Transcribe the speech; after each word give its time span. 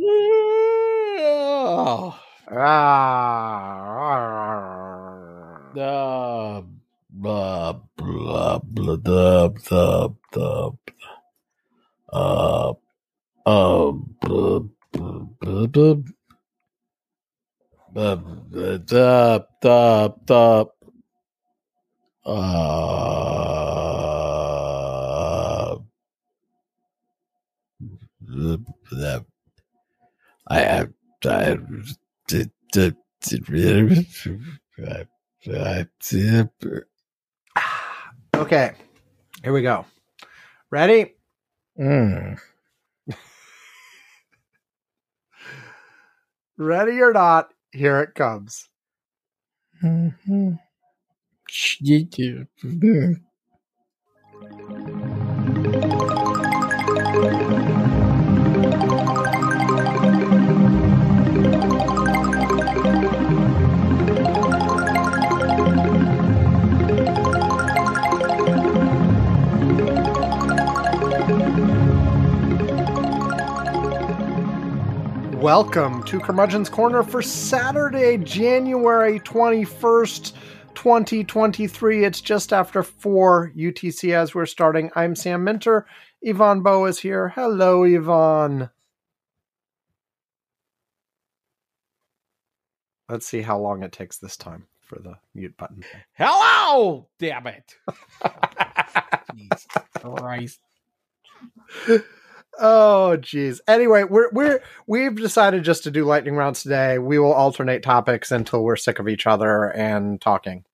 Yeah. 0.00 0.16
Ah, 2.52 3.40
Uh, 5.76 6.62
blah, 7.10 7.72
blah, 7.96 8.58
blah, 8.64 8.96
blah, 9.04 9.48
blah, 9.48 10.08
blah, 10.32 10.70
uh, 12.12 12.72
uh, 13.46 13.92
blah, 14.20 14.60
blah, 14.92 15.26
blah, 15.40 15.66
blah. 15.68 15.96
Blah, 17.92 18.16
blah, 18.16 18.78
blah. 20.26 20.64
Uh, 22.26 23.16
blah. 28.20 29.20
I, 30.50 30.64
I, 30.64 30.86
I, 31.26 31.56
okay, 38.34 38.72
here 39.44 39.52
we 39.52 39.62
go. 39.62 39.86
Ready? 40.70 41.14
mm. 41.78 42.38
Ready 46.58 47.00
or 47.00 47.12
not? 47.12 47.52
Here 47.72 48.00
it 48.00 48.14
comes. 48.14 48.68
Mhm. 49.82 50.58
Welcome 75.52 76.04
to 76.04 76.20
Curmudgeon's 76.20 76.68
Corner 76.68 77.02
for 77.02 77.22
Saturday, 77.22 78.16
January 78.18 79.18
21st, 79.18 80.32
2023. 80.76 82.04
It's 82.04 82.20
just 82.20 82.52
after 82.52 82.84
4 82.84 83.50
UTC 83.56 84.14
as 84.14 84.32
we're 84.32 84.46
starting. 84.46 84.92
I'm 84.94 85.16
Sam 85.16 85.42
Minter. 85.42 85.86
Ivan 86.24 86.62
Boothe 86.62 86.90
is 86.90 86.98
here. 87.00 87.30
Hello, 87.30 87.82
Yvonne. 87.82 88.70
Let's 93.08 93.26
see 93.26 93.42
how 93.42 93.58
long 93.58 93.82
it 93.82 93.90
takes 93.90 94.18
this 94.18 94.36
time 94.36 94.68
for 94.80 95.00
the 95.00 95.16
mute 95.34 95.56
button. 95.56 95.82
Hello, 96.12 97.08
damn 97.18 97.48
it. 97.48 97.74
Jesus 99.34 99.66
Christ. 99.94 100.60
Oh, 102.62 103.16
geez. 103.16 103.60
Anyway, 103.66 104.04
we're 104.04 104.30
we're 104.32 104.62
we've 104.86 105.16
decided 105.16 105.64
just 105.64 105.82
to 105.84 105.90
do 105.90 106.04
lightning 106.04 106.36
rounds 106.36 106.62
today. 106.62 106.98
We 106.98 107.18
will 107.18 107.32
alternate 107.32 107.82
topics 107.82 108.30
until 108.30 108.62
we're 108.62 108.76
sick 108.76 108.98
of 108.98 109.08
each 109.08 109.26
other 109.26 109.70
and 109.72 110.20
talking, 110.20 110.64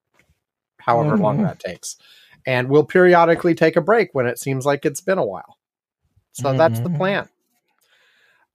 however 0.79 1.17
long 1.17 1.39
Mhm. 1.39 1.45
that 1.45 1.61
takes. 1.61 1.97
And 2.45 2.69
we'll 2.69 2.84
periodically 2.84 3.55
take 3.55 3.77
a 3.77 3.81
break 3.81 4.11
when 4.14 4.27
it 4.27 4.39
seems 4.39 4.67
like 4.67 4.84
it's 4.84 5.01
been 5.01 5.19
a 5.19 5.25
while. 5.25 5.59
So 6.33 6.53
that's 6.55 6.81
the 6.81 6.91
Mhm. 6.91 6.97
plan. 6.97 7.29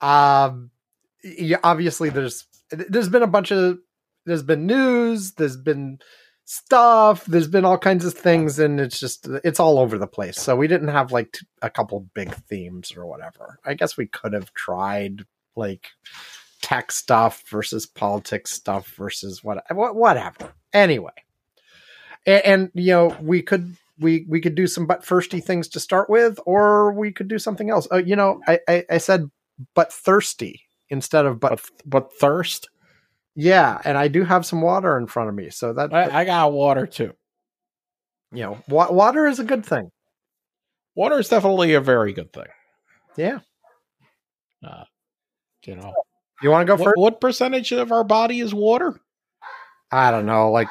Um, 0.02 0.72
yeah, 1.24 1.58
obviously 1.64 2.10
there's 2.10 2.46
there's 2.70 3.10
been 3.10 3.24
a 3.24 3.28
bunch 3.28 3.52
of 3.52 3.80
there's 4.26 4.44
been 4.44 4.66
news, 4.66 5.34
there's 5.34 5.58
been 5.58 6.00
stuff, 6.46 7.26
there's 7.26 7.48
been 7.48 7.66
all 7.66 7.78
kinds 7.78 8.06
of 8.06 8.14
things, 8.14 8.60
and 8.60 8.80
it's 8.80 9.00
just 9.00 9.28
it's 9.44 9.60
all 9.60 9.80
over 9.80 9.98
the 9.98 10.08
place. 10.08 10.40
So 10.40 10.56
we 10.56 10.68
didn't 10.68 10.90
have 10.90 11.12
like 11.12 11.32
t- 11.34 11.46
a 11.62 11.70
couple 11.70 12.08
big 12.14 12.34
themes 12.34 12.94
or 12.96 13.06
whatever. 13.06 13.60
I 13.66 13.74
guess 13.74 13.98
we 13.98 14.08
could 14.08 14.34
have 14.34 14.54
tried 14.54 15.26
like 15.56 15.90
tech 16.62 16.92
stuff 16.92 17.44
versus 17.50 17.86
politics 17.86 18.52
stuff 18.52 18.88
versus 18.96 19.44
what 19.44 19.64
what 19.72 19.96
whatever. 19.96 20.54
Anyway, 20.74 21.12
and, 22.26 22.46
and 22.46 22.72
you 22.74 22.92
know 22.92 23.18
we 23.22 23.42
could 23.42 23.78
we 24.00 24.26
we 24.28 24.42
could 24.42 24.56
do 24.56 24.68
some 24.68 24.88
but 24.88 25.06
thirsty 25.06 25.40
things 25.40 25.68
to 25.70 25.80
start 25.80 26.10
with, 26.10 26.40
or 26.46 26.94
we 26.94 27.12
could 27.12 27.28
do 27.28 27.40
something 27.40 27.70
else. 27.70 27.88
Oh, 27.92 27.98
you 27.98 28.16
know, 28.16 28.42
I 28.48 28.60
I, 28.68 28.86
I 28.90 28.98
said 28.98 29.30
but 29.76 29.94
thirsty 29.94 30.64
instead 30.90 31.26
of 31.26 31.40
but 31.40 31.52
But, 31.52 31.70
but 31.86 32.14
thirst? 32.20 32.70
Yeah, 33.36 33.80
and 33.86 33.98
I 33.98 34.08
do 34.08 34.24
have 34.24 34.46
some 34.46 34.62
water 34.62 34.98
in 34.98 35.08
front 35.08 35.30
of 35.30 35.36
me, 35.36 35.50
so 35.50 35.74
that 35.74 35.94
I, 35.94 36.22
I 36.22 36.26
got 36.26 36.52
water 36.52 36.86
too. 36.88 37.14
you 38.32 38.44
know, 38.44 38.58
wa- 38.68 38.92
water 38.92 39.28
is 39.28 39.40
a 39.40 39.44
good 39.44 39.66
thing. 39.66 39.92
Water 40.96 41.20
is 41.20 41.30
definitely 41.30 41.74
a 41.74 41.82
very 41.82 42.14
good 42.14 42.34
thing. 42.34 42.46
Yeah, 43.18 43.40
Uh, 44.64 44.84
You 45.66 45.76
know, 45.76 45.94
you 46.42 46.50
want 46.50 46.66
to 46.68 46.76
go 46.76 46.82
what, 46.82 46.86
first? 46.90 46.98
what 46.98 47.22
percentage 47.22 47.72
of 47.72 47.92
our 47.92 48.04
body 48.04 48.40
is 48.40 48.54
water? 48.54 49.00
I 49.92 50.12
don't 50.12 50.26
know, 50.26 50.52
like 50.52 50.70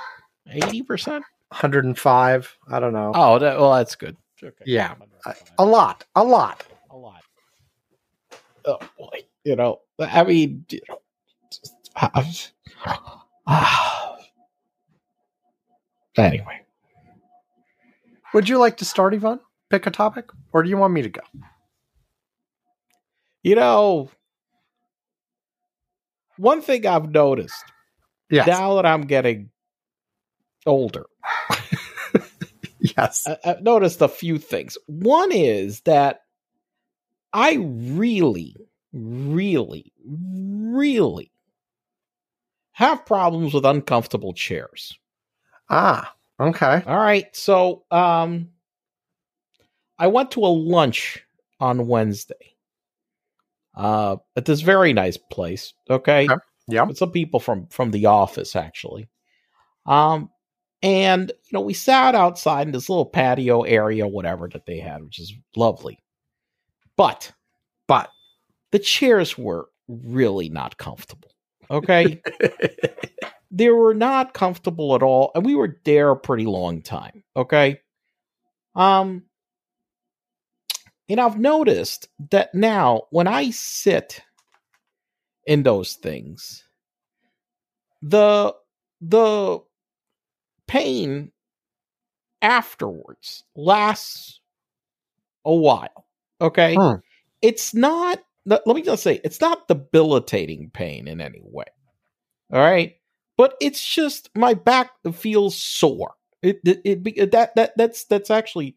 80%? 0.49 1.23
105. 1.49 2.57
I 2.71 2.81
don't 2.81 2.93
know, 2.93 3.13
Oh, 3.15 3.39
that, 3.39 3.59
well, 3.59 3.75
that's 3.75 3.95
good. 3.97 4.17
Okay. 4.43 4.65
Yeah. 4.67 4.95
a 5.59 5.65
lot, 5.65 6.05
a 6.15 6.25
lot. 6.25 6.65
a 6.91 6.97
lot. 6.97 7.23
Oh 8.65 8.79
boy, 8.99 9.25
you 9.45 9.57
know, 9.57 9.81
I 9.99 10.25
mean, 10.25 10.65
you 10.71 10.81
know. 10.89 10.99
anyway, 16.17 16.61
Would 18.35 18.49
you 18.49 18.59
like 18.59 18.77
to 18.79 18.85
start, 18.85 19.15
Ivan? 19.15 19.41
Pick 19.71 19.87
a 19.87 19.91
topic, 19.91 20.27
or 20.53 20.63
do 20.63 20.69
you 20.69 20.77
want 20.77 20.93
me 20.93 21.03
to 21.03 21.09
go? 21.09 21.21
you 23.43 23.55
know, 23.55 24.11
one 26.37 26.63
thing 26.63 26.87
I've 26.87 27.11
noticed 27.11 27.65
Yes, 28.31 28.47
now 28.47 28.77
that 28.77 28.87
I'm 28.87 29.03
getting 29.03 29.51
older, 30.67 31.07
yes. 32.81 33.27
I, 33.27 33.37
I've 33.45 33.63
noticed 33.63 34.01
a 34.01 34.09
few 34.09 34.39
things. 34.39 34.79
One 34.87 35.33
is 35.33 35.81
that 35.83 36.21
I 37.33 37.59
really, 37.61 38.57
really, 38.93 39.93
really 40.05 41.31
have 42.81 43.07
problems 43.07 43.55
with 43.55 43.65
uncomfortable 43.65 44.33
chairs. 44.33 44.99
Ah, 45.71 46.15
okay. 46.41 46.83
All 46.87 46.97
right. 46.99 47.35
So 47.37 47.85
um 47.91 48.51
I 49.99 50.07
went 50.09 50.33
to 50.33 50.41
a 50.45 50.49
lunch 50.49 51.25
on 51.61 51.87
Wednesday. 51.87 52.57
Uh 53.75 54.17
at 54.37 54.45
this 54.47 54.61
very 54.63 54.93
nice 54.93 55.17
place. 55.17 55.75
Okay. 55.89 56.25
Okay. 56.25 56.37
Yeah. 56.69 56.83
With 56.85 56.99
some 56.99 57.13
people 57.13 57.41
from 57.41 57.67
from 57.69 57.91
the 57.91 58.07
office 58.07 58.57
actually. 58.57 59.09
Um 59.87 60.31
and 60.83 61.31
you 61.31 61.51
know, 61.53 61.61
we 61.61 61.75
sat 61.75 62.15
outside 62.15 62.67
in 62.67 62.73
this 62.73 62.89
little 62.89 63.07
patio 63.07 63.63
area, 63.63 64.07
whatever 64.09 64.49
that 64.49 64.67
they 64.67 64.79
had, 64.79 65.03
which 65.05 65.19
is 65.19 65.35
lovely. 65.57 66.03
But 66.97 67.33
But 67.89 68.11
the 68.73 68.79
chairs 68.79 69.37
were 69.39 69.69
really 69.89 70.49
not 70.49 70.79
comfortable. 70.79 71.33
Okay. 71.71 72.21
they 73.51 73.69
were 73.69 73.95
not 73.95 74.33
comfortable 74.35 74.95
at 74.95 75.03
all 75.03 75.33
and 75.35 75.45
we 75.45 75.55
were 75.55 75.79
there 75.85 76.11
a 76.11 76.17
pretty 76.17 76.47
long 76.47 76.83
time 76.83 77.23
okay 77.37 77.81
um 78.77 79.23
and 81.09 81.21
i've 81.21 81.39
noticed 81.39 82.09
that 82.31 82.55
now 82.55 83.03
when 83.11 83.27
i 83.27 83.51
sit 83.51 84.23
in 85.47 85.63
those 85.65 85.95
things 85.95 86.65
the 88.03 88.55
the 89.01 89.59
pain 90.69 91.33
afterwards 92.41 93.45
lasts 93.57 94.41
a 95.45 95.55
while 95.55 96.07
okay 96.41 96.77
Hmm. 96.77 96.95
it's 97.43 97.75
not 97.75 98.21
let 98.47 98.67
me 98.67 98.83
just 98.83 99.03
say 99.03 99.21
it's 99.25 99.41
not 99.41 99.69
debilitating 99.69 100.71
pain 100.73 101.09
in 101.09 101.21
any 101.21 101.41
way 101.43 101.67
all 102.53 102.61
right 102.61 102.95
but 103.41 103.55
it's 103.59 103.83
just 103.83 104.29
my 104.37 104.53
back 104.53 104.91
feels 105.15 105.57
sore. 105.57 106.13
It, 106.43 106.61
it, 106.63 106.83
it 106.85 107.03
be- 107.03 107.25
that 107.25 107.55
that 107.55 107.73
that's 107.75 108.05
that's 108.05 108.31
actually 108.31 108.77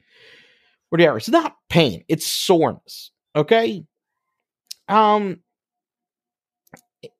what 0.87 0.99
the 0.99 1.15
It's 1.17 1.27
not 1.27 1.57
pain; 1.69 2.05
it's 2.07 2.25
soreness. 2.25 3.11
Okay. 3.35 3.85
Um, 4.87 5.41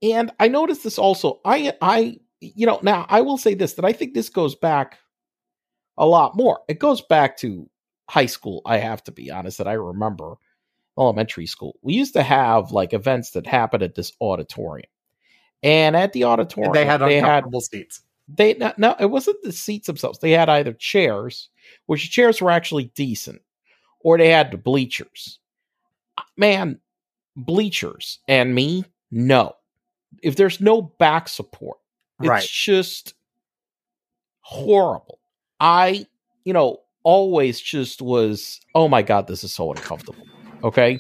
and 0.02 0.32
I 0.40 0.48
noticed 0.48 0.86
this 0.86 0.98
also. 0.98 1.42
I 1.44 1.74
I 1.82 2.16
you 2.40 2.66
know 2.66 2.80
now 2.82 3.06
I 3.10 3.20
will 3.20 3.38
say 3.38 3.56
this 3.56 3.74
that 3.74 3.84
I 3.84 3.92
think 3.92 4.14
this 4.14 4.30
goes 4.30 4.56
back 4.56 5.00
a 5.98 6.06
lot 6.06 6.38
more. 6.38 6.62
It 6.70 6.80
goes 6.80 7.02
back 7.02 7.36
to 7.40 7.70
high 8.10 8.28
school. 8.28 8.62
I 8.66 8.78
have 8.78 9.04
to 9.04 9.12
be 9.12 9.32
honest 9.32 9.58
that 9.58 9.68
I 9.68 9.74
remember 9.74 10.36
elementary 10.98 11.46
school, 11.46 11.78
we 11.82 11.94
used 11.94 12.14
to 12.14 12.24
have 12.24 12.72
like 12.72 12.94
events 12.94 13.32
that 13.32 13.48
happened 13.48 13.84
at 13.84 13.96
this 13.96 14.12
auditorium. 14.22 14.90
And 15.64 15.96
at 15.96 16.12
the 16.14 16.26
auditorium, 16.26 16.72
And 16.72 16.76
they 16.76 16.86
had 16.86 17.02
they 17.02 17.16
had 17.16 17.24
uncomfortable 17.24 17.62
seats. 17.62 18.02
they 18.28 18.54
no, 18.56 18.74
no, 18.78 18.96
it 19.00 19.10
wasn't 19.10 19.42
the 19.44 19.52
seats 19.54 19.88
themselves. 19.88 20.20
They 20.20 20.32
had 20.32 20.50
either 20.50 20.74
chairs, 20.74 21.50
which 21.86 22.12
chairs 22.12 22.42
were 22.42 22.52
actually 22.52 22.92
decent, 22.96 23.42
or 24.02 24.18
they 24.18 24.30
had 24.30 24.52
the 24.52 24.58
bleachers. 24.58 25.40
Man, 26.38 26.80
bleachers 27.36 28.20
and 28.28 28.54
me, 28.54 28.84
no. 29.10 29.54
If 30.22 30.36
there's 30.36 30.60
no 30.62 30.82
back 30.82 31.28
support, 31.30 31.78
it's 32.20 32.30
Right. 32.30 32.44
just 32.48 33.14
horrible. 34.42 35.20
I, 35.60 36.06
you 36.44 36.54
know, 36.54 36.80
always 37.04 37.60
just 37.60 38.02
was, 38.02 38.60
oh 38.76 38.88
my 38.88 39.02
god, 39.02 39.28
this 39.28 39.44
is 39.44 39.54
so 39.54 39.72
uncomfortable. 39.72 40.26
Okay, 40.64 41.00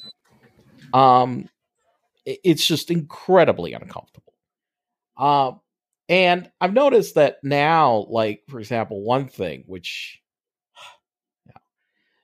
um, 0.94 1.50
it's 2.25 2.65
just 2.65 2.92
incredibly 2.92 3.74
uncomfortable. 3.74 4.33
Um, 5.18 5.62
and 6.10 6.51
I've 6.62 6.74
noticed 6.74 7.15
that 7.15 7.38
now, 7.44 8.06
like 8.10 8.44
for 8.50 8.60
example, 8.60 9.04
one 9.04 9.27
thing 9.27 9.63
which, 9.68 10.21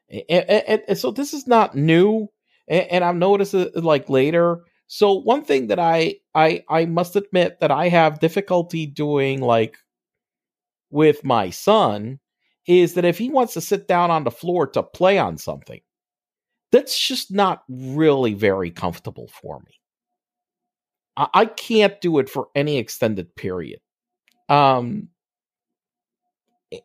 yeah, 0.09 0.23
and, 0.29 0.49
and- 0.67 0.83
and 0.87 0.97
so 0.97 1.11
this 1.11 1.33
is 1.33 1.47
not 1.47 1.75
new, 1.75 2.27
and, 2.67 2.87
and 2.91 3.03
I've 3.03 3.15
noticed 3.15 3.53
it 3.53 3.75
like 3.83 4.09
later. 4.09 4.63
So 4.87 5.13
one 5.13 5.43
thing 5.43 5.67
that 5.67 5.79
I 5.79 6.15
I 6.33 6.63
I 6.69 6.85
must 6.85 7.15
admit 7.15 7.59
that 7.59 7.71
I 7.71 7.89
have 7.89 8.19
difficulty 8.19 8.85
doing 8.87 9.41
like 9.41 9.77
with 10.91 11.23
my 11.23 11.49
son 11.49 12.19
is 12.67 12.93
that 12.93 13.05
if 13.05 13.17
he 13.17 13.29
wants 13.29 13.53
to 13.53 13.61
sit 13.61 13.87
down 13.87 14.11
on 14.11 14.23
the 14.23 14.31
floor 14.31 14.67
to 14.67 14.83
play 14.83 15.17
on 15.17 15.37
something, 15.37 15.81
that's 16.71 16.97
just 16.97 17.31
not 17.31 17.63
really 17.67 18.33
very 18.33 18.71
comfortable 18.71 19.27
for 19.27 19.59
me. 19.59 19.73
I, 21.17 21.27
I 21.33 21.45
can't 21.45 21.99
do 22.01 22.19
it 22.19 22.29
for 22.29 22.47
any 22.55 22.77
extended 22.77 23.35
period. 23.35 23.79
Um, 24.47 25.09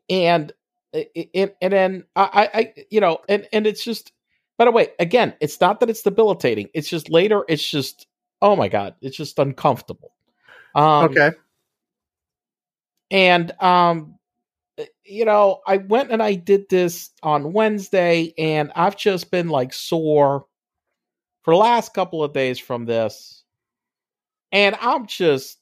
and 0.09 0.53
and 0.95 1.53
and 1.61 1.73
then 1.73 2.05
I, 2.17 2.51
I 2.55 2.75
you 2.91 3.01
know 3.01 3.19
and 3.29 3.47
and 3.53 3.67
it's 3.67 3.83
just 3.83 4.13
by 4.57 4.65
the 4.65 4.71
way 4.71 4.89
again 4.99 5.35
it's 5.41 5.61
not 5.61 5.81
that 5.81 5.91
it's 5.91 6.03
debilitating 6.03 6.69
it's 6.73 6.89
just 6.89 7.11
later 7.11 7.45
it's 7.49 7.69
just 7.69 8.07
oh 8.41 8.55
my 8.55 8.69
god 8.69 8.95
it's 9.01 9.17
just 9.17 9.39
uncomfortable 9.39 10.13
um 10.75 11.07
okay. 11.07 11.33
and 13.11 13.53
um 13.61 14.19
you 15.05 15.25
know 15.25 15.61
i 15.67 15.77
went 15.77 16.11
and 16.11 16.23
i 16.23 16.35
did 16.35 16.69
this 16.69 17.11
on 17.23 17.53
wednesday 17.53 18.33
and 18.39 18.73
i've 18.75 18.97
just 18.97 19.31
been 19.31 19.49
like 19.49 19.73
sore 19.73 20.47
for 21.43 21.55
the 21.55 21.59
last 21.59 21.95
couple 21.95 22.25
of 22.25 22.33
days 22.33 22.59
from 22.59 22.85
this 22.85 23.45
and 24.51 24.77
i'm 24.81 25.07
just 25.07 25.59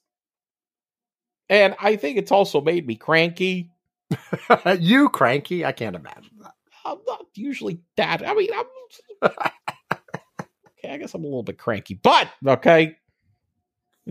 and 1.49 1.75
i 1.81 1.97
think 1.97 2.17
it's 2.17 2.33
also 2.33 2.61
made 2.61 2.87
me 2.87 2.97
cranky 2.97 3.71
you 4.79 5.09
cranky? 5.09 5.65
I 5.65 5.73
can't 5.73 5.97
imagine 5.97 6.33
that. 6.43 6.55
i'm 6.85 6.99
not 7.07 7.27
usually 7.35 7.81
that 7.97 8.27
i 8.27 8.35
mean 8.35 8.51
i'm 8.55 8.67
okay 9.31 10.91
i 10.91 10.97
guess 10.97 11.15
i'm 11.15 11.23
a 11.23 11.27
little 11.27 11.43
bit 11.43 11.59
cranky 11.59 11.95
but 11.95 12.29
okay 12.47 12.97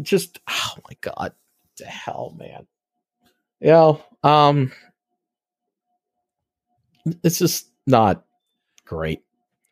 just 0.01 0.39
oh 0.47 0.73
my 0.87 0.95
god 1.01 1.15
what 1.17 1.33
the 1.77 1.85
hell 1.85 2.35
man 2.37 2.67
you 3.59 3.67
know 3.67 4.03
um 4.23 4.71
it's 7.23 7.39
just 7.39 7.69
not 7.87 8.23
great 8.85 9.21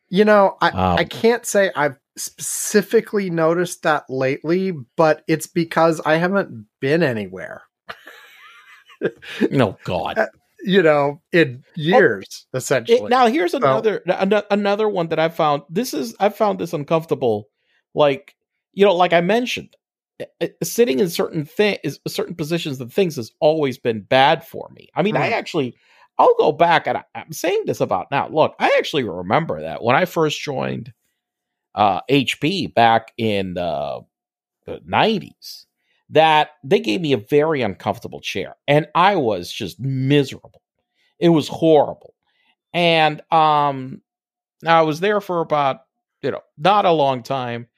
You 0.08 0.24
know, 0.24 0.56
I, 0.60 0.68
Um, 0.70 0.98
I 0.98 1.04
can't 1.04 1.46
say 1.46 1.70
I've 1.76 1.96
specifically 2.16 3.30
noticed 3.30 3.82
that 3.84 4.04
lately, 4.08 4.72
but 4.96 5.22
it's 5.28 5.46
because 5.46 6.00
I 6.04 6.16
haven't 6.16 6.66
been 6.80 7.02
anywhere, 7.02 7.62
no 9.50 9.78
god 9.84 10.18
you 10.62 10.82
know, 10.82 11.22
in 11.32 11.64
years, 11.74 12.46
It- 12.52 12.56
essentially. 12.58 13.08
now 13.08 13.26
here's 13.28 13.54
another 13.54 14.02
ano- 14.06 14.42
another 14.50 14.90
one 14.90 15.08
that 15.08 15.18
I 15.18 15.30
found. 15.30 15.62
This 15.70 15.94
is 15.94 16.14
I 16.20 16.28
found 16.28 16.58
this 16.58 16.74
uncomfortable. 16.74 17.48
Like 17.94 18.34
you 18.74 18.84
know, 18.84 18.94
like 18.94 19.14
I 19.14 19.22
mentioned, 19.22 19.74
eh, 20.20 20.26
eh, 20.42 20.48
sitting 20.62 20.98
in 21.00 21.08
certain 21.08 21.46
thing 21.46 21.78
is 21.82 21.98
certain 22.06 22.34
positions 22.34 22.78
and 22.78 22.92
things 22.92 23.16
has 23.16 23.32
always 23.40 23.78
been 23.78 24.02
bad 24.02 24.44
for 24.46 24.68
me. 24.74 24.90
I 24.94 25.02
mean, 25.02 25.16
I 25.16 25.30
Mhm. 25.30 25.32
actually 25.32 25.76
I'll 26.20 26.34
go 26.36 26.52
back 26.52 26.86
and 26.86 26.98
I, 26.98 27.04
I'm 27.14 27.32
saying 27.32 27.62
this 27.64 27.80
about 27.80 28.10
now. 28.10 28.28
Look, 28.28 28.54
I 28.58 28.74
actually 28.76 29.04
remember 29.04 29.62
that 29.62 29.82
when 29.82 29.96
I 29.96 30.04
first 30.04 30.38
joined 30.38 30.92
uh, 31.74 32.02
HP 32.10 32.74
back 32.74 33.12
in 33.16 33.54
the 33.54 34.04
90s 34.68 35.64
that 36.10 36.50
they 36.62 36.78
gave 36.78 37.00
me 37.00 37.14
a 37.14 37.16
very 37.16 37.62
uncomfortable 37.62 38.20
chair 38.20 38.56
and 38.68 38.86
I 38.94 39.16
was 39.16 39.50
just 39.50 39.80
miserable. 39.80 40.60
It 41.18 41.30
was 41.30 41.48
horrible. 41.48 42.14
And 42.74 43.22
um 43.32 44.02
I 44.66 44.82
was 44.82 45.00
there 45.00 45.22
for 45.22 45.40
about, 45.40 45.78
you 46.20 46.32
know, 46.32 46.42
not 46.58 46.84
a 46.84 46.92
long 46.92 47.22
time. 47.22 47.68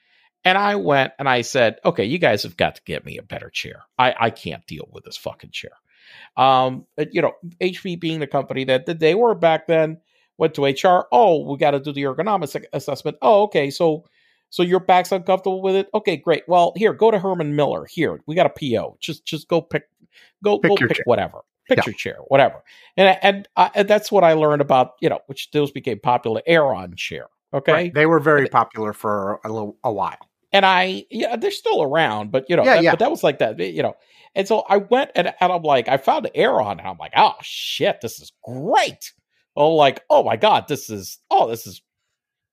And 0.43 0.57
I 0.57 0.75
went 0.75 1.13
and 1.17 1.29
I 1.29 1.41
said, 1.41 1.77
okay, 1.85 2.03
you 2.03 2.17
guys 2.17 2.43
have 2.43 2.57
got 2.57 2.75
to 2.75 2.81
get 2.83 3.05
me 3.05 3.17
a 3.17 3.23
better 3.23 3.49
chair. 3.49 3.83
I, 3.97 4.13
I 4.19 4.29
can't 4.31 4.67
deal 4.67 4.89
with 4.91 5.05
this 5.05 5.15
fucking 5.15 5.51
chair. 5.51 5.71
Um, 6.37 6.85
you 7.11 7.21
know, 7.21 7.33
HP 7.61 7.99
being 7.99 8.19
the 8.19 8.27
company 8.27 8.63
that, 8.65 8.85
that 8.85 8.99
they 8.99 9.15
were 9.15 9.35
back 9.35 9.67
then, 9.67 9.97
went 10.37 10.53
to 10.55 10.65
HR. 10.65 11.07
Oh, 11.11 11.49
we 11.49 11.57
got 11.57 11.71
to 11.71 11.79
do 11.79 11.91
the 11.93 12.03
ergonomics 12.03 12.61
assessment. 12.73 13.17
Oh, 13.21 13.43
okay. 13.43 13.69
So 13.69 14.05
so 14.49 14.61
your 14.61 14.79
back's 14.79 15.11
uncomfortable 15.11 15.61
with 15.63 15.75
it? 15.75 15.89
Okay, 15.95 16.15
great. 16.17 16.43
Well, 16.47 16.73
here, 16.75 16.93
go 16.93 17.09
to 17.09 17.17
Herman 17.17 17.55
Miller. 17.55 17.85
Here, 17.85 18.19
we 18.27 18.35
got 18.35 18.45
a 18.45 18.49
PO. 18.49 18.97
Just 18.99 19.25
just 19.25 19.47
go 19.47 19.61
pick 19.61 19.83
go 20.43 20.59
Pick 20.59 20.69
go 20.69 20.75
pick 20.77 20.97
chair. 20.97 21.03
whatever. 21.05 21.39
picture 21.67 21.91
Yeah. 21.91 21.97
chair, 21.97 22.17
whatever. 22.27 22.63
And 22.97 23.17
and, 23.23 23.47
uh, 23.55 23.69
and 23.73 23.87
that's 23.87 24.11
what 24.11 24.23
I 24.23 24.33
learned 24.33 24.61
about, 24.61 24.91
you 25.01 25.09
know, 25.09 25.19
which 25.27 25.49
those 25.51 25.71
became 25.71 25.99
popular 25.99 26.41
Aeron 26.45 26.95
chair. 26.95 27.27
Okay. 27.53 27.71
Right. 27.71 27.93
They 27.93 28.05
were 28.05 28.19
very 28.19 28.47
popular 28.47 28.93
for 28.93 29.39
a 29.45 29.49
little 29.49 29.77
a 29.83 29.91
while. 29.93 30.17
And 30.53 30.65
I, 30.65 31.05
yeah, 31.09 31.35
they're 31.35 31.51
still 31.51 31.81
around, 31.81 32.31
but 32.31 32.45
you 32.47 32.55
know, 32.55 32.63
Yeah, 32.63 32.75
that, 32.75 32.83
yeah. 32.83 32.91
but 32.91 32.99
that 32.99 33.11
was 33.11 33.23
like 33.23 33.39
that, 33.39 33.59
you 33.59 33.81
know. 33.83 33.95
And 34.35 34.47
so 34.47 34.63
I 34.69 34.77
went 34.77 35.11
and, 35.15 35.27
and 35.39 35.51
I'm 35.51 35.63
like, 35.63 35.87
I 35.87 35.97
found 35.97 36.29
Aeron, 36.35 36.79
and 36.79 36.87
I'm 36.87 36.97
like, 36.97 37.13
oh 37.17 37.33
shit, 37.41 37.99
this 38.01 38.19
is 38.19 38.31
great. 38.43 39.11
Oh, 39.55 39.75
like, 39.75 40.03
oh 40.09 40.23
my 40.23 40.35
god, 40.37 40.67
this 40.67 40.89
is, 40.89 41.19
oh, 41.29 41.49
this 41.49 41.67
is, 41.67 41.81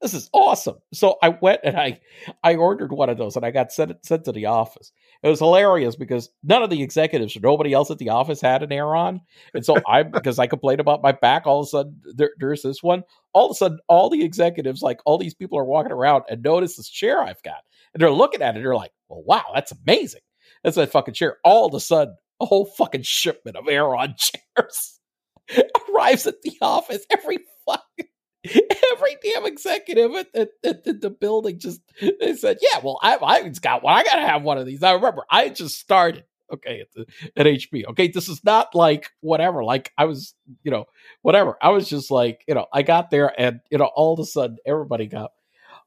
this 0.01 0.15
is 0.15 0.31
awesome. 0.33 0.77
So 0.93 1.17
I 1.23 1.31
went 1.31 1.61
and 1.65 1.77
I, 1.77 2.01
I 2.43 2.57
ordered 2.57 2.93
one 2.93 3.09
of 3.11 3.19
those, 3.19 3.37
and 3.37 3.45
I 3.45 3.51
got 3.51 3.73
sent 3.73 4.05
sent 4.05 4.25
to 4.25 4.33
the 4.33 4.47
office. 4.47 4.93
It 5.23 5.29
was 5.29 5.41
hilarious 5.41 5.97
because 5.97 6.31
none 6.43 6.63
of 6.63 6.71
the 6.71 6.83
executives 6.83 7.37
or 7.37 7.41
nobody 7.41 7.73
else 7.73 7.91
at 7.91 7.99
the 7.99 8.11
office 8.11 8.41
had 8.41 8.63
an 8.63 8.73
Aeron, 8.73 9.21
and 9.55 9.65
so 9.65 9.77
I, 9.87 10.03
because 10.05 10.39
I 10.39 10.47
complained 10.47 10.81
about 10.81 11.03
my 11.03 11.13
back, 11.13 11.47
all 11.47 11.61
of 11.61 11.65
a 11.67 11.69
sudden 11.69 12.01
there, 12.15 12.31
there's 12.39 12.63
this 12.63 12.83
one. 12.83 13.03
All 13.33 13.47
of 13.47 13.53
a 13.53 13.55
sudden, 13.55 13.79
all 13.89 14.11
the 14.11 14.25
executives, 14.25 14.83
like 14.83 15.01
all 15.07 15.19
these 15.19 15.35
people, 15.35 15.59
are 15.59 15.65
walking 15.65 15.93
around 15.93 16.25
and 16.29 16.43
notice 16.43 16.77
this 16.77 16.89
chair 16.89 17.23
I've 17.23 17.43
got 17.43 17.63
and 17.95 18.01
they're 18.01 18.11
looking 18.13 18.43
at 18.43 18.57
it. 18.57 18.63
They're 18.63 18.75
like, 18.75 18.93
"Well, 19.09 19.23
wow, 19.25 19.45
that's 19.55 19.73
amazing. 19.73 20.23
That's 20.63 20.77
a 20.77 20.87
fucking 20.87 21.15
chair." 21.15 21.39
All 21.45 21.67
of 21.67 21.75
a 21.75 21.81
sudden, 21.81 22.17
a 22.41 22.47
whole 22.47 22.67
fucking 22.67 23.03
shipment 23.03 23.57
of 23.57 23.69
Aeron 23.69 24.15
chairs 24.19 25.01
arrives 25.91 26.27
at 26.27 26.43
the 26.43 26.57
office. 26.61 27.05
Every 27.11 27.39
fucking 27.67 28.10
every 28.93 29.17
damn 29.23 29.47
executive 29.47 30.15
at, 30.15 30.29
at, 30.35 30.49
at, 30.65 30.87
at 30.87 31.01
the 31.01 31.11
building 31.11 31.59
just 31.59 31.81
they 32.21 32.35
said, 32.35 32.59
"Yeah, 32.61 32.81
well, 32.83 32.99
I 33.03 33.19
I 33.21 33.49
got 33.61 33.83
one. 33.83 33.95
I 33.95 34.03
gotta 34.05 34.27
have 34.27 34.43
one 34.43 34.59
of 34.59 34.67
these." 34.67 34.83
I 34.83 34.93
remember 34.93 35.25
I 35.31 35.49
just 35.49 35.79
started. 35.79 36.25
Okay, 36.53 36.81
at, 36.81 37.07
at 37.37 37.47
HP. 37.47 37.87
Okay, 37.91 38.09
this 38.09 38.29
is 38.29 38.43
not 38.43 38.75
like 38.75 39.11
whatever. 39.21 39.63
Like 39.63 39.93
I 39.97 40.07
was, 40.07 40.35
you 40.65 40.73
know, 40.73 40.87
whatever. 41.23 41.57
I 41.63 41.69
was 41.69 41.89
just 41.89 42.11
like, 42.11 42.43
you 42.49 42.57
know, 42.57 42.67
I 42.73 42.83
got 42.83 43.11
there 43.11 43.33
and 43.39 43.61
you 43.71 43.79
know, 43.79 43.91
all 43.95 44.15
of 44.15 44.19
a 44.19 44.25
sudden 44.25 44.57
everybody 44.67 45.07
got 45.07 45.31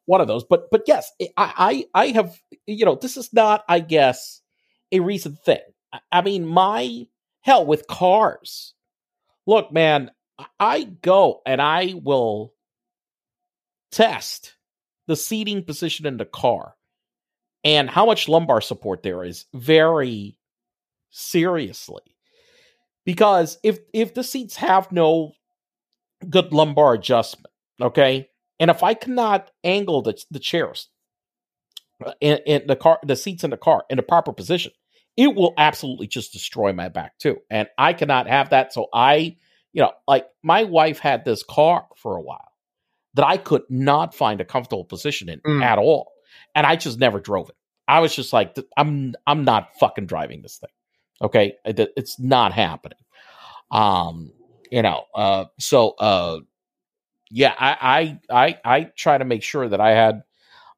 one 0.05 0.21
of 0.21 0.27
those. 0.27 0.43
But 0.43 0.69
but 0.71 0.83
yes, 0.87 1.11
I 1.37 1.85
I, 1.93 2.03
I 2.03 2.07
have 2.09 2.39
you 2.65 2.85
know 2.85 2.95
this 2.95 3.17
is 3.17 3.33
not 3.33 3.63
I 3.67 3.79
guess 3.79 4.41
a 4.91 4.99
recent 4.99 5.39
thing. 5.39 5.59
I 6.11 6.21
mean, 6.21 6.45
my 6.45 7.07
hell 7.41 7.65
with 7.65 7.87
cars. 7.87 8.73
Look, 9.45 9.71
man, 9.73 10.11
I 10.59 10.83
go 10.83 11.41
and 11.45 11.61
I 11.61 11.93
will 12.01 12.53
test 13.91 14.55
the 15.07 15.15
seating 15.15 15.63
position 15.63 16.05
in 16.05 16.17
the 16.17 16.25
car 16.25 16.75
and 17.63 17.89
how 17.89 18.05
much 18.05 18.27
lumbar 18.27 18.61
support 18.61 19.03
there 19.03 19.23
is 19.23 19.45
very 19.53 20.37
seriously 21.11 22.01
because 23.05 23.59
if 23.63 23.79
if 23.93 24.15
the 24.15 24.23
seats 24.23 24.55
have 24.55 24.91
no 24.91 25.33
good 26.27 26.51
lumbar 26.51 26.95
adjustment 26.95 27.53
okay 27.79 28.27
and 28.59 28.71
if 28.71 28.83
I 28.83 28.93
cannot 28.93 29.51
angle 29.63 30.01
the, 30.01 30.17
the 30.31 30.39
chairs 30.39 30.87
uh, 32.05 32.13
in, 32.21 32.39
in 32.45 32.67
the 32.67 32.77
car, 32.77 32.99
the 33.03 33.15
seats 33.17 33.43
in 33.43 33.49
the 33.49 33.57
car 33.57 33.83
in 33.89 33.97
the 33.97 34.03
proper 34.03 34.31
position, 34.31 34.71
it 35.17 35.35
will 35.35 35.53
absolutely 35.57 36.07
just 36.07 36.31
destroy 36.33 36.71
my 36.71 36.87
back 36.87 37.17
too. 37.17 37.39
And 37.49 37.67
I 37.77 37.91
cannot 37.91 38.27
have 38.27 38.51
that. 38.51 38.73
So 38.73 38.87
I, 38.93 39.35
you 39.73 39.81
know, 39.81 39.91
like 40.07 40.27
my 40.43 40.63
wife 40.63 40.99
had 40.99 41.25
this 41.25 41.43
car 41.43 41.85
for 41.97 42.15
a 42.15 42.21
while, 42.21 42.51
that 43.15 43.25
I 43.25 43.37
could 43.37 43.63
not 43.69 44.15
find 44.15 44.39
a 44.41 44.45
comfortable 44.45 44.85
position 44.85 45.29
in 45.29 45.39
Mm. 45.41 45.63
at 45.63 45.77
all, 45.77 46.11
and 46.55 46.65
I 46.65 46.75
just 46.75 46.99
never 46.99 47.19
drove 47.19 47.49
it. 47.49 47.55
I 47.87 47.99
was 47.99 48.15
just 48.15 48.31
like, 48.33 48.55
I'm 48.77 49.13
I'm 49.27 49.43
not 49.43 49.75
fucking 49.79 50.05
driving 50.05 50.41
this 50.41 50.57
thing. 50.57 50.69
Okay, 51.21 51.53
it's 51.65 52.19
not 52.19 52.53
happening. 52.53 52.97
Um, 53.71 54.31
you 54.71 54.81
know, 54.81 55.03
uh, 55.15 55.45
so 55.59 55.91
uh, 55.99 56.39
yeah, 57.29 57.53
I 57.57 58.19
I 58.31 58.45
I 58.45 58.59
I 58.63 58.83
try 58.95 59.17
to 59.17 59.25
make 59.25 59.43
sure 59.43 59.67
that 59.67 59.81
I 59.81 59.91
had, 59.91 60.23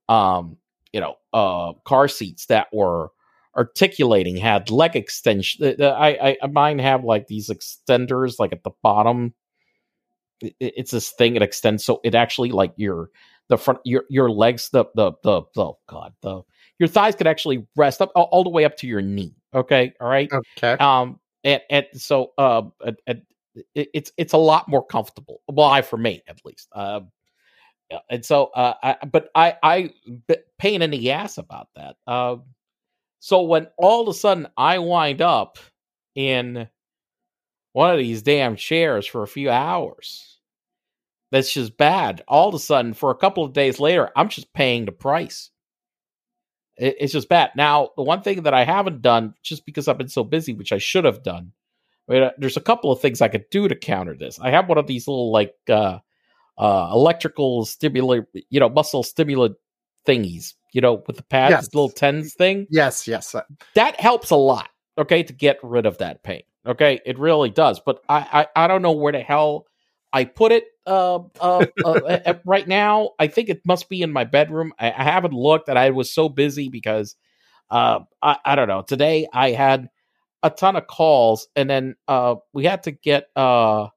um, 0.09 0.57
you 0.93 1.01
know, 1.01 1.15
uh, 1.33 1.73
car 1.85 2.07
seats 2.07 2.47
that 2.47 2.67
were 2.73 3.09
articulating, 3.57 4.35
had 4.37 4.69
leg 4.69 4.95
extension. 4.95 5.65
the- 5.65 5.75
the- 5.75 5.93
I 5.93 6.37
I 6.41 6.47
mine 6.47 6.79
have 6.79 7.03
like 7.03 7.27
these 7.27 7.49
extenders, 7.49 8.35
like 8.39 8.51
at 8.53 8.63
the 8.63 8.71
bottom. 8.83 9.33
It- 10.41 10.55
it- 10.59 10.73
it's 10.77 10.91
this 10.91 11.11
thing 11.11 11.35
it 11.37 11.41
extends 11.41 11.83
so 11.85 12.01
it 12.03 12.13
actually 12.13 12.51
like 12.51 12.73
your 12.75 13.09
the 13.47 13.57
front 13.57 13.79
your 13.85 14.03
your 14.09 14.29
legs 14.29 14.69
the 14.69 14.83
the 14.95 15.13
the 15.23 15.43
oh 15.55 15.77
god 15.87 16.13
the 16.21 16.41
your 16.77 16.89
thighs 16.89 17.15
could 17.15 17.27
actually 17.27 17.65
rest 17.77 18.01
up 18.01 18.11
all, 18.15 18.27
all 18.31 18.43
the 18.43 18.49
way 18.49 18.65
up 18.65 18.75
to 18.77 18.87
your 18.87 19.01
knee. 19.01 19.33
Okay, 19.53 19.93
all 20.01 20.09
right 20.09 20.29
Okay. 20.57 20.73
um 20.83 21.19
and, 21.45 21.61
and 21.69 21.85
so 21.93 22.33
uh 22.37 22.63
and, 22.85 22.97
and 23.07 23.21
it, 23.75 23.89
it's 23.93 24.11
it's 24.17 24.33
a 24.33 24.37
lot 24.37 24.67
more 24.67 24.85
comfortable 24.85 25.39
well 25.47 25.67
i 25.67 25.81
for 25.81 25.95
me 25.97 26.21
at 26.27 26.43
least 26.43 26.67
um 26.73 27.09
yeah, 27.89 27.99
and 28.09 28.25
so 28.25 28.47
uh 28.47 28.73
I, 28.83 29.05
but 29.05 29.29
i 29.35 29.55
i 29.63 29.89
pain 30.57 30.81
in 30.81 30.91
the 30.91 31.11
ass 31.11 31.37
about 31.37 31.69
that 31.75 31.95
um 32.07 32.43
so 33.19 33.41
when 33.43 33.67
all 33.77 34.01
of 34.01 34.07
a 34.07 34.13
sudden 34.13 34.47
i 34.57 34.77
wind 34.79 35.21
up 35.21 35.57
in 36.15 36.67
one 37.73 37.91
of 37.91 37.97
these 37.97 38.21
damn 38.21 38.55
chairs 38.55 39.05
for 39.05 39.23
a 39.23 39.27
few 39.27 39.49
hours 39.49 40.39
that's 41.31 41.53
just 41.53 41.77
bad 41.77 42.23
all 42.27 42.49
of 42.49 42.55
a 42.55 42.59
sudden 42.59 42.93
for 42.93 43.11
a 43.11 43.17
couple 43.17 43.43
of 43.43 43.53
days 43.53 43.79
later 43.79 44.09
i'm 44.15 44.29
just 44.29 44.53
paying 44.53 44.85
the 44.85 44.91
price 44.91 45.51
it's 46.77 47.13
just 47.13 47.29
bad. 47.29 47.51
Now, 47.55 47.89
the 47.95 48.03
one 48.03 48.21
thing 48.21 48.43
that 48.43 48.53
I 48.53 48.65
haven't 48.65 49.01
done, 49.01 49.33
just 49.43 49.65
because 49.65 49.87
I've 49.87 49.97
been 49.97 50.09
so 50.09 50.23
busy, 50.23 50.53
which 50.53 50.71
I 50.71 50.77
should 50.77 51.05
have 51.05 51.23
done, 51.23 51.53
I 52.09 52.13
mean, 52.13 52.23
uh, 52.23 52.31
there's 52.37 52.57
a 52.57 52.61
couple 52.61 52.91
of 52.91 52.99
things 52.99 53.21
I 53.21 53.29
could 53.29 53.45
do 53.49 53.67
to 53.67 53.75
counter 53.75 54.15
this. 54.15 54.39
I 54.39 54.51
have 54.51 54.67
one 54.67 54.77
of 54.77 54.87
these 54.87 55.07
little 55.07 55.31
like 55.31 55.55
uh, 55.69 55.99
uh, 56.57 56.89
electrical 56.91 57.65
stimulant, 57.65 58.27
you 58.49 58.59
know, 58.59 58.69
muscle 58.69 59.03
stimulant 59.03 59.55
thingies, 60.05 60.53
you 60.75 60.81
know, 60.81 61.01
with 61.07 61.15
the 61.15 61.23
pads, 61.23 61.51
Yes. 61.51 61.73
little 61.73 61.89
TENS 61.89 62.33
thing. 62.35 62.67
Yes, 62.69 63.07
yes. 63.07 63.33
uh, 63.33 63.43
That 63.75 63.97
helps 63.97 64.29
a 64.29 64.35
lot. 64.35 64.69
Okay, 64.97 65.23
to 65.23 65.31
get 65.33 65.57
rid 65.63 65.85
of 65.85 65.97
that 65.99 66.21
pain. 66.21 66.43
Okay, 66.67 66.99
it 67.05 67.17
really 67.17 67.49
does. 67.49 67.79
But 67.79 68.01
I, 68.09 68.47
I, 68.55 68.63
I 68.65 68.67
don't 68.67 68.81
know 68.81 68.91
where 68.91 69.13
the 69.13 69.21
hell 69.21 69.67
I 70.11 70.25
put 70.25 70.51
it 70.51 70.65
uh, 70.85 71.19
uh, 71.39 71.65
uh, 71.83 72.33
right 72.45 72.67
now. 72.67 73.11
I 73.19 73.27
think 73.27 73.47
it 73.47 73.61
must 73.65 73.87
be 73.87 74.01
in 74.01 74.11
my 74.11 74.25
bedroom. 74.25 74.73
I, 74.77 74.87
I 74.91 75.03
haven't 75.03 75.33
looked, 75.33 75.69
and 75.69 75.79
I 75.79 75.91
was 75.91 76.13
so 76.13 76.27
busy 76.27 76.67
because 76.67 77.15
uh, 77.69 77.99
I, 78.21 78.37
I 78.43 78.55
don't 78.55 78.67
know. 78.67 78.81
Today 78.81 79.27
I 79.31 79.51
had 79.51 79.89
a 80.43 80.49
ton 80.49 80.75
of 80.75 80.87
calls, 80.87 81.47
and 81.55 81.69
then 81.69 81.95
uh, 82.09 82.35
we 82.53 82.65
had 82.65 82.83
to 82.83 82.91
get 82.91 83.27
uh, 83.37 83.87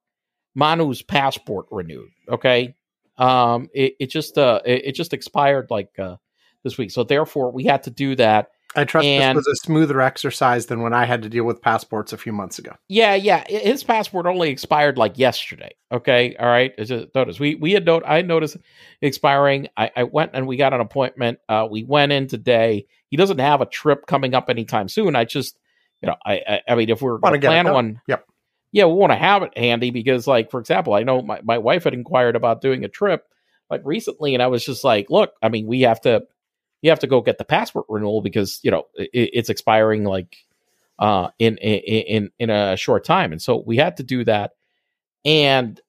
Manu's 0.54 1.02
passport 1.02 1.66
renewed. 1.73 2.11
Okay, 2.28 2.76
um, 3.16 3.68
it, 3.75 3.94
it 3.99 4.06
just 4.11 4.38
uh, 4.38 4.61
it, 4.64 4.87
it 4.87 4.94
just 4.94 5.12
expired 5.12 5.70
like 5.70 5.90
uh, 5.99 6.16
this 6.68 6.78
week, 6.78 6.90
so 6.90 7.02
therefore 7.04 7.50
we 7.50 7.64
had 7.64 7.82
to 7.84 7.90
do 7.90 8.14
that. 8.16 8.50
I 8.76 8.84
trust 8.84 9.06
And- 9.06 9.38
this 9.38 9.46
was 9.46 9.58
a 9.62 9.66
smoother 9.66 10.02
exercise 10.02 10.66
than 10.66 10.82
when 10.82 10.92
I 10.92 11.06
had 11.06 11.22
to 11.22 11.30
deal 11.30 11.44
with 11.44 11.62
passports 11.62 12.12
a 12.12 12.18
few 12.18 12.32
months 12.34 12.58
ago. 12.58 12.72
Yeah, 12.88 13.14
yeah. 13.14 13.42
His 13.48 13.82
passport 13.82 14.26
only 14.26 14.50
expired 14.50 14.98
like 14.98 15.18
yesterday. 15.18 15.70
Okay, 15.90 16.37
all 16.38 16.46
right. 16.46 16.75
It's 16.76 16.90
Just 16.90 17.14
notice 17.14 17.40
we 17.40 17.54
we 17.54 17.72
had 17.72 17.87
note 17.87 18.02
I 18.06 18.20
noticed 18.20 18.58
expiring. 19.00 19.68
I, 19.76 19.90
I 19.96 20.02
went 20.04 20.32
and 20.34 20.46
we 20.46 20.56
got 20.56 20.75
an 20.75 20.80
appointment. 20.80 21.38
Uh, 21.48 21.66
we 21.70 21.82
went 21.84 22.12
in 22.12 22.26
today. 22.26 22.87
He 23.10 23.16
doesn't 23.16 23.38
have 23.38 23.60
a 23.62 23.66
trip 23.66 24.06
coming 24.06 24.34
up 24.34 24.50
anytime 24.50 24.88
soon. 24.88 25.16
I 25.16 25.25
just 25.25 25.58
you 26.02 26.08
know 26.08 26.16
I 26.25 26.34
I, 26.46 26.60
I 26.68 26.75
mean 26.75 26.90
if 26.90 27.00
we're 27.00 27.18
going 27.18 27.40
to 27.40 27.46
plan 27.46 27.72
one, 27.72 28.00
Yep. 28.06 28.26
yeah, 28.72 28.84
we 28.84 28.92
want 28.92 29.12
to 29.12 29.16
have 29.18 29.42
it 29.42 29.56
handy 29.56 29.90
because 29.90 30.26
like 30.26 30.50
for 30.50 30.60
example, 30.60 30.92
I 30.92 31.04
know 31.04 31.22
my 31.22 31.40
my 31.42 31.56
wife 31.56 31.84
had 31.84 31.94
inquired 31.94 32.37
about 32.37 32.60
doing 32.60 32.84
a 32.84 32.88
trip 32.88 33.25
like 33.70 33.80
recently, 33.84 34.34
and 34.34 34.42
I 34.42 34.48
was 34.48 34.62
just 34.64 34.84
like, 34.84 35.06
look, 35.08 35.32
I 35.42 35.48
mean, 35.48 35.66
we 35.66 35.80
have 35.82 36.02
to 36.02 36.25
you 36.82 36.90
have 36.90 37.00
to 37.00 37.06
go 37.06 37.20
get 37.20 37.38
the 37.38 37.44
passport 37.44 37.87
renewal 37.88 38.20
because 38.20 38.61
you 38.62 38.70
know 38.70 38.85
it, 38.94 39.11
it's 39.12 39.50
expiring 39.50 40.04
like 40.04 40.37
uh 40.99 41.28
in 41.38 41.56
in 41.58 42.30
in 42.38 42.50
a 42.50 42.76
short 42.76 43.04
time. 43.04 43.32
And 43.32 43.40
so 43.42 43.62
we 43.66 43.76
had 43.76 43.97
to 43.99 44.02
do 44.02 44.25
that. 44.25 44.52
And 45.25 45.80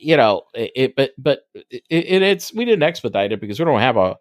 you 0.00 0.16
know 0.16 0.42
it 0.54 0.96
but 0.96 1.12
but 1.18 1.40
it, 1.54 1.82
it, 1.90 2.22
it's 2.22 2.52
we 2.54 2.64
didn't 2.64 2.82
expedite 2.82 3.32
it 3.32 3.40
because 3.40 3.58
we 3.58 3.64
don't 3.64 3.80
have 3.80 3.96
a 3.96 4.16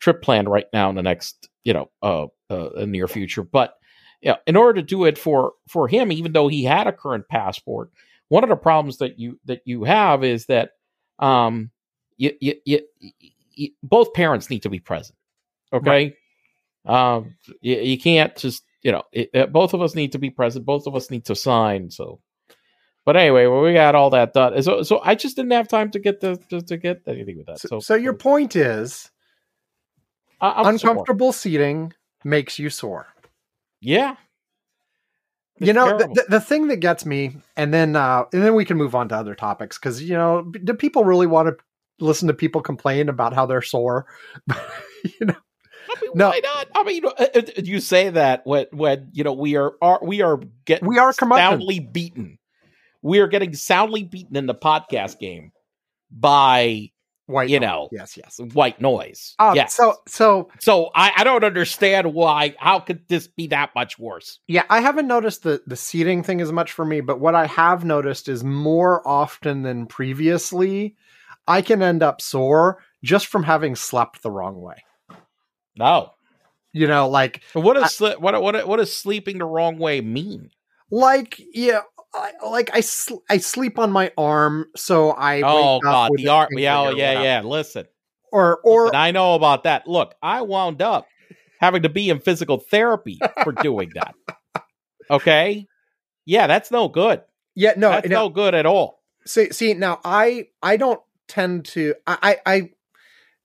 trip 0.00 0.22
planned 0.22 0.48
right 0.48 0.66
now 0.72 0.90
in 0.90 0.96
the 0.96 1.02
next 1.02 1.48
you 1.64 1.72
know 1.72 1.90
uh, 2.02 2.26
uh 2.50 2.84
near 2.86 3.08
future. 3.08 3.42
But 3.42 3.74
yeah 4.20 4.36
in 4.46 4.56
order 4.56 4.80
to 4.80 4.86
do 4.86 5.04
it 5.04 5.18
for 5.18 5.52
for 5.68 5.88
him 5.88 6.12
even 6.12 6.32
though 6.32 6.48
he 6.48 6.64
had 6.64 6.86
a 6.86 6.92
current 6.92 7.28
passport 7.28 7.90
one 8.28 8.44
of 8.44 8.50
the 8.50 8.56
problems 8.56 8.98
that 8.98 9.18
you 9.18 9.38
that 9.46 9.60
you 9.64 9.84
have 9.84 10.24
is 10.24 10.46
that 10.46 10.72
um 11.18 11.70
you 12.16 12.32
you, 12.40 12.54
you, 12.64 12.80
you 13.52 13.70
both 13.82 14.12
parents 14.12 14.50
need 14.50 14.62
to 14.62 14.70
be 14.70 14.80
present 14.80 15.16
okay? 15.72 16.14
Um 16.84 17.36
you, 17.60 17.76
you 17.76 17.98
can't 17.98 18.34
just 18.36 18.64
you 18.82 18.92
know 18.92 19.02
it, 19.12 19.30
uh, 19.34 19.46
both 19.46 19.74
of 19.74 19.82
us 19.82 19.94
need 19.94 20.12
to 20.12 20.18
be 20.18 20.30
present. 20.30 20.64
Both 20.64 20.86
of 20.86 20.94
us 20.94 21.10
need 21.10 21.26
to 21.26 21.36
sign 21.36 21.90
so. 21.90 22.20
But 23.04 23.16
anyway 23.16 23.46
well, 23.46 23.62
we 23.62 23.74
got 23.74 23.94
all 23.94 24.10
that 24.10 24.32
done. 24.32 24.62
So 24.62 24.82
so 24.82 25.00
i 25.04 25.14
just 25.14 25.36
didn't 25.36 25.52
have 25.52 25.68
time 25.68 25.90
to 25.92 25.98
get 25.98 26.20
the 26.20 26.36
to, 26.50 26.62
to 26.62 26.76
get 26.76 27.02
anything 27.06 27.38
with 27.38 27.46
that 27.46 27.60
So, 27.60 27.68
so. 27.68 27.80
so 27.80 27.94
your 27.94 28.14
point 28.14 28.56
is 28.56 29.10
I, 30.40 30.62
I'm 30.62 30.78
sore. 30.78 30.90
uncomfortable 30.90 31.32
seating 31.32 31.92
makes 32.24 32.58
you 32.58 32.70
sore. 32.70 33.06
yeah. 33.80 34.16
It's 35.56 35.66
you 35.66 35.74
know 35.74 35.98
the, 35.98 36.24
the, 36.26 36.40
thing 36.40 36.68
that 36.68 36.76
gets 36.76 37.04
me 37.04 37.36
and 37.54 37.74
then 37.74 37.94
uh 37.94 38.24
and 38.32 38.42
then 38.42 38.54
we 38.54 38.64
can 38.64 38.78
move 38.78 38.94
on 38.94 39.10
to 39.10 39.16
other 39.16 39.34
topics 39.34 39.76
because 39.78 40.02
you 40.02 40.14
know 40.14 40.42
do 40.42 40.72
people 40.72 41.04
really 41.04 41.26
want 41.26 41.48
to 41.48 41.56
listen 42.02 42.28
to 42.28 42.34
people 42.34 42.62
complain 42.62 43.10
about 43.10 43.34
how 43.34 43.44
they're 43.44 43.60
sore? 43.62 44.06
You 45.20 45.26
know 45.28 45.36
mean, 46.02 46.10
no. 46.14 46.28
why 46.30 46.40
not? 46.42 46.68
I 46.74 46.82
mean, 46.84 46.96
you, 46.96 47.00
know, 47.02 47.14
uh, 47.18 47.26
uh, 47.34 47.42
you 47.58 47.80
say 47.80 48.10
that 48.10 48.42
when 48.46 48.66
when 48.72 49.08
you 49.12 49.24
know 49.24 49.32
we 49.32 49.56
are, 49.56 49.72
are 49.82 50.00
we 50.02 50.22
are 50.22 50.40
getting 50.64 50.88
We 50.88 50.98
are 50.98 51.12
soundly 51.12 51.80
beaten. 51.80 52.38
We 53.02 53.20
are 53.20 53.28
getting 53.28 53.54
soundly 53.54 54.02
beaten 54.04 54.36
in 54.36 54.46
the 54.46 54.54
podcast 54.54 55.18
game 55.18 55.52
by 56.10 56.90
white 57.26 57.48
You 57.48 57.60
noise. 57.60 57.66
know. 57.68 57.88
yes 57.92 58.16
yes 58.16 58.40
white 58.54 58.80
noise. 58.80 59.34
um, 59.38 59.54
yeah. 59.54 59.66
so 59.66 59.94
so 60.08 60.50
So 60.58 60.90
I, 60.94 61.12
I 61.18 61.24
don't 61.24 61.44
understand 61.44 62.12
why. 62.12 62.56
How 62.58 62.80
could 62.80 63.06
this 63.08 63.28
be 63.28 63.46
that 63.48 63.70
much 63.74 63.98
worse? 64.00 64.40
yeah 64.48 64.64
i 64.68 64.80
haven't 64.80 65.06
noticed 65.06 65.44
the 65.44 65.62
the 65.66 65.76
seating 65.76 66.22
thing 66.24 66.40
as 66.40 66.50
much 66.50 66.72
for 66.72 66.84
me 66.84 67.00
but 67.00 67.20
what 67.20 67.36
i 67.36 67.46
have 67.46 67.84
noticed 67.84 68.28
is 68.28 68.42
more 68.42 69.06
often 69.06 69.62
than 69.62 69.86
previously 69.86 70.96
i 71.46 71.62
can 71.62 71.82
end 71.82 72.02
up 72.02 72.20
sore 72.20 72.82
just 73.04 73.28
from 73.28 73.44
having 73.44 73.76
slept 73.76 74.22
the 74.22 74.30
wrong 74.30 74.60
way 74.60 74.82
No. 75.76 76.12
you 76.72 76.86
know 76.86 77.08
like 77.08 77.42
What 77.54 77.76
I- 77.76 77.80
does 77.80 77.96
sli- 77.98 78.20
what 78.20 78.40
what 78.42 78.66
what 78.66 78.76
does 78.76 78.92
sleeping 78.92 79.38
the 79.38 79.44
wrong 79.44 79.78
way 79.78 80.00
mean? 80.00 80.50
like 80.90 81.40
yeah 81.52 81.80
I, 82.12 82.32
like 82.44 82.70
I 82.74 82.80
sl- 82.80 83.22
I 83.28 83.38
sleep 83.38 83.78
on 83.78 83.92
my 83.92 84.10
arm, 84.18 84.66
so 84.74 85.12
I 85.12 85.42
oh 85.42 85.76
wake 85.76 85.86
up 85.86 85.92
God, 85.92 86.10
the 86.16 86.26
a 86.26 86.30
art. 86.32 86.48
tingling 86.48 86.64
Yeah, 86.64 86.80
oh, 86.80 86.90
yeah, 86.90 87.22
yeah. 87.22 87.42
Listen, 87.42 87.86
Or 88.32 88.58
or 88.64 88.86
Listen, 88.86 88.96
I 88.96 89.12
know 89.12 89.34
about 89.36 89.62
that. 89.62 89.86
Look, 89.86 90.16
I 90.20 90.42
wound 90.42 90.82
up 90.82 91.06
having 91.60 91.82
to 91.82 91.88
be 91.88 92.10
in 92.10 92.18
physical 92.18 92.58
therapy 92.58 93.20
for 93.44 93.52
doing 93.52 93.92
that. 93.94 94.14
Okay, 95.08 95.66
yeah, 96.26 96.48
that's 96.48 96.72
no 96.72 96.88
good. 96.88 97.22
yeah, 97.54 97.74
no, 97.76 97.90
that's 97.90 98.08
no. 98.08 98.22
no 98.22 98.28
good 98.28 98.54
at 98.56 98.66
all. 98.66 99.02
See, 99.24 99.50
see, 99.52 99.74
now 99.74 100.00
I 100.04 100.48
I 100.62 100.76
don't 100.76 101.00
tend 101.28 101.66
to 101.66 101.94
I 102.08 102.38
I. 102.44 102.70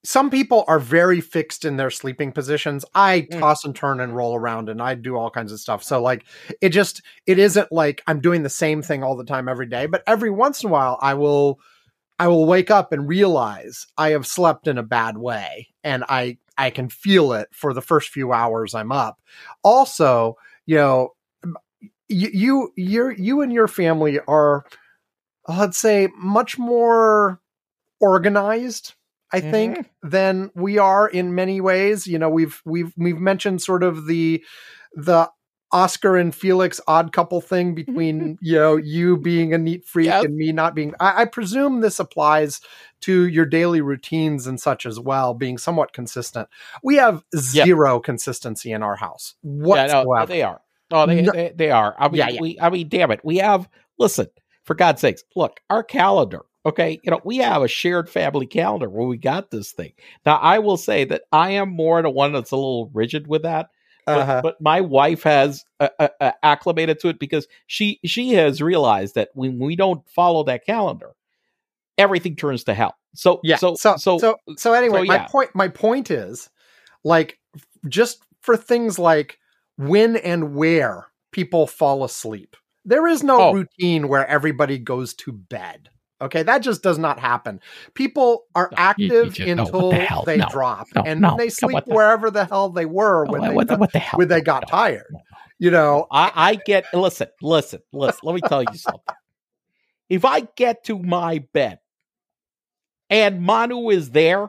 Some 0.06 0.30
people 0.30 0.64
are 0.68 0.78
very 0.78 1.20
fixed 1.20 1.64
in 1.64 1.76
their 1.76 1.90
sleeping 1.90 2.30
positions. 2.30 2.84
I 2.94 3.26
Mm. 3.32 3.40
toss 3.40 3.64
and 3.64 3.74
turn 3.74 3.98
and 4.00 4.14
roll 4.14 4.36
around 4.36 4.68
and 4.68 4.80
I 4.80 4.94
do 4.94 5.16
all 5.16 5.30
kinds 5.30 5.50
of 5.50 5.58
stuff. 5.58 5.82
So 5.82 6.00
like 6.00 6.24
it 6.60 6.68
just 6.70 7.02
it 7.26 7.38
isn't 7.40 7.72
like 7.72 8.02
I'm 8.06 8.20
doing 8.20 8.44
the 8.44 8.48
same 8.48 8.82
thing 8.82 9.02
all 9.02 9.16
the 9.16 9.24
time 9.24 9.48
every 9.48 9.66
day, 9.66 9.86
but 9.86 10.04
every 10.06 10.30
once 10.30 10.62
in 10.62 10.68
a 10.68 10.72
while 10.72 10.98
I 11.02 11.14
will 11.14 11.58
I 12.18 12.28
will 12.28 12.46
wake 12.46 12.70
up 12.70 12.92
and 12.92 13.08
realize 13.08 13.86
I 13.98 14.10
have 14.10 14.26
slept 14.26 14.68
in 14.68 14.78
a 14.78 14.82
bad 14.84 15.18
way 15.18 15.68
and 15.84 16.04
I 16.08 16.38
I 16.56 16.70
can 16.70 16.88
feel 16.88 17.32
it 17.32 17.48
for 17.52 17.74
the 17.74 17.82
first 17.82 18.10
few 18.10 18.32
hours 18.32 18.74
I'm 18.74 18.92
up. 18.92 19.18
Also, 19.64 20.36
you 20.66 20.76
know, 20.76 21.14
you 22.08 22.70
you 22.76 23.14
you 23.18 23.40
and 23.42 23.52
your 23.52 23.68
family 23.68 24.20
are 24.28 24.64
let's 25.48 25.78
say 25.78 26.08
much 26.16 26.58
more 26.58 27.40
organized 28.00 28.95
I 29.32 29.40
think 29.40 29.78
mm-hmm. 29.78 30.08
than 30.08 30.50
we 30.54 30.78
are 30.78 31.08
in 31.08 31.34
many 31.34 31.60
ways. 31.60 32.06
You 32.06 32.18
know, 32.18 32.28
we've 32.30 32.60
we've 32.64 32.92
we've 32.96 33.18
mentioned 33.18 33.62
sort 33.62 33.82
of 33.82 34.06
the 34.06 34.44
the 34.94 35.30
Oscar 35.72 36.16
and 36.16 36.34
Felix 36.34 36.80
odd 36.86 37.12
couple 37.12 37.40
thing 37.40 37.74
between 37.74 38.38
you 38.42 38.54
know 38.54 38.76
you 38.76 39.16
being 39.16 39.52
a 39.52 39.58
neat 39.58 39.84
freak 39.84 40.06
Yep. 40.06 40.24
and 40.26 40.36
me 40.36 40.52
not 40.52 40.74
being. 40.74 40.94
I, 41.00 41.22
I 41.22 41.24
presume 41.24 41.80
this 41.80 41.98
applies 41.98 42.60
to 43.00 43.26
your 43.26 43.44
daily 43.46 43.80
routines 43.80 44.46
and 44.46 44.60
such 44.60 44.86
as 44.86 44.98
well, 45.00 45.34
being 45.34 45.58
somewhat 45.58 45.92
consistent. 45.92 46.48
We 46.82 46.96
have 46.96 47.22
zero 47.36 48.00
consistency 48.00 48.72
in 48.72 48.82
our 48.82 48.96
house 48.96 49.34
Yeah, 49.42 49.50
whatsoever. 49.50 50.20
no, 50.20 50.26
they 50.26 50.42
are. 50.42 50.60
Oh, 50.92 51.06
they, 51.06 51.22
No- 51.22 51.32
they 51.32 51.52
they 51.54 51.70
are. 51.70 51.96
I 51.98 52.08
mean, 52.08 52.16
Yeah, 52.18 52.28
yeah. 52.28 52.40
we. 52.40 52.58
I 52.60 52.70
mean, 52.70 52.88
damn 52.88 53.10
it. 53.10 53.20
We 53.24 53.38
have. 53.38 53.68
Listen, 53.98 54.28
for 54.64 54.74
God's 54.74 55.00
sakes, 55.00 55.24
look, 55.34 55.60
our 55.68 55.82
calendar. 55.82 56.42
Okay, 56.66 57.00
you 57.04 57.10
know, 57.12 57.20
we 57.24 57.36
have 57.38 57.62
a 57.62 57.68
shared 57.68 58.10
family 58.10 58.46
calendar 58.46 58.90
where 58.90 59.06
we 59.06 59.16
got 59.16 59.50
this 59.52 59.70
thing. 59.70 59.92
Now, 60.26 60.36
I 60.36 60.58
will 60.58 60.76
say 60.76 61.04
that 61.04 61.22
I 61.30 61.52
am 61.52 61.70
more 61.70 62.02
the 62.02 62.10
one 62.10 62.32
that's 62.32 62.50
a 62.50 62.56
little 62.56 62.90
rigid 62.92 63.28
with 63.28 63.42
that. 63.42 63.70
But, 64.04 64.18
Uh-huh. 64.18 64.40
but 64.42 64.60
my 64.60 64.80
wife 64.80 65.22
has 65.22 65.64
uh, 65.80 65.88
uh, 65.98 66.08
uh, 66.20 66.32
acclimated 66.42 66.98
to 67.00 67.08
it 67.08 67.18
because 67.18 67.46
she 67.66 68.00
she 68.04 68.32
has 68.34 68.60
realized 68.62 69.14
that 69.14 69.30
when 69.34 69.58
we 69.58 69.74
don't 69.76 70.08
follow 70.08 70.44
that 70.44 70.66
calendar, 70.66 71.12
everything 71.98 72.36
turns 72.36 72.64
to 72.64 72.74
hell. 72.74 72.94
So 73.14 73.40
yeah. 73.42 73.56
so 73.56 73.74
So 73.76 73.96
so 73.96 74.18
so, 74.18 74.36
so 74.56 74.72
anyway, 74.74 75.00
so, 75.00 75.04
my 75.06 75.18
point 75.18 75.50
my 75.54 75.68
point 75.68 76.10
is 76.10 76.50
like 77.04 77.38
just 77.88 78.22
for 78.40 78.56
things 78.56 78.98
like 78.98 79.38
when 79.76 80.16
and 80.16 80.54
where 80.54 81.06
people 81.32 81.66
fall 81.66 82.04
asleep. 82.04 82.56
There 82.84 83.06
is 83.08 83.22
no 83.24 83.40
Oh. 83.40 83.52
routine 83.52 84.08
where 84.08 84.26
everybody 84.26 84.78
goes 84.78 85.14
to 85.14 85.32
bed. 85.32 85.90
Okay, 86.20 86.42
that 86.44 86.58
just 86.58 86.82
does 86.82 86.96
not 86.98 87.18
happen. 87.20 87.60
People 87.94 88.44
are 88.54 88.70
No, 88.72 88.78
you- 88.96 89.06
you 89.06 89.12
active 89.12 89.34
just- 89.34 89.56
no, 89.56 89.64
until 89.64 89.90
the 89.90 90.22
they 90.24 90.36
No, 90.38 90.46
drop, 90.50 90.88
and 90.94 91.22
then 91.22 91.36
they 91.36 91.50
sleep 91.50 91.84
the- 91.84 91.92
wherever 91.94 92.30
the 92.30 92.46
hell 92.46 92.70
they 92.70 92.86
were 92.86 93.24
when 93.26 93.42
they 93.42 93.54
what, 93.54 93.66
got, 93.68 93.78
what 93.80 93.92
the 93.92 93.98
hell? 93.98 94.16
when 94.18 94.28
they 94.28 94.40
got 94.40 94.66
tired. 94.68 95.14
You 95.58 95.70
know, 95.70 96.06
I, 96.10 96.32
I 96.34 96.54
get 96.54 96.84
listen, 96.94 97.28
listen, 97.42 97.80
listen. 97.92 98.20
Let 98.22 98.34
me 98.34 98.40
tell 98.42 98.62
you 98.62 98.76
something. 98.78 99.14
If 100.08 100.24
I 100.24 100.40
get 100.56 100.84
to 100.84 100.98
my 100.98 101.44
bed 101.52 101.80
and 103.10 103.42
Manu 103.42 103.90
is 103.90 104.10
there 104.10 104.48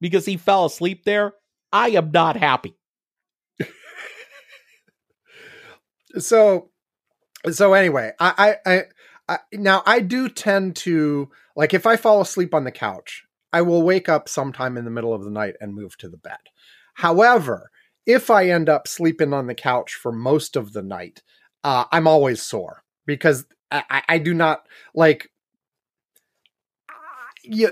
because 0.00 0.26
he 0.26 0.36
fell 0.36 0.64
asleep 0.66 1.04
there, 1.04 1.32
I 1.72 1.88
am 1.90 2.10
not 2.12 2.36
happy. 2.36 2.76
so 6.18 6.70
so 7.50 7.74
anyway 7.74 8.12
I, 8.18 8.56
I 8.66 8.70
i 8.74 8.82
i 9.28 9.38
now 9.52 9.82
i 9.86 10.00
do 10.00 10.28
tend 10.28 10.74
to 10.76 11.30
like 11.56 11.74
if 11.74 11.86
i 11.86 11.96
fall 11.96 12.20
asleep 12.20 12.54
on 12.54 12.64
the 12.64 12.70
couch 12.70 13.24
i 13.52 13.62
will 13.62 13.82
wake 13.82 14.08
up 14.08 14.28
sometime 14.28 14.76
in 14.76 14.84
the 14.84 14.90
middle 14.90 15.14
of 15.14 15.24
the 15.24 15.30
night 15.30 15.54
and 15.60 15.74
move 15.74 15.96
to 15.98 16.08
the 16.08 16.16
bed. 16.16 16.38
However 16.94 17.70
if 18.06 18.30
i 18.30 18.48
end 18.48 18.68
up 18.68 18.88
sleeping 18.88 19.32
on 19.32 19.46
the 19.46 19.54
couch 19.54 19.94
for 19.94 20.12
most 20.12 20.56
of 20.56 20.72
the 20.72 20.82
night 20.82 21.22
uh, 21.64 21.84
i'm 21.92 22.06
always 22.06 22.42
sore 22.42 22.82
because 23.06 23.46
I, 23.70 23.84
I, 23.90 24.02
I 24.08 24.18
do 24.18 24.34
not 24.34 24.66
like 24.94 25.30
you, 27.42 27.70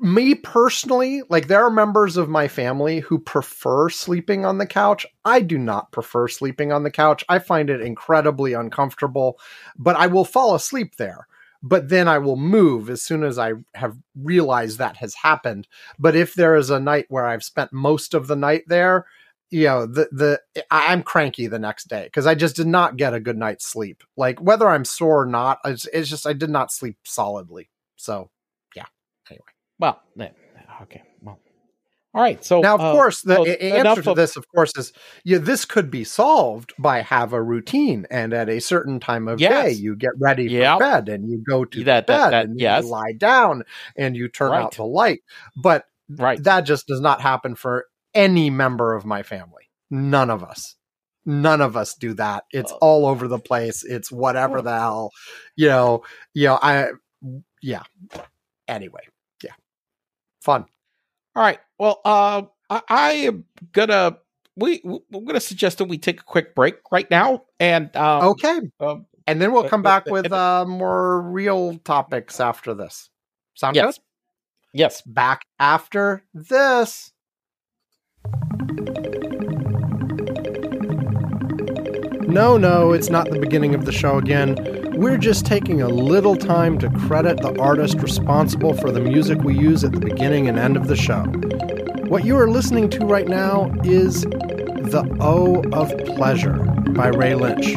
me 0.00 0.34
personally, 0.34 1.22
like 1.28 1.46
there 1.46 1.64
are 1.64 1.70
members 1.70 2.16
of 2.16 2.28
my 2.28 2.48
family 2.48 2.98
who 3.00 3.18
prefer 3.18 3.88
sleeping 3.88 4.44
on 4.44 4.58
the 4.58 4.66
couch. 4.66 5.06
I 5.24 5.40
do 5.40 5.56
not 5.56 5.92
prefer 5.92 6.26
sleeping 6.26 6.72
on 6.72 6.82
the 6.82 6.90
couch. 6.90 7.24
I 7.28 7.38
find 7.38 7.70
it 7.70 7.80
incredibly 7.80 8.54
uncomfortable, 8.54 9.38
but 9.76 9.94
I 9.94 10.08
will 10.08 10.24
fall 10.24 10.54
asleep 10.54 10.96
there. 10.96 11.28
But 11.62 11.88
then 11.88 12.08
I 12.08 12.18
will 12.18 12.36
move 12.36 12.90
as 12.90 13.02
soon 13.02 13.22
as 13.22 13.38
I 13.38 13.52
have 13.74 13.96
realized 14.16 14.78
that 14.78 14.96
has 14.96 15.14
happened. 15.14 15.68
But 15.98 16.16
if 16.16 16.34
there 16.34 16.56
is 16.56 16.70
a 16.70 16.80
night 16.80 17.06
where 17.08 17.26
I've 17.26 17.44
spent 17.44 17.72
most 17.72 18.14
of 18.14 18.26
the 18.26 18.36
night 18.36 18.64
there, 18.66 19.06
you 19.50 19.64
know, 19.64 19.86
the 19.86 20.08
the 20.12 20.40
I'm 20.70 21.02
cranky 21.02 21.46
the 21.46 21.58
next 21.58 21.88
day 21.88 22.04
because 22.04 22.26
I 22.26 22.34
just 22.34 22.56
did 22.56 22.66
not 22.66 22.96
get 22.96 23.14
a 23.14 23.20
good 23.20 23.36
night's 23.36 23.66
sleep. 23.66 24.02
Like 24.16 24.40
whether 24.40 24.68
I'm 24.68 24.84
sore 24.84 25.22
or 25.22 25.26
not, 25.26 25.58
it's, 25.64 25.86
it's 25.92 26.08
just 26.08 26.26
I 26.26 26.32
did 26.32 26.50
not 26.50 26.72
sleep 26.72 26.98
solidly. 27.04 27.70
So 27.96 28.30
Well, 29.78 30.00
eh, 30.20 30.28
okay. 30.82 31.02
Well, 31.22 31.38
all 32.14 32.22
right. 32.22 32.42
So 32.44 32.60
now, 32.60 32.74
of 32.76 32.80
uh, 32.80 32.92
course, 32.92 33.22
the 33.22 33.36
so 33.36 33.44
answer 33.44 34.02
to 34.02 34.10
of- 34.10 34.16
this, 34.16 34.36
of 34.36 34.44
course, 34.54 34.72
is 34.76 34.92
yeah, 35.24 35.38
this 35.38 35.64
could 35.64 35.90
be 35.90 36.04
solved 36.04 36.72
by 36.78 37.02
have 37.02 37.32
a 37.32 37.42
routine, 37.42 38.06
and 38.10 38.32
at 38.32 38.48
a 38.48 38.60
certain 38.60 38.98
time 39.00 39.28
of 39.28 39.40
Yes. 39.40 39.64
day, 39.64 39.72
you 39.72 39.94
get 39.96 40.10
ready 40.20 40.44
Yep. 40.44 40.74
for 40.78 40.80
bed, 40.80 41.08
and 41.08 41.28
you 41.28 41.42
go 41.48 41.64
to 41.64 41.84
That- 41.84 42.06
the 42.06 42.12
that- 42.12 42.24
bed, 42.24 42.30
that- 42.32 42.44
and 42.46 42.60
yes. 42.60 42.84
you 42.84 42.90
lie 42.90 43.12
down, 43.16 43.64
and 43.96 44.16
you 44.16 44.28
turn 44.28 44.50
Right. 44.52 44.62
out 44.64 44.74
the 44.76 44.84
light. 44.84 45.20
But 45.56 45.84
right. 46.08 46.42
that 46.44 46.62
just 46.62 46.86
does 46.86 47.00
not 47.00 47.20
happen 47.20 47.54
for 47.54 47.86
any 48.14 48.50
member 48.50 48.94
of 48.94 49.04
my 49.04 49.22
family. 49.22 49.70
None 49.90 50.30
of 50.30 50.42
us. 50.42 50.76
None 51.26 51.60
of 51.60 51.76
us 51.76 51.94
do 51.94 52.14
that. 52.14 52.44
It's 52.52 52.72
Oh. 52.72 52.78
all 52.80 53.06
over 53.06 53.28
the 53.28 53.38
place. 53.38 53.84
It's 53.84 54.10
whatever 54.10 54.62
the 54.62 54.78
hell, 54.78 55.10
you 55.56 55.68
know. 55.68 56.02
You 56.32 56.48
know, 56.48 56.58
I 56.62 56.88
yeah. 57.60 57.82
Anyway, 58.66 59.00
fun. 60.48 60.64
All 61.36 61.42
right. 61.42 61.58
Well, 61.78 62.00
uh, 62.06 62.42
I, 62.70 62.82
I 62.88 63.10
am 63.28 63.44
gonna 63.72 64.16
we 64.56 64.80
we're 64.82 65.20
gonna 65.26 65.40
suggest 65.40 65.76
that 65.78 65.84
we 65.84 65.98
take 65.98 66.20
a 66.20 66.24
quick 66.24 66.54
break 66.54 66.76
right 66.90 67.08
now, 67.10 67.42
and 67.60 67.94
um, 67.94 68.28
Okay, 68.30 68.60
um, 68.80 69.04
and 69.26 69.42
then 69.42 69.52
we'll 69.52 69.68
come 69.68 69.82
back 69.82 70.06
with 70.06 70.32
uh, 70.32 70.64
more 70.66 71.20
real 71.20 71.76
topics 71.84 72.40
after 72.40 72.72
this. 72.72 73.10
Sound 73.54 73.76
Yes. 73.76 73.98
good? 73.98 74.02
yes, 74.72 75.02
Back 75.02 75.42
after 75.60 76.24
this. 76.32 77.12
No, 82.26 82.56
no, 82.58 82.92
it's 82.92 83.10
not 83.10 83.30
the 83.30 83.38
beginning 83.38 83.74
of 83.74 83.84
the 83.84 83.92
show 83.92 84.16
again. 84.18 84.54
We're 84.98 85.16
just 85.16 85.46
taking 85.46 85.80
a 85.80 85.86
little 85.86 86.34
time 86.34 86.76
to 86.80 86.90
credit 86.90 87.40
the 87.40 87.56
artist 87.60 87.98
responsible 87.98 88.74
for 88.74 88.90
the 88.90 88.98
music 88.98 89.38
we 89.44 89.56
use 89.56 89.84
at 89.84 89.92
the 89.92 90.00
beginning 90.00 90.48
and 90.48 90.58
end 90.58 90.76
of 90.76 90.88
the 90.88 90.96
show. 90.96 91.22
What 92.08 92.24
you 92.24 92.36
are 92.36 92.50
listening 92.50 92.90
to 92.90 93.06
right 93.06 93.28
now 93.28 93.70
is 93.84 94.22
The 94.22 95.08
O 95.20 95.62
of 95.72 95.96
Pleasure 96.16 96.56
by 96.96 97.10
Ray 97.10 97.36
Lynch. 97.36 97.76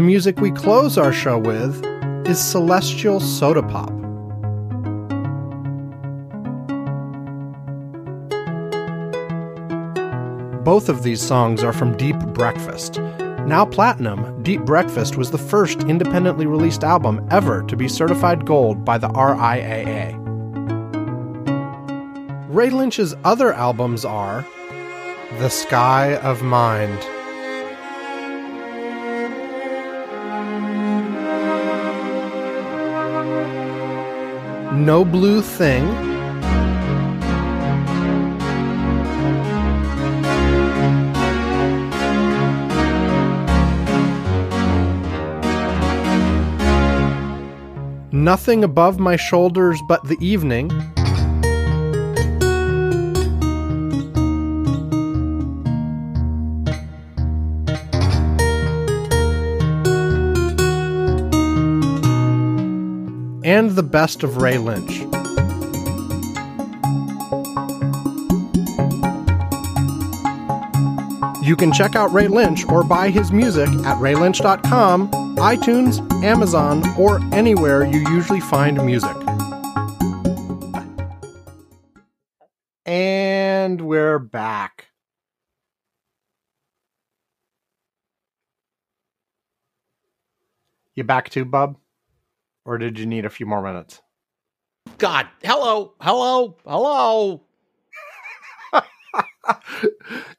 The 0.00 0.06
music 0.06 0.40
we 0.40 0.50
close 0.50 0.96
our 0.96 1.12
show 1.12 1.36
with 1.36 1.84
is 2.26 2.42
Celestial 2.42 3.20
Soda 3.20 3.62
Pop. 3.62 3.90
Both 10.64 10.88
of 10.88 11.02
these 11.02 11.20
songs 11.20 11.62
are 11.62 11.74
from 11.74 11.98
Deep 11.98 12.18
Breakfast. 12.18 12.98
Now 13.44 13.66
platinum, 13.66 14.42
Deep 14.42 14.62
Breakfast 14.62 15.18
was 15.18 15.30
the 15.30 15.36
first 15.36 15.82
independently 15.82 16.46
released 16.46 16.82
album 16.82 17.28
ever 17.30 17.62
to 17.64 17.76
be 17.76 17.86
certified 17.86 18.46
gold 18.46 18.82
by 18.86 18.96
the 18.96 19.10
RIAA. 19.10 20.14
Ray 22.48 22.70
Lynch's 22.70 23.14
other 23.24 23.52
albums 23.52 24.06
are 24.06 24.46
The 25.40 25.50
Sky 25.50 26.16
of 26.16 26.42
Mind. 26.42 27.06
No 34.80 35.04
Blue 35.04 35.42
Thing. 35.42 35.84
Nothing 48.10 48.64
above 48.64 48.98
my 48.98 49.16
shoulders 49.16 49.78
but 49.86 50.02
the 50.04 50.16
evening. 50.18 50.70
and 63.50 63.70
the 63.70 63.82
best 63.82 64.22
of 64.22 64.36
Ray 64.36 64.58
Lynch. 64.58 65.00
You 71.44 71.56
can 71.56 71.72
check 71.72 71.96
out 71.96 72.12
Ray 72.12 72.28
Lynch 72.28 72.64
or 72.68 72.84
buy 72.84 73.10
his 73.10 73.32
music 73.32 73.68
at 73.68 73.96
raylynch.com, 73.96 75.10
iTunes, 75.34 75.98
Amazon, 76.22 76.88
or 76.96 77.18
anywhere 77.34 77.84
you 77.84 78.08
usually 78.12 78.38
find 78.38 78.76
music. 78.86 79.16
And 82.86 83.80
we're 83.80 84.20
back. 84.20 84.90
You 90.94 91.02
back 91.02 91.30
too, 91.30 91.44
Bub? 91.44 91.76
Or 92.64 92.78
did 92.78 92.98
you 92.98 93.06
need 93.06 93.24
a 93.24 93.30
few 93.30 93.46
more 93.46 93.62
minutes? 93.62 94.00
God, 94.98 95.28
hello, 95.42 95.94
hello, 96.00 96.56
hello. 96.66 97.42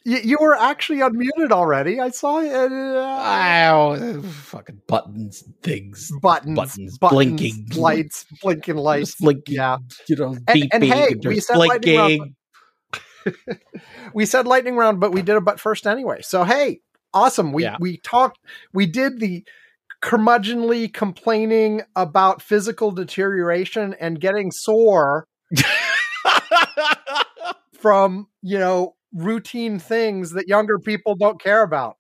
you, 0.04 0.18
you 0.24 0.38
were 0.40 0.56
actually 0.56 1.00
unmuted 1.00 1.52
already. 1.52 2.00
I 2.00 2.10
saw 2.10 2.40
it. 2.40 2.52
Uh, 2.52 3.72
oh, 3.72 4.22
fucking 4.22 4.82
buttons, 4.88 5.44
things, 5.64 6.12
buttons, 6.22 6.56
buttons, 6.56 6.98
buttons, 6.98 7.40
blinking, 7.40 7.68
lights, 7.82 8.26
blinking 8.42 8.76
lights, 8.78 9.16
blinking. 9.16 9.56
Yeah, 9.56 9.78
you 10.08 10.16
know, 10.16 10.38
and, 10.48 10.70
and 10.72 10.84
hey, 10.84 11.16
we 11.26 11.40
said 11.40 11.58
lightning 11.58 11.98
round. 11.98 12.36
blinking. 13.26 13.60
we 14.14 14.26
said 14.26 14.48
lightning 14.48 14.76
round, 14.76 15.00
but 15.00 15.12
we 15.12 15.22
did 15.22 15.36
a 15.36 15.42
butt 15.42 15.60
first 15.60 15.88
anyway. 15.88 16.22
So 16.22 16.44
hey, 16.44 16.82
awesome. 17.14 17.52
We 17.52 17.64
Yeah. 17.64 17.78
we 17.80 17.98
talked. 17.98 18.40
We 18.74 18.86
did 18.86 19.20
the 19.20 19.44
curmudgeonly 20.02 20.92
complaining 20.94 21.82
about 21.96 22.42
physical 22.42 22.92
deterioration 22.92 23.96
and 24.00 24.20
getting 24.20 24.52
sore 24.52 25.28
from 27.74 28.28
you 28.42 28.58
know 28.58 28.96
routine 29.14 29.80
things 29.80 30.32
that 30.32 30.48
younger 30.48 30.80
people 30.80 31.16
don't 31.16 31.42
care 31.42 31.62
about. 31.62 31.98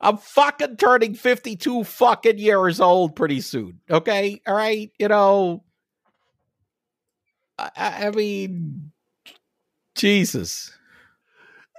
I'm 0.00 0.16
fucking 0.16 0.76
turning 0.76 1.14
52 1.14 1.84
fucking 1.84 2.38
years 2.38 2.80
old 2.80 3.14
pretty 3.14 3.40
soon. 3.42 3.80
Okay. 3.90 4.40
All 4.46 4.54
right. 4.54 4.90
You 4.98 5.08
know, 5.08 5.62
I, 7.58 8.06
I 8.06 8.10
mean, 8.10 8.92
Jesus. 9.94 10.72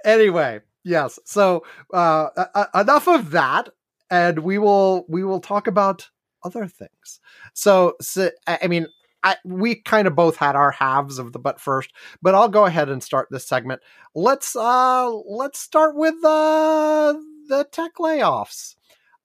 Anyway, 0.04 0.60
yes. 0.84 1.18
So 1.24 1.64
uh, 1.92 2.28
uh, 2.36 2.66
enough 2.80 3.08
of 3.08 3.32
that, 3.32 3.70
and 4.12 4.40
we 4.40 4.58
will 4.58 5.06
we 5.08 5.24
will 5.24 5.40
talk 5.40 5.66
about 5.66 6.10
other 6.44 6.68
things. 6.68 7.18
So, 7.54 7.94
so 8.00 8.30
I 8.46 8.68
mean, 8.68 8.86
I, 9.24 9.36
we 9.44 9.76
kind 9.76 10.06
of 10.06 10.14
both 10.14 10.36
had 10.36 10.54
our 10.54 10.70
halves 10.70 11.18
of 11.18 11.32
the 11.32 11.38
butt 11.38 11.60
first, 11.60 11.90
but 12.20 12.34
I'll 12.34 12.48
go 12.48 12.66
ahead 12.66 12.90
and 12.90 13.02
start 13.02 13.28
this 13.30 13.48
segment. 13.48 13.80
Let's 14.14 14.54
uh 14.54 15.10
let's 15.10 15.58
start 15.58 15.96
with 15.96 16.14
uh, 16.22 17.14
the 17.48 17.66
tech 17.72 17.92
layoffs. 17.98 18.76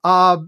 Uh, 0.02 0.38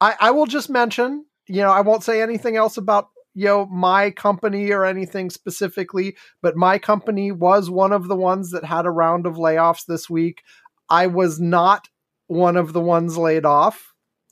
I, 0.00 0.14
I 0.18 0.30
will 0.30 0.46
just 0.46 0.70
mention, 0.70 1.26
you 1.46 1.60
know, 1.60 1.70
I 1.70 1.82
won't 1.82 2.04
say 2.04 2.22
anything 2.22 2.56
else 2.56 2.78
about 2.78 3.08
you 3.34 3.44
know 3.44 3.66
my 3.66 4.12
company 4.12 4.70
or 4.70 4.86
anything 4.86 5.28
specifically, 5.28 6.16
but 6.40 6.56
my 6.56 6.78
company 6.78 7.32
was 7.32 7.68
one 7.68 7.92
of 7.92 8.08
the 8.08 8.16
ones 8.16 8.50
that 8.52 8.64
had 8.64 8.86
a 8.86 8.90
round 8.90 9.26
of 9.26 9.34
layoffs 9.34 9.84
this 9.84 10.08
week. 10.08 10.42
I 10.88 11.06
was 11.06 11.38
not 11.38 11.88
one 12.28 12.56
of 12.56 12.72
the 12.72 12.80
ones 12.80 13.18
laid 13.18 13.44
off. 13.44 13.89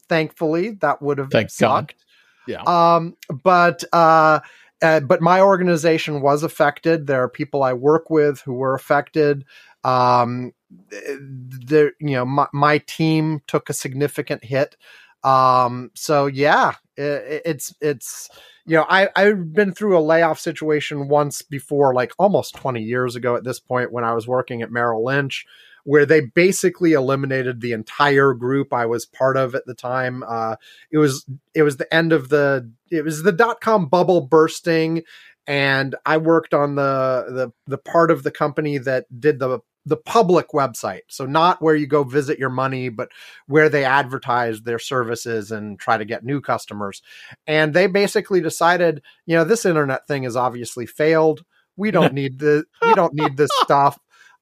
Thankfully, 0.09 0.71
that 0.81 1.03
would 1.03 1.19
have 1.19 1.31
Thank 1.31 1.49
God. 1.59 1.91
sucked. 1.91 2.05
Yeah. 2.47 2.63
Um, 2.63 3.17
but 3.43 3.85
uh, 3.93 4.41
uh, 4.81 5.01
but 5.01 5.21
my 5.21 5.41
organization 5.41 6.21
was 6.21 6.43
affected. 6.43 7.07
There 7.07 7.23
are 7.23 7.29
people 7.29 7.63
I 7.63 7.73
work 7.73 8.11
with 8.11 8.41
who 8.41 8.55
were 8.55 8.75
affected. 8.75 9.45
Um, 9.85 10.53
there, 10.91 11.93
you 12.01 12.13
know, 12.13 12.25
my, 12.25 12.47
my 12.53 12.79
team 12.79 13.43
took 13.47 13.71
a 13.71 13.75
significant 13.75 14.45
hit. 14.45 14.77
Um, 15.25 15.91
so 15.95 16.27
yeah, 16.27 16.75
it, 16.97 17.43
it's 17.45 17.75
it's 17.81 18.31
you 18.67 18.77
know, 18.77 18.87
I 18.89 19.09
I've 19.17 19.53
been 19.53 19.73
through 19.73 19.99
a 19.99 20.01
layoff 20.01 20.39
situation 20.39 21.09
once 21.09 21.43
before, 21.43 21.95
like 21.95 22.13
almost 22.19 22.55
twenty 22.55 22.83
years 22.83 23.17
ago 23.17 23.35
at 23.35 23.45
this 23.45 23.59
point, 23.59 23.93
when 23.93 24.05
I 24.05 24.15
was 24.15 24.29
working 24.29 24.63
at 24.63 24.71
Merrill 24.71 25.05
Lynch 25.05 25.45
where 25.89 26.05
they 26.05 26.21
basically 26.21 26.93
eliminated 26.93 27.63
the 27.63 27.73
entire 27.73 28.35
group 28.35 28.75
I 28.75 28.85
was 28.85 29.07
part 29.07 29.39
of 29.39 29.55
at 29.55 29.65
the 29.65 29.73
time. 29.73 30.23
Uh, 30.23 30.57
it 30.91 30.99
was 30.99 31.25
it 31.55 31.63
was 31.63 31.79
the 31.79 31.93
end 31.93 32.13
of 32.13 32.29
the 32.29 32.71
it 32.91 33.05
was 33.05 33.23
the 33.23 33.33
dot 33.33 33.63
com 33.63 33.87
bubble 33.87 34.21
bursting, 34.21 35.05
and 35.47 35.95
I 36.05 36.19
worked 36.19 36.53
on 36.53 36.75
the 36.75 37.25
the 37.31 37.53
the 37.67 37.79
part 37.79 38.11
of 38.11 38.23
the 38.23 38.31
company 38.31 38.77
that 38.77 39.07
did 39.19 39.39
the 39.39 39.61
the 39.87 39.97
public 39.97 40.49
website. 40.49 41.05
So 41.09 41.25
not 41.25 41.63
where 41.63 41.75
you 41.75 41.87
go 41.87 42.05
visit 42.05 42.39
your 42.39 42.51
money, 42.51 42.91
but 42.91 43.09
where 43.47 43.71
they 43.71 43.87
advertise 43.87 44.61
their 44.61 44.79
services 44.79 45.51
and 45.51 45.79
try 45.79 45.97
to 45.97 46.05
get 46.05 46.23
new 46.23 46.43
customers. 46.43 47.01
And 47.47 47.73
they 47.73 47.87
basically 47.87 48.43
decided, 48.43 49.01
you 49.25 49.37
know, 49.37 49.45
this 49.45 49.65
internet 49.65 50.07
thing 50.07 50.25
has 50.25 50.37
obviously 50.37 50.85
failed. 50.85 51.47
We 51.79 51.93
don't 51.93 52.13
need 52.21 52.41
the 52.41 52.67
we 52.83 52.93
don't 52.93 53.15
need 53.15 53.39
this 53.39 53.51
stuff. 53.63 53.99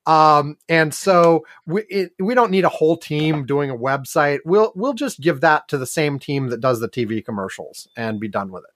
Um, 0.06 0.56
and 0.68 0.94
so 0.94 1.44
we 1.66 1.82
it, 1.90 2.12
we 2.20 2.34
don't 2.34 2.50
need 2.52 2.64
a 2.64 2.68
whole 2.70 2.96
team 2.96 3.44
doing 3.44 3.70
a 3.70 3.76
website. 3.76 4.38
We'll 4.44 4.72
we'll 4.76 4.94
just 4.94 5.20
give 5.20 5.40
that 5.40 5.68
to 5.68 5.78
the 5.78 5.86
same 5.86 6.18
team 6.18 6.48
that 6.48 6.60
does 6.60 6.80
the 6.80 6.88
TV 6.88 7.24
commercials 7.24 7.88
and 7.96 8.20
be 8.20 8.28
done 8.28 8.52
with 8.52 8.64
it. 8.64 8.70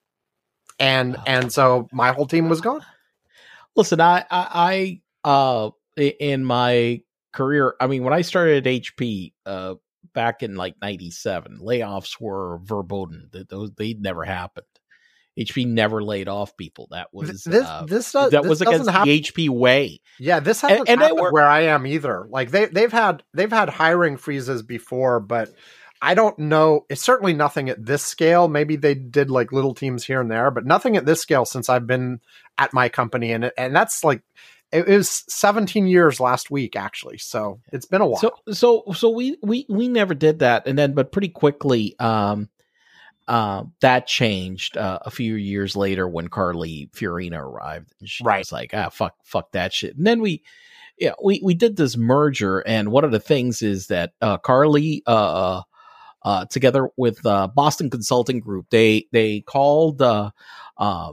And 0.80 1.16
and 1.26 1.52
so 1.52 1.88
my 1.92 2.12
whole 2.12 2.26
team 2.26 2.48
was 2.48 2.60
gone. 2.60 2.84
Listen, 3.76 4.00
I, 4.00 4.24
I, 4.30 5.00
I, 5.24 5.28
uh, 5.28 5.70
in 5.96 6.44
my 6.44 7.02
career, 7.32 7.76
I 7.80 7.86
mean, 7.86 8.02
when 8.02 8.12
I 8.12 8.22
started 8.22 8.66
at 8.66 8.72
HP, 8.82 9.32
uh, 9.46 9.74
back 10.12 10.42
in 10.42 10.56
like 10.56 10.74
'97, 10.82 11.58
layoffs 11.62 12.20
were 12.20 12.58
verboten. 12.64 13.28
Th- 13.32 13.46
Those 13.46 13.70
they'd 13.72 14.02
never 14.02 14.24
happened. 14.24 14.66
HP 15.40 15.66
never 15.66 16.02
laid 16.02 16.28
off 16.28 16.56
people. 16.56 16.88
That 16.90 17.08
was 17.12 17.44
this 17.44 17.66
uh, 17.66 17.84
this, 17.86 18.12
does, 18.12 18.30
that 18.32 18.42
this 18.42 18.48
was 18.48 18.60
against 18.60 18.90
happen. 18.90 19.08
the 19.08 19.20
HP 19.22 19.48
way. 19.48 20.00
Yeah, 20.18 20.40
this 20.40 20.60
hasn't 20.60 20.88
and 20.88 21.00
they 21.00 21.04
happened 21.04 21.20
were- 21.20 21.32
where 21.32 21.48
I 21.48 21.62
am 21.62 21.86
either. 21.86 22.26
Like 22.28 22.50
they 22.50 22.66
they've 22.66 22.92
had 22.92 23.22
they've 23.34 23.50
had 23.50 23.68
hiring 23.68 24.16
freezes 24.16 24.62
before, 24.62 25.20
but 25.20 25.50
I 26.02 26.14
don't 26.14 26.38
know. 26.38 26.86
It's 26.88 27.02
certainly 27.02 27.34
nothing 27.34 27.68
at 27.68 27.84
this 27.84 28.04
scale. 28.04 28.48
Maybe 28.48 28.76
they 28.76 28.94
did 28.94 29.30
like 29.30 29.52
little 29.52 29.74
teams 29.74 30.04
here 30.04 30.20
and 30.20 30.30
there, 30.30 30.50
but 30.50 30.64
nothing 30.64 30.96
at 30.96 31.04
this 31.04 31.20
scale 31.20 31.44
since 31.44 31.68
I've 31.68 31.86
been 31.86 32.20
at 32.58 32.72
my 32.72 32.88
company, 32.88 33.32
and 33.32 33.50
and 33.56 33.74
that's 33.74 34.02
like 34.02 34.22
it 34.72 34.86
was 34.86 35.24
17 35.28 35.86
years 35.86 36.20
last 36.20 36.50
week 36.50 36.76
actually. 36.76 37.18
So 37.18 37.60
it's 37.72 37.86
been 37.86 38.00
a 38.00 38.06
while. 38.06 38.20
So 38.20 38.32
so 38.52 38.84
so 38.94 39.10
we 39.10 39.36
we 39.42 39.66
we 39.68 39.88
never 39.88 40.14
did 40.14 40.38
that, 40.38 40.66
and 40.66 40.78
then 40.78 40.92
but 40.94 41.12
pretty 41.12 41.28
quickly, 41.28 41.96
um, 41.98 42.48
uh, 43.30 43.64
that 43.82 44.08
changed 44.08 44.76
uh, 44.78 45.00
a 45.02 45.12
few 45.12 45.36
years 45.36 45.76
later 45.76 46.08
when 46.08 46.28
Carly 46.28 46.90
Fiorina 46.94 47.38
arrived, 47.40 47.94
and 48.00 48.10
she 48.10 48.24
Right. 48.24 48.40
was 48.40 48.52
like, 48.52 48.72
ah, 48.74 48.90
fuck, 48.90 49.16
fuck 49.24 49.52
that 49.52 49.74
shit, 49.74 49.96
and 49.96 50.06
then 50.06 50.22
we. 50.22 50.42
Yeah, 50.98 51.12
we, 51.24 51.40
we 51.44 51.54
did 51.54 51.76
this 51.76 51.96
merger, 51.96 52.60
and 52.60 52.92
one 52.92 53.04
of 53.04 53.12
the 53.12 53.20
things 53.20 53.62
is 53.62 53.88
that 53.88 54.12
uh, 54.22 54.38
Carly, 54.38 55.02
uh, 55.06 55.62
uh, 56.24 56.46
together 56.46 56.90
with 56.96 57.24
uh, 57.26 57.48
Boston 57.48 57.90
Consulting 57.90 58.40
Group, 58.40 58.66
they 58.70 59.06
they 59.12 59.42
called 59.42 60.02
uh, 60.02 60.32
uh, 60.78 61.12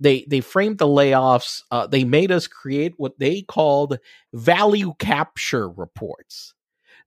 they 0.00 0.26
they 0.28 0.40
framed 0.40 0.78
the 0.78 0.86
layoffs. 0.86 1.62
Uh, 1.70 1.86
they 1.86 2.04
made 2.04 2.32
us 2.32 2.46
create 2.46 2.94
what 2.96 3.18
they 3.18 3.42
called 3.42 3.98
value 4.34 4.94
capture 4.98 5.68
reports. 5.68 6.54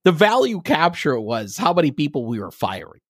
The 0.05 0.11
value 0.13 0.61
capture 0.61 1.19
was 1.19 1.57
how 1.57 1.73
many 1.73 1.91
people 1.91 2.25
we 2.25 2.39
were 2.39 2.51
firing. 2.51 3.01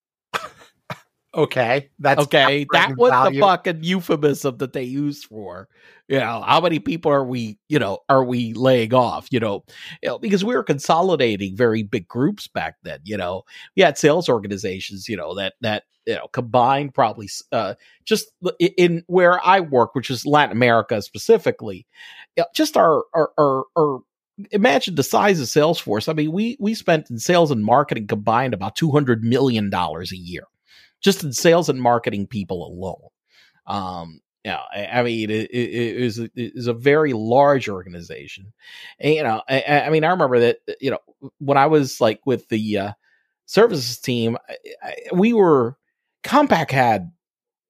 Okay, 1.33 1.89
that's 1.99 2.23
Okay, 2.23 2.65
that 2.73 2.95
was 2.97 3.11
the 3.31 3.39
fucking 3.39 3.83
euphemism 3.83 4.57
that 4.57 4.73
they 4.73 4.83
used 4.83 5.25
for, 5.25 5.67
you 6.07 6.19
know, 6.19 6.41
how 6.45 6.59
many 6.61 6.79
people 6.79 7.11
are 7.11 7.23
we, 7.25 7.59
you 7.69 7.79
know, 7.79 7.99
are 8.09 8.23
we 8.23 8.53
laying 8.53 8.93
off? 8.93 9.27
You 9.31 9.39
know, 9.39 9.63
you 10.01 10.09
know, 10.09 10.19
because 10.19 10.43
we 10.43 10.55
were 10.55 10.63
consolidating 10.63 11.55
very 11.55 11.83
big 11.83 12.07
groups 12.07 12.47
back 12.47 12.75
then. 12.83 12.99
You 13.03 13.17
know, 13.17 13.43
we 13.75 13.83
had 13.83 13.97
sales 13.97 14.29
organizations, 14.29 15.07
you 15.07 15.17
know, 15.17 15.35
that 15.35 15.53
that 15.61 15.83
you 16.05 16.15
know 16.15 16.27
combined 16.33 16.93
probably 16.93 17.29
uh, 17.51 17.75
just 18.05 18.27
in 18.77 19.03
where 19.07 19.45
I 19.45 19.59
work, 19.59 19.95
which 19.95 20.09
is 20.09 20.25
Latin 20.25 20.55
America 20.55 21.01
specifically. 21.01 21.85
just 22.53 22.77
our 22.77 23.03
our 23.13 23.31
our. 23.37 23.63
our 23.77 23.99
Imagine 24.51 24.95
the 24.95 25.03
size 25.03 25.41
of 25.41 25.47
Salesforce. 25.47 26.07
I 26.07 26.13
mean, 26.13 26.31
we 26.31 26.55
we 26.61 26.73
spent 26.73 27.09
in 27.09 27.19
sales 27.19 27.51
and 27.51 27.61
marketing 27.61 28.07
combined 28.07 28.53
about 28.53 28.77
two 28.77 28.89
hundred 28.89 29.21
million 29.21 29.69
dollars 29.69 30.13
a 30.13 30.17
year 30.17 30.43
just 31.01 31.23
in 31.23 31.33
sales 31.33 31.69
and 31.69 31.81
marketing 31.81 32.27
people 32.27 32.67
alone. 32.67 33.09
Um, 33.67 34.21
yeah, 34.43 34.61
I, 34.73 34.85
I 34.85 35.03
mean, 35.03 35.29
it, 35.29 35.51
it, 35.51 35.69
it, 35.69 35.97
is, 35.97 36.19
it 36.19 36.31
is 36.35 36.67
a 36.67 36.73
very 36.73 37.13
large 37.13 37.67
organization. 37.67 38.53
And, 38.99 39.15
you 39.15 39.23
know, 39.23 39.41
I, 39.49 39.83
I 39.85 39.89
mean, 39.89 40.03
I 40.03 40.09
remember 40.09 40.39
that, 40.39 40.57
you 40.79 40.91
know, 40.91 40.99
when 41.39 41.57
I 41.57 41.67
was 41.67 41.99
like 41.99 42.21
with 42.25 42.47
the 42.49 42.77
uh, 42.77 42.91
services 43.45 43.99
team, 43.99 44.37
I, 44.81 44.95
we 45.13 45.33
were, 45.33 45.77
Compaq 46.23 46.71
had 46.71 47.11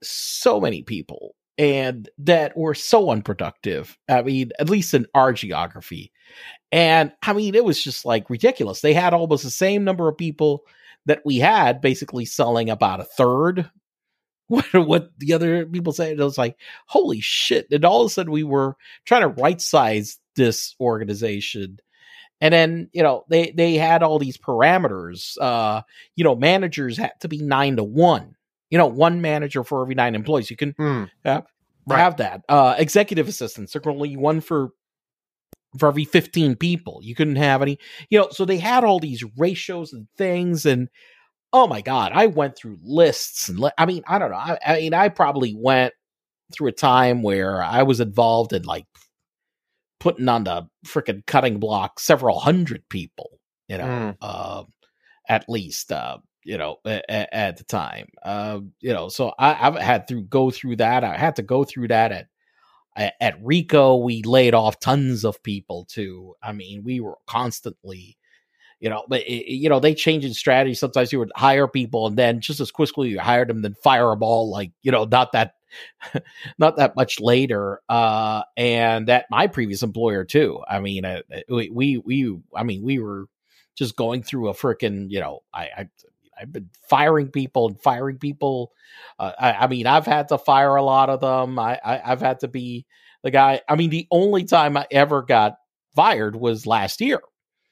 so 0.02 0.60
many 0.60 0.84
people 0.84 1.36
and 1.58 2.08
that 2.20 2.56
were 2.56 2.74
so 2.74 3.10
unproductive. 3.10 3.98
I 4.08 4.22
mean, 4.22 4.52
at 4.60 4.70
least 4.70 4.94
in 4.94 5.06
our 5.14 5.34
geography. 5.34 6.12
And 6.72 7.12
I 7.24 7.34
mean, 7.34 7.56
it 7.56 7.66
was 7.66 7.84
just 7.84 8.06
like 8.06 8.30
ridiculous. 8.30 8.82
They 8.82 8.94
had 8.94 9.14
almost 9.14 9.44
the 9.44 9.50
same 9.50 9.84
number 9.84 10.08
of 10.08 10.18
people 10.18 10.66
that 11.10 11.22
we 11.26 11.38
had 11.38 11.82
basically 11.82 12.26
selling 12.26 12.70
about 12.70 13.02
a 13.02 13.04
third 13.04 13.70
what 14.48 14.66
what 14.74 15.12
the 15.20 15.34
other 15.34 15.66
people 15.66 15.94
say. 15.94 16.12
It 16.12 16.18
was 16.18 16.38
like, 16.38 16.56
holy 16.88 17.20
shit. 17.22 17.68
And 17.72 17.86
all 17.86 18.02
of 18.02 18.08
a 18.08 18.10
sudden 18.10 18.32
we 18.32 18.44
were 18.44 18.78
trying 19.06 19.22
to 19.22 19.28
right 19.28 19.62
size 19.62 20.18
this 20.36 20.76
organization. 20.80 21.78
And 22.42 22.54
then, 22.54 22.90
you 22.94 23.04
know, 23.04 23.26
they 23.30 23.52
they 23.52 23.76
had 23.76 24.02
all 24.02 24.18
these 24.18 24.38
parameters. 24.38 25.38
Uh, 25.40 25.82
you 26.16 26.24
know, 26.24 26.36
managers 26.36 26.98
had 26.98 27.12
to 27.20 27.28
be 27.28 27.40
nine 27.40 27.76
to 27.76 27.84
one. 27.84 28.36
You 28.70 28.78
know, 28.78 28.88
one 28.88 29.22
manager 29.22 29.64
for 29.64 29.82
every 29.82 29.96
nine 29.96 30.16
employees. 30.16 30.50
You 30.50 30.58
can 30.58 30.74
Mm, 30.80 31.10
have, 31.26 31.46
Right. 31.86 32.00
have 32.00 32.18
that. 32.18 32.44
Uh, 32.48 32.76
executive 32.78 33.28
assistants, 33.28 33.74
can 33.74 33.92
only 33.92 34.16
one 34.16 34.42
for 34.42 34.70
for 35.78 35.88
every 35.88 36.06
15 36.06 36.56
people. 36.56 37.00
You 37.04 37.14
couldn't 37.16 37.36
have 37.36 37.62
any, 37.62 37.78
you 38.10 38.20
know, 38.20 38.30
so 38.32 38.46
they 38.46 38.58
had 38.58 38.84
all 38.84 39.00
these 39.00 39.24
ratios 39.38 39.94
and 39.94 40.08
things. 40.18 40.66
And 40.66 40.90
oh 41.54 41.68
my 41.68 41.82
God, 41.82 42.12
I 42.14 42.28
went 42.28 42.56
through 42.58 42.80
lists. 42.82 43.50
And 43.50 43.60
li- 43.60 43.72
I 43.78 43.86
mean, 43.86 44.04
I 44.08 44.18
don't 44.20 44.32
know. 44.32 44.38
I, 44.38 44.58
I 44.66 44.76
mean, 44.80 44.94
I 44.94 45.10
probably 45.10 45.54
went 45.58 45.94
through 46.54 46.70
a 46.70 46.74
time 46.74 47.22
where 47.22 47.62
I 47.62 47.84
was 47.84 48.00
involved 48.00 48.54
in 48.54 48.64
like 48.64 48.86
putting 50.00 50.30
on 50.30 50.46
the 50.46 50.68
freaking 50.86 51.26
cutting 51.26 51.60
block 51.60 52.00
several 52.00 52.40
hundred 52.40 52.88
people, 52.90 53.40
you 53.68 53.78
know, 53.78 53.86
Mm. 53.86 54.16
uh, 54.22 54.64
at 55.28 55.48
least, 55.50 55.92
uh, 55.92 56.18
you 56.44 56.58
know, 56.58 56.78
at, 56.86 57.06
at 57.10 57.58
the 57.58 57.64
time, 57.66 58.08
uh, 58.24 58.62
you 58.80 58.94
know, 58.94 59.10
so 59.10 59.34
I, 59.38 59.68
I've 59.68 59.76
had 59.76 60.08
to 60.08 60.22
go 60.24 60.50
through 60.52 60.78
that. 60.78 61.04
I 61.04 61.18
had 61.18 61.36
to 61.36 61.44
go 61.44 61.64
through 61.66 61.90
that 61.90 62.12
at, 62.12 62.28
at, 63.00 63.44
Ricoh. 63.44 64.02
We 64.04 64.24
laid 64.24 64.54
off 64.54 64.80
tons 64.80 65.24
of 65.26 65.42
people 65.44 65.86
too. 65.86 66.36
I 66.44 66.52
mean, 66.52 66.84
we 66.84 67.00
were 67.00 67.18
constantly, 67.28 68.18
you 68.80 68.90
know, 68.90 69.04
but 69.08 69.22
it, 69.22 69.54
you 69.54 69.70
know, 69.70 69.80
they 69.80 69.94
change 69.94 70.26
in 70.26 70.34
strategy. 70.34 70.74
Sometimes 70.74 71.12
you 71.12 71.20
would 71.20 71.32
hire 71.36 71.68
people 71.68 72.08
and 72.08 72.18
then 72.18 72.42
just 72.42 72.60
as 72.60 72.72
quickly 72.72 73.10
you 73.10 73.20
hired 73.20 73.50
them, 73.50 73.62
then 73.62 73.76
fire 73.84 74.10
them 74.10 74.24
all 74.24 74.50
like, 74.50 74.72
you 74.82 74.92
know, 74.92 75.06
not 75.06 75.32
that, 75.32 75.54
not 76.58 76.78
that 76.78 76.96
much 76.96 77.20
later. 77.20 77.82
Uh, 77.90 78.44
and 78.58 79.10
at 79.10 79.26
my 79.30 79.48
previous 79.48 79.84
employer 79.84 80.26
too. 80.26 80.62
I 80.68 80.80
mean, 80.80 81.06
uh, 81.06 81.22
we, 81.50 81.70
we, 81.70 81.98
we, 81.98 82.38
I 82.56 82.64
mean, 82.64 82.84
we 82.84 83.00
were 83.00 83.26
just 83.76 83.96
going 83.96 84.24
through 84.24 84.50
a 84.50 84.54
freaking, 84.54 85.10
you 85.10 85.20
know, 85.20 85.40
I, 85.54 85.70
I, 85.78 85.90
I've 86.40 86.52
been 86.52 86.70
firing 86.90 87.30
people 87.30 87.68
and 87.68 87.82
firing 87.82 88.18
people. 88.18 88.72
Uh, 89.18 89.32
I, 89.40 89.52
I 89.54 89.68
mean, 89.68 89.88
I've 89.88 90.06
had 90.06 90.30
to 90.30 90.38
fire 90.38 90.76
a 90.76 90.84
lot 90.84 91.10
of 91.10 91.20
them. 91.22 91.60
I, 91.60 91.80
I, 91.84 92.12
I've 92.12 92.22
had 92.22 92.40
to 92.42 92.48
be 92.48 92.86
the 93.24 93.32
guy. 93.32 93.62
I 93.68 93.76
mean, 93.76 93.90
the 93.90 94.08
only 94.12 94.46
time 94.46 94.78
I 94.78 94.88
ever 94.92 95.22
got 95.24 95.56
fired 95.96 96.36
was 96.36 96.66
last 96.66 97.02
year 97.02 97.20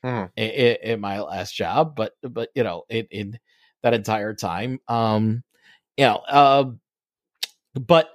Mhm. 0.03 0.32
in, 0.36 0.77
in 0.84 0.99
my 0.99 1.21
last 1.21 1.56
job. 1.56 1.95
But, 1.95 2.13
but 2.21 2.49
you 2.56 2.63
know, 2.63 2.84
in, 2.89 3.08
in 3.12 3.39
that 3.84 3.93
entire 3.93 4.34
time, 4.34 4.80
um, 4.88 5.43
you 5.95 6.06
know, 6.06 6.21
uh, 6.27 6.65
but 7.73 8.10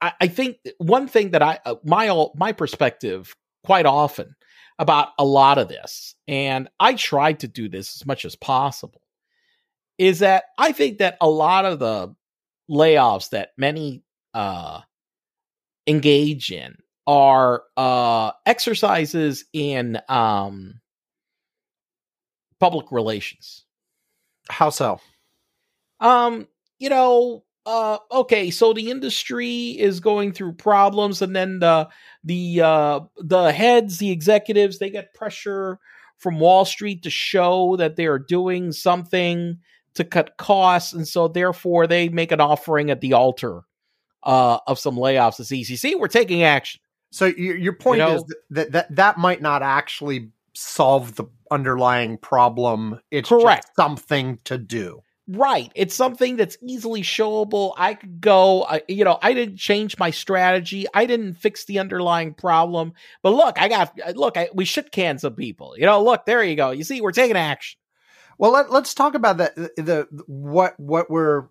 I, 0.00 0.12
I 0.22 0.28
think 0.28 0.56
one 0.78 1.08
thing 1.08 1.30
that 1.32 1.42
I, 1.42 1.58
uh, 1.64 1.76
my, 1.84 2.08
all- 2.08 2.34
my 2.36 2.52
perspective 2.52 3.34
quite 3.64 3.86
often 3.86 4.34
about 4.78 5.08
a 5.18 5.24
lot 5.24 5.58
of 5.58 5.68
this, 5.68 6.14
and 6.26 6.68
I 6.80 6.94
try 6.94 7.34
to 7.34 7.48
do 7.48 7.68
this 7.68 7.96
as 7.96 8.06
much 8.06 8.24
as 8.24 8.34
possible, 8.36 9.01
is 10.02 10.18
that 10.18 10.46
I 10.58 10.72
think 10.72 10.98
that 10.98 11.16
a 11.20 11.28
lot 11.28 11.64
of 11.64 11.78
the 11.78 12.12
layoffs 12.68 13.30
that 13.30 13.50
many 13.56 14.02
uh, 14.34 14.80
engage 15.86 16.50
in 16.50 16.76
are 17.06 17.62
uh, 17.76 18.32
exercises 18.44 19.44
in 19.52 20.00
um, 20.08 20.80
public 22.58 22.90
relations. 22.90 23.64
How 24.50 24.70
so? 24.70 25.00
Um, 26.00 26.48
you 26.80 26.88
know, 26.88 27.44
uh, 27.64 27.98
okay, 28.10 28.50
so 28.50 28.72
the 28.72 28.90
industry 28.90 29.78
is 29.78 30.00
going 30.00 30.32
through 30.32 30.54
problems, 30.54 31.22
and 31.22 31.36
then 31.36 31.60
the 31.60 31.88
the 32.24 32.60
uh, 32.60 33.00
the 33.18 33.52
heads, 33.52 33.98
the 33.98 34.10
executives, 34.10 34.80
they 34.80 34.90
get 34.90 35.14
pressure 35.14 35.78
from 36.18 36.40
Wall 36.40 36.64
Street 36.64 37.04
to 37.04 37.10
show 37.10 37.76
that 37.76 37.94
they 37.94 38.06
are 38.06 38.18
doing 38.18 38.72
something 38.72 39.58
to 39.94 40.04
cut 40.04 40.36
costs, 40.36 40.92
and 40.92 41.06
so 41.06 41.28
therefore 41.28 41.86
they 41.86 42.08
make 42.08 42.32
an 42.32 42.40
offering 42.40 42.90
at 42.90 43.00
the 43.00 43.12
altar 43.12 43.62
uh, 44.22 44.58
of 44.66 44.78
some 44.78 44.96
layoffs. 44.96 45.40
It's 45.40 45.52
easy. 45.52 45.76
See, 45.76 45.94
we're 45.94 46.08
taking 46.08 46.42
action. 46.42 46.80
So 47.10 47.26
your 47.26 47.56
your 47.56 47.74
point 47.74 47.98
know- 47.98 48.16
is 48.16 48.34
that, 48.50 48.72
that 48.72 48.96
that 48.96 49.18
might 49.18 49.42
not 49.42 49.62
actually 49.62 50.30
solve 50.54 51.16
the 51.16 51.24
underlying 51.50 52.18
problem. 52.18 53.00
It's 53.10 53.28
Correct. 53.28 53.64
just 53.64 53.76
something 53.76 54.38
to 54.44 54.58
do. 54.58 55.02
Right. 55.28 55.70
It's 55.76 55.94
something 55.94 56.36
that's 56.36 56.58
easily 56.60 57.02
showable. 57.02 57.74
I 57.76 57.94
could 57.94 58.20
go, 58.20 58.64
I, 58.64 58.82
you 58.88 59.04
know, 59.04 59.18
I 59.22 59.34
didn't 59.34 59.56
change 59.56 59.96
my 59.96 60.10
strategy. 60.10 60.86
I 60.92 61.06
didn't 61.06 61.34
fix 61.34 61.64
the 61.64 61.78
underlying 61.78 62.34
problem. 62.34 62.94
But 63.22 63.30
look, 63.30 63.60
I 63.60 63.68
got, 63.68 63.96
look, 64.16 64.36
I, 64.36 64.48
we 64.52 64.64
shit 64.64 64.90
can 64.90 65.18
some 65.18 65.34
people. 65.34 65.74
You 65.78 65.86
know, 65.86 66.02
look, 66.02 66.26
there 66.26 66.42
you 66.42 66.56
go. 66.56 66.72
You 66.72 66.82
see, 66.82 67.00
we're 67.00 67.12
taking 67.12 67.36
action. 67.36 67.78
Well, 68.42 68.50
let, 68.52 68.70
let's 68.72 68.92
talk 68.92 69.14
about. 69.14 69.38
The, 69.38 69.70
the 69.76 70.08
what 70.26 70.74
what 70.78 71.08
we're 71.08 71.44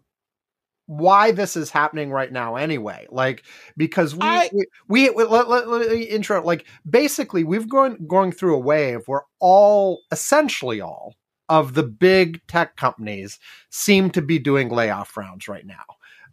why 0.88 1.32
this 1.32 1.56
is 1.56 1.70
happening 1.70 2.12
right 2.12 2.34
now 2.34 2.58
anyway 2.58 3.08
like 3.12 3.44
because 3.78 4.14
we 4.14 4.26
I- 4.28 4.50
we, 4.52 4.66
we, 4.90 5.10
we 5.12 5.24
let, 5.24 5.48
let, 5.48 5.70
let 5.70 5.90
me 5.90 6.02
intro 6.04 6.44
like 6.44 6.66
basically 6.90 7.46
we've 7.46 7.70
gone 7.70 8.06
going 8.08 8.34
through 8.34 8.56
a 8.56 8.60
wave 8.60 9.04
where 9.06 9.22
all 9.40 10.02
essentially 10.12 10.82
all 10.82 11.16
of 11.48 11.76
the 11.76 11.84
big 11.84 12.46
tech 12.48 12.76
companies 12.76 13.40
seem 13.70 14.10
to 14.10 14.22
be 14.22 14.38
doing 14.38 14.68
layoff 14.68 15.16
rounds 15.16 15.48
right 15.48 15.66
now 15.66 15.86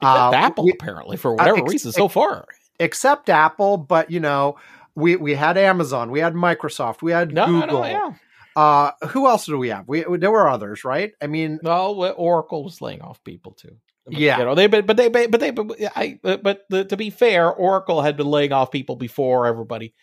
Except 0.02 0.16
Uh, 0.18 0.32
Apple, 0.34 0.64
we- 0.64 0.72
apparently, 0.72 1.16
for 1.16 1.34
whatever 1.36 1.58
ex- 1.58 1.70
reason 1.72 1.92
so 1.92 2.08
far. 2.08 2.46
except 2.80 3.28
apple 3.28 3.76
but 3.76 4.10
you 4.10 4.18
know 4.18 4.56
we 4.96 5.14
we 5.14 5.34
had 5.34 5.56
amazon 5.56 6.10
we 6.10 6.18
had 6.18 6.34
microsoft 6.34 7.00
we 7.00 7.12
had 7.12 7.32
No, 7.32 7.46
no, 7.46 7.60
google 7.60 7.80
no, 7.82 7.86
yeah. 7.86 8.12
Uh 8.58 8.90
who 9.08 9.26
else 9.28 9.46
do 9.46 9.56
we 9.56 9.68
have 9.68 9.86
we 9.86 10.04
there 10.18 10.30
were 10.32 10.48
others 10.48 10.84
right 10.84 11.12
i 11.22 11.26
mean 11.26 11.60
well, 11.62 11.94
Oracle 12.16 12.64
was 12.64 12.80
laying 12.80 13.00
off 13.02 13.22
people 13.24 13.52
too. 13.52 13.76
Yeah. 14.10 14.38
you 14.38 14.44
know 14.46 14.54
they 14.54 14.66
but 14.66 14.86
but 14.86 14.96
they 14.96 15.08
but 15.08 15.38
they 15.38 15.50
but 15.50 15.76
I 15.94 16.18
but, 16.22 16.60
the, 16.70 16.84
to 16.86 16.96
be 16.96 17.10
fair, 17.10 17.50
Oracle 17.52 18.00
had 18.02 18.16
been 18.16 18.26
laying 18.26 18.52
off 18.52 18.70
people 18.70 18.96
before 18.96 19.46
everybody 19.46 19.94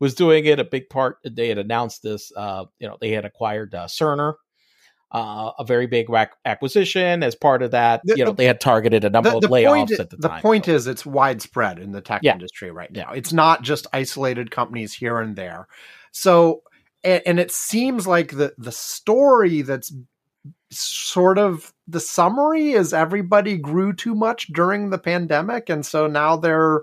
was 0.00 0.14
doing 0.14 0.44
it. 0.44 0.60
A 0.60 0.64
big 0.64 0.90
part 0.90 1.16
they 1.24 1.48
had 1.48 1.56
announced 1.58 2.02
this. 2.02 2.30
Uh, 2.36 2.66
you 2.78 2.86
know, 2.86 2.98
they 3.00 3.10
had 3.12 3.24
acquired 3.24 3.74
uh, 3.74 3.86
Cerner, 3.86 4.34
uh, 5.12 5.52
a 5.58 5.64
very 5.64 5.86
big 5.86 6.08
acquisition. 6.44 7.22
As 7.22 7.34
part 7.34 7.62
of 7.62 7.70
that, 7.70 8.02
The- 8.04 8.18
you 8.18 8.24
know, 8.24 8.32
the- 8.32 8.36
they 8.36 8.44
had 8.44 8.60
targeted 8.60 9.04
a 9.04 9.10
number 9.10 9.30
the, 9.30 9.36
of 9.38 9.42
layoffs 9.44 9.66
point, 9.66 9.90
at 9.92 10.10
the, 10.10 10.16
time. 10.18 10.36
the 10.36 10.42
point 10.42 10.68
is 10.68 10.86
it's 10.86 11.06
widespread 11.06 11.78
in 11.78 11.92
the 11.92 12.02
tech 12.02 12.20
Yeah. 12.22 12.32
industry 12.34 12.70
right 12.70 12.90
Yeah. 12.92 13.04
now. 13.04 13.12
It's 13.12 13.32
not 13.32 13.62
just 13.62 13.86
isolated 13.94 14.50
companies 14.50 14.92
here 14.92 15.18
and 15.20 15.36
there. 15.36 15.68
So 16.12 16.62
and, 17.04 17.22
and 17.26 17.40
it 17.40 17.50
seems 17.50 18.06
like 18.06 18.32
the 18.32 18.54
the 18.58 18.72
story 18.72 19.62
that's 19.62 19.92
sort 20.70 21.38
of 21.38 21.72
the 21.86 22.00
summary 22.00 22.72
is 22.72 22.92
everybody 22.92 23.56
grew 23.56 23.92
too 23.92 24.14
much 24.14 24.48
during 24.48 24.90
the 24.90 24.98
pandemic 24.98 25.68
and 25.68 25.86
so 25.86 26.06
now 26.06 26.36
they're 26.36 26.82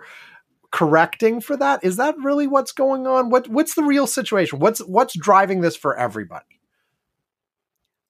correcting 0.71 1.41
for 1.41 1.55
that. 1.57 1.83
Is 1.83 1.97
that 1.97 2.17
really 2.17 2.47
what's 2.47 2.71
going 2.71 3.05
on? 3.05 3.29
What 3.29 3.47
what's 3.49 3.75
the 3.75 3.83
real 3.83 4.07
situation? 4.07 4.59
What's 4.59 4.79
what's 4.79 5.17
driving 5.17 5.61
this 5.61 5.75
for 5.75 5.97
everybody? 5.97 6.45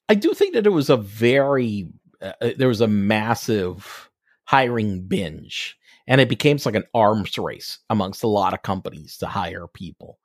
I 0.08 0.16
do 0.16 0.34
think 0.34 0.54
that 0.54 0.68
it 0.68 0.72
was 0.72 0.90
a 0.90 0.98
very 0.98 1.90
uh, 2.22 2.34
uh, 2.40 2.52
there 2.58 2.68
was 2.68 2.82
a 2.82 2.88
massive 2.88 4.10
hiring 4.46 5.02
binge, 5.02 5.78
and 6.08 6.22
it 6.22 6.30
became 6.30 6.60
like 6.64 6.76
an 6.76 6.86
arms 6.94 7.38
race 7.38 7.80
amongst 7.90 8.24
a 8.24 8.28
lot 8.28 8.54
of 8.54 8.62
companies 8.62 9.18
to 9.18 9.28
hire 9.28 9.68
people. 9.68 10.20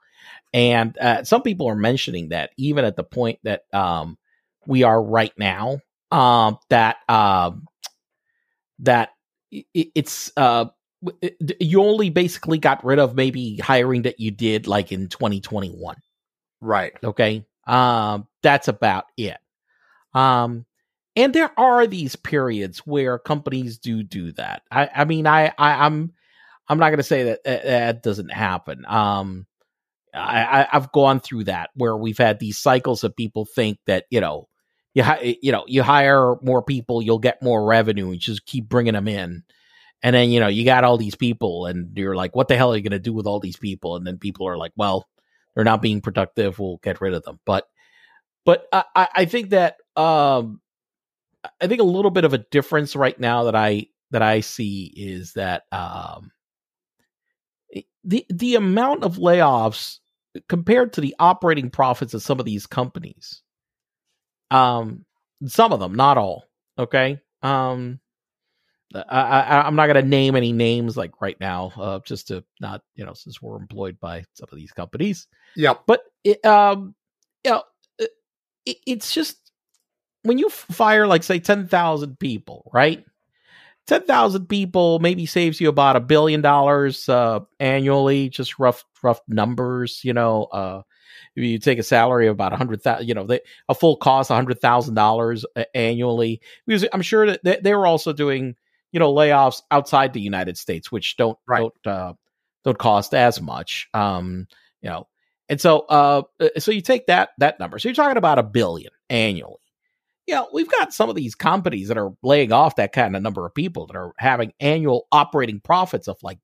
And 0.56 0.98
uh, 0.98 1.24
some 1.24 1.42
people 1.42 1.68
are 1.68 1.76
mentioning 1.76 2.30
that 2.30 2.52
even 2.58 2.86
at 2.86 2.96
the 2.96 3.04
point 3.04 3.40
that 3.44 3.64
um, 3.74 4.18
we 4.66 4.84
are 4.84 5.02
right 5.02 5.34
now, 5.38 5.80
um, 6.12 6.58
that 6.70 6.98
um, 7.10 7.68
that 8.80 9.10
i- 9.54 9.64
i- 9.76 9.92
it's 9.94 10.32
uh, 10.36 10.66
it- 11.22 11.56
you 11.60 11.82
only 11.82 12.10
basically 12.10 12.58
got 12.58 12.84
rid 12.84 12.98
of 12.98 13.14
maybe 13.14 13.56
hiring 13.58 14.02
that 14.02 14.20
you 14.20 14.30
did 14.30 14.66
like 14.66 14.92
in 14.92 15.08
2021 15.08 15.96
right. 16.60 16.92
Okay? 17.04 17.44
Um 17.66 18.26
that's 18.42 18.68
about 18.68 19.06
it. 19.16 19.38
Um 20.14 20.66
and 21.16 21.34
there 21.34 21.52
are 21.58 21.86
these 21.86 22.16
periods 22.16 22.80
where 22.80 23.18
companies 23.18 23.78
do 23.78 24.02
do 24.02 24.32
that. 24.32 24.62
I 24.70 24.90
i 24.94 25.04
mean 25.04 25.26
i, 25.26 25.48
I 25.58 25.86
i'm 25.86 26.12
i'm 26.68 26.78
not 26.78 26.90
going 26.90 26.98
to 26.98 27.02
say 27.04 27.24
that 27.24 27.40
uh, 27.46 27.64
that 27.68 28.02
doesn't 28.02 28.30
happen. 28.32 28.84
Um 28.86 29.46
I, 30.16 30.62
I 30.62 30.68
i've 30.72 30.92
gone 30.92 31.20
through 31.20 31.44
that 31.44 31.70
where 31.74 31.96
we've 31.96 32.18
had 32.18 32.38
these 32.38 32.58
cycles 32.58 33.04
of 33.04 33.14
people 33.16 33.44
think 33.44 33.78
that 33.86 34.06
you 34.10 34.20
know 34.20 34.48
you 34.96 35.04
you 35.42 35.52
know 35.52 35.64
you 35.66 35.82
hire 35.82 36.36
more 36.42 36.62
people 36.62 37.02
you'll 37.02 37.18
get 37.18 37.42
more 37.42 37.64
revenue 37.66 38.10
and 38.10 38.20
just 38.20 38.46
keep 38.46 38.68
bringing 38.68 38.94
them 38.94 39.08
in. 39.08 39.44
And 40.02 40.14
then 40.14 40.30
you 40.30 40.40
know 40.40 40.48
you 40.48 40.64
got 40.64 40.84
all 40.84 40.96
these 40.96 41.14
people 41.14 41.66
and 41.66 41.96
you're 41.96 42.16
like 42.16 42.34
what 42.34 42.48
the 42.48 42.56
hell 42.56 42.72
are 42.72 42.76
you 42.76 42.82
going 42.82 42.92
to 42.92 42.98
do 42.98 43.12
with 43.12 43.26
all 43.26 43.40
these 43.40 43.58
people? 43.58 43.96
And 43.96 44.06
then 44.06 44.18
people 44.18 44.48
are 44.48 44.56
like 44.56 44.72
well 44.76 45.06
they're 45.54 45.64
not 45.64 45.82
being 45.82 46.00
productive 46.00 46.58
we'll 46.58 46.80
get 46.82 47.00
rid 47.00 47.14
of 47.14 47.22
them. 47.24 47.38
But 47.44 47.66
but 48.44 48.66
i 48.72 48.84
i 48.94 49.08
I 49.16 49.24
think 49.26 49.50
that 49.50 49.76
um 49.96 50.60
i 51.60 51.66
think 51.66 51.80
a 51.80 51.84
little 51.84 52.10
bit 52.10 52.24
of 52.24 52.32
a 52.32 52.38
difference 52.38 52.96
right 52.96 53.18
now 53.18 53.44
that 53.44 53.54
i 53.54 53.86
that 54.12 54.22
i 54.22 54.40
see 54.40 54.92
is 54.96 55.34
that 55.34 55.64
um 55.72 56.30
the 58.04 58.24
the 58.30 58.54
amount 58.54 59.04
of 59.04 59.16
layoffs 59.16 59.98
compared 60.48 60.92
to 60.92 61.00
the 61.00 61.14
operating 61.18 61.70
profits 61.70 62.14
of 62.14 62.22
some 62.22 62.38
of 62.38 62.46
these 62.46 62.66
companies 62.66 63.42
um 64.50 65.04
some 65.46 65.72
of 65.72 65.80
them 65.80 65.94
not 65.94 66.18
all 66.18 66.44
okay 66.78 67.20
um 67.42 68.00
I, 68.94 69.66
am 69.66 69.74
not 69.74 69.86
going 69.86 70.02
to 70.02 70.08
name 70.08 70.36
any 70.36 70.52
names 70.52 70.96
like 70.96 71.20
right 71.20 71.38
now, 71.40 71.72
uh, 71.76 72.00
just 72.04 72.28
to 72.28 72.44
not, 72.60 72.82
you 72.94 73.04
know, 73.04 73.14
since 73.14 73.42
we're 73.42 73.56
employed 73.56 73.98
by 74.00 74.24
some 74.34 74.48
of 74.50 74.56
these 74.56 74.72
companies. 74.72 75.26
Yeah. 75.56 75.74
But, 75.86 76.02
it, 76.24 76.44
um, 76.44 76.94
you 77.44 77.50
know, 77.50 77.62
it, 77.98 78.10
it's 78.86 79.12
just 79.12 79.50
when 80.22 80.38
you 80.38 80.48
fire, 80.48 81.06
like, 81.06 81.24
say, 81.24 81.40
10,000 81.40 82.18
people, 82.18 82.70
right? 82.72 83.04
10,000 83.86 84.46
people 84.48 84.98
maybe 84.98 85.26
saves 85.26 85.60
you 85.60 85.68
about 85.68 85.96
a 85.96 86.00
billion 86.00 86.40
dollars 86.40 87.08
uh, 87.08 87.40
annually, 87.60 88.28
just 88.28 88.58
rough, 88.58 88.84
rough 89.02 89.20
numbers, 89.28 90.00
you 90.04 90.12
know. 90.12 90.44
Uh, 90.44 90.82
if 91.36 91.44
you 91.44 91.58
take 91.58 91.78
a 91.78 91.82
salary 91.82 92.26
of 92.28 92.32
about 92.32 92.52
a 92.52 92.56
hundred 92.56 92.82
thousand, 92.82 93.06
you 93.06 93.14
know, 93.14 93.26
they, 93.26 93.40
a 93.68 93.74
full 93.74 93.96
cost, 93.96 94.30
a 94.30 94.34
hundred 94.34 94.60
thousand 94.60 94.94
dollars 94.94 95.44
annually, 95.74 96.40
because 96.66 96.86
I'm 96.92 97.02
sure 97.02 97.26
that 97.26 97.44
they, 97.44 97.58
they 97.62 97.74
were 97.74 97.86
also 97.86 98.12
doing, 98.12 98.56
you 98.90 98.98
know, 98.98 99.12
layoffs 99.12 99.62
outside 99.70 100.12
the 100.12 100.20
United 100.20 100.56
States, 100.56 100.90
which 100.90 101.16
don't 101.16 101.38
right. 101.46 101.70
don't 101.84 101.86
uh, 101.86 102.12
don't 102.64 102.78
cost 102.78 103.14
as 103.14 103.40
much. 103.40 103.88
Um, 103.92 104.46
you 104.80 104.88
know, 104.88 105.08
and 105.48 105.60
so 105.60 105.80
uh, 105.80 106.22
uh, 106.40 106.48
so 106.58 106.72
you 106.72 106.80
take 106.80 107.06
that 107.06 107.30
that 107.38 107.60
number. 107.60 107.78
So 107.78 107.88
you're 107.88 107.94
talking 107.94 108.16
about 108.16 108.38
a 108.38 108.42
billion 108.42 108.92
annually. 109.10 109.60
Yeah, 110.26 110.36
you 110.36 110.40
know, 110.42 110.48
we've 110.52 110.70
got 110.70 110.92
some 110.92 111.08
of 111.08 111.16
these 111.16 111.34
companies 111.34 111.88
that 111.88 111.98
are 111.98 112.12
laying 112.22 112.52
off 112.52 112.76
that 112.76 112.92
kind 112.92 113.14
of 113.14 113.22
number 113.22 113.46
of 113.46 113.54
people 113.54 113.86
that 113.86 113.96
are 113.96 114.12
having 114.18 114.52
annual 114.60 115.06
operating 115.12 115.60
profits 115.60 116.08
of 116.08 116.16
like 116.22 116.38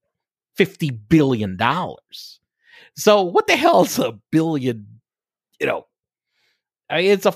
fifty 0.54 0.90
billion 0.90 1.56
dollars. 1.56 2.40
So 2.94 3.22
what 3.22 3.46
the 3.46 3.56
hell 3.56 3.82
is 3.82 3.98
a 3.98 4.18
billion? 4.30 4.86
You 5.60 5.66
know, 5.66 5.86
I 6.88 6.98
mean, 6.98 7.10
it's 7.10 7.26
a 7.26 7.34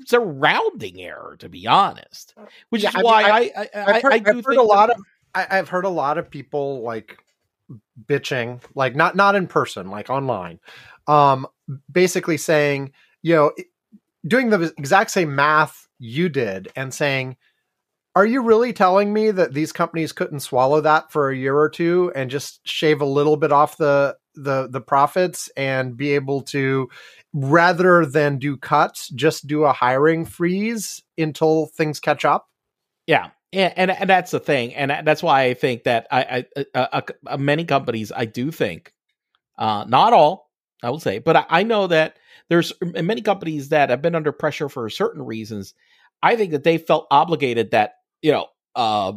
it's 0.00 0.12
a 0.12 0.20
rounding 0.20 1.00
error 1.00 1.36
to 1.38 1.48
be 1.48 1.66
honest. 1.66 2.34
Which 2.70 2.82
yeah, 2.82 2.90
is 2.90 2.94
I 2.96 3.02
why 3.02 3.22
mean, 3.22 3.32
I, 3.32 3.36
I, 3.36 3.68
I, 3.74 3.92
have 3.92 4.02
heard, 4.02 4.12
I, 4.12 4.18
do 4.18 4.38
I've 4.38 4.44
heard 4.44 4.56
a 4.56 4.62
lot 4.62 4.90
of 4.90 5.00
I, 5.34 5.46
I've 5.50 5.68
heard 5.68 5.84
a 5.84 5.90
lot 5.90 6.18
of 6.18 6.30
people 6.30 6.82
like 6.82 7.18
bitching, 8.06 8.60
like 8.74 8.96
not 8.96 9.16
not 9.16 9.34
in 9.34 9.46
person, 9.46 9.90
like 9.90 10.10
online, 10.10 10.60
um, 11.06 11.46
basically 11.90 12.36
saying, 12.36 12.92
you 13.22 13.34
know, 13.34 13.52
doing 14.26 14.50
the 14.50 14.72
exact 14.78 15.10
same 15.10 15.34
math 15.34 15.86
you 15.98 16.28
did 16.28 16.68
and 16.76 16.92
saying, 16.92 17.36
are 18.14 18.26
you 18.26 18.42
really 18.42 18.72
telling 18.72 19.12
me 19.12 19.30
that 19.30 19.52
these 19.52 19.72
companies 19.72 20.12
couldn't 20.12 20.40
swallow 20.40 20.80
that 20.80 21.12
for 21.12 21.30
a 21.30 21.36
year 21.36 21.56
or 21.56 21.68
two 21.68 22.12
and 22.14 22.30
just 22.30 22.66
shave 22.66 23.00
a 23.00 23.06
little 23.06 23.36
bit 23.36 23.52
off 23.52 23.76
the 23.76 24.16
the 24.34 24.68
the 24.70 24.80
profits 24.80 25.50
and 25.56 25.96
be 25.96 26.12
able 26.12 26.42
to 26.42 26.88
rather 27.32 28.06
than 28.06 28.38
do 28.38 28.56
cuts, 28.56 29.08
just 29.08 29.46
do 29.46 29.64
a 29.64 29.72
hiring 29.72 30.24
freeze 30.24 31.02
until 31.18 31.66
things 31.66 32.00
catch 32.00 32.24
up. 32.24 32.48
Yeah. 33.06 33.30
And, 33.52 33.72
and, 33.76 33.90
and 33.90 34.10
that's 34.10 34.32
the 34.32 34.40
thing, 34.40 34.74
and 34.74 34.90
that's 35.06 35.22
why 35.22 35.44
I 35.44 35.54
think 35.54 35.84
that 35.84 36.08
I, 36.10 36.44
I 36.56 36.64
uh, 36.74 37.00
uh, 37.26 37.36
many 37.36 37.64
companies 37.64 38.10
I 38.14 38.24
do 38.24 38.50
think, 38.50 38.92
uh, 39.56 39.84
not 39.88 40.12
all, 40.12 40.50
I 40.82 40.90
will 40.90 41.00
say, 41.00 41.20
but 41.20 41.36
I, 41.36 41.46
I 41.48 41.62
know 41.62 41.86
that 41.86 42.18
there's 42.48 42.72
many 42.80 43.22
companies 43.22 43.70
that 43.70 43.90
have 43.90 44.02
been 44.02 44.14
under 44.14 44.32
pressure 44.32 44.68
for 44.68 44.88
certain 44.88 45.22
reasons. 45.22 45.74
I 46.22 46.36
think 46.36 46.52
that 46.52 46.64
they 46.64 46.78
felt 46.78 47.06
obligated 47.10 47.72
that 47.72 47.94
you 48.22 48.32
know 48.32 48.46
uh, 48.74 49.12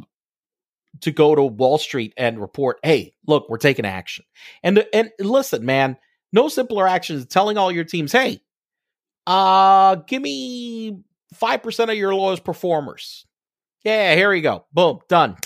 to 1.02 1.12
go 1.12 1.36
to 1.36 1.44
Wall 1.44 1.78
Street 1.78 2.14
and 2.18 2.42
report, 2.42 2.80
"Hey, 2.84 3.14
look, 3.28 3.50
we're 3.50 3.58
taking 3.58 3.86
action." 3.86 4.26
And 4.64 4.86
and 4.94 5.12
listen, 5.20 5.66
man, 5.66 5.98
no 6.34 6.48
simpler 6.48 6.88
action 6.88 7.18
is 7.18 7.26
telling 7.26 7.58
all 7.58 7.72
your 7.72 7.84
teams, 7.84 8.12
"Hey, 8.12 8.42
uh, 9.28 9.96
give 9.96 10.22
me 10.22 11.00
five 11.34 11.64
percent 11.64 11.92
of 11.92 11.98
your 11.98 12.14
lowest 12.16 12.44
performers." 12.44 13.26
Yeah, 13.84 14.16
here 14.16 14.34
you 14.34 14.42
go. 14.42 14.66
Boom, 14.74 15.00
done. 15.08 15.38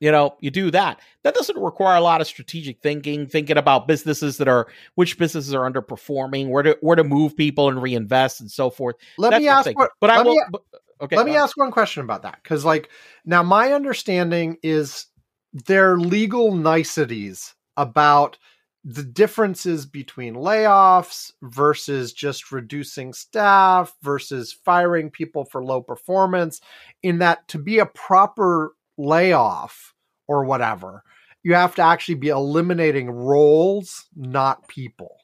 You 0.00 0.12
know, 0.12 0.36
you 0.40 0.50
do 0.50 0.70
that. 0.70 1.00
That 1.24 1.34
doesn't 1.34 1.58
require 1.58 1.96
a 1.96 2.00
lot 2.00 2.20
of 2.20 2.26
strategic 2.26 2.80
thinking, 2.80 3.26
thinking 3.26 3.56
about 3.56 3.88
businesses 3.88 4.36
that 4.36 4.46
are 4.46 4.68
which 4.94 5.18
businesses 5.18 5.52
are 5.54 5.70
underperforming, 5.70 6.50
where 6.50 6.62
to 6.62 6.78
where 6.80 6.96
to 6.96 7.04
move 7.04 7.36
people 7.36 7.68
and 7.68 7.82
reinvest 7.82 8.40
and 8.40 8.50
so 8.50 8.70
forth. 8.70 8.96
Let 9.16 9.30
That's 9.30 9.42
me 9.42 9.48
ask 9.48 9.76
what, 9.76 9.90
but 10.00 10.10
I 10.10 10.22
will. 10.22 10.34
Me, 10.34 10.42
but, 10.50 10.62
Okay. 11.00 11.16
Let 11.16 11.26
me 11.26 11.36
ask 11.36 11.56
one 11.56 11.70
question 11.70 12.02
about 12.02 12.22
that. 12.22 12.40
Because, 12.42 12.64
like, 12.64 12.90
now 13.24 13.42
my 13.42 13.72
understanding 13.72 14.56
is 14.62 15.06
there 15.52 15.92
are 15.92 16.00
legal 16.00 16.54
niceties 16.54 17.54
about 17.76 18.38
the 18.84 19.02
differences 19.02 19.86
between 19.86 20.34
layoffs 20.34 21.32
versus 21.42 22.12
just 22.12 22.50
reducing 22.50 23.12
staff 23.12 23.94
versus 24.02 24.52
firing 24.52 25.10
people 25.10 25.44
for 25.44 25.64
low 25.64 25.82
performance. 25.82 26.60
In 27.02 27.18
that, 27.18 27.46
to 27.48 27.58
be 27.58 27.78
a 27.78 27.86
proper 27.86 28.74
layoff 28.98 29.94
or 30.26 30.44
whatever, 30.44 31.02
you 31.42 31.54
have 31.54 31.74
to 31.76 31.82
actually 31.82 32.16
be 32.16 32.28
eliminating 32.28 33.10
roles, 33.10 34.06
not 34.14 34.68
people. 34.68 35.16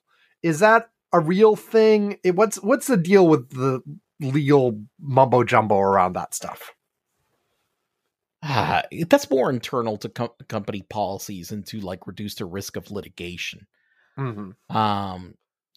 Is 0.43 0.61
that 0.61 0.89
a 1.13 1.21
real 1.21 1.57
thing? 1.57 2.19
What's 2.25 2.57
what's 2.63 2.87
the 2.87 2.97
deal 2.97 3.27
with 3.27 3.51
the 3.51 3.83
legal 4.21 4.81
mumbo 5.01 5.45
jumbo 5.45 5.79
around 5.79 6.15
that 6.15 6.35
stuff. 6.35 6.73
Uh, 8.43 8.83
that's 9.09 9.31
more 9.31 9.51
internal 9.51 9.97
to 9.97 10.09
com- 10.09 10.29
company 10.49 10.83
policies 10.91 11.51
and 11.51 11.67
to 11.67 11.81
like 11.81 12.07
reduce 12.07 12.35
the 12.35 12.45
risk 12.45 12.77
of 12.77 12.91
litigation. 12.91 13.67
Mm-hmm. 14.19 14.77
Um, 14.77 15.35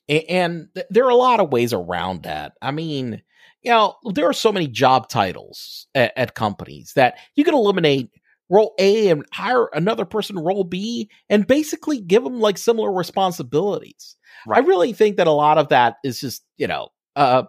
and, 0.09 0.23
and 0.27 0.67
th- 0.75 0.87
there 0.89 1.05
are 1.05 1.11
a 1.11 1.15
lot 1.15 1.39
of 1.39 1.51
ways 1.51 1.71
around 1.71 2.23
that. 2.23 2.53
I 2.61 2.71
mean, 2.71 3.21
you 3.61 3.71
know, 3.71 3.95
there 4.13 4.29
are 4.29 4.33
so 4.33 4.51
many 4.51 4.67
job 4.67 5.09
titles 5.09 5.87
at, 5.95 6.13
at 6.17 6.35
companies 6.35 6.93
that 6.95 7.17
you 7.35 7.43
can 7.43 7.53
eliminate 7.53 8.11
role 8.49 8.73
A 8.79 9.09
and 9.09 9.25
hire 9.33 9.67
another 9.73 10.05
person 10.05 10.37
role 10.39 10.63
B 10.63 11.09
and 11.29 11.45
basically 11.45 11.99
give 11.99 12.23
them 12.23 12.39
like 12.39 12.57
similar 12.57 12.93
responsibilities. 12.93 14.15
Right. 14.45 14.63
I 14.63 14.65
really 14.65 14.93
think 14.93 15.17
that 15.17 15.27
a 15.27 15.31
lot 15.31 15.57
of 15.57 15.69
that 15.69 15.97
is 16.03 16.19
just, 16.19 16.43
you 16.57 16.67
know, 16.67 16.89
uh, 17.15 17.43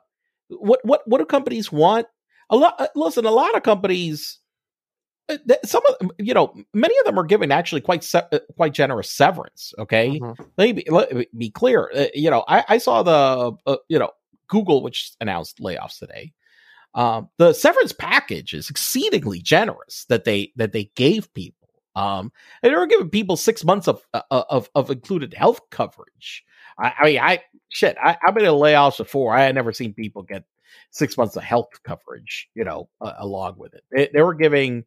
what 0.49 0.81
what 0.85 1.03
what 1.07 1.19
do 1.19 1.27
companies 1.27 1.71
want? 1.71 2.07
A 2.51 2.57
lot. 2.57 2.75
Uh, 2.79 2.87
listen, 2.95 3.27
a 3.27 3.31
lot 3.31 3.55
of 3.57 3.63
companies. 3.63 4.39
Uh, 5.29 5.37
some 5.63 5.83
of 5.87 5.99
them, 5.99 6.11
you 6.19 6.33
know, 6.33 6.55
many 6.73 6.99
of 6.99 7.05
them 7.05 7.19
are 7.19 7.25
giving 7.25 7.53
actually 7.53 7.83
quite 7.83 8.03
se- 8.03 8.23
uh, 8.33 8.39
quite 8.57 8.73
generous 8.73 9.11
severance. 9.11 9.75
Okay, 9.79 10.19
mm-hmm. 10.19 10.43
let, 10.57 10.65
me 10.65 10.73
be, 10.73 10.91
let 10.91 11.15
me 11.15 11.27
be 11.37 11.51
clear. 11.51 11.91
Uh, 11.95 12.07
you 12.15 12.31
know, 12.31 12.45
I, 12.49 12.65
I 12.67 12.79
saw 12.79 13.03
the 13.03 13.53
uh, 13.67 13.77
you 13.89 13.99
know 13.99 14.11
Google, 14.49 14.83
which 14.83 15.13
announced 15.21 15.59
layoffs 15.61 15.99
today. 15.99 16.33
Um, 16.95 17.29
the 17.39 17.53
severance 17.53 17.93
package 17.93 18.55
is 18.55 18.71
exceedingly 18.71 19.41
generous 19.41 20.07
that 20.09 20.25
they 20.25 20.53
that 20.57 20.73
they 20.73 20.91
gave 20.97 21.33
people. 21.35 21.69
Um, 21.95 22.33
and 22.63 22.73
they 22.73 22.77
were 22.77 22.87
giving 22.87 23.11
people 23.11 23.37
six 23.37 23.65
months 23.65 23.89
of 23.89 24.03
of 24.31 24.71
of 24.75 24.91
included 24.91 25.35
health 25.35 25.61
coverage. 25.71 26.45
I, 26.79 26.93
I 26.99 27.05
mean, 27.05 27.19
I 27.19 27.43
shit, 27.69 27.97
I, 28.03 28.17
have 28.23 28.35
been 28.35 28.45
in 28.45 28.53
layoffs 28.53 28.99
before. 28.99 29.35
I 29.35 29.43
had 29.43 29.55
never 29.55 29.73
seen 29.73 29.93
people 29.93 30.23
get 30.23 30.45
six 30.91 31.17
months 31.17 31.37
of 31.37 31.43
health 31.43 31.71
coverage, 31.85 32.49
you 32.55 32.65
know, 32.65 32.89
uh, 33.01 33.15
along 33.19 33.55
with 33.59 33.75
it. 33.75 33.85
They, 33.91 34.09
they, 34.13 34.23
were 34.23 34.35
giving 34.35 34.85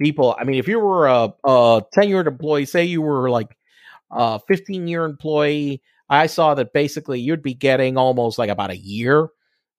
people. 0.00 0.36
I 0.38 0.44
mean, 0.44 0.58
if 0.58 0.68
you 0.68 0.78
were 0.78 1.06
a, 1.06 1.32
a 1.44 1.82
tenured 1.94 2.26
employee, 2.26 2.66
say 2.66 2.84
you 2.84 3.02
were 3.02 3.30
like 3.30 3.56
a 4.10 4.40
15 4.46 4.86
year 4.86 5.04
employee, 5.04 5.82
I 6.12 6.26
saw 6.26 6.54
that 6.54 6.74
basically 6.74 7.20
you'd 7.20 7.42
be 7.42 7.54
getting 7.54 7.96
almost 7.96 8.38
like 8.38 8.50
about 8.50 8.70
a 8.70 8.76
year 8.76 9.28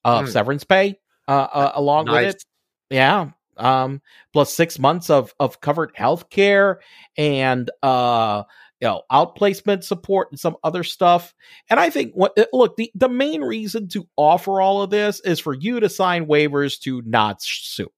of 0.04 0.26
mm. 0.26 0.28
severance 0.28 0.63
pay 0.63 1.00
uh, 1.28 1.32
uh, 1.32 1.72
along 1.76 2.06
nice. 2.06 2.26
with 2.26 2.36
it. 2.36 2.46
Yeah. 2.89 3.30
Um, 3.56 4.02
plus 4.34 4.52
six 4.52 4.80
months 4.80 5.12
of 5.12 5.32
of 5.39 5.62
covered 5.62 5.91
health 5.93 6.32
care 6.32 6.82
and 7.17 7.69
uh 7.84 8.43
you 8.82 8.89
know, 8.89 9.04
outplacement 9.10 9.84
support 9.84 10.30
and 10.32 10.39
some 10.39 10.58
other 10.62 10.84
stuff. 10.84 11.34
And 11.69 11.80
I 11.80 11.89
think 11.89 12.12
what 12.15 12.38
uh, 12.38 12.48
look, 12.52 12.76
the, 12.78 12.91
the 12.96 13.08
main 13.08 13.41
reason 13.41 13.88
to 13.89 14.08
offer 14.17 14.60
all 14.60 14.82
of 14.82 14.89
this 14.89 15.22
is 15.22 15.39
for 15.39 15.54
you 15.54 15.80
to 15.80 15.88
sign 15.88 16.26
waivers 16.26 16.80
to 16.82 17.04
not 17.06 17.43
sue. 17.43 17.91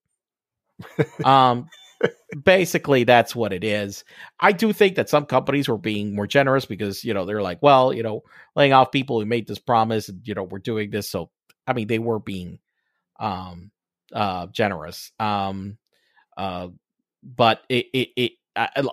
um 1.23 1.67
basically 2.43 3.03
that's 3.03 3.35
what 3.35 3.53
it 3.53 3.63
is. 3.63 4.03
I 4.39 4.51
do 4.51 4.73
think 4.73 4.95
that 4.95 5.09
some 5.09 5.25
companies 5.25 5.67
were 5.67 5.77
being 5.77 6.15
more 6.15 6.27
generous 6.27 6.65
because, 6.65 7.03
you 7.03 7.13
know, 7.13 7.25
they're 7.25 7.41
like, 7.41 7.61
well, 7.61 7.93
you 7.93 8.03
know, 8.03 8.21
laying 8.55 8.73
off 8.73 8.91
people 8.91 9.19
who 9.19 9.25
made 9.25 9.47
this 9.47 9.59
promise 9.59 10.09
and, 10.09 10.21
you 10.27 10.33
know, 10.33 10.43
we're 10.43 10.59
doing 10.59 10.89
this. 10.89 11.09
So 11.09 11.29
I 11.67 11.73
mean 11.73 11.87
they 11.87 11.99
were 11.99 12.19
being 12.19 12.59
um 13.19 13.71
uh 14.13 14.47
generous. 14.47 15.11
Um 15.19 15.77
uh 16.37 16.67
but 17.23 17.61
it, 17.69 17.87
it, 17.93 18.09
it 18.15 18.31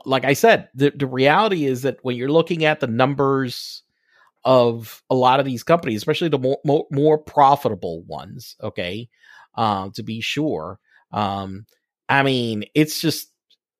like 0.06 0.24
I 0.24 0.32
said, 0.32 0.68
the, 0.74 0.90
the 0.90 1.06
reality 1.06 1.66
is 1.66 1.82
that 1.82 1.98
when 2.02 2.16
you're 2.16 2.30
looking 2.30 2.64
at 2.64 2.80
the 2.80 2.86
numbers 2.86 3.82
of 4.44 5.02
a 5.10 5.14
lot 5.14 5.40
of 5.40 5.46
these 5.46 5.62
companies, 5.62 5.98
especially 5.98 6.28
the 6.28 6.38
more 6.38 6.58
more, 6.64 6.86
more 6.90 7.18
profitable 7.18 8.02
ones, 8.04 8.56
okay, 8.62 9.08
uh, 9.56 9.88
to 9.94 10.02
be 10.02 10.20
sure. 10.20 10.78
Um, 11.12 11.66
I 12.12 12.22
mean, 12.22 12.64
it's 12.74 13.00
just 13.00 13.30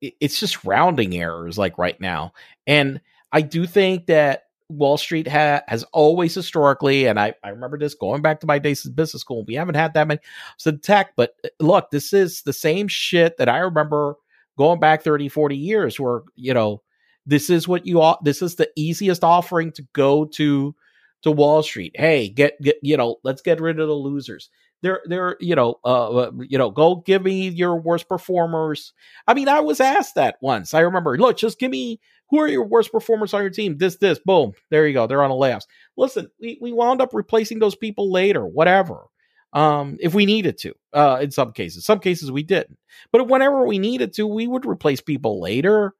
it's 0.01 0.39
just 0.39 0.65
rounding 0.65 1.15
errors 1.15 1.57
like 1.57 1.77
right 1.77 1.99
now, 2.01 2.33
and 2.67 2.99
I 3.31 3.41
do 3.41 3.65
think 3.65 4.07
that 4.07 4.43
Wall 4.69 4.97
Street 4.97 5.27
ha- 5.27 5.61
has 5.67 5.83
always 5.93 6.33
historically, 6.33 7.05
and 7.05 7.19
I, 7.19 7.33
I 7.43 7.49
remember 7.49 7.77
this 7.77 7.93
going 7.93 8.21
back 8.21 8.39
to 8.39 8.47
my 8.47 8.59
days 8.59 8.85
in 8.85 8.93
business 8.93 9.21
school. 9.21 9.43
We 9.45 9.55
haven't 9.55 9.75
had 9.75 9.93
that 9.93 10.07
many 10.07 10.19
so 10.57 10.71
tech, 10.71 11.13
but 11.15 11.35
uh, 11.45 11.49
look, 11.59 11.91
this 11.91 12.13
is 12.13 12.41
the 12.41 12.53
same 12.53 12.87
shit 12.87 13.37
that 13.37 13.49
I 13.49 13.59
remember 13.59 14.15
going 14.57 14.79
back 14.79 15.03
30, 15.03 15.29
40 15.29 15.55
years 15.55 15.99
where, 15.99 16.21
you 16.35 16.53
know, 16.53 16.81
this 17.25 17.49
is 17.49 17.67
what 17.67 17.85
you 17.85 18.01
all, 18.01 18.19
this 18.23 18.41
is 18.41 18.55
the 18.55 18.69
easiest 18.75 19.23
offering 19.23 19.71
to 19.73 19.83
go 19.93 20.25
to, 20.25 20.75
to 21.21 21.31
Wall 21.31 21.63
Street. 21.63 21.93
Hey, 21.95 22.29
get, 22.29 22.59
get, 22.61 22.77
you 22.81 22.97
know, 22.97 23.17
let's 23.23 23.41
get 23.41 23.61
rid 23.61 23.79
of 23.79 23.87
the 23.87 23.93
losers. 23.93 24.49
They're, 24.83 25.01
they're, 25.05 25.37
you 25.39 25.55
know, 25.55 25.79
uh, 25.85 26.09
uh, 26.09 26.31
you 26.41 26.57
know, 26.57 26.69
go 26.69 26.97
give 26.97 27.23
me 27.23 27.47
your 27.47 27.77
worst 27.77 28.07
performers. 28.07 28.93
I 29.27 29.33
mean, 29.33 29.47
I 29.47 29.61
was 29.61 29.79
asked 29.79 30.15
that 30.15 30.35
once. 30.41 30.73
I 30.73 30.81
remember, 30.81 31.17
look, 31.17 31.37
just 31.37 31.57
give 31.57 31.71
me 31.71 31.99
who 32.29 32.39
are 32.39 32.47
your 32.47 32.65
worst 32.65 32.91
performers 32.91 33.33
on 33.33 33.41
your 33.41 33.49
team? 33.49 33.77
This, 33.77 33.97
this, 33.97 34.19
boom. 34.19 34.53
There 34.69 34.85
you 34.85 34.93
go. 34.93 35.07
They're 35.07 35.23
on 35.23 35.29
the 35.29 35.35
layoffs. 35.35 35.67
Listen, 35.97 36.29
we, 36.39 36.57
we 36.61 36.71
wound 36.71 37.01
up 37.01 37.13
replacing 37.13 37.59
those 37.59 37.75
people 37.75 38.11
later, 38.11 38.45
whatever. 38.45 39.05
Um, 39.53 39.97
if 39.99 40.13
we 40.13 40.25
needed 40.25 40.57
to, 40.59 40.73
uh, 40.93 41.19
in 41.21 41.31
some 41.31 41.53
cases, 41.53 41.85
some 41.85 41.99
cases 41.99 42.31
we 42.31 42.43
didn't, 42.43 42.77
but 43.11 43.27
whenever 43.27 43.65
we 43.65 43.79
needed 43.79 44.13
to, 44.13 44.27
we 44.27 44.47
would 44.47 44.65
replace 44.65 44.99
people 44.99 45.39
later. 45.39 45.93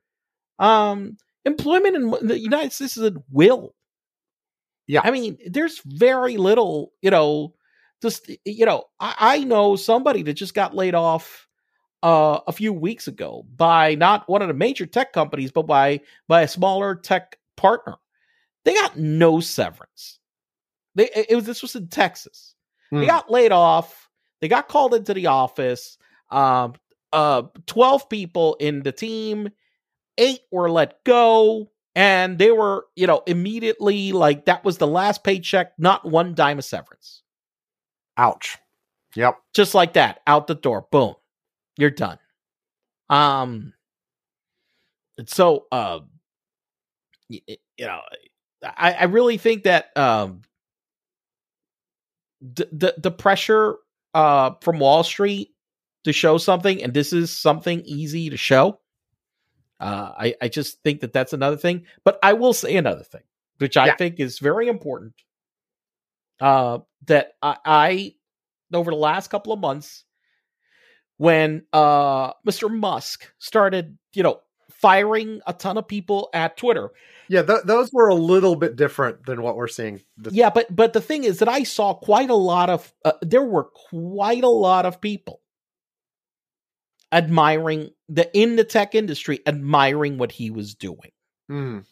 Um, 0.59 1.17
employment 1.45 1.95
in 1.95 2.27
the 2.27 2.39
United 2.39 2.73
States 2.73 2.97
is 2.97 3.03
at 3.03 3.13
will. 3.31 3.75
Yeah. 4.87 5.01
I 5.03 5.11
mean, 5.11 5.37
there's 5.45 5.81
very 5.85 6.37
little, 6.37 6.91
you 7.01 7.11
know, 7.11 7.53
just, 8.03 8.29
you 8.45 8.65
know, 8.65 8.83
I, 8.99 9.15
I 9.19 9.43
know 9.45 9.75
somebody 9.75 10.21
that 10.23 10.33
just 10.33 10.53
got 10.53 10.75
laid 10.75 10.93
off 10.93 11.47
uh, 12.03 12.41
a 12.45 12.51
few 12.51 12.73
weeks 12.73 13.07
ago 13.07 13.45
by 13.55 13.95
not 13.95 14.27
one 14.29 14.41
of 14.41 14.49
the 14.49 14.53
major 14.53 14.85
tech 14.85 15.13
companies, 15.13 15.51
but 15.51 15.63
by 15.63 16.01
by 16.27 16.41
a 16.41 16.47
smaller 16.47 16.95
tech 16.95 17.39
partner. 17.55 17.95
They 18.65 18.73
got 18.73 18.97
no 18.97 19.39
severance. 19.39 20.19
They 20.95 21.09
it 21.15 21.35
was 21.35 21.45
this 21.45 21.61
was 21.61 21.75
in 21.75 21.87
Texas. 21.87 22.55
Mm. 22.93 22.99
They 22.99 23.05
hmm. 23.05 23.09
got 23.09 23.31
laid 23.31 23.53
off. 23.53 24.09
They 24.41 24.49
got 24.49 24.67
called 24.67 24.93
into 24.93 25.13
the 25.13 25.27
office. 25.27 25.97
Um, 26.29 26.73
uh, 27.13 27.43
twelve 27.67 28.09
people 28.09 28.55
in 28.55 28.83
the 28.83 28.91
team, 28.91 29.49
eight 30.17 30.41
were 30.51 30.69
let 30.69 31.03
go, 31.05 31.71
and 31.95 32.37
they 32.37 32.51
were 32.51 32.85
you 32.97 33.07
know 33.07 33.23
immediately 33.27 34.11
like 34.11 34.45
that 34.45 34.65
was 34.65 34.77
the 34.77 34.87
last 34.87 35.23
paycheck, 35.23 35.71
not 35.79 36.09
one 36.09 36.35
dime 36.35 36.59
of 36.59 36.65
severance. 36.65 37.22
Ouch. 38.17 38.57
Yep. 39.15 39.39
Just 39.53 39.75
like 39.75 39.93
that, 39.93 40.21
out 40.27 40.47
the 40.47 40.55
door. 40.55 40.87
Boom 40.91 41.15
you're 41.77 41.89
done. 41.89 42.19
Um, 43.09 43.73
so, 45.27 45.65
uh, 45.71 45.99
you, 47.29 47.41
know, 47.79 48.01
I, 48.63 48.93
I 48.93 49.03
really 49.05 49.37
think 49.37 49.63
that, 49.63 49.95
um, 49.97 50.41
the, 52.41 52.67
the, 52.71 52.93
the 52.97 53.11
pressure, 53.11 53.77
uh, 54.13 54.51
from 54.61 54.79
Wall 54.79 55.03
Street 55.03 55.51
to 56.03 56.13
show 56.13 56.37
something, 56.37 56.83
and 56.83 56.93
this 56.93 57.13
is 57.13 57.35
something 57.35 57.81
easy 57.85 58.29
to 58.29 58.37
show. 58.37 58.79
Uh, 59.79 60.11
I, 60.17 60.35
I 60.41 60.47
just 60.49 60.81
think 60.83 61.01
that 61.01 61.13
that's 61.13 61.33
another 61.33 61.57
thing. 61.57 61.85
But 62.03 62.19
I 62.21 62.33
will 62.33 62.53
say 62.53 62.75
another 62.75 63.03
thing, 63.03 63.23
which 63.57 63.75
I 63.77 63.87
yeah. 63.87 63.95
think 63.95 64.19
is 64.19 64.39
very 64.39 64.67
important. 64.67 65.13
Uh, 66.39 66.79
that 67.07 67.33
I, 67.41 67.57
I, 67.65 68.15
over 68.73 68.91
the 68.91 68.97
last 68.97 69.29
couple 69.29 69.53
of 69.53 69.59
months, 69.59 70.03
when 71.17 71.63
uh 71.71 72.33
Mr. 72.47 72.69
Musk 72.69 73.31
started, 73.39 73.97
you 74.13 74.23
know, 74.23 74.41
firing 74.71 75.41
a 75.47 75.53
ton 75.53 75.77
of 75.77 75.87
people 75.87 76.29
at 76.33 76.57
Twitter. 76.57 76.89
Yeah, 77.29 77.43
th- 77.43 77.63
those 77.63 77.91
were 77.93 78.09
a 78.09 78.15
little 78.15 78.55
bit 78.55 78.75
different 78.75 79.25
than 79.25 79.41
what 79.41 79.55
we're 79.55 79.67
seeing. 79.67 80.01
This- 80.17 80.33
yeah, 80.33 80.49
but 80.49 80.73
but 80.75 80.93
the 80.93 81.01
thing 81.01 81.23
is 81.23 81.39
that 81.39 81.47
I 81.47 81.63
saw 81.63 81.93
quite 81.93 82.29
a 82.29 82.35
lot 82.35 82.69
of 82.69 82.93
uh, 83.05 83.13
there 83.21 83.43
were 83.43 83.65
quite 83.65 84.43
a 84.43 84.49
lot 84.49 84.85
of 84.85 84.99
people 84.99 85.41
admiring 87.11 87.91
the 88.09 88.29
in 88.37 88.55
the 88.55 88.63
tech 88.63 88.95
industry 88.95 89.39
admiring 89.45 90.17
what 90.17 90.31
he 90.31 90.49
was 90.49 90.75
doing. 90.75 91.11
Mm. 91.49 91.85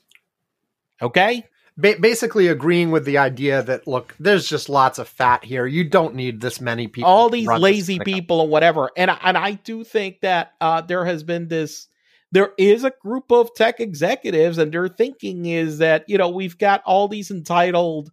Okay? 1.01 1.45
Ba- 1.78 1.97
basically 1.99 2.47
agreeing 2.47 2.91
with 2.91 3.05
the 3.05 3.17
idea 3.17 3.63
that 3.63 3.88
look, 3.88 4.15
there's 4.19 4.47
just 4.47 4.69
lots 4.69 4.99
of 4.99 5.07
fat 5.07 5.43
here. 5.43 5.65
You 5.65 5.84
don't 5.84 6.15
need 6.15 6.41
this 6.41 6.61
many 6.61 6.88
people. 6.88 7.09
All 7.09 7.30
these 7.30 7.47
lazy 7.47 7.99
people 7.99 8.41
and 8.41 8.49
whatever. 8.49 8.89
And 8.95 9.11
and 9.22 9.38
I 9.38 9.53
do 9.53 9.84
think 9.84 10.22
that 10.22 10.53
uh, 10.61 10.82
there 10.82 11.05
has 11.05 11.24
been 11.24 11.47
this. 11.47 11.88
There 12.34 12.51
is 12.57 12.86
a 12.86 12.93
group 13.01 13.32
of 13.32 13.53
tech 13.55 13.80
executives, 13.80 14.57
and 14.57 14.72
their 14.72 14.88
thinking 14.88 15.45
is 15.45 15.80
that 15.80 16.05
you 16.07 16.17
know 16.17 16.30
we've 16.30 16.57
got 16.57 16.82
all 16.86 17.07
these 17.07 17.32
entitled 17.32 18.11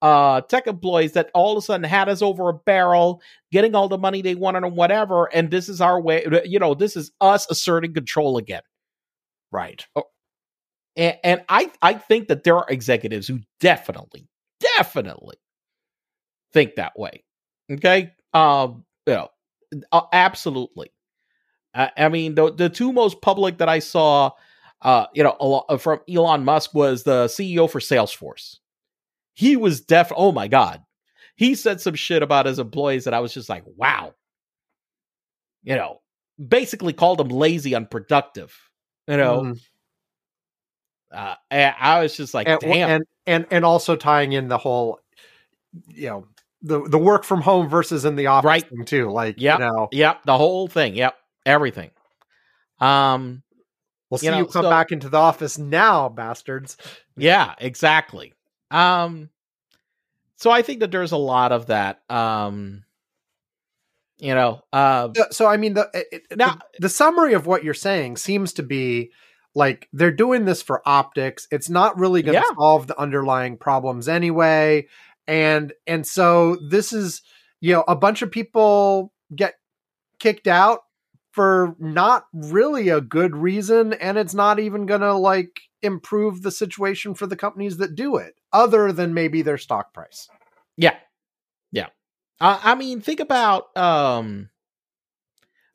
uh 0.00 0.40
tech 0.42 0.68
employees 0.68 1.14
that 1.14 1.28
all 1.34 1.52
of 1.52 1.58
a 1.58 1.62
sudden 1.62 1.82
had 1.82 2.08
us 2.08 2.22
over 2.22 2.48
a 2.48 2.54
barrel 2.54 3.20
getting 3.50 3.74
all 3.74 3.88
the 3.88 3.98
money 3.98 4.22
they 4.22 4.36
wanted 4.36 4.62
and 4.62 4.76
whatever 4.76 5.24
and 5.34 5.50
this 5.50 5.68
is 5.68 5.80
our 5.80 6.00
way 6.00 6.24
you 6.44 6.60
know 6.60 6.72
this 6.72 6.96
is 6.96 7.10
us 7.20 7.50
asserting 7.50 7.92
control 7.92 8.38
again 8.38 8.62
right 9.50 9.86
oh, 9.96 10.04
and, 10.98 11.16
and 11.22 11.44
I 11.48 11.70
I 11.80 11.94
think 11.94 12.28
that 12.28 12.44
there 12.44 12.56
are 12.56 12.66
executives 12.68 13.28
who 13.28 13.38
definitely, 13.60 14.28
definitely 14.60 15.36
think 16.52 16.74
that 16.74 16.98
way. 16.98 17.24
Okay, 17.70 18.12
um, 18.34 18.84
you 19.06 19.14
know, 19.14 19.28
uh, 19.92 20.02
absolutely. 20.12 20.90
I, 21.74 21.90
I 21.96 22.08
mean, 22.08 22.34
the 22.34 22.52
the 22.52 22.68
two 22.68 22.92
most 22.92 23.22
public 23.22 23.58
that 23.58 23.68
I 23.68 23.78
saw, 23.78 24.32
uh, 24.82 25.06
you 25.14 25.22
know, 25.22 25.64
uh, 25.68 25.78
from 25.78 26.00
Elon 26.12 26.44
Musk 26.44 26.74
was 26.74 27.04
the 27.04 27.26
CEO 27.26 27.70
for 27.70 27.78
Salesforce. 27.78 28.56
He 29.34 29.56
was 29.56 29.80
deaf. 29.80 30.10
Oh 30.16 30.32
my 30.32 30.48
god, 30.48 30.82
he 31.36 31.54
said 31.54 31.80
some 31.80 31.94
shit 31.94 32.24
about 32.24 32.46
his 32.46 32.58
employees 32.58 33.04
that 33.04 33.14
I 33.14 33.20
was 33.20 33.32
just 33.32 33.48
like, 33.48 33.62
wow. 33.76 34.14
You 35.62 35.76
know, 35.76 36.00
basically 36.44 36.92
called 36.92 37.18
them 37.18 37.28
lazy, 37.28 37.74
unproductive. 37.74 38.56
You 39.06 39.16
know, 39.16 39.40
mm. 39.42 39.60
Uh, 41.10 41.34
I 41.50 42.00
was 42.02 42.16
just 42.16 42.34
like, 42.34 42.48
and, 42.48 42.60
damn, 42.60 42.90
and 42.90 43.04
and 43.26 43.46
and 43.50 43.64
also 43.64 43.96
tying 43.96 44.32
in 44.32 44.48
the 44.48 44.58
whole, 44.58 45.00
you 45.88 46.08
know, 46.08 46.26
the 46.62 46.82
the 46.88 46.98
work 46.98 47.24
from 47.24 47.40
home 47.40 47.68
versus 47.68 48.04
in 48.04 48.16
the 48.16 48.26
office 48.26 48.46
right. 48.46 48.68
thing 48.68 48.84
too. 48.84 49.10
Like, 49.10 49.36
yeah, 49.38 49.58
you 49.58 49.64
know, 49.64 49.88
yep, 49.92 50.22
the 50.24 50.36
whole 50.36 50.68
thing, 50.68 50.94
yep, 50.94 51.14
everything. 51.46 51.90
Um, 52.80 53.42
we'll 54.10 54.18
see 54.18 54.26
you, 54.26 54.32
know, 54.32 54.38
you 54.38 54.46
come 54.46 54.64
so, 54.64 54.70
back 54.70 54.92
into 54.92 55.08
the 55.08 55.18
office 55.18 55.58
now, 55.58 56.08
bastards. 56.08 56.76
Yeah, 57.16 57.54
exactly. 57.58 58.34
Um, 58.70 59.30
so 60.36 60.50
I 60.50 60.62
think 60.62 60.80
that 60.80 60.90
there's 60.90 61.12
a 61.12 61.16
lot 61.16 61.52
of 61.52 61.66
that. 61.66 62.02
Um, 62.10 62.84
you 64.18 64.34
know, 64.34 64.62
uh, 64.72 65.08
so, 65.14 65.24
so 65.30 65.46
I 65.46 65.56
mean, 65.56 65.74
the 65.74 65.88
it, 65.94 66.26
now 66.36 66.54
the, 66.54 66.60
the 66.80 66.88
summary 66.88 67.34
of 67.34 67.46
what 67.46 67.64
you're 67.64 67.74
saying 67.74 68.16
seems 68.16 68.52
to 68.54 68.62
be 68.62 69.12
like 69.54 69.88
they're 69.92 70.10
doing 70.10 70.44
this 70.44 70.62
for 70.62 70.82
optics. 70.86 71.46
It's 71.50 71.68
not 71.68 71.98
really 71.98 72.22
going 72.22 72.40
to 72.40 72.46
yeah. 72.46 72.54
solve 72.56 72.86
the 72.86 72.98
underlying 72.98 73.56
problems 73.56 74.08
anyway. 74.08 74.86
And 75.26 75.72
and 75.86 76.06
so 76.06 76.56
this 76.68 76.92
is 76.92 77.22
you 77.60 77.74
know 77.74 77.84
a 77.88 77.96
bunch 77.96 78.22
of 78.22 78.30
people 78.30 79.12
get 79.34 79.54
kicked 80.18 80.46
out 80.46 80.80
for 81.32 81.76
not 81.78 82.24
really 82.32 82.88
a 82.88 83.00
good 83.00 83.36
reason 83.36 83.92
and 83.92 84.18
it's 84.18 84.34
not 84.34 84.58
even 84.58 84.86
going 84.86 85.02
to 85.02 85.14
like 85.14 85.60
improve 85.82 86.42
the 86.42 86.50
situation 86.50 87.14
for 87.14 87.26
the 87.26 87.36
companies 87.36 87.76
that 87.76 87.94
do 87.94 88.16
it 88.16 88.34
other 88.52 88.90
than 88.92 89.14
maybe 89.14 89.42
their 89.42 89.58
stock 89.58 89.92
price. 89.92 90.28
Yeah. 90.76 90.96
Yeah. 91.70 91.88
Uh, 92.40 92.58
I 92.62 92.74
mean 92.74 93.00
think 93.00 93.20
about 93.20 93.76
um 93.76 94.48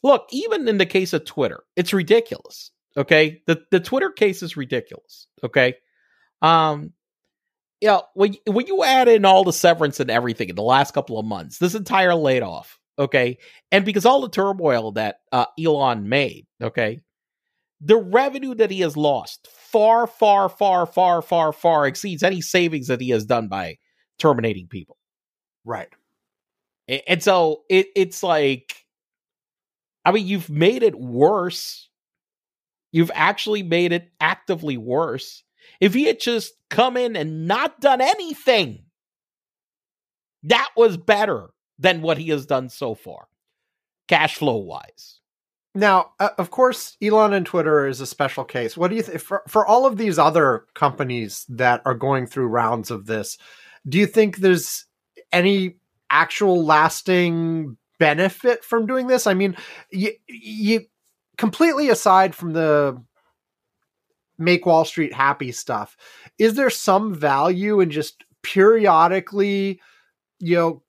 look, 0.01 0.28
even 0.32 0.67
in 0.67 0.78
the 0.78 0.86
case 0.86 1.13
of 1.13 1.26
Twitter, 1.26 1.63
it's 1.76 1.93
ridiculous. 1.93 2.71
Okay, 2.96 3.41
the 3.48 3.64
the 3.72 3.80
Twitter 3.80 4.12
case 4.12 4.44
is 4.44 4.58
ridiculous. 4.58 5.28
Okay, 5.44 5.76
um, 6.41 6.94
yeah, 7.82 7.91
you 7.91 7.98
know, 7.98 8.04
when 8.14 8.36
when 8.48 8.68
you 8.68 8.84
add 8.84 9.08
in 9.08 9.26
all 9.26 9.44
the 9.44 9.54
severance 9.54 10.00
and 10.00 10.12
everything 10.12 10.50
in 10.50 10.56
the 10.56 10.62
last 10.62 10.94
couple 10.94 11.18
of 11.18 11.26
months, 11.26 11.58
this 11.58 11.76
entire 11.76 12.16
laid 12.16 12.44
off. 12.44 12.80
Okay, 13.00 13.39
and 13.72 13.84
because 13.86 14.06
all 14.06 14.22
the 14.22 14.30
turmoil 14.30 14.91
that 14.94 15.18
uh, 15.32 15.46
Elon 15.60 16.08
made. 16.08 16.46
Okay, 16.62 17.02
the 17.82 17.98
revenue 17.98 18.56
that 18.56 18.72
he 18.72 18.80
has 18.80 18.96
lost 18.96 19.48
far, 19.48 20.08
far, 20.08 20.48
far, 20.48 20.86
far, 20.86 21.22
far, 21.22 21.52
far 21.52 21.86
exceeds 21.86 22.24
any 22.24 22.41
savings 22.41 22.88
that 22.88 23.02
he 23.02 23.10
has 23.10 23.26
done 23.26 23.50
by 23.50 23.78
terminating 24.20 24.68
people. 24.68 24.98
Right. 25.66 25.89
And 27.08 27.24
so 27.24 27.64
it, 27.70 27.88
it's 27.96 28.24
like, 28.24 28.74
I 30.06 30.12
mean, 30.12 30.28
you've 30.28 30.50
made 30.50 30.84
it 30.84 30.96
worse 30.96 31.89
You've 32.94 33.12
actually 33.14 33.64
made 33.64 33.91
it 33.91 34.12
actively 34.22 34.78
worse. 34.78 35.44
If 35.82 35.94
he 35.94 36.06
had 36.06 36.22
just 36.22 36.54
come 36.70 36.96
in 36.96 37.18
and 37.18 37.48
not 37.48 37.82
done 37.82 38.00
anything, 38.00 38.86
that 40.44 40.70
was 40.78 40.96
better 40.96 41.50
than 41.80 42.02
what 42.02 42.18
he 42.18 42.30
has 42.30 42.46
done 42.46 42.70
so 42.70 42.94
far, 42.94 43.28
cash 44.08 44.36
flow 44.36 44.58
wise. 44.58 45.20
Now, 45.76 46.12
uh, 46.20 46.30
of 46.38 46.52
course, 46.52 46.96
Elon 47.02 47.34
and 47.34 47.46
Twitter 47.46 47.88
is 47.88 48.00
a 48.00 48.06
special 48.06 48.44
case. 48.44 48.78
What 48.78 48.89
do 48.89 48.96
you 48.96 49.02
think 49.02 49.20
for, 49.20 49.41
for 49.48 49.66
all 49.66 49.88
of 49.88 49.98
these 49.98 50.20
other 50.20 50.66
companies 50.76 51.46
that 51.50 51.82
are 51.86 51.96
going 51.96 52.28
through 52.28 52.48
rounds 52.48 52.91
of 52.91 53.08
this? 53.08 53.39
Do 53.89 53.98
you 53.98 54.06
think 54.06 54.38
there's 54.38 54.86
any 55.32 55.78
actual 56.12 56.64
lasting 56.64 57.76
benefit 57.98 58.64
from 58.64 58.86
doing 58.86 59.08
this? 59.08 59.26
I 59.26 59.34
mean, 59.34 59.58
you, 59.89 60.12
you 60.28 60.82
completely 61.38 61.89
aside 61.89 62.36
from 62.36 62.53
the 62.53 63.01
make 64.38 64.65
Wall 64.65 64.86
Street 64.86 65.13
happy 65.13 65.51
stuff, 65.51 65.95
is 66.38 66.55
there 66.55 66.69
some 66.69 67.13
value 67.13 67.79
in 67.79 67.91
just 67.91 68.23
periodically, 68.41 69.79
you 70.39 70.55
know, 70.55 70.84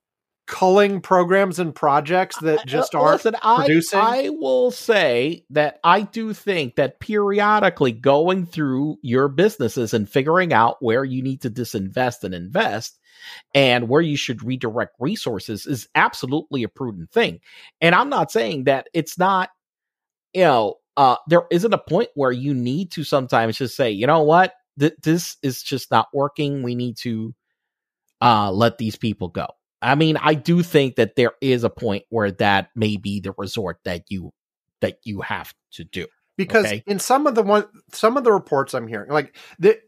culling 0.46 1.00
programs 1.00 1.58
and 1.58 1.74
projects 1.74 2.38
that 2.40 2.60
uh, 2.60 2.64
just 2.66 2.94
aren't 2.94 3.24
Listen, 3.24 3.40
producing? 3.42 3.98
I, 3.98 4.26
I 4.26 4.28
will 4.28 4.70
say 4.70 5.44
that 5.50 5.80
I 5.82 6.02
do 6.02 6.34
think 6.34 6.76
that 6.76 7.00
periodically 7.00 7.92
going 7.92 8.44
through 8.46 8.98
your 9.02 9.28
businesses 9.28 9.94
and 9.94 10.08
figuring 10.08 10.52
out 10.52 10.76
where 10.80 11.04
you 11.04 11.22
need 11.22 11.42
to 11.42 11.50
disinvest 11.50 12.24
and 12.24 12.34
invest 12.34 12.98
and 13.54 13.88
where 13.88 14.02
you 14.02 14.18
should 14.18 14.42
redirect 14.42 14.96
resources 14.98 15.66
is 15.66 15.88
absolutely 15.94 16.62
a 16.62 16.68
prudent 16.68 17.10
thing. 17.10 17.40
And 17.80 17.94
I'm 17.94 18.10
not 18.10 18.30
saying 18.30 18.64
that 18.64 18.88
it's 18.92 19.16
not, 19.18 19.48
you 20.34 20.42
know, 20.42 20.76
uh, 20.96 21.16
there 21.28 21.44
isn't 21.50 21.72
a 21.72 21.78
point 21.78 22.08
where 22.14 22.32
you 22.32 22.54
need 22.54 22.92
to 22.92 23.04
sometimes 23.04 23.58
just 23.58 23.76
say, 23.76 23.90
you 23.90 24.06
know 24.06 24.22
what, 24.22 24.52
Th- 24.78 24.94
this 25.02 25.36
is 25.42 25.62
just 25.62 25.90
not 25.90 26.08
working. 26.12 26.62
We 26.62 26.74
need 26.74 26.96
to 26.98 27.34
uh, 28.20 28.50
let 28.50 28.78
these 28.78 28.96
people 28.96 29.28
go. 29.28 29.46
I 29.80 29.94
mean, 29.94 30.16
I 30.16 30.34
do 30.34 30.62
think 30.62 30.96
that 30.96 31.14
there 31.14 31.32
is 31.40 31.62
a 31.62 31.70
point 31.70 32.04
where 32.08 32.30
that 32.32 32.70
may 32.74 32.96
be 32.96 33.20
the 33.20 33.34
resort 33.36 33.78
that 33.84 34.04
you 34.08 34.32
that 34.80 34.98
you 35.04 35.20
have 35.20 35.52
to 35.72 35.84
do. 35.84 36.06
Because 36.36 36.66
okay? 36.66 36.82
in 36.86 36.98
some 36.98 37.26
of 37.26 37.34
the 37.34 37.42
one 37.42 37.66
some 37.92 38.16
of 38.16 38.24
the 38.24 38.32
reports 38.32 38.74
I'm 38.74 38.88
hearing, 38.88 39.10
like 39.10 39.36
the 39.58 39.78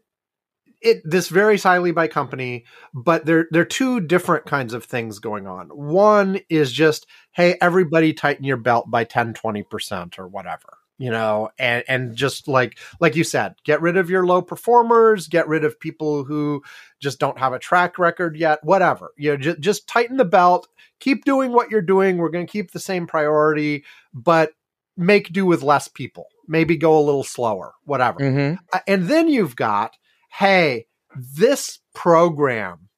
it 0.81 1.01
this 1.03 1.29
varies 1.29 1.63
highly 1.63 1.91
by 1.91 2.07
company, 2.07 2.65
but 2.93 3.25
there 3.25 3.47
there 3.51 3.61
are 3.61 3.65
two 3.65 3.99
different 3.99 4.45
kinds 4.45 4.73
of 4.73 4.83
things 4.85 5.19
going 5.19 5.47
on. 5.47 5.67
One 5.69 6.39
is 6.49 6.71
just, 6.71 7.07
hey, 7.31 7.57
everybody 7.61 8.13
tighten 8.13 8.45
your 8.45 8.57
belt 8.57 8.89
by 8.89 9.03
10, 9.03 9.33
20% 9.33 10.19
or 10.19 10.27
whatever 10.27 10.77
you 10.97 11.11
know 11.11 11.49
and 11.59 11.83
and 11.87 12.15
just 12.15 12.47
like 12.47 12.77
like 12.99 13.15
you 13.15 13.23
said 13.23 13.55
get 13.63 13.81
rid 13.81 13.97
of 13.97 14.09
your 14.09 14.25
low 14.25 14.41
performers 14.41 15.27
get 15.27 15.47
rid 15.47 15.63
of 15.63 15.79
people 15.79 16.23
who 16.23 16.63
just 16.99 17.19
don't 17.19 17.39
have 17.39 17.53
a 17.53 17.59
track 17.59 17.99
record 17.99 18.35
yet 18.35 18.63
whatever 18.63 19.11
you 19.17 19.31
know 19.31 19.37
just, 19.37 19.59
just 19.59 19.87
tighten 19.87 20.17
the 20.17 20.25
belt 20.25 20.67
keep 20.99 21.23
doing 21.25 21.51
what 21.51 21.69
you're 21.69 21.81
doing 21.81 22.17
we're 22.17 22.29
going 22.29 22.45
to 22.45 22.51
keep 22.51 22.71
the 22.71 22.79
same 22.79 23.05
priority 23.05 23.83
but 24.13 24.51
make 24.95 25.31
do 25.31 25.45
with 25.45 25.61
less 25.61 25.87
people 25.87 26.27
maybe 26.47 26.75
go 26.75 26.97
a 26.97 27.01
little 27.05 27.23
slower 27.23 27.73
whatever 27.83 28.19
mm-hmm. 28.19 28.55
and 28.87 29.07
then 29.07 29.27
you've 29.27 29.55
got 29.55 29.95
hey 30.29 30.85
this 31.15 31.79
program 31.93 32.89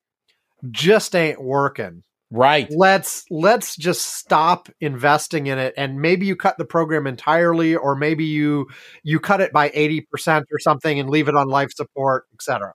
just 0.71 1.15
ain't 1.15 1.41
working 1.41 2.03
Right. 2.31 2.67
Let's 2.69 3.25
let's 3.31 3.75
just 3.75 4.17
stop 4.17 4.69
investing 4.81 5.47
in 5.47 5.57
it 5.57 5.73
and 5.77 5.99
maybe 5.99 6.27
you 6.27 6.35
cut 6.35 6.59
the 6.59 6.65
program 6.65 7.07
entirely 7.07 7.75
or 7.75 7.95
maybe 7.95 8.23
you 8.23 8.67
you 9.01 9.19
cut 9.19 9.41
it 9.41 9.51
by 9.51 9.69
80% 9.69 10.43
or 10.51 10.59
something 10.59 10.99
and 10.99 11.09
leave 11.09 11.27
it 11.27 11.35
on 11.35 11.47
life 11.47 11.71
support, 11.73 12.25
etc. 12.33 12.73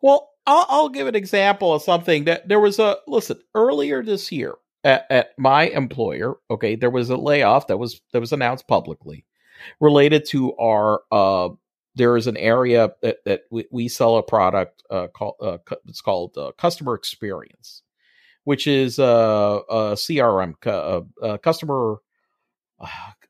Well, 0.00 0.30
I'll, 0.46 0.66
I'll 0.68 0.88
give 0.88 1.08
an 1.08 1.16
example 1.16 1.74
of 1.74 1.82
something 1.82 2.24
that 2.24 2.48
there 2.48 2.60
was 2.60 2.78
a 2.78 2.98
listen 3.08 3.40
earlier 3.56 4.04
this 4.04 4.30
year 4.30 4.54
at, 4.84 5.06
at 5.10 5.30
my 5.36 5.64
employer. 5.64 6.36
Okay, 6.48 6.76
there 6.76 6.90
was 6.90 7.10
a 7.10 7.16
layoff 7.16 7.66
that 7.66 7.78
was 7.78 8.00
that 8.12 8.20
was 8.20 8.32
announced 8.32 8.68
publicly 8.68 9.24
related 9.80 10.26
to 10.26 10.54
our 10.58 11.00
uh, 11.10 11.48
there 11.96 12.16
is 12.16 12.28
an 12.28 12.36
area 12.36 12.90
that, 13.02 13.24
that 13.24 13.42
we, 13.50 13.66
we 13.72 13.88
sell 13.88 14.16
a 14.16 14.22
product 14.22 14.84
uh, 14.90 15.08
called 15.08 15.34
uh, 15.40 15.58
it's 15.88 16.00
called 16.00 16.38
uh, 16.38 16.52
customer 16.56 16.94
experience 16.94 17.82
which 18.46 18.68
is 18.68 19.00
uh, 19.00 19.58
a 19.68 19.74
CRM, 19.94 20.54
uh, 21.20 21.36
customer 21.38 21.96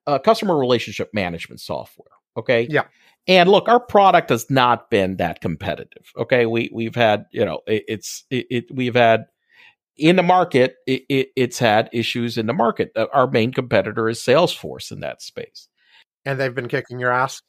uh, 0.06 0.18
customer 0.18 0.58
relationship 0.58 1.08
management 1.14 1.58
software. 1.58 2.10
Okay. 2.36 2.66
Yeah. 2.68 2.84
And 3.26 3.48
look, 3.48 3.66
our 3.66 3.80
product 3.80 4.28
has 4.28 4.50
not 4.50 4.90
been 4.90 5.16
that 5.16 5.40
competitive. 5.40 6.12
Okay, 6.18 6.44
we 6.46 6.70
we've 6.72 6.94
had 6.94 7.24
you 7.32 7.44
know 7.44 7.60
it, 7.66 7.84
it's 7.88 8.24
it, 8.30 8.46
it, 8.50 8.64
we've 8.70 8.94
had 8.94 9.24
in 9.96 10.16
the 10.16 10.22
market 10.22 10.76
it, 10.86 11.02
it, 11.08 11.28
it's 11.34 11.58
had 11.58 11.88
issues 11.92 12.36
in 12.36 12.46
the 12.46 12.52
market. 12.52 12.92
Uh, 12.94 13.06
our 13.12 13.28
main 13.28 13.52
competitor 13.52 14.08
is 14.08 14.20
Salesforce 14.20 14.92
in 14.92 15.00
that 15.00 15.22
space, 15.22 15.66
and 16.24 16.38
they've 16.38 16.54
been 16.54 16.68
kicking 16.68 17.00
your 17.00 17.10
ass. 17.10 17.40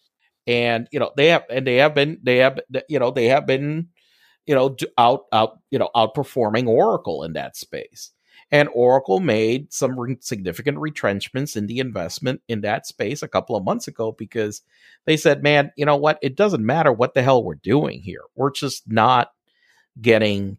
And 0.47 0.87
you 0.91 0.99
know 0.99 1.11
they 1.17 1.27
have 1.27 1.43
and 1.49 1.67
they 1.67 1.75
have 1.77 1.93
been 1.93 2.19
they 2.23 2.37
have 2.37 2.59
you 2.87 2.99
know 2.99 3.11
they 3.11 3.25
have 3.25 3.45
been 3.45 3.89
you 4.47 4.55
know, 4.55 4.75
out 4.97 5.25
out 5.31 5.59
you 5.69 5.77
know 5.77 5.89
outperforming 5.95 6.67
Oracle 6.67 7.23
in 7.23 7.33
that 7.33 7.55
space. 7.55 8.11
And 8.49 8.69
Oracle 8.73 9.19
made 9.19 9.73
some 9.73 9.99
re- 9.99 10.17
significant 10.21 10.77
retrenchments 10.77 11.57
in 11.57 11.67
the 11.67 11.79
investment 11.79 12.41
in 12.47 12.61
that 12.61 12.87
space 12.87 13.21
a 13.21 13.27
couple 13.27 13.57
of 13.57 13.65
months 13.65 13.89
ago 13.89 14.13
because 14.13 14.61
they 15.05 15.17
said, 15.17 15.43
"Man, 15.43 15.71
you 15.75 15.85
know 15.85 15.97
what? 15.97 16.17
It 16.21 16.37
doesn't 16.37 16.65
matter 16.65 16.93
what 16.93 17.13
the 17.13 17.21
hell 17.21 17.43
we're 17.43 17.55
doing 17.55 18.01
here. 18.01 18.21
We're 18.35 18.51
just 18.51 18.89
not 18.89 19.33
getting." 20.01 20.57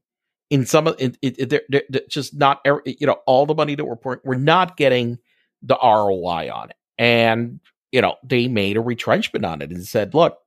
In 0.50 0.64
some 0.64 0.86
of 0.86 0.96
it, 0.98 1.18
it, 1.20 1.50
they're, 1.50 1.62
they're 1.68 2.02
just 2.08 2.34
not 2.34 2.60
you 2.84 3.06
know 3.06 3.20
all 3.26 3.46
the 3.46 3.54
money 3.54 3.74
that 3.74 3.84
we're 3.84 3.96
pouring, 3.96 4.20
we're 4.24 4.36
not 4.36 4.76
getting 4.76 5.18
the 5.62 5.78
ROI 5.82 6.50
on 6.50 6.70
it, 6.70 6.76
and 6.98 7.60
you 7.92 8.00
know 8.00 8.16
they 8.22 8.48
made 8.48 8.76
a 8.76 8.80
retrenchment 8.80 9.44
on 9.44 9.62
it 9.62 9.70
and 9.70 9.86
said, 9.86 10.14
"Look, 10.14 10.38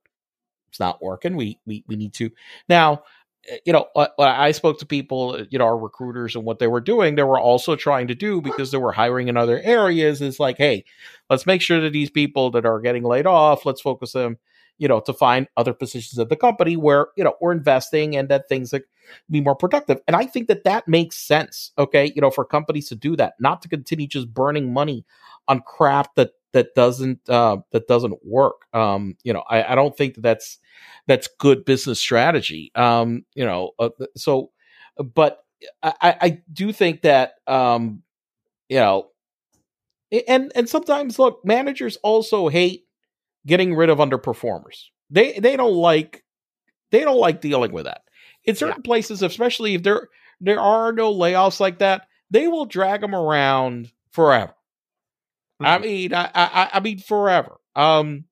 it's 0.70 0.80
not 0.80 1.02
working. 1.02 1.36
We 1.36 1.58
we 1.66 1.84
we 1.86 1.96
need 1.96 2.14
to 2.14 2.30
now." 2.68 3.02
Eh, 3.48 3.58
you 3.66 3.72
know, 3.72 3.88
I 4.20 4.52
spoke 4.52 4.78
to 4.78 4.86
people, 4.86 5.32
uh, 5.40 5.44
you 5.50 5.58
know, 5.58 5.64
our 5.64 5.76
recruiters 5.78 6.36
and 6.36 6.44
what 6.44 6.60
they 6.60 6.68
were 6.68 6.80
doing, 6.80 7.16
they 7.16 7.24
were 7.24 7.40
also 7.40 7.74
trying 7.74 8.06
to 8.08 8.14
do 8.14 8.40
because 8.40 8.70
they 8.70 8.78
were 8.78 8.92
hiring 8.92 9.28
in 9.28 9.36
other 9.36 9.60
areas 9.64 10.22
is 10.22 10.38
like, 10.38 10.58
hey, 10.58 10.84
let's 11.28 11.44
make 11.46 11.60
sure 11.60 11.80
that 11.80 11.92
these 11.92 12.10
people 12.10 12.50
that 12.52 12.64
are 12.64 12.80
getting 12.80 13.02
laid 13.02 13.26
off, 13.26 13.66
let's 13.66 13.80
focus 13.80 14.12
them, 14.12 14.38
you 14.78 14.86
know, 14.88 15.00
to 15.00 15.12
find 15.12 15.48
other 15.56 15.72
positions 15.74 16.18
at 16.20 16.28
the 16.28 16.36
company 16.36 16.76
where, 16.76 17.08
you 17.16 17.24
know, 17.24 17.34
we're 17.40 17.52
investing 17.52 18.16
and 18.16 18.28
that 18.28 18.48
things 18.48 18.70
that 18.70 18.82
be 19.30 19.40
more 19.40 19.56
productive. 19.56 20.00
And 20.06 20.16
I 20.16 20.26
think 20.26 20.48
that 20.48 20.64
that 20.64 20.86
makes 20.88 21.16
sense, 21.16 21.72
okay, 21.78 22.12
you 22.14 22.20
know, 22.22 22.30
for 22.30 22.44
companies 22.44 22.88
to 22.88 22.94
do 22.94 23.16
that, 23.16 23.34
not 23.40 23.62
to 23.62 23.68
continue 23.68 24.06
just 24.06 24.32
burning 24.32 24.72
money 24.72 25.04
on 25.48 25.60
crap 25.60 26.14
that 26.14 26.30
that 26.52 26.74
doesn't 26.74 27.28
uh 27.28 27.58
that 27.72 27.86
doesn't 27.86 28.18
work. 28.24 28.66
Um, 28.72 29.16
you 29.22 29.32
know, 29.32 29.42
I, 29.48 29.72
I 29.72 29.74
don't 29.74 29.96
think 29.96 30.14
that 30.14 30.22
that's 30.22 30.58
that's 31.06 31.28
good 31.38 31.64
business 31.64 32.00
strategy. 32.00 32.70
Um, 32.74 33.24
you 33.34 33.44
know, 33.44 33.72
uh, 33.78 33.90
so, 34.16 34.50
but 34.96 35.44
I, 35.82 35.92
I 36.20 36.42
do 36.52 36.72
think 36.72 37.02
that, 37.02 37.34
um, 37.46 38.02
you 38.68 38.78
know, 38.78 39.08
and 40.28 40.52
and 40.54 40.68
sometimes 40.68 41.18
look, 41.18 41.40
managers 41.44 41.96
also 42.02 42.48
hate 42.48 42.84
getting 43.46 43.74
rid 43.74 43.90
of 43.90 43.98
underperformers. 43.98 44.84
They 45.10 45.38
they 45.38 45.56
don't 45.56 45.74
like 45.74 46.24
they 46.90 47.00
don't 47.00 47.18
like 47.18 47.40
dealing 47.40 47.72
with 47.72 47.84
that. 47.84 48.02
In 48.44 48.54
certain 48.54 48.82
yeah. 48.84 48.88
places, 48.88 49.22
especially 49.22 49.74
if 49.74 49.82
there 49.82 50.08
there 50.40 50.60
are 50.60 50.92
no 50.92 51.14
layoffs 51.14 51.60
like 51.60 51.78
that, 51.78 52.08
they 52.30 52.48
will 52.48 52.66
drag 52.66 53.00
them 53.00 53.14
around 53.14 53.92
forever. 54.10 54.54
Mm-hmm. 55.62 55.66
I 55.66 55.78
mean, 55.78 56.14
I, 56.14 56.30
I 56.34 56.70
I 56.74 56.80
mean 56.80 56.98
forever. 56.98 57.58
Um, 57.74 58.24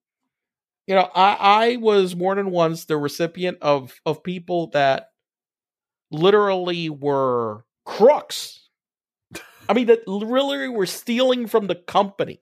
you 0.87 0.95
know, 0.95 1.09
I, 1.15 1.37
I 1.39 1.75
was 1.77 2.15
more 2.15 2.35
than 2.35 2.51
once 2.51 2.85
the 2.85 2.97
recipient 2.97 3.59
of 3.61 3.93
of 4.05 4.23
people 4.23 4.67
that 4.71 5.09
literally 6.11 6.89
were 6.89 7.65
crooks. 7.85 8.67
I 9.69 9.73
mean, 9.73 9.87
that 9.87 10.07
literally 10.07 10.67
were 10.67 10.85
stealing 10.85 11.47
from 11.47 11.67
the 11.67 11.75
company, 11.75 12.41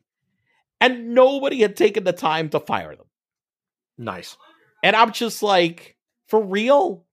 and 0.82 1.14
nobody 1.14 1.62
had 1.62 1.76
taken 1.76 2.04
the 2.04 2.14
time 2.14 2.50
to 2.50 2.60
fire 2.60 2.96
them. 2.96 3.06
Nice. 3.98 4.38
And 4.82 4.96
I'm 4.96 5.12
just 5.12 5.44
like, 5.44 5.98
for 6.28 6.44
real? 6.44 7.06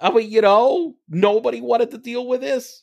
I 0.00 0.10
mean, 0.10 0.30
you 0.30 0.42
know, 0.42 0.96
nobody 1.08 1.60
wanted 1.60 1.92
to 1.92 1.98
deal 1.98 2.26
with 2.26 2.42
this. 2.42 2.82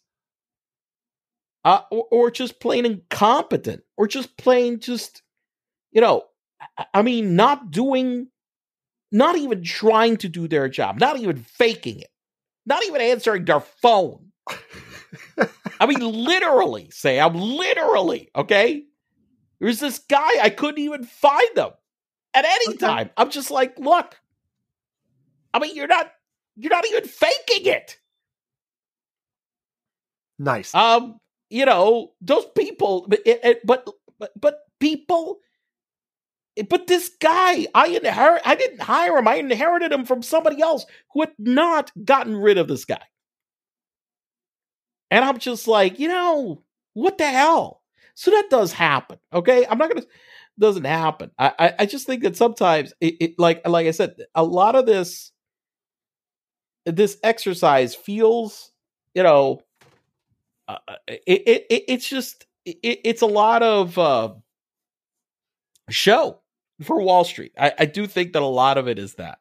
Uh, 1.66 1.82
or, 1.92 2.08
or 2.12 2.32
just 2.32 2.60
plain 2.60 2.86
incompetent, 2.86 3.84
or 3.96 4.06
just 4.06 4.36
plain 4.36 4.82
just, 4.82 5.22
you 5.94 6.02
know, 6.02 6.24
I 6.94 7.02
mean, 7.02 7.38
not 7.38 7.72
doing, 7.72 8.28
not 9.14 9.38
even 9.38 9.64
trying 9.64 10.18
to 10.18 10.28
do 10.28 10.50
their 10.50 10.68
job, 10.68 11.00
not 11.00 11.18
even 11.20 11.38
faking 11.38 12.02
it, 12.02 12.12
not 12.66 12.84
even 12.84 13.00
answering 13.00 13.46
their 13.46 13.62
phone. 13.62 14.34
I 15.80 15.86
mean, 15.86 16.00
literally, 16.00 16.90
say, 16.92 17.18
I'm 17.18 17.36
literally, 17.36 18.30
okay? 18.36 18.84
There's 19.62 19.80
this 19.80 20.00
guy, 20.00 20.32
I 20.42 20.50
couldn't 20.50 20.84
even 20.84 21.06
find 21.06 21.48
them 21.56 21.72
at 22.34 22.44
any 22.44 22.76
time. 22.76 23.10
I'm 23.16 23.30
just 23.30 23.52
like, 23.52 23.80
look, 23.80 24.20
I 25.54 25.60
mean, 25.60 25.78
you're 25.78 25.88
not, 25.88 26.12
you're 26.58 26.72
not 26.72 26.86
even 26.86 27.06
faking 27.06 27.68
it. 27.68 27.98
Nice. 30.38 30.76
Um, 30.76 31.20
you 31.54 31.66
know, 31.66 32.14
those 32.20 32.46
people, 32.58 33.06
but, 33.08 33.20
it, 33.26 33.40
it, 33.44 33.62
but, 33.66 33.88
but, 34.20 34.32
but 34.40 34.60
people. 34.80 35.40
Eh, 36.58 36.64
but 36.68 36.88
this 36.88 37.10
guy, 37.22 37.68
I 37.76 37.88
inherit. 37.88 38.42
I 38.44 38.56
didn't 38.56 38.82
hire 38.82 39.18
him. 39.18 39.28
I 39.28 39.36
inherited 39.36 39.92
him 39.92 40.06
from 40.06 40.24
somebody 40.24 40.62
else 40.62 40.86
who 41.14 41.22
had 41.22 41.34
not 41.38 41.92
gotten 42.04 42.36
rid 42.36 42.58
of 42.58 42.68
this 42.68 42.86
guy. 42.86 43.02
And 45.12 45.24
I'm 45.24 45.38
just 45.38 45.68
like, 45.68 46.00
you 46.00 46.08
know, 46.08 46.64
what 46.94 47.20
the 47.20 47.30
hell? 47.30 47.82
So 48.16 48.32
that 48.32 48.50
does 48.50 48.74
happen. 48.74 49.20
Okay, 49.32 49.66
I'm 49.70 49.78
not 49.78 49.90
gonna 49.90 50.06
doesn't 50.60 50.86
happen. 50.86 51.32
I 51.38 51.54
I, 51.60 51.74
I 51.80 51.86
just 51.86 52.08
think 52.08 52.24
that 52.24 52.36
sometimes 52.36 52.94
it, 53.00 53.16
it 53.20 53.34
like 53.38 53.68
like 53.68 53.86
I 53.86 53.92
said, 53.92 54.16
a 54.34 54.44
lot 54.44 54.76
of 54.76 54.88
this 54.88 55.32
this 56.86 57.18
exercise 57.24 57.96
feels, 57.96 58.72
you 59.14 59.24
know, 59.24 59.62
uh, 60.68 60.78
it, 61.08 61.22
it, 61.28 61.66
it 61.70 61.84
it's 61.88 62.08
just 62.08 62.46
it, 62.66 63.00
it's 63.04 63.22
a 63.22 63.28
lot 63.28 63.64
of 63.64 63.98
uh, 63.98 64.34
show 65.90 66.40
for 66.82 67.02
Wall 67.02 67.24
Street. 67.24 67.54
I, 67.58 67.74
I 67.80 67.86
do 67.86 68.08
think 68.08 68.34
that 68.34 68.42
a 68.42 68.46
lot 68.46 68.78
of 68.78 68.88
it 68.88 69.00
is 69.00 69.16
that. 69.16 69.40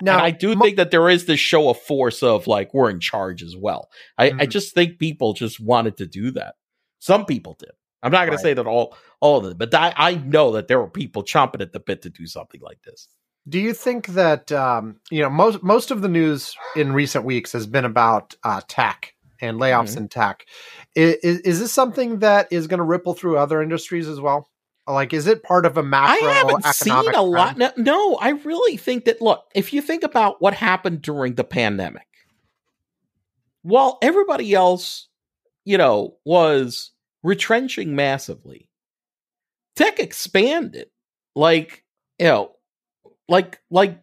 Now, 0.00 0.16
and 0.16 0.22
I 0.22 0.30
do 0.30 0.56
think 0.56 0.76
that 0.76 0.90
there 0.90 1.10
is 1.10 1.26
this 1.26 1.40
show 1.40 1.68
of 1.68 1.78
force 1.78 2.22
of 2.22 2.46
like 2.46 2.72
we're 2.72 2.88
in 2.88 3.00
charge 3.00 3.42
as 3.42 3.54
well. 3.56 3.90
I, 4.16 4.30
mm-hmm. 4.30 4.40
I 4.40 4.46
just 4.46 4.74
think 4.74 4.98
people 4.98 5.34
just 5.34 5.60
wanted 5.60 5.98
to 5.98 6.06
do 6.06 6.30
that. 6.32 6.54
Some 6.98 7.26
people 7.26 7.56
did. 7.58 7.72
I'm 8.02 8.10
not 8.10 8.20
going 8.20 8.30
right. 8.30 8.36
to 8.36 8.42
say 8.42 8.54
that 8.54 8.66
all 8.66 8.96
all 9.20 9.38
of 9.38 9.44
them, 9.44 9.56
but 9.58 9.74
I, 9.74 9.92
I 9.96 10.14
know 10.14 10.52
that 10.52 10.66
there 10.68 10.80
were 10.80 10.88
people 10.88 11.22
chomping 11.22 11.60
at 11.60 11.72
the 11.72 11.80
bit 11.80 12.02
to 12.02 12.10
do 12.10 12.26
something 12.26 12.60
like 12.60 12.82
this. 12.82 13.08
Do 13.48 13.58
you 13.58 13.74
think 13.74 14.08
that 14.08 14.50
um, 14.50 14.96
you 15.10 15.20
know 15.20 15.30
most 15.30 15.62
most 15.62 15.90
of 15.90 16.00
the 16.00 16.08
news 16.08 16.56
in 16.74 16.92
recent 16.92 17.24
weeks 17.24 17.52
has 17.52 17.66
been 17.66 17.84
about 17.84 18.34
uh, 18.44 18.60
tech 18.66 19.14
and 19.42 19.60
layoffs 19.60 19.90
mm-hmm. 19.90 20.04
in 20.04 20.08
tech? 20.08 20.46
Is, 20.94 21.40
is 21.40 21.60
this 21.60 21.72
something 21.72 22.20
that 22.20 22.48
is 22.50 22.66
going 22.66 22.78
to 22.78 22.84
ripple 22.84 23.12
through 23.12 23.36
other 23.36 23.60
industries 23.60 24.08
as 24.08 24.20
well? 24.20 24.48
Like, 24.86 25.12
is 25.12 25.26
it 25.26 25.42
part 25.42 25.66
of 25.66 25.76
a 25.76 25.82
macro? 25.82 26.28
I 26.28 26.32
haven't 26.32 26.64
seen 26.66 26.92
a 26.92 27.02
trend? 27.02 27.28
lot. 27.28 27.58
No, 27.58 27.72
no, 27.76 28.16
I 28.16 28.30
really 28.30 28.76
think 28.76 29.04
that. 29.04 29.20
Look, 29.20 29.44
if 29.54 29.72
you 29.72 29.82
think 29.82 30.02
about 30.02 30.40
what 30.40 30.54
happened 30.54 31.02
during 31.02 31.34
the 31.34 31.44
pandemic, 31.44 32.06
while 33.62 33.98
everybody 34.02 34.54
else, 34.54 35.08
you 35.64 35.78
know, 35.78 36.16
was 36.24 36.90
retrenching 37.22 37.94
massively, 37.94 38.68
tech 39.76 40.00
expanded. 40.00 40.88
Like, 41.34 41.84
you 42.18 42.26
know, 42.26 42.52
like, 43.28 43.60
like, 43.70 44.00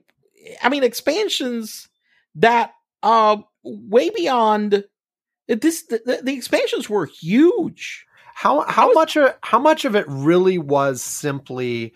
I 0.64 0.70
mean, 0.70 0.84
expansions 0.84 1.90
that 2.36 2.74
uh 3.04 3.38
way 3.64 4.10
beyond 4.10 4.84
this. 5.56 5.84
The, 5.84 6.22
the 6.24 6.34
expansions 6.34 6.90
were 6.90 7.06
huge 7.06 8.06
how 8.40 8.62
how 8.70 8.88
was, 8.88 8.96
much 8.96 9.16
of 9.18 9.36
how 9.44 9.60
much 9.60 9.84
of 9.84 9.98
it 9.98 10.06
really 10.08 10.58
was 10.58 11.02
simply 11.02 11.94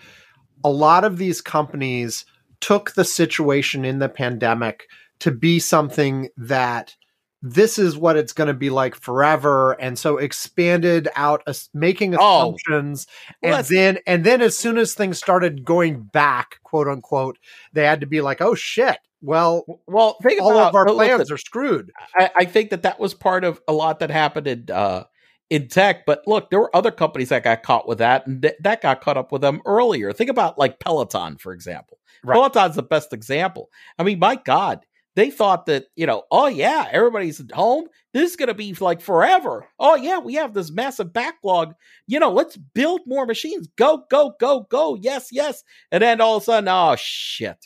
a 0.62 0.70
lot 0.70 1.06
of 1.06 1.18
these 1.18 1.40
companies 1.40 2.26
took 2.60 2.96
the 2.96 3.06
situation 3.06 3.86
in 3.86 4.00
the 4.00 4.10
pandemic 4.10 4.90
to 5.20 5.32
be 5.32 5.58
something 5.58 6.28
that 6.36 6.98
this 7.46 7.78
is 7.78 7.98
what 7.98 8.16
it's 8.16 8.32
going 8.32 8.48
to 8.48 8.54
be 8.54 8.70
like 8.70 8.96
forever 8.96 9.74
and 9.74 10.00
so 10.00 10.18
expanded 10.18 11.10
out 11.16 11.44
uh, 11.46 11.54
making 11.74 12.16
assumptions 12.16 13.06
oh, 13.10 13.36
well, 13.44 13.58
and 13.58 13.68
then 13.68 13.98
and 14.08 14.24
then 14.24 14.42
as 14.42 14.58
soon 14.58 14.78
as 14.78 14.94
things 14.94 15.18
started 15.18 15.66
going 15.66 16.02
back 16.02 16.60
quote 16.64 16.88
unquote 16.88 17.38
they 17.74 17.86
had 17.86 18.00
to 18.00 18.08
be 18.08 18.22
like 18.22 18.42
oh 18.42 18.56
shit 18.56 18.98
well 19.22 19.66
well 19.88 20.18
think 20.24 20.42
all 20.42 20.52
about, 20.52 20.70
of 20.70 20.76
our 20.76 20.86
plans 20.86 21.20
listen, 21.20 21.36
are 21.36 21.38
screwed 21.38 21.92
I, 22.16 22.30
I, 22.38 22.46
think 22.46 22.70
that 22.70 22.84
that 22.84 23.00
was 23.00 23.14
part 23.14 23.44
of 23.44 23.62
a 23.68 23.74
lot 23.74 24.00
that 24.00 24.10
happened 24.10 24.48
in 24.48 24.66
uh, 24.72 25.04
in 25.50 25.68
tech. 25.68 26.06
But 26.08 26.24
look, 26.26 26.50
there 26.50 26.60
were 26.60 26.76
other 26.76 26.90
companies 26.90 27.30
that 27.30 27.44
got 27.44 27.62
caught 27.62 27.88
with 27.88 28.00
that, 28.00 28.26
and 28.26 28.42
th- 28.42 28.56
that 28.62 28.82
got 28.82 29.02
caught 29.02 29.18
up 29.18 29.32
with 29.32 29.42
them 29.42 29.62
earlier. 29.68 30.12
Think 30.12 30.32
about 30.32 30.58
like 30.58 30.80
Peloton, 30.80 31.38
for 31.38 31.54
example. 31.54 32.00
Right. 32.24 32.34
Peloton's 32.34 32.76
the 32.76 32.82
best 32.82 33.14
example. 33.14 33.70
I 34.00 34.04
mean, 34.04 34.18
my 34.18 34.36
God, 34.36 34.84
they 35.16 35.30
thought 35.30 35.68
that, 35.68 35.86
you 35.96 36.06
know, 36.06 36.24
oh 36.32 36.48
yeah, 36.48 36.88
everybody's 36.92 37.40
at 37.40 37.52
home. 37.52 37.86
This 38.14 38.32
is 38.32 38.36
going 38.36 38.48
to 38.48 38.54
be 38.54 38.74
like 38.74 39.02
forever. 39.02 39.68
Oh 39.80 39.96
yeah, 39.96 40.20
we 40.20 40.36
have 40.36 40.54
this 40.54 40.72
massive 40.72 41.14
backlog. 41.14 41.74
You 42.08 42.20
know, 42.20 42.32
let's 42.32 42.58
build 42.58 43.02
more 43.06 43.26
machines. 43.26 43.68
Go, 43.76 44.06
go, 44.10 44.36
go, 44.40 44.68
go. 44.70 44.96
Yes, 44.96 45.30
yes. 45.32 45.64
And 45.92 46.02
then 46.02 46.22
all 46.22 46.38
of 46.38 46.44
a 46.44 46.46
sudden, 46.46 46.68
oh 46.68 46.96
shit. 46.98 47.58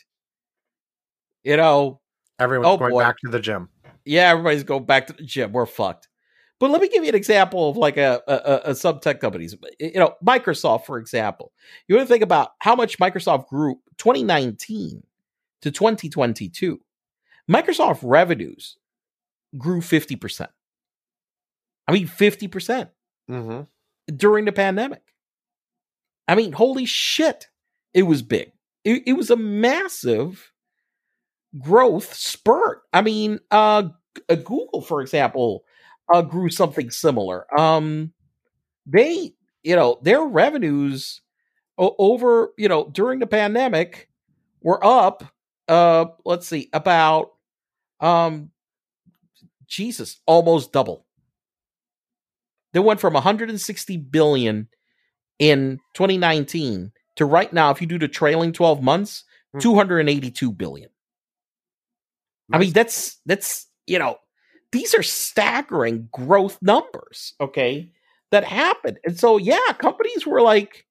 You 1.43 1.57
know, 1.57 2.01
everyone's 2.39 2.67
oh, 2.67 2.77
going 2.77 2.91
boy. 2.91 3.01
back 3.01 3.15
to 3.23 3.31
the 3.31 3.39
gym. 3.39 3.69
Yeah, 4.03 4.29
everybody's 4.29 4.63
going 4.63 4.85
back 4.85 5.07
to 5.07 5.13
the 5.13 5.23
gym. 5.23 5.51
We're 5.51 5.65
fucked. 5.65 6.07
But 6.59 6.71
let 6.71 6.81
me 6.81 6.89
give 6.89 7.03
you 7.03 7.09
an 7.09 7.15
example 7.15 7.69
of 7.69 7.77
like 7.77 7.97
a, 7.97 8.21
a, 8.27 8.71
a 8.71 8.75
sub 8.75 9.01
tech 9.01 9.19
companies. 9.19 9.55
You 9.79 9.99
know, 9.99 10.15
Microsoft, 10.25 10.85
for 10.85 10.97
example. 10.97 11.51
You 11.87 11.95
want 11.95 12.07
to 12.07 12.11
think 12.11 12.23
about 12.23 12.51
how 12.59 12.75
much 12.75 12.97
Microsoft 12.97 13.47
grew 13.47 13.75
2019 13.97 15.03
to 15.61 15.71
2022. 15.71 16.79
Microsoft 17.49 17.99
revenues 18.03 18.77
grew 19.57 19.81
50%. 19.81 20.47
I 21.87 21.91
mean, 21.91 22.07
50% 22.07 22.89
mm-hmm. 23.29 24.13
during 24.15 24.45
the 24.45 24.51
pandemic. 24.51 25.01
I 26.27 26.35
mean, 26.35 26.51
holy 26.51 26.85
shit. 26.85 27.47
It 27.93 28.03
was 28.03 28.21
big. 28.21 28.51
It, 28.83 29.03
it 29.07 29.13
was 29.13 29.29
a 29.29 29.37
massive 29.37 30.51
growth 31.59 32.13
spurt. 32.13 32.81
I 32.93 33.01
mean, 33.01 33.39
uh, 33.51 33.89
Google, 34.27 34.81
for 34.81 35.01
example, 35.01 35.63
uh, 36.13 36.21
grew 36.21 36.49
something 36.49 36.91
similar. 36.91 37.45
Um, 37.59 38.13
they, 38.85 39.33
you 39.63 39.75
know, 39.75 39.99
their 40.01 40.21
revenues 40.21 41.21
o- 41.77 41.95
over, 41.97 42.49
you 42.57 42.67
know, 42.67 42.89
during 42.89 43.19
the 43.19 43.27
pandemic 43.27 44.09
were 44.61 44.83
up. 44.85 45.23
Uh, 45.67 46.05
let's 46.25 46.47
see, 46.47 46.69
about, 46.73 47.31
um, 47.99 48.51
Jesus, 49.67 50.19
almost 50.25 50.71
double. 50.71 51.05
They 52.73 52.79
went 52.79 52.99
from 52.99 53.13
160 53.13 53.97
billion 53.97 54.67
in 55.39 55.79
2019 55.93 56.91
to 57.15 57.25
right 57.25 57.51
now, 57.51 57.71
if 57.71 57.81
you 57.81 57.87
do 57.87 57.99
the 57.99 58.07
trailing 58.07 58.51
12 58.51 58.81
months, 58.81 59.23
mm. 59.55 59.61
282 59.61 60.51
billion. 60.51 60.89
Nice. 62.49 62.57
I 62.57 62.59
mean, 62.59 62.73
that's 62.73 63.19
that's 63.25 63.67
you 63.87 63.97
know, 63.97 64.17
these 64.71 64.93
are 64.93 65.03
staggering 65.03 66.09
growth 66.11 66.59
numbers, 66.61 67.33
okay, 67.39 67.89
that 68.31 68.43
happened. 68.43 68.99
And 69.05 69.17
so, 69.17 69.37
yeah, 69.37 69.73
companies 69.79 70.27
were 70.27 70.41
like, 70.41 70.85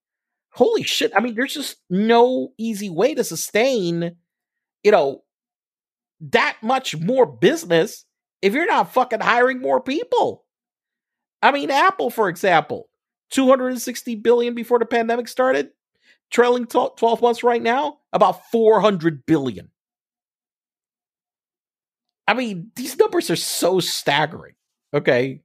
holy 0.51 0.83
shit. 0.83 1.13
I 1.15 1.21
mean, 1.21 1.35
there's 1.35 1.55
just 1.55 1.77
no 1.91 2.53
easy 2.59 2.89
way 2.89 3.15
to 3.15 3.23
sustain, 3.23 4.17
you 4.83 4.91
know, 4.91 5.23
that 6.21 6.57
much 6.63 6.97
more 6.97 7.27
business 7.27 8.05
if 8.43 8.53
you're 8.55 8.67
not 8.67 8.93
fucking 8.93 9.21
hiring 9.21 9.61
more 9.61 9.81
people. 9.81 10.45
I 11.43 11.53
mean, 11.53 11.71
Apple, 11.71 12.11
for 12.11 12.29
example, 12.29 12.89
260 13.31 14.15
billion 14.17 14.55
before 14.55 14.79
the 14.79 14.87
pandemic 14.87 15.29
started, 15.29 15.71
trailing 16.31 16.67
12 16.67 17.23
months 17.23 17.43
right 17.43 17.63
now, 17.63 17.99
about 18.13 18.51
400 18.51 19.27
billion. 19.27 19.71
I 22.29 22.35
mean, 22.35 22.73
these 22.75 22.99
numbers 22.99 23.31
are 23.31 23.37
so 23.37 23.81
staggering. 23.81 24.55
Okay. 24.93 25.43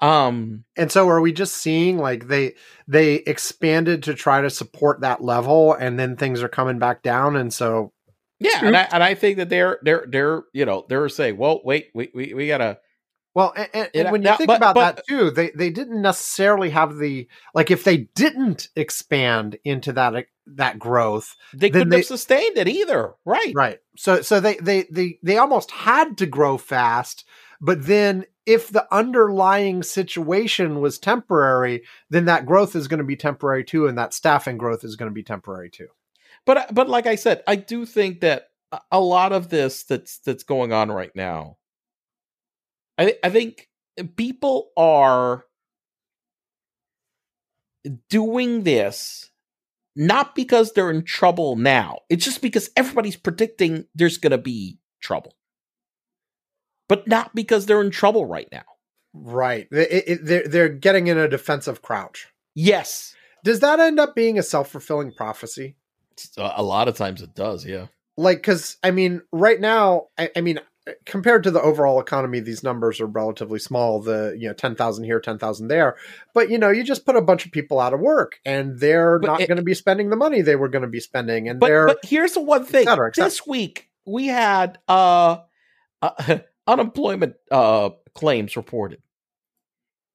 Um 0.00 0.64
and 0.76 0.92
so 0.92 1.08
are 1.08 1.22
we 1.22 1.32
just 1.32 1.56
seeing 1.56 1.96
like 1.96 2.28
they 2.28 2.54
they 2.86 3.14
expanded 3.14 4.02
to 4.02 4.14
try 4.14 4.42
to 4.42 4.50
support 4.50 5.00
that 5.00 5.24
level 5.24 5.72
and 5.72 5.98
then 5.98 6.16
things 6.16 6.42
are 6.42 6.48
coming 6.48 6.78
back 6.78 7.02
down 7.02 7.34
and 7.34 7.52
so 7.52 7.94
yeah, 8.38 8.64
and 8.64 8.76
I 8.76 8.88
and 8.92 9.02
I 9.02 9.14
think 9.14 9.38
that 9.38 9.48
they're 9.48 9.78
they're 9.82 10.04
they're 10.08 10.42
you 10.52 10.64
know 10.64 10.84
they're 10.88 11.08
saying, 11.08 11.36
well, 11.36 11.60
wait, 11.64 11.90
we 11.94 12.10
we, 12.14 12.34
we 12.34 12.48
gotta 12.48 12.78
well, 13.36 13.52
and, 13.54 13.68
and, 13.74 13.90
and 13.94 14.12
when 14.12 14.22
you 14.22 14.30
now, 14.30 14.36
think 14.38 14.46
but, 14.46 14.56
about 14.56 14.74
but, 14.74 14.96
that 14.96 15.06
too, 15.06 15.30
they 15.30 15.50
they 15.50 15.68
didn't 15.68 16.00
necessarily 16.00 16.70
have 16.70 16.96
the 16.96 17.28
like 17.52 17.70
if 17.70 17.84
they 17.84 18.08
didn't 18.14 18.68
expand 18.74 19.58
into 19.62 19.92
that 19.92 20.24
that 20.46 20.78
growth, 20.78 21.36
they 21.52 21.68
couldn't 21.68 21.90
they, 21.90 21.98
have 21.98 22.06
sustained 22.06 22.56
it 22.56 22.66
either, 22.66 23.12
right? 23.26 23.52
Right. 23.54 23.78
So 23.98 24.22
so 24.22 24.40
they 24.40 24.54
they 24.54 24.86
they 24.90 25.18
they 25.22 25.36
almost 25.36 25.70
had 25.70 26.16
to 26.16 26.24
grow 26.24 26.56
fast, 26.56 27.26
but 27.60 27.84
then 27.84 28.24
if 28.46 28.70
the 28.70 28.86
underlying 28.90 29.82
situation 29.82 30.80
was 30.80 30.98
temporary, 30.98 31.82
then 32.08 32.24
that 32.24 32.46
growth 32.46 32.74
is 32.74 32.88
going 32.88 33.00
to 33.00 33.04
be 33.04 33.16
temporary 33.16 33.64
too, 33.64 33.86
and 33.86 33.98
that 33.98 34.14
staffing 34.14 34.56
growth 34.56 34.82
is 34.82 34.96
going 34.96 35.10
to 35.10 35.14
be 35.14 35.22
temporary 35.22 35.68
too. 35.68 35.88
But 36.46 36.74
but 36.74 36.88
like 36.88 37.06
I 37.06 37.16
said, 37.16 37.42
I 37.46 37.56
do 37.56 37.84
think 37.84 38.20
that 38.20 38.48
a 38.90 39.00
lot 39.00 39.32
of 39.32 39.48
this 39.48 39.82
that's 39.84 40.18
that's 40.18 40.42
going 40.44 40.72
on 40.72 40.90
right 40.90 41.14
now 41.14 41.56
I 42.98 43.16
I 43.22 43.30
think 43.30 43.68
people 44.16 44.70
are 44.76 45.44
doing 48.10 48.64
this 48.64 49.30
not 49.98 50.34
because 50.34 50.72
they're 50.72 50.90
in 50.90 51.04
trouble 51.04 51.56
now. 51.56 52.00
It's 52.10 52.24
just 52.24 52.42
because 52.42 52.70
everybody's 52.76 53.16
predicting 53.16 53.86
there's 53.94 54.18
going 54.18 54.32
to 54.32 54.38
be 54.38 54.78
trouble. 55.00 55.34
But 56.88 57.08
not 57.08 57.34
because 57.34 57.66
they're 57.66 57.80
in 57.80 57.90
trouble 57.90 58.26
right 58.26 58.48
now. 58.52 58.64
Right. 59.14 59.66
They're 59.70 60.46
they're 60.46 60.68
getting 60.68 61.06
in 61.06 61.18
a 61.18 61.28
defensive 61.28 61.80
crouch. 61.80 62.28
Yes. 62.54 63.14
Does 63.42 63.60
that 63.60 63.80
end 63.80 63.98
up 63.98 64.14
being 64.14 64.38
a 64.38 64.42
self 64.42 64.70
fulfilling 64.70 65.12
prophecy? 65.12 65.76
A 66.36 66.62
lot 66.62 66.88
of 66.88 66.96
times 66.96 67.22
it 67.22 67.34
does, 67.34 67.64
yeah. 67.64 67.86
Like, 68.16 68.38
because 68.38 68.76
I 68.82 68.90
mean, 68.90 69.22
right 69.32 69.60
now, 69.60 70.06
I, 70.18 70.30
I 70.36 70.40
mean, 70.40 70.60
compared 71.04 71.42
to 71.44 71.50
the 71.50 71.60
overall 71.60 72.00
economy, 72.00 72.40
these 72.40 72.62
numbers 72.62 73.00
are 73.00 73.06
relatively 73.06 73.58
small. 73.58 74.00
The 74.00 74.36
you 74.38 74.48
know 74.48 74.54
ten 74.54 74.74
thousand 74.74 75.04
here, 75.04 75.20
ten 75.20 75.38
thousand 75.38 75.68
there, 75.68 75.96
but 76.34 76.50
you 76.50 76.58
know, 76.58 76.70
you 76.70 76.84
just 76.84 77.04
put 77.04 77.16
a 77.16 77.22
bunch 77.22 77.44
of 77.44 77.52
people 77.52 77.80
out 77.80 77.92
of 77.92 78.00
work, 78.00 78.40
and 78.44 78.78
they're 78.78 79.18
But 79.18 79.26
not 79.26 79.38
going 79.40 79.56
to 79.56 79.62
be 79.62 79.74
spending 79.74 80.10
the 80.10 80.16
money 80.16 80.42
they 80.42 80.56
were 80.56 80.68
going 80.68 80.82
to 80.82 80.88
be 80.88 81.00
spending, 81.00 81.48
and 81.48 81.60
But 81.60 81.66
they're 81.66 81.86
but 81.86 81.98
here's 82.04 82.32
the 82.32 82.40
one 82.40 82.64
thing. 82.64 82.84
cetera, 82.84 83.08
et 83.08 83.16
cetera. 83.16 83.28
This 83.28 83.46
week 83.46 83.90
we 84.06 84.28
had 84.28 84.78
uh, 84.88 85.38
uh 86.02 86.38
unemployment 86.66 87.34
uh 87.50 87.90
claims 88.14 88.56
reported. 88.56 89.00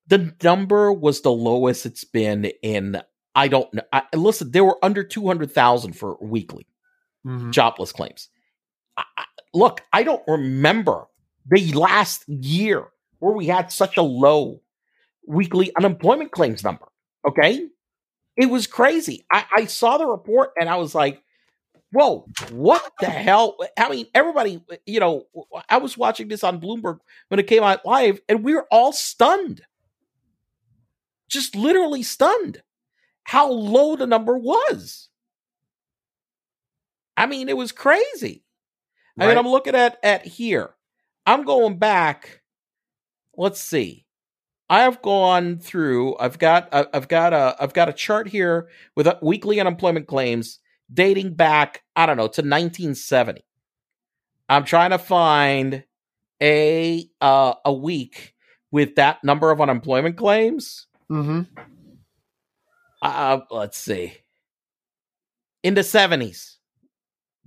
The 0.07 0.33
number 0.43 0.91
was 0.91 1.21
the 1.21 1.31
lowest 1.31 1.85
it's 1.85 2.03
been 2.03 2.45
in 2.63 3.01
I 3.35 3.47
don't 3.47 3.73
know. 3.73 3.83
I, 3.93 4.03
listen, 4.13 4.51
there 4.51 4.65
were 4.65 4.77
under 4.83 5.03
200,000 5.03 5.93
for 5.93 6.17
weekly 6.21 6.67
Mhm. 7.25 7.51
jobless 7.51 7.91
claims. 7.91 8.29
I, 8.97 9.03
I, 9.17 9.25
look, 9.53 9.81
I 9.93 10.03
don't 10.03 10.23
remember 10.27 11.05
the 11.47 11.71
last 11.73 12.27
year 12.27 12.87
where 13.19 13.33
we 13.33 13.45
had 13.47 13.71
such 13.71 13.95
a 13.97 14.01
low 14.01 14.61
weekly 15.27 15.71
unemployment 15.75 16.31
claims 16.31 16.63
number. 16.63 16.85
Okay. 17.27 17.67
It 18.37 18.47
was 18.47 18.65
crazy. 18.67 19.25
I, 19.31 19.45
I 19.55 19.65
saw 19.65 19.97
the 19.97 20.07
report 20.07 20.51
and 20.59 20.67
I 20.67 20.77
was 20.77 20.95
like, 20.95 21.21
whoa, 21.91 22.25
what 22.51 22.91
the 22.99 23.05
hell? 23.07 23.57
I 23.77 23.89
mean, 23.89 24.07
everybody, 24.15 24.63
you 24.85 24.99
know, 24.99 25.27
I 25.69 25.77
was 25.77 25.97
watching 25.97 26.27
this 26.27 26.43
on 26.43 26.59
Bloomberg 26.59 26.99
when 27.27 27.39
it 27.39 27.47
came 27.47 27.63
out 27.63 27.85
live 27.85 28.19
and 28.27 28.43
we 28.43 28.55
were 28.55 28.67
all 28.71 28.91
stunned. 28.93 29.61
Just 31.29 31.55
literally 31.55 32.03
stunned 32.03 32.61
how 33.31 33.49
low 33.49 33.95
the 33.95 34.05
number 34.05 34.37
was. 34.37 35.07
I 37.15 37.27
mean, 37.27 37.47
it 37.47 37.55
was 37.55 37.71
crazy. 37.71 38.43
I 39.17 39.25
mean, 39.27 39.37
I'm 39.37 39.47
looking 39.47 39.73
at 39.73 39.97
at 40.03 40.25
here. 40.25 40.71
I'm 41.25 41.45
going 41.45 41.77
back. 41.77 42.41
Let's 43.37 43.61
see. 43.61 44.05
I 44.69 44.81
have 44.81 45.01
gone 45.01 45.59
through. 45.59 46.17
I've 46.17 46.39
got. 46.39 46.67
I've 46.73 47.07
got 47.07 47.31
a. 47.31 47.55
I've 47.57 47.71
got 47.71 47.87
a 47.87 47.93
chart 47.93 48.27
here 48.27 48.67
with 48.97 49.07
weekly 49.21 49.61
unemployment 49.61 50.07
claims 50.07 50.59
dating 50.93 51.35
back. 51.35 51.83
I 51.95 52.07
don't 52.07 52.17
know 52.17 52.23
to 52.23 52.41
1970. 52.41 53.45
I'm 54.49 54.65
trying 54.65 54.89
to 54.89 54.97
find 54.97 55.85
a 56.41 57.09
uh, 57.21 57.53
a 57.63 57.71
week 57.71 58.33
with 58.71 58.95
that 58.95 59.23
number 59.23 59.51
of 59.51 59.61
unemployment 59.61 60.17
claims. 60.17 60.87
Mhm. 61.09 61.47
Uh, 63.01 63.39
let's 63.49 63.77
see. 63.77 64.13
In 65.63 65.73
the 65.73 65.81
70s. 65.81 66.55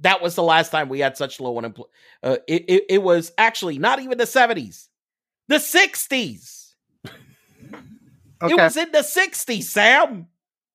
That 0.00 0.20
was 0.20 0.34
the 0.34 0.42
last 0.42 0.70
time 0.70 0.88
we 0.88 0.98
had 0.98 1.16
such 1.16 1.38
low 1.38 1.56
unemployment. 1.56 1.92
Uh, 2.22 2.36
it, 2.48 2.64
it, 2.68 2.84
it 2.90 3.02
was 3.02 3.32
actually 3.38 3.78
not 3.78 4.00
even 4.00 4.18
the 4.18 4.24
70s, 4.24 4.88
the 5.46 5.56
60s. 5.56 6.72
It 8.42 8.56
was 8.56 8.76
in 8.76 8.90
the 8.90 8.98
60s, 8.98 9.62
Sam. 9.62 10.26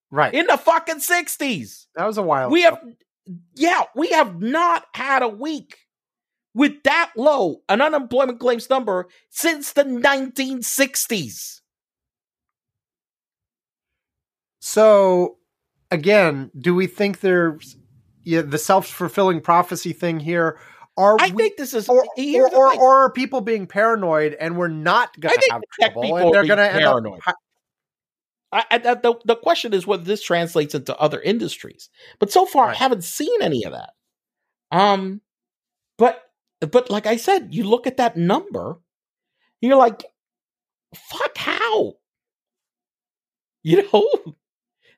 right. 0.09 0.33
In 0.33 0.47
the 0.47 0.57
fucking 0.57 0.99
60s. 0.99 1.85
that 1.95 2.05
was 2.05 2.17
a 2.17 2.23
while. 2.23 2.49
We 2.49 2.65
ago. 2.65 2.75
have, 2.75 2.95
yeah, 3.55 3.83
we 3.95 4.07
have 4.09 4.41
not 4.41 4.85
had 4.95 5.21
a 5.21 5.27
week 5.27 5.77
with 6.55 6.81
that 6.83 7.11
low 7.15 7.61
an 7.69 7.81
unemployment 7.81 8.39
claims 8.39 8.69
number 8.69 9.07
since 9.29 9.73
the 9.73 9.83
1960s. 9.83 11.58
So 14.59 15.37
again, 15.91 16.51
do 16.59 16.75
we 16.75 16.87
think 16.87 17.21
there's 17.21 17.75
yeah, 18.23 18.41
the 18.41 18.57
self 18.57 18.87
fulfilling 18.87 19.41
prophecy 19.41 19.93
thing 19.93 20.19
here? 20.19 20.59
Are 20.97 21.15
I 21.19 21.29
we, 21.29 21.43
think 21.43 21.57
this 21.57 21.73
is, 21.73 21.87
or, 21.87 22.05
or, 22.17 22.55
or, 22.55 22.75
or 22.75 22.95
are 23.05 23.11
people 23.11 23.39
being 23.39 23.67
paranoid 23.67 24.33
and 24.33 24.57
we're 24.57 24.67
not 24.67 25.17
going 25.17 25.33
to 25.33 25.51
have 25.51 25.61
tech 25.79 25.93
trouble 25.93 26.01
people 26.01 26.17
and 26.17 26.33
they're 26.33 26.45
going 26.45 26.57
to 26.57 26.69
end 26.69 26.81
paranoid. 26.81 27.21
up 27.25 27.35
I, 28.51 28.65
I, 28.71 28.77
the, 28.77 29.15
the 29.25 29.35
question 29.35 29.73
is 29.73 29.85
whether 29.85 30.03
this 30.03 30.23
translates 30.23 30.73
into 30.73 30.97
other 30.97 31.21
industries. 31.21 31.89
But 32.19 32.31
so 32.31 32.45
far, 32.45 32.69
I 32.69 32.73
haven't 32.73 33.03
seen 33.03 33.41
any 33.41 33.63
of 33.63 33.73
that. 33.73 33.91
Um, 34.71 35.21
but 35.97 36.23
but 36.59 36.89
like 36.89 37.05
I 37.05 37.15
said, 37.15 37.53
you 37.53 37.63
look 37.63 37.87
at 37.87 37.97
that 37.97 38.17
number, 38.17 38.79
you're 39.61 39.75
like, 39.75 40.03
fuck, 40.95 41.37
how? 41.37 41.93
You 43.61 43.83
know, 43.91 44.35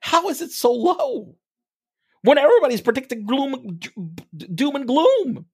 how 0.02 0.28
is 0.30 0.42
it 0.42 0.52
so 0.52 0.72
low 0.74 1.36
when 2.24 2.38
everybody's 2.38 2.82
predicting 2.82 3.26
gloom, 3.26 3.80
doom 4.54 4.76
and 4.76 4.88
gloom? 4.88 5.46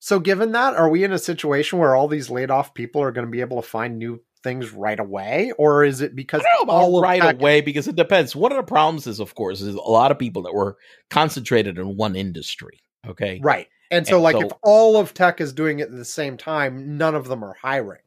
So, 0.00 0.20
given 0.20 0.52
that, 0.52 0.74
are 0.74 0.88
we 0.88 1.02
in 1.02 1.12
a 1.12 1.18
situation 1.18 1.78
where 1.78 1.96
all 1.96 2.06
these 2.08 2.30
laid 2.30 2.50
off 2.50 2.74
people 2.74 3.02
are 3.02 3.10
going 3.10 3.26
to 3.26 3.30
be 3.30 3.40
able 3.40 3.60
to 3.60 3.68
find 3.68 3.98
new 3.98 4.20
things 4.44 4.72
right 4.72 4.98
away, 4.98 5.52
or 5.58 5.84
is 5.84 6.00
it 6.00 6.14
because 6.14 6.40
I 6.40 6.44
don't 6.44 6.68
know 6.68 6.72
about 6.74 6.82
all 6.82 6.98
of 6.98 7.02
right 7.02 7.34
away 7.34 7.60
because 7.60 7.88
it 7.88 7.96
depends. 7.96 8.36
One 8.36 8.52
of 8.52 8.56
the 8.56 8.62
problems 8.62 9.06
is, 9.06 9.18
of 9.18 9.34
course, 9.34 9.60
is 9.60 9.74
a 9.74 9.80
lot 9.80 10.12
of 10.12 10.18
people 10.18 10.42
that 10.42 10.54
were 10.54 10.76
concentrated 11.10 11.78
in 11.78 11.96
one 11.96 12.14
industry. 12.14 12.80
Okay, 13.06 13.40
right? 13.42 13.66
And 13.90 14.06
so, 14.06 14.16
And 14.16 14.22
like, 14.22 14.34
so- 14.34 14.46
if 14.46 14.52
all 14.62 14.96
of 14.96 15.14
tech 15.14 15.40
is 15.40 15.52
doing 15.52 15.80
it 15.80 15.88
at 15.88 15.96
the 15.96 16.04
same 16.04 16.36
time, 16.36 16.96
none 16.96 17.14
of 17.14 17.26
them 17.26 17.42
are 17.42 17.54
hiring. 17.60 18.00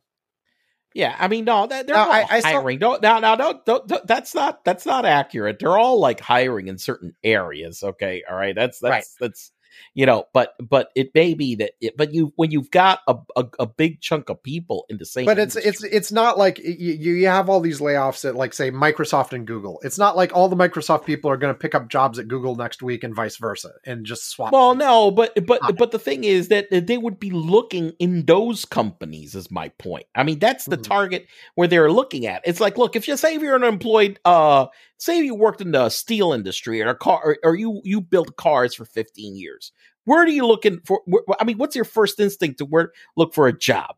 Yeah, 0.94 1.16
I 1.18 1.28
mean, 1.30 1.46
no, 1.46 1.68
they're 1.68 1.84
Now, 1.86 2.06
all 2.06 2.12
I- 2.12 2.26
I 2.30 2.40
saw- 2.42 2.50
hiring. 2.50 2.80
Don't 2.80 3.02
now, 3.02 3.20
now, 3.20 3.36
don't, 3.36 3.66
don't, 3.66 3.88
don't- 3.88 4.06
That's 4.08 4.36
not 4.36 4.64
that's 4.66 4.86
not 4.86 5.06
accurate. 5.06 5.58
They're 5.60 5.78
all 5.78 6.00
like 6.00 6.20
hiring 6.20 6.68
in 6.68 6.78
certain 6.78 7.16
areas. 7.24 7.82
Okay, 7.82 8.24
all 8.30 8.36
right. 8.36 8.54
That's 8.56 8.80
that's 8.80 8.92
Right. 8.92 9.06
that's 9.20 9.52
you 9.94 10.06
know, 10.06 10.26
but 10.34 10.54
but 10.60 10.90
it 10.96 11.14
may 11.16 11.34
be 11.34 11.56
that. 11.56 11.72
It, 11.82 11.98
but 11.98 12.14
you 12.14 12.34
when 12.36 12.52
you've 12.52 12.72
got 12.72 13.00
a, 13.08 13.16
a 13.36 13.46
a 13.60 13.68
big 13.68 14.02
chunk 14.02 14.30
of 14.30 14.42
people 14.44 14.86
in 14.90 14.98
the 14.98 15.06
same, 15.06 15.26
But 15.26 15.40
it's 15.40 15.56
industry- 15.56 15.70
it's 15.70 15.96
it's 15.96 16.12
not 16.12 16.38
like 16.38 16.60
you, 16.60 16.94
you 16.94 17.28
have 17.28 17.50
all 17.50 17.60
these 17.60 17.80
layoffs 17.80 18.24
at 18.28 18.36
like 18.36 18.54
say 18.54 18.72
Microsoft 18.72 19.34
and 19.34 19.46
Google. 19.48 19.80
It's 19.84 19.98
not 19.98 20.16
like 20.16 20.36
all 20.36 20.50
the 20.50 20.56
Microsoft 20.56 21.06
people 21.06 21.30
are 21.32 21.38
going 21.38 21.54
to 21.54 21.58
pick 21.60 21.76
up 21.76 21.88
jobs 21.90 22.20
at 22.20 22.28
Google 22.28 22.56
next 22.56 22.82
week 22.82 23.04
and 23.04 23.16
vice 23.16 23.38
versa 23.38 23.72
and 23.86 24.06
just 24.06 24.30
swap. 24.30 24.52
Well, 24.54 24.76
no, 24.76 25.12
but 25.12 25.34
but 25.46 25.62
but 25.78 25.92
the 25.92 26.00
thing 26.00 26.24
is 26.24 26.48
that 26.50 26.68
they 26.72 26.98
would 26.98 27.20
be 27.20 27.32
looking 27.32 27.94
in 28.00 28.26
those 28.26 28.66
companies. 28.66 29.36
Is 29.36 29.52
my 29.52 29.70
point. 29.70 30.06
I 30.16 30.24
mean, 30.24 30.40
that's 30.40 30.66
the 30.66 30.78
Mhm. 30.78 30.84
target 30.84 31.28
where 31.56 31.68
they're 31.68 31.92
looking 31.92 32.26
at. 32.26 32.42
It's 32.46 32.60
like, 32.60 32.78
look, 32.78 32.96
if 32.96 33.08
you 33.08 33.18
say 33.18 33.36
if 33.36 33.42
you're 33.42 33.56
an 33.56 33.64
employed, 33.64 34.20
uh, 34.26 34.68
say 35.02 35.20
you 35.24 35.34
worked 35.36 35.62
in 35.62 35.72
the 35.72 35.90
steel 35.90 36.32
industry 36.32 36.82
or 36.82 36.90
a 36.90 36.96
car, 36.96 37.20
or, 37.24 37.38
or 37.44 37.56
you 37.56 37.82
you 37.84 38.00
built 38.02 38.36
cars 38.38 38.76
for 38.76 38.86
15 38.86 39.36
years. 39.36 39.72
Where 40.06 40.26
do 40.26 40.32
you 40.32 40.46
looking 40.46 40.80
for? 40.86 41.02
Where, 41.06 41.22
I 41.40 41.44
mean, 41.44 41.58
what's 41.58 41.76
your 41.76 41.86
first 41.86 42.20
instinct 42.20 42.60
to 42.60 42.66
where 42.66 42.92
look 43.18 43.34
for 43.34 43.48
a 43.48 43.58
job? 43.58 43.96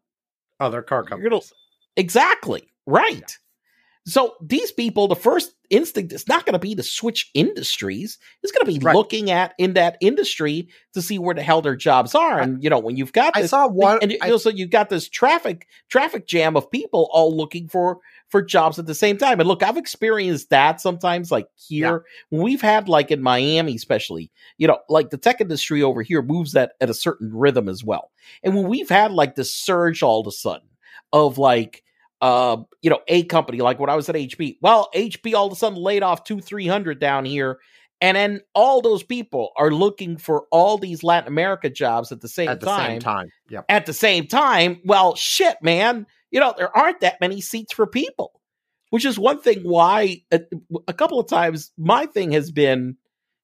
other 0.60 0.82
car 0.82 1.04
companies. 1.04 1.30
gonna 1.30 1.42
exactly 1.98 2.72
right. 2.86 3.38
So 4.06 4.36
these 4.42 4.72
people, 4.72 5.08
the 5.08 5.16
first 5.16 5.54
instinct 5.70 6.12
is 6.12 6.28
not 6.28 6.46
going 6.46 6.54
to 6.54 6.60
be 6.60 6.76
to 6.76 6.84
switch 6.84 7.32
industries. 7.34 8.18
It's 8.42 8.52
going 8.52 8.66
to 8.66 8.80
be 8.80 8.84
Right. 8.86 8.94
looking 8.96 9.32
at 9.32 9.54
in 9.58 9.74
that 9.76 9.96
industry 10.02 10.68
to 10.94 11.02
see 11.02 11.18
where 11.20 11.34
the 11.34 11.42
hell 11.42 11.62
their 11.62 11.78
jobs 11.78 12.14
are. 12.14 12.40
And 12.40 12.62
you 12.62 12.70
know, 12.70 12.80
when 12.80 12.98
you've 12.98 13.14
got 13.14 13.36
I 13.38 13.46
saw 13.46 13.68
one. 13.68 14.00
and 14.02 14.12
you, 14.12 14.18
I- 14.22 14.30
also 14.32 14.50
you've 14.50 14.72
got 14.72 14.90
this 14.90 15.08
traffic 15.08 15.68
traffic 15.90 16.28
jam 16.28 16.58
of 16.58 16.70
people 16.70 17.10
all 17.14 17.36
looking 17.36 17.70
for 17.70 18.00
for 18.34 18.42
jobs 18.42 18.80
at 18.80 18.88
the 18.88 18.96
same 18.96 19.16
time. 19.16 19.40
And 19.40 19.48
look, 19.48 19.62
I've 19.62 19.78
experienced 19.78 20.50
that 20.50 20.82
sometimes, 20.82 21.30
like 21.30 21.46
here 21.56 22.04
when 22.30 22.42
we've 22.42 22.64
had 22.64 22.90
like 22.90 23.12
in 23.12 23.22
Miami, 23.22 23.76
especially, 23.76 24.32
you 24.58 24.68
know, 24.68 24.80
like 24.90 25.12
the 25.12 25.20
tech 25.20 25.40
industry 25.40 25.84
over 25.84 26.02
here 26.02 26.24
moves 26.24 26.54
that 26.54 26.72
at 26.82 26.90
a 26.90 26.96
certain 26.96 27.32
rhythm 27.32 27.70
as 27.70 27.84
well. 27.84 28.10
And 28.42 28.56
when 28.56 28.68
we've 28.68 28.90
had 28.90 29.12
like 29.12 29.36
this 29.36 29.54
surge 29.54 30.02
all 30.02 30.20
of 30.20 30.26
a 30.26 30.32
sudden 30.32 30.68
of 31.14 31.38
like 31.38 31.84
uh, 32.22 32.58
you 32.82 32.90
know, 32.90 33.02
a 33.08 33.24
company 33.26 33.60
like 33.60 33.78
when 33.78 33.92
I 33.92 33.96
was 33.96 34.10
at 34.10 34.16
HP. 34.16 34.58
Well, 34.62 34.90
HP 34.96 35.36
all 35.36 35.46
of 35.46 35.54
a 35.54 35.56
sudden 35.56 35.78
laid 35.78 36.02
off 36.02 36.24
two, 36.24 36.40
three 36.40 36.66
hundred 36.66 37.00
down 37.00 37.26
here, 37.26 37.60
and 38.02 38.18
then 38.18 38.42
all 38.56 38.82
those 38.82 39.04
people 39.04 39.52
are 39.58 39.70
looking 39.70 40.18
for 40.18 40.46
all 40.50 40.80
these 40.80 41.04
Latin 41.04 41.28
America 41.28 41.70
jobs 41.70 42.12
at 42.12 42.22
the 42.22 42.28
same 42.28 42.50
at 42.50 42.62
the 42.62 42.66
time. 42.66 42.90
same 42.90 43.00
time. 43.00 43.30
Yep. 43.50 43.66
At 43.70 43.86
the 43.86 43.94
same 43.94 44.26
time, 44.26 44.82
well, 44.84 45.16
shit, 45.16 45.58
man, 45.62 46.08
you 46.34 46.42
know 46.42 46.54
there 46.58 46.76
aren't 46.76 47.00
that 47.00 47.22
many 47.22 47.40
seats 47.40 47.72
for 47.74 47.88
people, 47.88 48.42
which 48.90 49.06
is 49.06 49.18
one 49.18 49.40
thing 49.40 49.62
why 49.64 50.24
a, 50.32 50.42
a 50.90 50.94
couple 50.94 51.22
of 51.22 51.30
times 51.30 51.72
my 51.78 52.06
thing 52.08 52.34
has 52.34 52.52
been, 52.52 52.98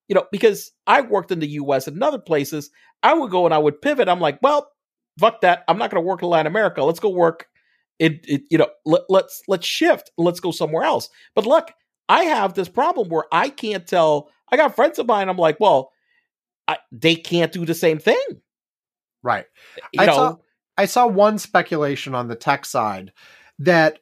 you 0.09 0.15
know, 0.15 0.25
because 0.31 0.71
I 0.85 0.99
worked 1.01 1.31
in 1.31 1.39
the 1.39 1.47
U.S. 1.61 1.87
and 1.87 2.03
other 2.03 2.19
places, 2.19 2.69
I 3.03 3.13
would 3.13 3.31
go 3.31 3.45
and 3.45 3.53
I 3.53 3.59
would 3.59 3.81
pivot. 3.81 4.09
I'm 4.09 4.19
like, 4.19 4.39
well, 4.41 4.69
fuck 5.19 5.39
that, 5.41 5.63
I'm 5.69 5.77
not 5.77 5.91
going 5.91 6.03
to 6.03 6.07
work 6.07 6.21
in 6.21 6.27
Latin 6.27 6.47
America. 6.47 6.83
Let's 6.83 6.99
go 6.99 7.09
work 7.09 7.45
it, 7.99 8.21
it 8.27 8.41
you 8.49 8.57
know 8.57 8.69
let, 8.85 9.01
let's 9.09 9.41
let's 9.47 9.67
shift 9.67 10.09
let's 10.17 10.39
go 10.39 10.51
somewhere 10.51 10.83
else 10.83 11.09
but 11.35 11.45
look 11.45 11.71
i 12.07 12.23
have 12.23 12.53
this 12.53 12.69
problem 12.69 13.09
where 13.09 13.25
i 13.31 13.49
can't 13.49 13.85
tell 13.85 14.29
i 14.49 14.55
got 14.57 14.75
friends 14.75 14.99
of 14.99 15.05
mine 15.05 15.27
i'm 15.29 15.35
like 15.37 15.59
well 15.59 15.91
I, 16.67 16.77
they 16.93 17.15
can't 17.15 17.51
do 17.51 17.65
the 17.65 17.73
same 17.75 17.99
thing 17.99 18.23
Right. 19.21 19.45
you 19.91 20.01
I 20.01 20.05
know 20.05 20.13
saw- 20.15 20.37
I 20.79 20.85
saw 20.85 21.07
one 21.07 21.37
speculation 21.39 22.15
on 22.15 22.29
the 22.29 22.37
tech 22.37 22.63
side 22.63 23.11
that 23.59 23.99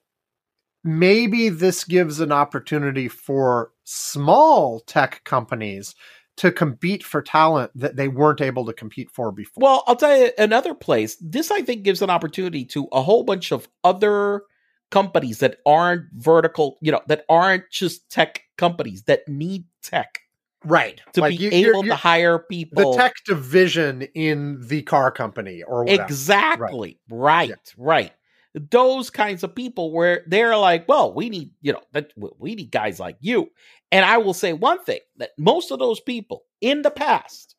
maybe 0.84 1.50
this 1.50 1.84
gives 1.84 2.20
an 2.20 2.32
opportunity 2.32 3.08
for 3.08 3.72
small 3.84 4.82
tech 4.82 5.24
companies 5.24 5.96
to 6.36 6.52
compete 6.52 7.04
for 7.04 7.24
talent 7.24 7.72
that 7.74 7.96
they 7.96 8.08
weren't 8.08 8.42
able 8.42 8.64
to 8.68 8.74
compete 8.74 9.10
for 9.10 9.32
before. 9.32 9.60
Well, 9.60 9.84
I'll 9.88 9.96
tell 9.96 10.16
you 10.16 10.30
another 10.38 10.76
place. 10.76 11.18
This 11.20 11.50
I 11.50 11.64
think 11.64 11.82
gives 11.82 12.04
an 12.04 12.12
opportunity 12.12 12.64
to 12.66 12.88
a 12.92 13.02
whole 13.02 13.24
bunch 13.24 13.52
of 13.52 13.68
other 13.84 14.44
companies 14.92 15.40
that 15.40 15.58
aren't 15.66 16.04
vertical, 16.14 16.78
you 16.84 16.92
know, 16.92 17.02
that 17.08 17.26
aren't 17.28 17.64
just 17.72 18.08
tech 18.12 18.44
companies 18.56 19.02
that 19.06 19.28
need 19.28 19.66
tech 19.82 20.20
right 20.68 21.02
to 21.14 21.22
Like, 21.22 21.38
be 21.38 21.44
you- 21.46 21.50
you're- 21.52 21.70
able 21.70 21.82
to 21.82 21.88
you're- 21.88 21.98
hire 21.98 22.40
people. 22.40 22.92
the 22.94 22.98
tech 22.98 23.14
division 23.26 24.04
in 24.14 24.58
the 24.68 24.82
car 24.84 25.12
company 25.12 25.64
or 25.64 25.84
whatever. 25.84 26.04
exactly. 26.04 27.00
Right. 27.10 27.54
Right. 27.78 28.12
Those 28.54 29.10
kinds 29.10 29.44
of 29.44 29.54
people 29.54 29.92
where 29.92 30.24
they're 30.28 30.58
like, 30.58 30.88
well, 30.88 31.14
we 31.14 31.30
need, 31.30 31.52
you 31.62 31.74
know, 31.74 31.82
that 31.94 32.12
we 32.40 32.56
need 32.56 32.72
guys 32.72 33.00
like 33.00 33.18
you. 33.20 33.50
And 33.92 34.04
I 34.04 34.18
will 34.18 34.34
say 34.34 34.54
one 34.54 34.84
thing 34.84 35.00
that 35.18 35.32
most 35.38 35.72
of 35.72 35.80
those 35.80 36.00
people 36.00 36.44
in 36.62 36.82
the 36.82 36.90
past 36.92 37.56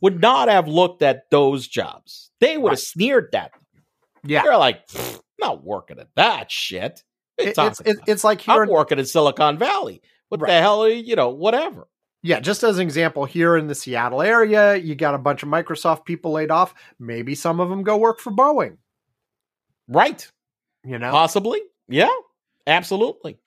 would 0.00 0.20
not 0.20 0.48
have 0.48 0.68
looked 0.68 1.02
at 1.02 1.30
those 1.30 1.66
jobs. 1.66 2.30
They 2.40 2.58
would 2.58 2.72
have 2.72 2.78
sneered 2.80 3.34
at 3.34 3.52
them. 3.52 3.82
Yeah. 4.24 4.42
They're 4.42 4.56
like, 4.56 4.82
not 5.40 5.64
working 5.64 5.98
at 5.98 6.08
that 6.16 6.50
shit. 6.50 7.02
It- 7.38 7.56
it's 7.58 7.80
it, 7.80 7.96
it's 8.06 8.24
like 8.24 8.40
here 8.40 8.62
I'm 8.62 8.68
working 8.68 8.98
in 8.98 9.04
Silicon 9.04 9.58
Valley. 9.58 10.00
What 10.28 10.40
Right. 10.40 10.48
the 10.52 10.60
hell 10.60 10.84
are 10.84 10.88
you, 10.88 11.02
you 11.02 11.16
know, 11.16 11.28
whatever. 11.30 11.86
Yeah, 12.26 12.40
just 12.40 12.64
as 12.64 12.78
an 12.78 12.82
example, 12.82 13.24
here 13.24 13.56
in 13.56 13.68
the 13.68 13.74
Seattle 13.76 14.20
area, 14.20 14.74
you 14.74 14.96
got 14.96 15.14
a 15.14 15.18
bunch 15.18 15.44
of 15.44 15.48
Microsoft 15.48 16.04
people 16.04 16.32
laid 16.32 16.50
off. 16.50 16.74
Maybe 16.98 17.36
some 17.36 17.60
of 17.60 17.68
them 17.70 17.84
go 17.84 17.96
work 17.96 18.18
for 18.18 18.32
Boeing. 18.32 18.78
Right. 19.86 20.28
You 20.84 20.98
know, 20.98 21.12
Possibly. 21.12 21.60
Yeah. 21.88 22.10
Absolutely. 22.66 23.38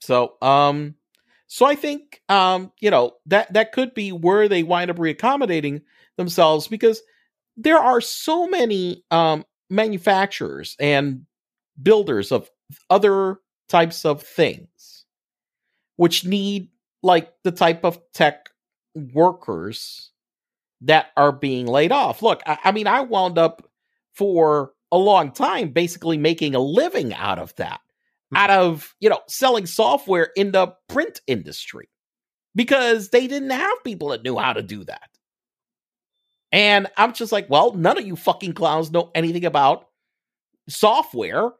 So, 0.00 0.34
um, 0.42 0.96
so 1.46 1.66
I 1.66 1.76
think, 1.76 2.20
um, 2.28 2.72
you 2.80 2.90
know, 2.90 3.12
that 3.26 3.52
that 3.52 3.70
could 3.70 3.94
be 3.94 4.10
where 4.10 4.48
they 4.48 4.64
wind 4.64 4.90
up 4.90 4.96
reaccommodating 4.96 5.82
themselves 6.16 6.66
because 6.66 7.00
there 7.56 7.78
are 7.78 8.00
so 8.00 8.48
many 8.48 9.04
um 9.12 9.44
manufacturers 9.70 10.74
and 10.80 11.26
builders 11.80 12.32
of 12.32 12.50
other 12.90 13.38
types 13.68 14.04
of 14.04 14.22
things 14.22 14.66
which 15.96 16.24
need 16.24 16.68
like 17.02 17.32
the 17.42 17.52
type 17.52 17.84
of 17.84 18.00
tech 18.12 18.50
workers 18.94 20.10
that 20.82 21.08
are 21.16 21.32
being 21.32 21.66
laid 21.66 21.92
off. 21.92 22.22
Look, 22.22 22.42
I, 22.46 22.58
I 22.64 22.72
mean, 22.72 22.86
I 22.86 23.00
wound 23.00 23.38
up 23.38 23.68
for 24.14 24.72
a 24.92 24.98
long 24.98 25.32
time 25.32 25.70
basically 25.70 26.16
making 26.16 26.54
a 26.54 26.60
living 26.60 27.12
out 27.12 27.38
of 27.38 27.54
that, 27.56 27.80
hmm. 28.30 28.36
out 28.36 28.50
of, 28.50 28.94
you 29.00 29.08
know, 29.08 29.20
selling 29.28 29.66
software 29.66 30.30
in 30.36 30.52
the 30.52 30.74
print 30.88 31.20
industry 31.26 31.88
because 32.54 33.10
they 33.10 33.26
didn't 33.26 33.50
have 33.50 33.84
people 33.84 34.08
that 34.08 34.22
knew 34.22 34.36
how 34.36 34.52
to 34.52 34.62
do 34.62 34.84
that. 34.84 35.08
And 36.52 36.86
I'm 36.96 37.12
just 37.12 37.32
like, 37.32 37.50
well, 37.50 37.74
none 37.74 37.98
of 37.98 38.06
you 38.06 38.14
fucking 38.14 38.52
clowns 38.52 38.92
know 38.92 39.10
anything 39.14 39.44
about 39.44 39.88
software 40.68 41.50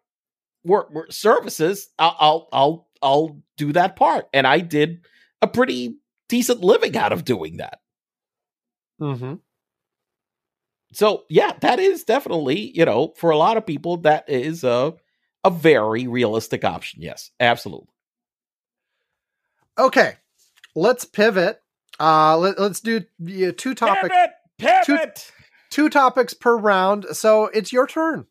or, 0.65 0.85
or 0.95 1.11
services. 1.11 1.89
I'll, 1.99 2.17
I'll, 2.21 2.49
I'll, 2.53 2.89
I'll 3.05 3.41
do 3.57 3.73
that 3.75 3.95
part. 3.95 4.29
And 4.33 4.47
I 4.47 4.59
did 4.61 5.05
a 5.43 5.47
pretty 5.47 5.99
decent 6.29 6.61
living 6.61 6.97
out 6.97 7.13
of 7.13 7.25
doing 7.25 7.59
that. 7.59 7.79
Mm-hmm. 9.01 9.35
So 10.93 11.25
yeah, 11.29 11.53
that 11.61 11.79
is 11.79 12.05
definitely, 12.05 12.77
you 12.77 12.85
know, 12.85 13.13
for 13.17 13.31
a 13.31 13.37
lot 13.37 13.57
of 13.57 13.67
people, 13.67 13.99
that 13.99 14.29
is 14.29 14.65
a 14.65 14.95
a 15.45 15.51
very 15.51 16.07
realistic 16.07 16.65
option. 16.65 17.03
Yes, 17.03 17.31
absolutely. 17.39 17.89
Okay, 19.79 20.15
let's 20.75 21.05
pivot. 21.05 21.61
Uh, 22.01 22.39
let, 22.39 22.59
us 22.59 22.81
do 22.81 22.99
uh, 22.99 23.53
two 23.57 23.75
topics. 23.75 24.15
Pivot, 24.59 24.85
Two- 24.87 24.97
pivot. 24.97 25.33
Two 25.71 25.89
topics 25.89 26.35
per 26.35 26.57
round. 26.57 27.05
So 27.13 27.47
it's 27.47 27.73
your 27.73 27.89
turn. 27.89 28.27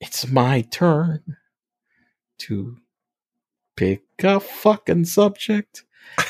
It's 0.00 0.28
my 0.28 0.60
turn 0.60 1.36
to 2.38 2.76
pick 3.76 4.02
a 4.22 4.40
fucking 4.40 5.04
subject. 5.06 5.84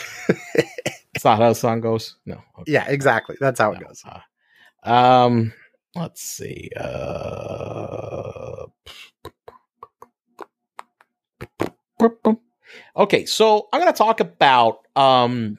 It's 1.15 1.25
not 1.25 1.39
how 1.39 1.51
the 1.51 1.55
song 1.55 1.81
goes. 1.81 2.17
No. 2.27 2.43
okay. 2.59 2.73
Yeah, 2.73 2.87
exactly. 2.89 3.37
That's 3.39 3.61
how 3.61 3.71
it 3.73 3.81
No, 3.81 3.87
goes. 3.87 4.03
uh, 4.05 4.91
um, 4.91 5.53
let's 5.95 6.21
see. 6.23 6.71
Uh, 6.77 8.67
okay, 12.97 13.27
so 13.27 13.69
I'm 13.73 13.81
going 13.81 13.93
to 13.93 13.97
talk 13.97 14.19
about 14.21 14.81
um 14.97 15.59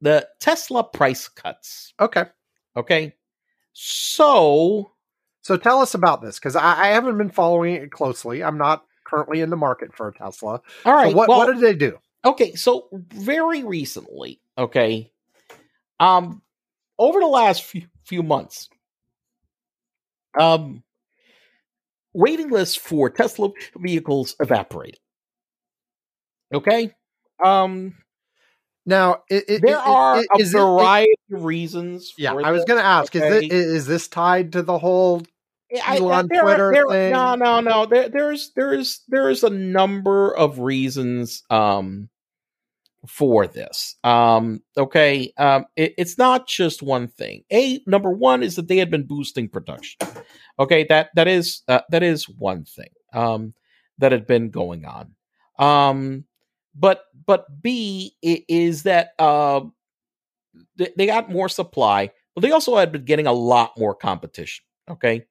the 0.00 0.26
Tesla 0.40 0.84
price 0.84 1.28
cuts. 1.28 1.92
Okay. 2.00 2.24
Okay, 2.76 3.14
so 3.74 4.92
So 5.42 5.56
tell 5.58 5.80
us 5.80 5.94
about 5.94 6.22
this 6.22 6.38
because 6.38 6.56
I, 6.56 6.84
I 6.84 6.86
haven't 6.88 7.18
been 7.18 7.30
following 7.30 7.74
it 7.74 7.90
closely. 7.90 8.42
I'm 8.42 8.58
not 8.58 8.84
currently 9.08 9.40
in 9.40 9.50
the 9.50 9.56
market 9.56 9.94
for 9.94 10.08
a 10.08 10.12
Tesla. 10.14 10.60
all 10.84 10.92
right, 10.94 11.10
so 11.10 11.16
what, 11.16 11.28
well, 11.28 11.38
what 11.38 11.46
did 11.52 11.60
they 11.60 11.74
do? 11.74 11.98
okay 12.24 12.54
so 12.56 12.88
very 12.92 13.62
recently 13.62 14.40
okay 14.58 15.10
um 16.00 16.42
over 16.98 17.20
the 17.20 17.26
last 17.26 17.62
few, 17.62 17.82
few 18.04 18.24
months 18.24 18.68
um 20.38 20.82
waiting 22.12 22.50
lists 22.50 22.74
for 22.74 23.08
tesla 23.08 23.50
vehicles 23.76 24.34
evaporated 24.40 24.98
okay 26.52 26.92
um 27.44 27.94
Now, 28.84 29.22
it, 29.30 29.44
it, 29.48 29.62
there 29.62 29.76
it- 29.76 29.86
are 29.86 30.18
a 30.18 30.38
is 30.40 30.50
variety 30.50 31.12
of 31.32 31.44
reasons 31.44 32.14
yeah, 32.18 32.32
I 32.32 32.50
was 32.50 32.64
going 32.64 32.80
to 32.80 32.84
ask: 32.84 33.14
is, 33.14 33.22
okay? 33.22 33.46
it, 33.46 33.52
is 33.52 33.86
this 33.86 34.08
tied 34.08 34.52
to 34.54 34.62
the 34.62 34.78
whole? 34.78 35.22
I- 35.84 35.98
there 36.22 36.42
Twitter 36.42 36.72
there- 36.72 36.86
thing? 36.86 37.12
No, 37.12 37.34
no, 37.34 37.60
no. 37.60 37.86
There, 37.86 38.08
there's 38.08 38.52
there's 38.56 39.02
there's 39.08 39.44
a 39.44 39.50
number 39.50 40.34
of 40.34 40.60
reasons 40.60 41.42
um 41.50 42.08
for 43.06 43.46
this. 43.46 43.96
Um, 44.02 44.62
okay, 44.76 45.32
um, 45.38 45.66
it, 45.76 45.94
it's 45.98 46.18
not 46.18 46.48
just 46.48 46.82
one 46.82 47.08
thing. 47.08 47.44
A 47.52 47.80
number 47.86 48.10
one 48.10 48.42
is 48.42 48.56
that 48.56 48.68
they 48.68 48.78
had 48.78 48.90
been 48.90 49.06
boosting 49.06 49.48
production. 49.48 50.00
Okay, 50.58 50.84
that 50.88 51.10
that 51.14 51.28
is 51.28 51.62
uh, 51.68 51.82
that 51.90 52.02
is 52.02 52.28
one 52.28 52.64
thing 52.64 52.90
um 53.12 53.54
that 53.98 54.12
had 54.12 54.26
been 54.26 54.50
going 54.50 54.84
on. 54.84 55.14
Um, 55.58 56.24
but 56.74 57.04
but 57.26 57.46
B 57.62 58.14
is 58.22 58.84
that 58.84 59.10
uh 59.18 59.60
they, 60.76 60.92
they 60.96 61.06
got 61.06 61.30
more 61.30 61.48
supply, 61.48 62.10
but 62.34 62.40
they 62.40 62.52
also 62.52 62.76
had 62.76 62.90
been 62.90 63.04
getting 63.04 63.26
a 63.26 63.32
lot 63.32 63.78
more 63.78 63.94
competition. 63.94 64.64
Okay 64.90 65.26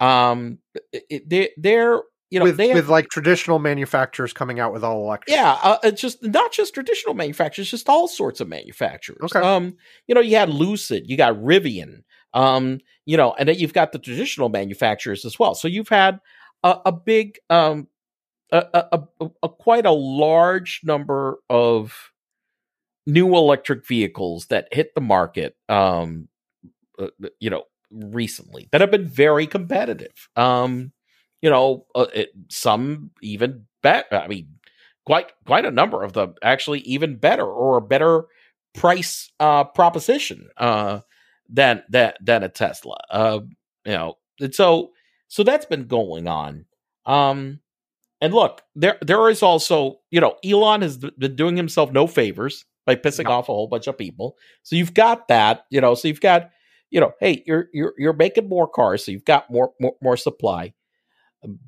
um 0.00 0.58
it, 0.92 1.28
they 1.28 1.50
they're 1.56 2.00
you 2.30 2.38
know 2.38 2.44
with 2.46 2.56
they 2.56 2.68
have, 2.68 2.76
with 2.76 2.88
like 2.88 3.08
traditional 3.10 3.58
manufacturers 3.58 4.32
coming 4.32 4.58
out 4.60 4.72
with 4.72 4.82
all 4.84 5.04
electric. 5.04 5.34
yeah 5.34 5.58
uh, 5.62 5.78
it's 5.82 6.00
just 6.00 6.22
not 6.22 6.52
just 6.52 6.74
traditional 6.74 7.14
manufacturers 7.14 7.70
just 7.70 7.88
all 7.88 8.08
sorts 8.08 8.40
of 8.40 8.48
manufacturers 8.48 9.18
Okay. 9.24 9.40
um 9.40 9.76
you 10.06 10.14
know 10.14 10.20
you 10.20 10.36
had 10.36 10.48
lucid 10.48 11.04
you 11.08 11.16
got 11.16 11.34
rivian 11.36 12.02
um 12.34 12.78
you 13.06 13.16
know 13.16 13.34
and 13.38 13.48
then 13.48 13.58
you've 13.58 13.72
got 13.74 13.92
the 13.92 13.98
traditional 13.98 14.48
manufacturers 14.48 15.24
as 15.24 15.38
well 15.38 15.54
so 15.54 15.68
you've 15.68 15.88
had 15.88 16.20
a, 16.62 16.76
a 16.86 16.92
big 16.92 17.38
um 17.50 17.88
a, 18.52 18.64
a, 18.92 19.02
a, 19.20 19.30
a 19.44 19.48
quite 19.48 19.86
a 19.86 19.90
large 19.92 20.80
number 20.84 21.38
of 21.48 22.10
new 23.06 23.34
electric 23.34 23.86
vehicles 23.86 24.46
that 24.46 24.68
hit 24.72 24.94
the 24.94 25.00
market 25.00 25.56
um 25.68 26.28
uh, 26.98 27.08
you 27.40 27.50
know 27.50 27.64
recently 27.90 28.68
that 28.72 28.80
have 28.80 28.90
been 28.90 29.06
very 29.08 29.46
competitive. 29.46 30.28
Um 30.36 30.92
you 31.42 31.50
know 31.50 31.86
uh, 31.94 32.06
it, 32.14 32.30
some 32.50 33.10
even 33.22 33.64
better 33.82 34.14
i 34.16 34.28
mean 34.28 34.46
quite 35.06 35.32
quite 35.46 35.64
a 35.64 35.70
number 35.70 36.02
of 36.02 36.12
them 36.12 36.34
actually 36.42 36.80
even 36.80 37.16
better 37.16 37.46
or 37.46 37.78
a 37.78 37.80
better 37.82 38.24
price 38.74 39.30
uh 39.40 39.64
proposition 39.64 40.48
uh 40.58 41.00
than 41.48 41.82
than 41.88 42.12
than 42.20 42.42
a 42.42 42.48
tesla. 42.48 42.96
Uh 43.10 43.40
you 43.86 43.92
know 43.92 44.18
and 44.40 44.54
so 44.54 44.90
so 45.28 45.42
that's 45.42 45.66
been 45.66 45.86
going 45.86 46.28
on. 46.28 46.66
Um 47.06 47.60
and 48.20 48.34
look 48.34 48.60
there 48.76 48.98
there 49.00 49.28
is 49.30 49.42
also 49.42 50.00
you 50.10 50.20
know 50.20 50.36
elon 50.44 50.82
has 50.82 50.98
been 50.98 51.34
doing 51.36 51.56
himself 51.56 51.90
no 51.90 52.06
favors 52.06 52.64
by 52.86 52.94
pissing 52.96 53.24
No. 53.24 53.32
off 53.32 53.48
a 53.48 53.52
whole 53.52 53.66
bunch 53.68 53.86
of 53.86 53.96
people. 53.96 54.36
So 54.62 54.76
you've 54.76 54.94
got 54.94 55.28
that 55.28 55.64
you 55.70 55.80
know 55.80 55.94
so 55.94 56.06
you've 56.08 56.20
got 56.20 56.50
you 56.90 57.00
know 57.00 57.12
hey 57.20 57.42
you're 57.46 57.68
you're 57.72 57.94
you're 57.98 58.12
making 58.12 58.48
more 58.48 58.68
cars 58.68 59.04
so 59.04 59.12
you've 59.12 59.24
got 59.24 59.50
more 59.50 59.72
more, 59.80 59.94
more 60.02 60.16
supply. 60.16 60.72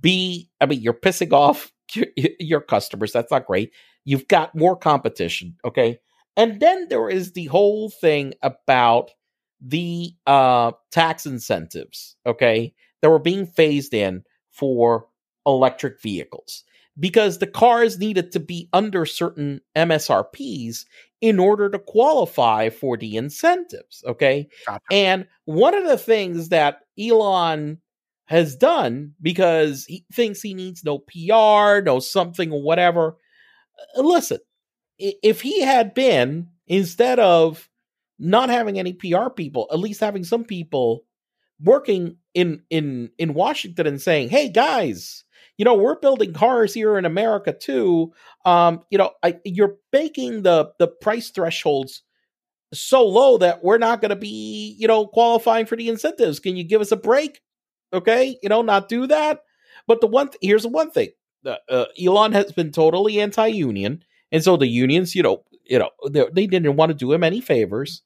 B 0.00 0.50
i 0.60 0.66
mean 0.66 0.80
you're 0.80 0.92
pissing 0.92 1.32
off 1.32 1.72
your, 1.94 2.06
your 2.38 2.60
customers. 2.60 3.12
That's 3.12 3.30
not 3.30 3.46
great. 3.46 3.72
You've 4.04 4.28
got 4.28 4.54
more 4.54 4.76
competition 4.76 5.56
okay? 5.64 5.98
And 6.36 6.60
then 6.60 6.88
there 6.88 7.10
is 7.10 7.32
the 7.32 7.46
whole 7.46 7.90
thing 7.90 8.34
about 8.42 9.10
the 9.60 10.12
uh 10.26 10.72
tax 10.90 11.24
incentives 11.26 12.16
okay 12.26 12.74
that 13.00 13.10
were 13.10 13.18
being 13.18 13.46
phased 13.46 13.94
in 13.94 14.24
for 14.50 15.06
electric 15.46 16.00
vehicles 16.00 16.64
because 16.98 17.38
the 17.38 17.46
cars 17.46 17.98
needed 17.98 18.32
to 18.32 18.40
be 18.40 18.68
under 18.72 19.06
certain 19.06 19.60
MSRPs 19.76 20.84
in 21.20 21.38
order 21.38 21.70
to 21.70 21.78
qualify 21.78 22.68
for 22.68 22.96
the 22.96 23.16
incentives. 23.16 24.02
Okay. 24.06 24.48
Gotcha. 24.66 24.80
And 24.90 25.26
one 25.44 25.74
of 25.74 25.84
the 25.84 25.98
things 25.98 26.50
that 26.50 26.80
Elon 26.98 27.78
has 28.26 28.56
done 28.56 29.14
because 29.20 29.84
he 29.86 30.04
thinks 30.12 30.42
he 30.42 30.54
needs 30.54 30.84
no 30.84 30.98
PR, 30.98 31.82
no 31.82 32.00
something 32.00 32.52
or 32.52 32.62
whatever. 32.62 33.16
uh, 33.96 34.02
Listen, 34.02 34.38
if 34.98 35.40
he 35.40 35.62
had 35.62 35.94
been, 35.94 36.48
instead 36.66 37.18
of 37.18 37.68
not 38.18 38.50
having 38.50 38.78
any 38.78 38.92
PR 38.92 39.30
people, 39.30 39.68
at 39.72 39.78
least 39.78 40.00
having 40.00 40.24
some 40.24 40.44
people 40.44 41.04
working 41.60 42.16
in 42.34 42.62
in 42.70 43.10
in 43.18 43.34
Washington 43.34 43.86
and 43.86 44.00
saying, 44.00 44.28
"Hey 44.28 44.48
guys, 44.48 45.24
you 45.58 45.64
know, 45.64 45.74
we're 45.74 45.98
building 45.98 46.32
cars 46.32 46.74
here 46.74 46.98
in 46.98 47.04
America 47.04 47.52
too. 47.52 48.12
Um, 48.44 48.80
you 48.90 48.98
know, 48.98 49.10
I, 49.22 49.38
you're 49.44 49.76
making 49.92 50.42
the 50.42 50.72
the 50.78 50.88
price 50.88 51.30
thresholds 51.30 52.02
so 52.72 53.06
low 53.06 53.38
that 53.38 53.62
we're 53.62 53.78
not 53.78 54.00
going 54.00 54.10
to 54.10 54.16
be, 54.16 54.74
you 54.78 54.88
know, 54.88 55.06
qualifying 55.06 55.66
for 55.66 55.76
the 55.76 55.88
incentives. 55.88 56.40
Can 56.40 56.56
you 56.56 56.64
give 56.64 56.80
us 56.80 56.92
a 56.92 56.96
break? 56.96 57.40
Okay, 57.92 58.38
you 58.42 58.48
know, 58.48 58.62
not 58.62 58.88
do 58.88 59.06
that. 59.06 59.40
But 59.86 60.00
the 60.00 60.06
one 60.06 60.28
th- 60.28 60.38
here's 60.40 60.62
the 60.62 60.68
one 60.68 60.90
thing: 60.90 61.10
uh, 61.44 61.56
uh, 61.68 61.84
Elon 62.02 62.32
has 62.32 62.52
been 62.52 62.72
totally 62.72 63.20
anti-union, 63.20 64.02
and 64.30 64.42
so 64.42 64.56
the 64.56 64.66
unions, 64.66 65.14
you 65.14 65.22
know, 65.22 65.44
you 65.64 65.78
know, 65.78 65.90
they, 66.10 66.24
they 66.32 66.46
didn't 66.46 66.76
want 66.76 66.90
to 66.90 66.94
do 66.94 67.12
him 67.12 67.22
any 67.22 67.40
favors. 67.40 68.02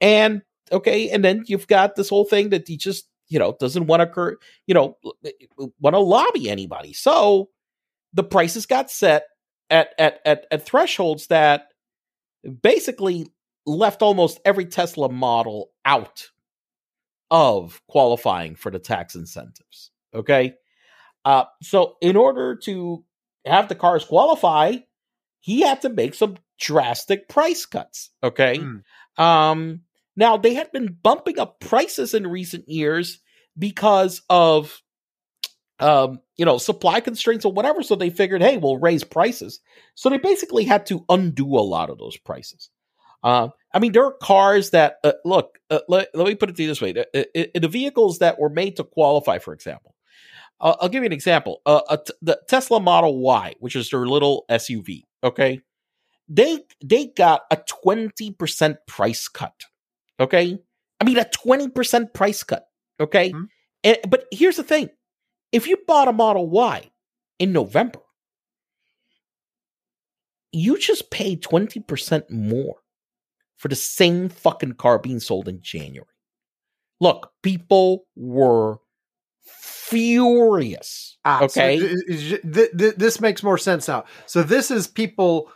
And 0.00 0.42
okay, 0.70 1.08
and 1.08 1.24
then 1.24 1.44
you've 1.46 1.66
got 1.66 1.96
this 1.96 2.08
whole 2.08 2.24
thing 2.24 2.50
that 2.50 2.68
he 2.68 2.76
just, 2.76 3.08
you 3.32 3.38
know, 3.38 3.56
doesn't 3.58 3.86
want 3.86 4.12
to, 4.12 4.36
you 4.66 4.74
know, 4.74 4.98
want 5.80 5.94
to 5.94 5.98
lobby 5.98 6.50
anybody. 6.50 6.92
So 6.92 7.48
the 8.12 8.22
prices 8.22 8.66
got 8.66 8.90
set 8.90 9.24
at 9.70 9.94
at 9.98 10.20
at, 10.26 10.46
at 10.50 10.66
thresholds 10.66 11.28
that 11.28 11.68
basically 12.62 13.26
left 13.64 14.02
almost 14.02 14.38
every 14.44 14.66
Tesla 14.66 15.10
model 15.10 15.70
out 15.86 16.28
of 17.30 17.80
qualifying 17.88 18.54
for 18.54 18.70
the 18.70 18.78
tax 18.78 19.14
incentives. 19.14 19.90
Okay. 20.14 20.54
Uh, 21.24 21.44
so 21.62 21.96
in 22.02 22.16
order 22.16 22.56
to 22.56 23.02
have 23.46 23.68
the 23.68 23.74
cars 23.74 24.04
qualify, 24.04 24.76
he 25.40 25.62
had 25.62 25.80
to 25.82 25.88
make 25.88 26.12
some 26.12 26.36
drastic 26.60 27.30
price 27.30 27.64
cuts. 27.64 28.10
Okay. 28.22 28.58
Hmm. 28.58 29.22
Um, 29.24 29.80
now 30.16 30.36
they 30.36 30.52
had 30.52 30.70
been 30.72 30.98
bumping 31.02 31.38
up 31.38 31.60
prices 31.60 32.12
in 32.12 32.26
recent 32.26 32.68
years 32.68 33.21
because 33.58 34.22
of 34.28 34.82
um, 35.82 36.20
you 36.36 36.44
know, 36.44 36.58
supply 36.58 37.00
constraints 37.00 37.44
or 37.44 37.52
whatever. 37.52 37.82
So 37.82 37.96
they 37.96 38.10
figured, 38.10 38.40
hey, 38.40 38.56
we'll 38.56 38.78
raise 38.78 39.02
prices. 39.02 39.60
So 39.94 40.08
they 40.08 40.18
basically 40.18 40.64
had 40.64 40.86
to 40.86 41.04
undo 41.08 41.46
a 41.56 41.60
lot 41.60 41.90
of 41.90 41.98
those 41.98 42.16
prices. 42.16 42.70
Uh, 43.24 43.48
I 43.72 43.78
mean, 43.78 43.92
there 43.92 44.04
are 44.04 44.12
cars 44.12 44.70
that 44.70 44.96
uh, 45.04 45.12
look. 45.24 45.58
Uh, 45.70 45.80
let, 45.88 46.08
let 46.14 46.26
me 46.26 46.34
put 46.34 46.50
it 46.50 46.56
to 46.56 46.62
you 46.62 46.68
this 46.68 46.80
way: 46.80 46.92
the, 46.92 47.06
uh, 47.14 47.60
the 47.60 47.68
vehicles 47.68 48.18
that 48.18 48.38
were 48.38 48.48
made 48.48 48.76
to 48.76 48.84
qualify, 48.84 49.38
for 49.38 49.54
example, 49.54 49.94
I'll 50.60 50.88
give 50.88 51.02
you 51.02 51.06
an 51.06 51.12
example. 51.12 51.60
Uh, 51.64 51.96
t- 51.96 52.12
the 52.20 52.40
Tesla 52.48 52.80
Model 52.80 53.18
Y, 53.18 53.54
which 53.60 53.76
is 53.76 53.90
their 53.90 54.06
little 54.06 54.44
SUV, 54.50 55.04
okay, 55.22 55.60
they 56.28 56.58
they 56.84 57.06
got 57.06 57.42
a 57.50 57.58
twenty 57.68 58.32
percent 58.32 58.78
price 58.88 59.28
cut. 59.28 59.54
Okay, 60.18 60.58
I 61.00 61.04
mean 61.04 61.18
a 61.18 61.28
twenty 61.28 61.68
percent 61.68 62.14
price 62.14 62.42
cut. 62.42 62.66
Okay, 63.02 63.30
Hmm. 63.30 63.44
and, 63.84 63.98
but 64.08 64.26
here's 64.30 64.56
the 64.56 64.62
thing: 64.62 64.90
if 65.52 65.66
you 65.66 65.76
bought 65.86 66.08
a 66.08 66.12
Model 66.12 66.48
Y 66.48 66.90
in 67.38 67.52
November, 67.52 68.00
you 70.52 70.78
just 70.78 71.10
paid 71.10 71.42
twenty 71.42 71.80
percent 71.80 72.30
more 72.30 72.76
for 73.56 73.68
the 73.68 73.76
same 73.76 74.28
fucking 74.28 74.72
car 74.74 74.98
being 74.98 75.20
sold 75.20 75.48
in 75.48 75.60
January. 75.62 76.08
Look, 77.00 77.32
people 77.42 78.06
were 78.16 78.78
furious. 79.44 81.16
Ah, 81.24 81.46
so 81.46 81.62
okay. 81.62 81.78
th- 81.78 82.42
th- 82.42 82.70
th- 82.76 82.94
this 82.96 83.20
makes 83.20 83.42
more 83.42 83.58
sense 83.58 83.86
now. 83.88 84.04
So 84.26 84.42
this 84.42 84.70
is 84.70 84.86
people 84.86 85.50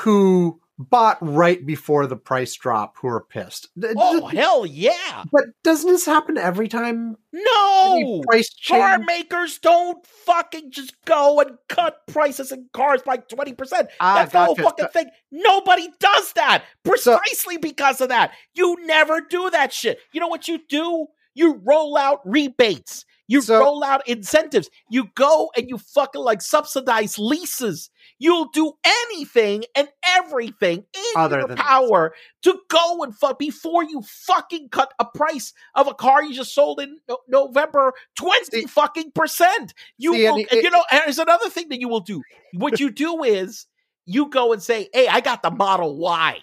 who 0.00 0.60
bought 0.78 1.18
right 1.20 1.64
before 1.64 2.06
the 2.06 2.16
price 2.16 2.54
drop 2.54 2.96
who 3.00 3.08
are 3.08 3.20
pissed. 3.24 3.68
Oh 3.96 4.26
hell 4.26 4.66
yeah! 4.66 5.22
but 5.30 5.44
doesn't 5.62 5.90
this 5.90 6.06
happen 6.06 6.38
every 6.38 6.66
time 6.68 7.16
No, 7.32 8.22
price 8.26 8.50
car 8.66 8.98
makers 8.98 9.58
don't 9.58 10.04
fucking 10.06 10.70
just 10.70 10.94
go 11.04 11.40
and 11.40 11.58
cut 11.68 12.06
prices 12.08 12.52
in 12.52 12.68
cars 12.72 13.02
by 13.02 13.18
twenty 13.18 13.52
percent. 13.52 13.88
Ah, 14.00 14.14
That's 14.16 14.32
the 14.32 14.44
whole 14.44 14.56
fucking 14.56 14.88
thing. 14.88 15.06
Nobody 15.30 15.88
does 16.00 16.32
that 16.34 16.64
precisely 16.84 17.58
because 17.58 18.00
of 18.00 18.08
that. 18.08 18.32
You 18.54 18.76
never 18.86 19.20
do 19.20 19.50
that 19.50 19.72
shit. 19.72 19.98
You 20.12 20.20
know 20.20 20.28
what 20.28 20.48
you 20.48 20.58
do? 20.68 21.06
You 21.34 21.60
roll 21.64 21.96
out 21.96 22.20
rebates. 22.24 23.04
You 23.28 23.40
So- 23.40 23.60
roll 23.60 23.84
out 23.84 24.06
incentives. 24.06 24.68
You 24.90 25.08
go 25.14 25.50
and 25.56 25.68
you 25.68 25.78
fucking 25.78 26.20
like 26.20 26.42
subsidize 26.42 27.18
leases. 27.18 27.88
You'll 28.22 28.50
do 28.52 28.72
anything 28.84 29.64
and 29.74 29.88
everything 30.16 30.84
in 30.94 31.02
Other 31.16 31.40
your 31.40 31.56
power 31.56 32.14
to 32.44 32.56
go 32.68 33.02
and 33.02 33.12
fuck 33.18 33.36
before 33.36 33.82
you 33.82 34.00
fucking 34.02 34.68
cut 34.68 34.94
a 35.00 35.04
price 35.04 35.52
of 35.74 35.88
a 35.88 35.94
car 35.94 36.22
you 36.22 36.32
just 36.32 36.54
sold 36.54 36.78
in 36.80 36.98
no- 37.08 37.18
November 37.26 37.92
twenty 38.16 38.60
See- 38.60 38.66
fucking 38.68 39.10
percent. 39.10 39.74
You 39.98 40.14
See, 40.14 40.22
will, 40.22 40.36
and 40.36 40.46
it- 40.52 40.62
you 40.62 40.70
know, 40.70 40.84
and 40.92 41.00
there's 41.04 41.18
another 41.18 41.50
thing 41.50 41.68
that 41.70 41.80
you 41.80 41.88
will 41.88 41.98
do. 42.00 42.22
What 42.54 42.78
you 42.78 42.90
do 42.92 43.24
is 43.24 43.66
you 44.06 44.28
go 44.30 44.52
and 44.52 44.62
say, 44.62 44.88
"Hey, 44.94 45.08
I 45.08 45.20
got 45.20 45.42
the 45.42 45.50
Model 45.50 45.96
Y. 45.96 46.38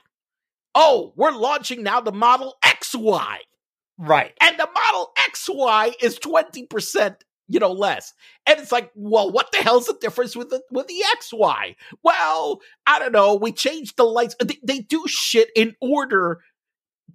Oh, 0.76 1.14
we're 1.16 1.32
launching 1.32 1.82
now 1.82 2.02
the 2.02 2.12
Model 2.12 2.58
XY, 2.62 3.38
Right. 3.98 4.34
and 4.42 4.60
the 4.60 4.68
Model 4.74 5.14
XY 5.18 5.94
is 6.02 6.20
twenty 6.20 6.66
percent." 6.66 7.24
You 7.50 7.60
know, 7.60 7.72
less, 7.72 8.14
and 8.46 8.60
it's 8.60 8.72
like, 8.72 8.92
well, 8.94 9.32
what 9.32 9.52
the 9.52 9.58
hell's 9.58 9.88
the 9.88 9.98
difference 10.00 10.36
with 10.36 10.50
the 10.50 10.62
with 10.72 10.88
the 10.88 11.04
XY? 11.20 11.76
Well, 12.04 12.62
I 12.86 13.00
don't 13.00 13.12
know. 13.12 13.36
We 13.36 13.52
changed 13.52 13.98
the 13.98 14.04
lights. 14.04 14.36
They, 14.44 14.60
they 14.64 14.80
do 14.80 15.04
shit 15.08 15.50
in 15.56 15.76
order 15.82 16.42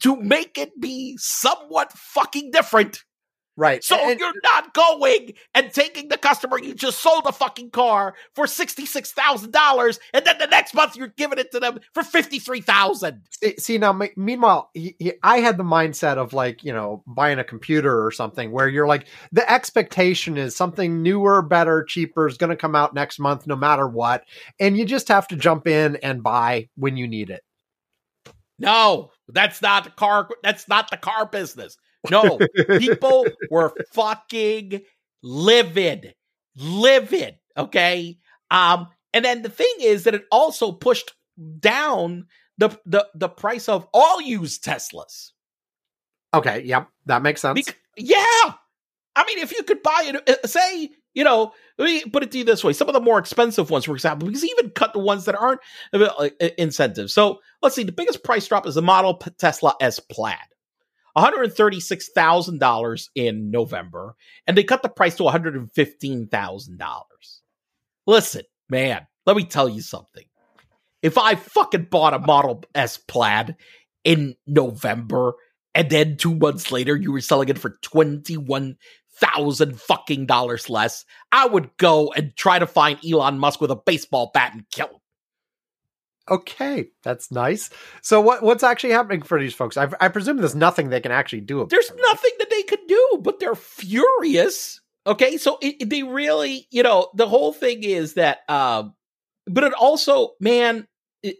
to 0.03 0.17
make 0.17 0.59
it 0.59 0.81
be 0.81 1.17
somewhat 1.19 1.93
fucking 1.93 2.51
different. 2.51 3.05
Right. 3.57 3.85
So 3.85 3.97
And- 3.97 4.19
you're 4.19 4.33
not 4.43 4.75
going 4.75 5.35
and 5.55 5.73
taking 5.73 6.09
the 6.09 6.19
customer 6.19 6.59
you 6.59 6.75
just 6.75 7.01
sold 7.01 7.25
a 7.27 7.33
fucking 7.33 7.71
car 7.71 8.15
for 8.35 8.49
sixty 8.49 8.85
six 8.85 9.13
thousand 9.13 9.53
dollars, 9.53 10.01
and 10.13 10.25
then 10.25 10.39
the 10.39 10.49
next 10.49 10.75
month 10.75 10.97
you're 10.97 11.09
giving 11.17 11.39
it 11.39 11.53
to 11.53 11.61
them 11.61 11.79
for 11.93 12.03
fifty 12.03 12.41
three 12.41 12.61
thousand. 12.61 13.23
See, 13.31 13.57
see 13.59 13.79
now, 13.79 13.97
meanwhile, 14.17 14.71
he, 14.75 14.97
he, 14.99 15.13
I 15.23 15.39
had 15.39 15.57
the 15.57 15.63
mindset 15.65 16.17
of 16.17 16.33
like 16.33 16.65
you 16.65 16.73
know 16.73 17.05
buying 17.07 17.39
a 17.39 17.45
computer 17.45 18.05
or 18.05 18.11
something 18.11 18.51
where 18.51 18.69
you're 18.69 18.89
like 18.89 19.07
the 19.31 19.49
expectation 19.49 20.37
is 20.37 20.57
something 20.57 21.03
newer, 21.03 21.41
better, 21.41 21.85
cheaper 21.85 22.27
is 22.27 22.37
going 22.37 22.51
to 22.51 22.57
come 22.57 22.75
out 22.75 22.93
next 22.93 23.21
month, 23.21 23.47
no 23.47 23.55
matter 23.55 23.87
what, 23.87 24.25
and 24.59 24.77
you 24.77 24.85
just 24.85 25.07
have 25.07 25.29
to 25.29 25.37
jump 25.37 25.69
in 25.69 25.95
and 25.97 26.25
buy 26.25 26.69
when 26.75 26.97
you 26.97 27.07
need 27.07 27.31
it. 27.31 27.43
No, 28.59 29.11
that's 29.29 29.63
not 29.63 29.85
the 29.85 29.91
car. 29.91 30.29
That's 30.43 30.69
not 30.69 30.91
the 30.91 30.97
car 30.97 31.27
business. 31.27 31.77
No, 32.11 32.39
people 32.79 33.27
were 33.51 33.73
fucking 33.93 34.83
livid, 35.23 36.15
livid. 36.57 37.37
Okay. 37.57 38.19
Um, 38.51 38.89
and 39.13 39.25
then 39.25 39.43
the 39.43 39.49
thing 39.49 39.75
is 39.81 40.05
that 40.05 40.15
it 40.15 40.25
also 40.31 40.73
pushed 40.73 41.13
down 41.61 42.27
the 42.59 42.71
the 42.87 43.09
the 43.15 43.29
price 43.29 43.69
of 43.69 43.87
all 43.93 44.21
used 44.21 44.65
Teslas. 44.65 45.31
Okay, 46.33 46.63
yep, 46.63 46.89
that 47.07 47.23
makes 47.23 47.41
sense. 47.41 47.73
Yeah. 47.97 48.53
I 49.17 49.25
mean, 49.27 49.39
if 49.39 49.53
you 49.53 49.63
could 49.63 49.83
buy 49.83 50.03
it, 50.07 50.29
uh, 50.29 50.47
say, 50.47 50.91
you 51.15 51.23
know, 51.23 51.53
let 51.79 51.85
me 51.85 52.05
put 52.11 52.25
it 52.25 52.33
to 52.33 52.39
you 52.39 52.45
this 52.45 52.65
way: 52.65 52.73
some 52.73 52.89
of 52.89 52.95
the 52.95 53.01
more 53.01 53.19
expensive 53.19 53.71
ones, 53.71 53.85
for 53.85 53.95
example, 53.95 54.27
because 54.27 54.45
even 54.45 54.71
cut 54.71 54.93
the 54.93 54.99
ones 54.99 55.27
that 55.27 55.37
aren't 55.37 55.61
uh, 55.93 56.03
uh, 56.03 56.29
incentives. 56.59 57.15
So 57.15 57.39
let's 57.63 57.77
see, 57.77 57.85
the 57.85 57.93
biggest 57.93 58.25
price 58.25 58.49
drop 58.49 58.67
is 58.67 58.75
the 58.75 58.83
Model 58.83 59.15
Tesla 59.39 59.77
S 59.81 60.01
Plaid, 60.01 60.37
one 61.15 61.25
hundred 61.25 61.57
thirty-six 61.57 62.11
thousand 62.11 62.61
dollars 62.61 63.11
in 63.15 63.51
November, 63.51 64.15
and 64.47 64.57
they 64.57 64.63
cut 64.63 64.83
the 64.83 64.89
price 64.89 65.15
to 65.17 65.25
one 65.25 65.33
hundred 65.33 65.73
fifteen 65.73 66.29
thousand 66.29 66.79
dollars. 66.79 67.41
Listen, 68.07 68.43
man, 68.69 69.07
let 69.25 69.37
me 69.37 69.45
tell 69.45 69.69
you 69.69 69.81
something. 69.81 70.25
If 71.03 71.17
I 71.17 71.35
fucking 71.35 71.89
bought 71.91 72.15
a 72.15 72.19
Model 72.19 72.63
S 72.75 72.99
Plaid 72.99 73.57
in 74.05 74.37
November 74.47 75.35
and 75.75 75.91
then 75.91 76.17
two 76.17 76.35
months 76.35 76.71
later 76.71 76.97
you 76.97 77.11
were 77.13 77.21
selling 77.21 77.49
it 77.49 77.59
for 77.59 77.79
twenty 77.83 78.37
one 78.37 78.77
thousand 79.19 79.81
fucking 79.81 80.27
dollars 80.27 80.69
less, 80.69 81.05
I 81.31 81.47
would 81.47 81.77
go 81.77 82.13
and 82.13 82.37
try 82.37 82.59
to 82.59 82.67
find 82.67 82.99
Elon 83.05 83.39
Musk 83.39 83.61
with 83.61 83.71
a 83.71 83.77
baseball 83.77 84.31
bat 84.35 84.53
and 84.55 84.65
kill 84.71 84.89
him. 84.89 85.01
Okay, 86.31 86.89
that's 87.03 87.31
nice. 87.31 87.71
So 88.03 88.21
what 88.21 88.43
what's 88.43 88.63
actually 88.63 88.93
happening 88.93 89.23
for 89.23 89.39
these 89.41 89.55
folks? 89.55 89.77
I, 89.77 89.89
I 90.01 90.09
presume 90.09 90.39
there's 90.39 90.55
nothing 90.55 90.89
they 90.91 91.01
can 91.01 91.13
actually 91.13 91.43
do. 91.43 91.61
About 91.61 91.71
There's 91.71 91.91
it. 91.91 92.01
nothing 92.01 92.31
that 92.39 92.51
they 92.51 92.63
could 92.63 92.87
do, 92.89 93.19
but 93.23 93.41
they're 93.41 93.55
furious. 93.55 94.81
Okay, 95.07 95.37
so 95.37 95.59
it, 95.61 95.77
it- 95.81 95.91
they 95.91 96.03
really, 96.03 96.67
you 96.71 96.83
know, 96.83 97.11
the 97.15 97.29
whole 97.29 97.53
thing 97.53 97.83
is 97.83 98.15
that, 98.15 98.39
uh, 98.49 98.85
but 99.47 99.65
it 99.65 99.75
also, 99.75 100.31
man, 100.41 100.87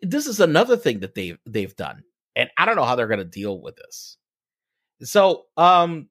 this 0.03 0.27
is 0.27 0.41
another 0.41 0.77
thing 0.77 1.01
that 1.01 1.15
they've 1.15 1.39
they've 1.47 1.75
done, 1.77 2.03
and 2.37 2.51
I 2.59 2.67
don't 2.67 2.77
know 2.77 2.85
how 2.85 2.95
they're 2.97 3.07
going 3.09 3.19
to 3.21 3.25
deal 3.25 3.61
with 3.61 3.77
this. 3.77 4.17
So, 5.03 5.45
um, 5.57 6.09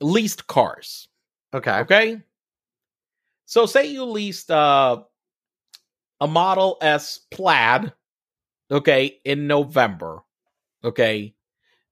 leased 0.00 0.46
cars. 0.46 1.08
Okay. 1.54 1.78
Okay. 1.80 2.20
So 3.46 3.66
say 3.66 3.86
you 3.86 4.04
leased 4.04 4.50
uh, 4.50 5.02
a 6.24 6.26
Model 6.26 6.78
S 6.80 7.20
Plaid, 7.30 7.92
okay, 8.70 9.20
in 9.26 9.46
November, 9.46 10.22
okay, 10.82 11.34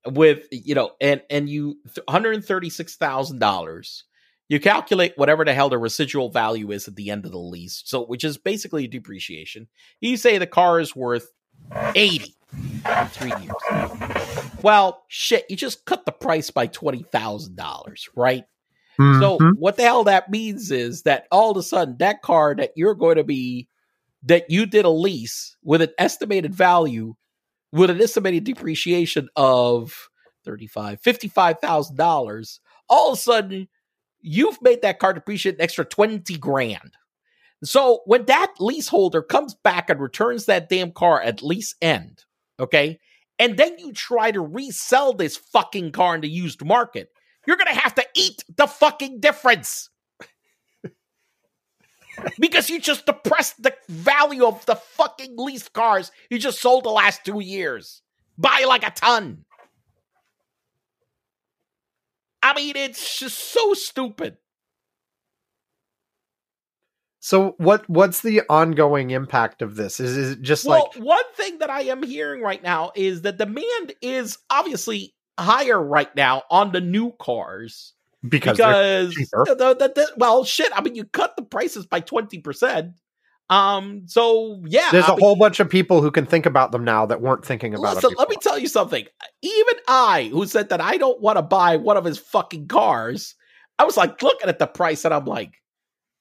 with 0.07 0.49
you 0.51 0.75
know, 0.75 0.93
and 1.03 1.21
and 1.29 1.51
you 1.51 1.77
one 1.85 2.05
hundred 2.09 2.43
thirty 2.47 2.71
six 2.71 2.97
thousand 2.97 3.41
dollars. 3.41 4.05
You 4.49 4.59
calculate 4.59 5.13
whatever 5.17 5.45
the 5.45 5.53
hell 5.53 5.69
the 5.69 5.77
residual 5.79 6.31
value 6.31 6.73
is 6.73 6.89
at 6.89 6.97
the 6.97 7.11
end 7.11 7.27
of 7.27 7.33
the 7.33 7.39
lease, 7.39 7.83
so 7.85 8.07
which 8.07 8.25
is 8.25 8.39
basically 8.39 8.87
depreciation. 8.87 9.69
You 10.01 10.17
say 10.17 10.39
the 10.39 10.47
car 10.47 10.81
is 10.81 10.97
worth 10.97 11.31
eighty 11.95 12.35
in 12.99 13.09
three 13.09 13.33
years. 13.33 13.53
Well, 14.63 15.05
shit, 15.09 15.45
you 15.51 15.57
just 15.57 15.85
cut 15.85 16.07
the 16.07 16.13
price 16.13 16.51
by 16.51 16.69
twenty 16.69 17.03
thousand 17.13 17.57
dollars, 17.57 18.09
right? 18.17 18.45
So 19.21 19.39
Mhm. 19.39 19.57
what 19.59 19.77
the 19.77 19.83
hell 19.83 20.05
that 20.05 20.31
means 20.31 20.71
is 20.71 21.03
that 21.03 21.27
all 21.31 21.51
of 21.51 21.57
a 21.59 21.63
sudden 21.63 21.97
that 21.99 22.23
car 22.23 22.55
that 22.55 22.73
you're 22.77 22.95
going 22.95 23.17
to 23.17 23.25
be 23.25 23.69
that 24.23 24.51
you 24.51 24.67
did 24.67 24.85
a 24.85 24.91
lease 24.91 25.57
with 25.63 25.83
an 25.83 25.91
estimated 25.99 26.55
value 26.55 27.15
with 27.73 27.91
an 27.91 28.01
estimated 28.01 28.45
depreciation 28.45 29.29
of 29.37 30.09
35 30.45 31.01
$55,000 31.03 32.59
all 32.89 33.13
of 33.13 33.19
a 33.19 33.21
sudden 33.21 33.69
you've 34.21 34.61
made 34.63 34.83
that 34.83 34.99
car 34.99 35.13
depreciate 35.13 35.57
an 35.57 35.61
extra 35.61 35.85
20 35.85 36.37
grand. 36.39 36.93
So 37.65 38.01
when 38.07 38.25
that 38.27 38.55
leaseholder 38.59 39.23
comes 39.23 39.55
back 39.55 39.89
and 39.89 40.01
returns 40.01 40.47
that 40.47 40.69
damn 40.69 40.91
car 40.93 41.21
at 41.21 41.43
lease 41.43 41.77
end, 41.81 42.25
okay? 42.59 42.99
And 43.39 43.57
then 43.57 43.79
you 43.79 43.93
try 43.93 44.33
to 44.33 44.41
resell 44.41 45.13
this 45.13 45.37
fucking 45.37 45.93
car 45.93 46.17
in 46.17 46.21
the 46.21 46.29
used 46.29 46.65
market 46.65 47.09
you're 47.47 47.57
gonna 47.57 47.75
have 47.75 47.95
to 47.97 48.07
eat 48.15 48.45
the 48.57 48.67
fucking 48.67 49.21
difference 49.21 49.91
because 52.39 52.71
you 52.71 52.81
just 52.81 53.07
depressed 53.07 53.63
the 53.63 53.75
value 53.89 54.47
of 54.47 54.65
the 54.67 54.77
fucking 54.77 55.35
leased 55.37 55.73
cars 55.73 56.11
you 56.31 56.39
just 56.39 56.61
sold 56.61 56.85
the 56.85 56.91
last 56.91 57.25
two 57.25 57.41
years 57.41 58.03
by 58.39 58.65
like 58.67 58.87
a 58.87 58.91
ton. 58.91 59.45
I 62.43 62.55
mean, 62.55 62.77
it's 62.77 63.19
just 63.19 63.39
so 63.39 63.73
stupid. 63.75 64.37
So 67.21 67.55
what 67.59 67.89
what's 67.89 68.21
the 68.23 68.43
ongoing 68.51 69.11
impact 69.13 69.63
of 69.63 69.77
this? 69.77 70.01
Is, 70.01 70.17
is 70.17 70.33
it 70.33 70.43
just 70.43 70.65
like 70.65 70.83
well, 70.83 70.91
like 70.97 71.05
one 71.05 71.35
thing 71.37 71.59
that 71.59 71.71
I 71.71 71.83
am 71.83 72.03
hearing 72.03 72.43
right 72.43 72.61
now 72.61 72.91
is 72.97 73.23
that 73.23 73.39
demand 73.39 73.95
is 74.03 74.39
obviously 74.51 75.15
higher 75.39 75.81
right 75.81 76.15
now 76.17 76.43
on 76.51 76.73
the 76.73 76.81
new 76.81 77.13
cars 77.21 77.95
because, 78.29 78.57
because 78.57 79.15
the, 79.15 79.77
the, 79.79 79.93
the- 79.95 80.13
well, 80.17 80.45
shit. 80.45 80.71
I 80.75 80.81
mean, 80.83 80.95
you 80.95 81.05
cut 81.05 81.37
the 81.37 81.43
prices 81.43 81.87
by 81.87 82.01
twenty 82.01 82.39
percent. 82.39 82.93
Um. 83.51 84.05
So 84.07 84.63
yeah, 84.67 84.91
there's 84.93 85.09
a 85.09 85.13
a 85.13 85.17
whole 85.17 85.37
bunch 85.37 85.61
of 85.61 85.69
people 85.69 86.01
who 86.01 86.11
can 86.11 86.25
think 86.25 86.47
about 86.47 86.73
them 86.73 86.85
now 86.85 87.05
that 87.07 87.21
weren't 87.21 87.45
thinking 87.45 87.75
about 87.75 87.97
Listen, 87.97 88.13
it. 88.13 88.19
let 88.19 88.29
me 88.31 88.37
tell 88.41 88.59
you 88.59 88.69
something. 88.69 89.05
Even 89.43 89.75
I, 89.89 90.31
who 90.33 90.47
said 90.47 90.71
that 90.71 90.81
I 90.81 90.97
don't 90.97 91.21
want 91.21 91.37
to 91.37 91.43
buy 91.43 91.77
one 91.77 91.97
of 91.97 92.05
his 92.05 92.19
fucking 92.19 92.69
cars, 92.69 93.35
I 93.79 93.85
was 93.85 93.97
like 93.97 94.23
looking 94.23 94.49
at 94.49 94.59
the 94.59 94.67
price 94.67 95.05
and 95.05 95.13
I'm 95.13 95.27
like, 95.27 95.53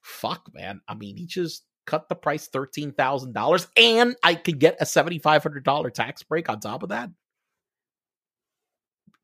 fuck, 0.02 0.50
man. 0.52 0.80
I 0.88 0.94
mean, 0.94 1.16
he 1.16 1.26
just 1.26 1.64
cut 1.86 2.08
the 2.08 2.14
price 2.16 2.48
thirteen 2.48 2.92
thousand 2.92 3.32
dollars, 3.32 3.66
and 3.76 4.14
I 4.22 4.34
could 4.34 4.58
get 4.58 4.76
a 4.80 4.84
seventy 4.84 5.18
five 5.18 5.42
hundred 5.42 5.64
dollar 5.64 5.90
tax 5.90 6.22
break 6.24 6.50
on 6.50 6.60
top 6.60 6.82
of 6.82 6.90
that. 6.90 7.08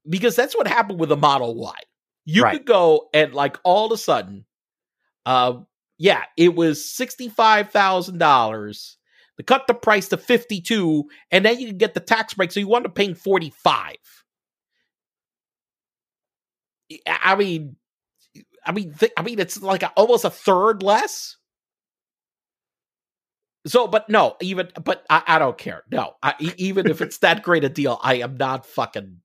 Because 0.09 0.37
that's 0.37 0.57
what 0.57 0.66
happened 0.66 0.99
with 0.99 1.11
the 1.11 1.16
Model 1.16 1.55
Y. 1.57 1.74
You 2.31 2.43
Right. 2.43 2.53
could 2.59 2.66
go 2.66 3.09
and 3.14 3.33
like 3.33 3.59
all 3.64 3.87
of 3.87 3.93
a 3.93 3.97
sudden, 3.97 4.45
uh, 5.24 5.61
yeah, 5.97 6.24
it 6.37 6.55
was 6.55 6.85
sixty 6.85 7.31
five 7.31 7.70
thousand 7.70 8.18
dollars. 8.18 8.99
They 9.39 9.45
cut 9.45 9.66
the 9.66 9.72
price 9.72 10.09
to 10.11 10.18
fifty 10.18 10.61
two, 10.61 11.09
and 11.31 11.43
then 11.43 11.59
you 11.59 11.68
can 11.68 11.79
get 11.79 11.95
the 11.95 12.01
tax 12.01 12.35
break. 12.35 12.53
So 12.53 12.61
you 12.61 12.68
wound 12.68 12.85
up 12.85 12.95
paying 12.95 13.14
forty 13.14 13.49
five. 13.49 13.97
I 17.07 17.35
mean, 17.35 17.76
I 18.64 18.72
mean, 18.72 18.93
th- 18.93 19.12
I 19.16 19.22
mean, 19.22 19.39
it's 19.39 19.62
like 19.62 19.83
a, 19.83 19.89
almost 19.93 20.26
a 20.26 20.31
third 20.31 20.83
less. 20.83 21.39
So, 23.66 23.87
but 23.87 24.11
no, 24.11 24.37
even, 24.43 24.68
but 24.85 25.07
I, 25.09 25.22
I 25.26 25.39
don't 25.39 25.57
care. 25.57 25.83
No, 25.91 26.14
I, 26.22 26.35
even 26.59 26.89
if 26.89 27.01
it's 27.01 27.18
that 27.18 27.43
great 27.43 27.64
a 27.64 27.70
deal, 27.70 27.99
I 28.03 28.16
am 28.16 28.37
not 28.37 28.66
fucking. 28.66 29.18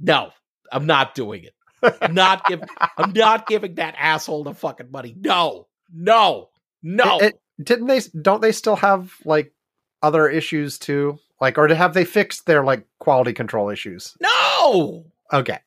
No, 0.00 0.30
I'm 0.72 0.86
not 0.86 1.14
doing 1.14 1.44
it. 1.44 1.54
I'm 1.82 2.14
not 2.14 2.44
giving. 2.46 2.68
I'm 2.96 3.12
not 3.12 3.46
giving 3.46 3.74
that 3.76 3.94
asshole 3.98 4.44
the 4.44 4.54
fucking 4.54 4.90
money. 4.90 5.14
No, 5.18 5.66
no, 5.92 6.50
no. 6.82 7.18
It- 7.18 7.24
it- 7.34 7.40
didn't 7.64 7.88
they? 7.88 8.00
Don't 8.22 8.40
they 8.40 8.52
still 8.52 8.76
have 8.76 9.14
like 9.24 9.52
other 10.02 10.28
issues 10.28 10.78
too? 10.78 11.18
Like, 11.40 11.58
or 11.58 11.66
have 11.74 11.92
they 11.92 12.04
fixed 12.04 12.46
their 12.46 12.64
like 12.64 12.86
quality 13.00 13.32
control 13.32 13.68
issues? 13.70 14.16
no, 14.20 15.04
Okay, 15.32 15.58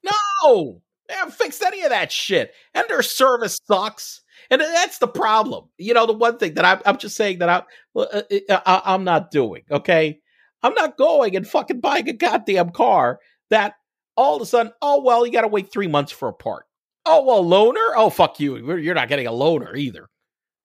no. 0.43 0.81
They 1.09 1.13
haven't 1.15 1.33
fixed 1.35 1.61
any 1.61 1.81
of 1.83 1.89
that 1.89 2.11
shit, 2.11 2.53
and 2.73 2.85
their 2.87 3.01
service 3.01 3.59
sucks. 3.65 4.21
And 4.49 4.61
that's 4.61 4.97
the 4.99 5.07
problem. 5.07 5.65
You 5.77 5.93
know, 5.93 6.05
the 6.05 6.13
one 6.13 6.37
thing 6.37 6.53
that 6.53 6.63
I'm, 6.65 6.79
I'm 6.85 6.97
just 6.97 7.15
saying 7.17 7.39
that 7.39 7.49
I, 7.49 7.63
well, 7.93 8.07
uh, 8.11 8.21
uh, 8.49 8.61
I, 8.65 8.81
I'm 8.93 9.03
not 9.03 9.29
doing. 9.31 9.63
Okay, 9.69 10.19
I'm 10.63 10.73
not 10.73 10.97
going 10.97 11.35
and 11.35 11.45
fucking 11.47 11.81
buying 11.81 12.07
a 12.07 12.13
goddamn 12.13 12.69
car 12.69 13.19
that 13.49 13.75
all 14.15 14.35
of 14.35 14.41
a 14.41 14.45
sudden, 14.45 14.71
oh 14.81 15.01
well, 15.01 15.25
you 15.25 15.31
got 15.31 15.41
to 15.41 15.47
wait 15.47 15.71
three 15.71 15.87
months 15.87 16.11
for 16.11 16.27
a 16.27 16.33
part. 16.33 16.65
Oh 17.05 17.23
well, 17.23 17.43
loaner. 17.43 17.93
Oh 17.95 18.09
fuck 18.09 18.39
you. 18.39 18.77
You're 18.77 18.95
not 18.95 19.09
getting 19.09 19.27
a 19.27 19.31
loaner 19.31 19.75
either. 19.77 20.09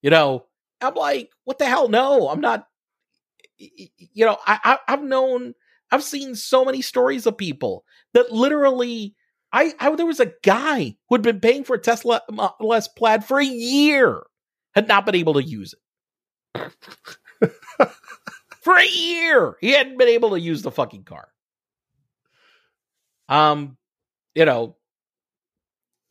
You 0.03 0.11
know, 0.11 0.47
I'm 0.81 0.95
like, 0.95 1.31
what 1.45 1.59
the 1.59 1.67
hell? 1.67 1.89
No, 1.89 2.29
I'm 2.29 2.41
not. 2.41 2.67
You 3.59 4.27
know, 4.27 4.37
I, 4.47 4.59
I 4.63 4.79
I've 4.89 5.03
known, 5.03 5.55
I've 5.91 6.05
seen 6.05 6.35
so 6.35 6.65
many 6.65 6.83
stories 6.83 7.27
of 7.27 7.39
people 7.39 7.85
that 8.15 8.33
literally. 8.33 9.15
I, 9.53 9.73
I 9.79 9.95
there 9.95 10.05
was 10.05 10.21
a 10.21 10.33
guy 10.43 10.97
who 11.09 11.15
had 11.15 11.23
been 11.23 11.41
paying 11.41 11.65
for 11.65 11.77
a 11.77 11.79
Tesla 11.81 12.21
uh, 12.29 12.33
Model 12.33 12.75
S 12.75 12.89
Plaid 12.89 13.25
for 13.25 13.39
a 13.41 13.45
year, 13.45 14.23
had 14.75 14.89
not 14.89 15.07
been 15.07 15.15
able 15.15 15.35
to 15.35 15.43
use 15.43 15.73
it 16.55 16.73
for 18.61 18.77
a 18.77 18.87
year. 18.87 19.57
He 19.61 19.71
hadn't 19.71 19.97
been 19.99 20.09
able 20.09 20.31
to 20.31 20.41
use 20.41 20.63
the 20.63 20.73
fucking 20.73 21.05
car. 21.05 21.29
Um, 23.29 23.77
you 24.35 24.45
know, 24.45 24.77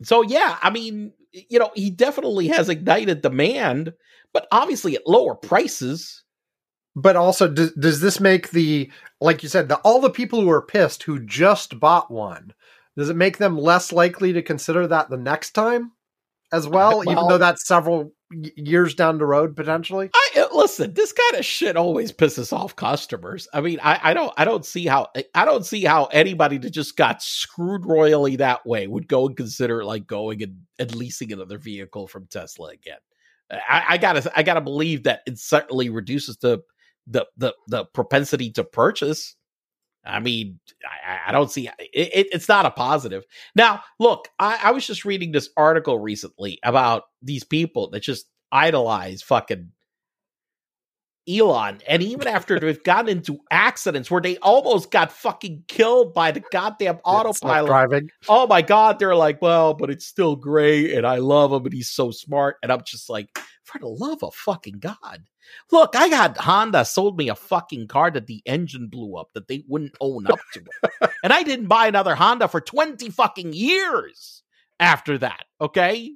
so 0.03 0.21
yeah, 0.21 0.57
I 0.61 0.69
mean, 0.69 1.13
you 1.31 1.59
know, 1.59 1.71
he 1.75 1.89
definitely 1.89 2.47
has 2.47 2.69
ignited 2.69 3.21
demand, 3.21 3.93
but 4.33 4.47
obviously 4.51 4.95
at 4.95 5.07
lower 5.07 5.35
prices. 5.35 6.23
but 6.95 7.15
also 7.15 7.47
does, 7.47 7.71
does 7.73 7.99
this 7.99 8.19
make 8.19 8.51
the 8.51 8.89
like 9.21 9.43
you 9.43 9.49
said 9.49 9.67
the 9.69 9.77
all 9.77 9.99
the 10.01 10.09
people 10.09 10.41
who 10.41 10.49
are 10.49 10.61
pissed 10.61 11.03
who 11.03 11.19
just 11.19 11.79
bought 11.79 12.09
one? 12.11 12.53
Does 12.97 13.09
it 13.09 13.15
make 13.17 13.37
them 13.37 13.57
less 13.57 13.91
likely 13.91 14.31
to 14.33 14.41
consider 14.41 14.87
that 14.87 15.09
the 15.09 15.17
next 15.17 15.51
time 15.51 15.91
as 16.51 16.67
well, 16.69 17.03
even 17.09 17.27
though 17.27 17.37
that's 17.37 17.67
several 17.67 18.13
years 18.55 18.95
down 18.95 19.17
the 19.17 19.25
road 19.25 19.55
potentially? 19.55 20.09
I 20.13 20.29
uh, 20.37 20.47
listen. 20.55 20.93
This 20.93 21.11
kind 21.11 21.39
of 21.39 21.45
shit 21.45 21.75
always 21.75 22.11
pisses 22.11 22.51
off 22.51 22.75
customers. 22.75 23.47
I 23.53 23.61
mean, 23.61 23.79
I, 23.81 23.99
I 24.03 24.13
don't, 24.13 24.33
I 24.37 24.45
don't 24.45 24.65
see 24.65 24.85
how, 24.85 25.07
I 25.33 25.45
don't 25.45 25.65
see 25.65 25.83
how 25.83 26.05
anybody 26.05 26.57
that 26.59 26.71
just 26.71 26.97
got 26.97 27.21
screwed 27.21 27.85
royally 27.85 28.35
that 28.37 28.65
way 28.65 28.87
would 28.87 29.07
go 29.07 29.27
and 29.27 29.37
consider 29.37 29.83
like 29.83 30.07
going 30.07 30.43
and, 30.43 30.61
and 30.79 30.95
leasing 30.95 31.31
another 31.31 31.57
vehicle 31.57 32.07
from 32.07 32.27
Tesla 32.27 32.69
again. 32.69 32.99
I, 33.51 33.83
I 33.89 33.97
gotta, 33.97 34.31
I 34.35 34.43
gotta 34.43 34.61
believe 34.61 35.03
that 35.03 35.21
it 35.27 35.37
certainly 35.37 35.89
reduces 35.89 36.37
the, 36.37 36.59
the, 37.07 37.27
the, 37.37 37.53
the 37.67 37.85
propensity 37.85 38.51
to 38.51 38.63
purchase. 38.63 39.35
I 40.05 40.19
mean, 40.19 40.59
I, 40.85 41.29
I 41.29 41.31
don't 41.31 41.51
see 41.51 41.67
it, 41.67 41.73
it, 41.93 42.27
it's 42.31 42.47
not 42.47 42.65
a 42.65 42.71
positive. 42.71 43.25
Now, 43.55 43.81
look, 43.99 44.27
I, 44.39 44.59
I 44.63 44.71
was 44.71 44.85
just 44.85 45.05
reading 45.05 45.31
this 45.31 45.49
article 45.57 45.99
recently 45.99 46.59
about 46.63 47.03
these 47.21 47.43
people 47.43 47.89
that 47.91 48.03
just 48.03 48.27
idolize 48.51 49.21
fucking 49.21 49.71
Elon, 51.29 51.81
and 51.87 52.03
even 52.03 52.27
after 52.27 52.59
they've 52.59 52.83
gotten 52.83 53.09
into 53.09 53.39
accidents 53.49 54.09
where 54.09 54.21
they 54.21 54.37
almost 54.37 54.91
got 54.91 55.11
fucking 55.11 55.63
killed 55.67 56.13
by 56.13 56.31
the 56.31 56.43
goddamn 56.51 56.99
autopilot. 57.03 57.67
driving. 57.67 58.09
Oh 58.27 58.47
my 58.47 58.61
god, 58.61 58.99
they're 58.99 59.15
like, 59.15 59.41
well, 59.41 59.73
but 59.73 59.89
it's 59.89 60.05
still 60.05 60.35
great, 60.35 60.93
and 60.93 61.05
I 61.05 61.17
love 61.17 61.51
him, 61.51 61.65
and 61.65 61.73
he's 61.73 61.89
so 61.89 62.11
smart, 62.11 62.57
and 62.61 62.71
I'm 62.71 62.81
just 62.85 63.09
like, 63.09 63.29
for 63.63 63.79
the 63.79 63.87
love 63.87 64.23
of 64.23 64.33
fucking 64.35 64.79
god. 64.79 65.23
Look, 65.71 65.95
I 65.95 66.09
got 66.09 66.37
Honda 66.37 66.85
sold 66.85 67.17
me 67.17 67.29
a 67.29 67.35
fucking 67.35 67.87
car 67.87 68.11
that 68.11 68.27
the 68.27 68.41
engine 68.45 68.87
blew 68.87 69.15
up 69.15 69.33
that 69.33 69.47
they 69.47 69.63
wouldn't 69.67 69.95
own 69.99 70.27
up 70.27 70.39
to 70.53 70.63
and 71.23 71.33
I 71.33 71.43
didn't 71.43 71.67
buy 71.67 71.87
another 71.87 72.15
Honda 72.15 72.47
for 72.47 72.61
20 72.61 73.09
fucking 73.09 73.53
years 73.53 74.43
after 74.79 75.17
that. 75.19 75.45
Okay. 75.61 76.13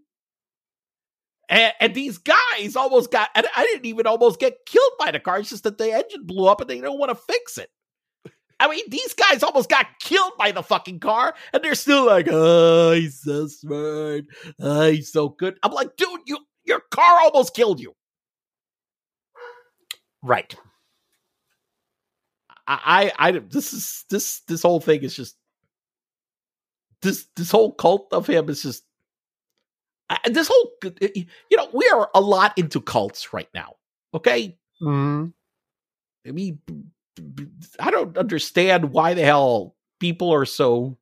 And, 1.50 1.74
and 1.80 1.96
these 1.96 2.20
guys 2.20 2.76
almost 2.76 3.12
got, 3.12 3.30
and 3.36 3.48
I 3.56 3.64
didn't 3.64 3.86
even 3.86 4.06
almost 4.06 4.40
get 4.40 4.66
killed 4.66 4.92
by 5.00 5.12
the 5.12 5.20
car. 5.20 5.40
It's 5.40 5.50
just 5.50 5.64
that 5.64 5.78
the 5.78 5.92
engine 5.92 6.26
blew 6.26 6.48
up 6.48 6.62
and 6.62 6.70
they 6.70 6.80
don't 6.80 7.00
want 7.00 7.10
to 7.10 7.16
fix 7.16 7.58
it. 7.58 7.70
I 8.60 8.70
mean, 8.70 8.84
these 8.90 9.14
guys 9.14 9.42
almost 9.42 9.70
got 9.70 9.88
killed 10.02 10.34
by 10.38 10.52
the 10.52 10.62
fucking 10.62 11.00
car, 11.00 11.34
and 11.54 11.64
they're 11.64 11.76
still 11.76 12.06
like, 12.06 12.28
"Oh, 12.30 12.92
he's 12.92 13.22
so 13.22 13.48
smart. 13.48 14.26
Oh, 14.60 14.92
he's 14.92 15.14
so 15.14 15.30
good." 15.30 15.58
I'm 15.64 15.72
like, 15.72 15.96
dude, 15.96 16.20
you 16.26 16.40
your 16.66 16.82
car 16.92 17.20
almost 17.22 17.56
killed 17.56 17.80
you. 17.80 17.96
Right. 20.22 20.54
I, 22.68 23.12
I, 23.18 23.28
I, 23.30 23.32
this 23.32 23.72
is 23.74 24.06
this 24.10 24.42
this 24.42 24.62
whole 24.62 24.82
thing 24.82 25.04
is 25.04 25.16
just 25.16 25.38
this 27.02 27.28
this 27.36 27.52
whole 27.52 27.72
cult 27.74 28.10
of 28.12 28.28
him 28.28 28.50
is 28.50 28.62
just 28.62 28.84
this 30.26 30.48
whole 30.52 30.72
you 31.15 31.57
know 31.57 31.68
we 31.73 31.88
are 31.94 32.10
a 32.15 32.22
lot 32.22 32.57
into 32.57 32.81
cults 32.81 33.34
right 33.34 33.49
now. 33.53 33.76
Okay, 34.14 34.57
mm 34.81 35.31
I 36.27 36.31
mean 36.31 36.60
I 37.80 37.91
don't 37.91 38.18
understand 38.18 38.91
why 38.91 39.14
the 39.14 39.23
hell 39.23 39.76
people 39.99 40.34
are 40.34 40.45
so 40.45 40.98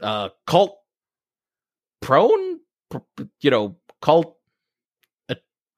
uh 0.00 0.28
cult 0.46 0.78
prone, 2.00 2.60
you 3.40 3.50
know, 3.50 3.76
cult 4.00 4.36
a- 5.28 5.36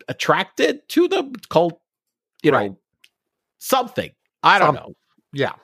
attracted 0.09 0.89
to 0.91 1.07
the 1.09 1.35
cult, 1.51 1.81
you 2.43 2.51
Right. 2.53 2.71
know, 2.71 2.79
something. 3.59 4.11
I 4.43 4.59
don't 4.59 4.69
Some- 4.69 4.75
know. 4.77 4.95
Yeah. 5.33 5.55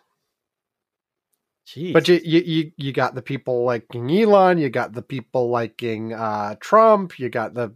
Jeez. 1.71 1.93
But 1.93 2.09
you, 2.09 2.21
you 2.25 2.41
you 2.41 2.73
you 2.77 2.93
got 2.93 3.15
the 3.15 3.23
people 3.23 3.65
liking 3.65 4.11
Elon, 4.11 4.59
you 4.59 4.71
got 4.71 4.93
the 4.93 5.03
people 5.03 5.51
liking 5.51 6.13
uh, 6.13 6.57
Trump, 6.59 7.19
you 7.19 7.29
got 7.29 7.55
the 7.55 7.73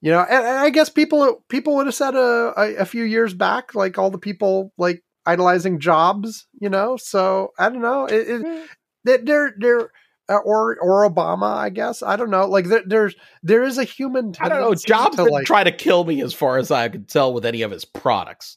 you 0.00 0.10
know, 0.10 0.20
and, 0.20 0.44
and 0.46 0.58
I 0.58 0.70
guess 0.70 0.88
people 0.88 1.44
people 1.48 1.74
would 1.76 1.86
have 1.86 1.94
said 1.94 2.14
a, 2.14 2.52
a 2.56 2.74
a 2.76 2.84
few 2.84 3.02
years 3.02 3.34
back, 3.34 3.74
like 3.74 3.98
all 3.98 4.10
the 4.10 4.18
people 4.18 4.72
like 4.78 5.02
idolizing 5.26 5.80
Jobs, 5.80 6.46
you 6.60 6.68
know. 6.68 6.96
So 6.96 7.52
I 7.58 7.68
don't 7.68 7.82
know, 7.82 8.06
it, 8.06 8.28
it, 8.28 8.42
Mm. 8.42 8.64
they- 9.04 9.16
they're 9.18 9.54
they're 9.58 9.90
uh, 10.28 10.36
or 10.36 10.78
or 10.78 11.10
Obama, 11.10 11.52
I 11.56 11.70
guess. 11.70 12.00
I 12.02 12.14
don't 12.14 12.30
know. 12.30 12.46
Like 12.46 12.66
there, 12.66 12.82
there's 12.86 13.16
there 13.42 13.64
is 13.64 13.76
a 13.78 13.84
human. 13.84 14.34
I 14.40 14.48
don't 14.48 14.60
know. 14.60 14.74
Jobs 14.74 15.16
to, 15.16 15.24
didn't 15.24 15.32
like, 15.32 15.46
try 15.46 15.64
to 15.64 15.72
kill 15.72 16.04
me 16.04 16.22
as 16.22 16.32
far 16.32 16.58
as 16.58 16.70
I 16.70 16.88
could 16.88 17.08
tell 17.08 17.34
with 17.34 17.44
any 17.44 17.62
of 17.62 17.72
his 17.72 17.84
products. 17.84 18.56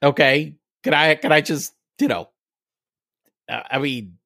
Okay, 0.00 0.54
can 0.84 0.94
I 0.94 1.16
can 1.16 1.32
I 1.32 1.40
just 1.40 1.74
you 1.98 2.06
know? 2.06 2.28
Uh, 3.50 3.62
I 3.70 3.78
mean, 3.78 4.16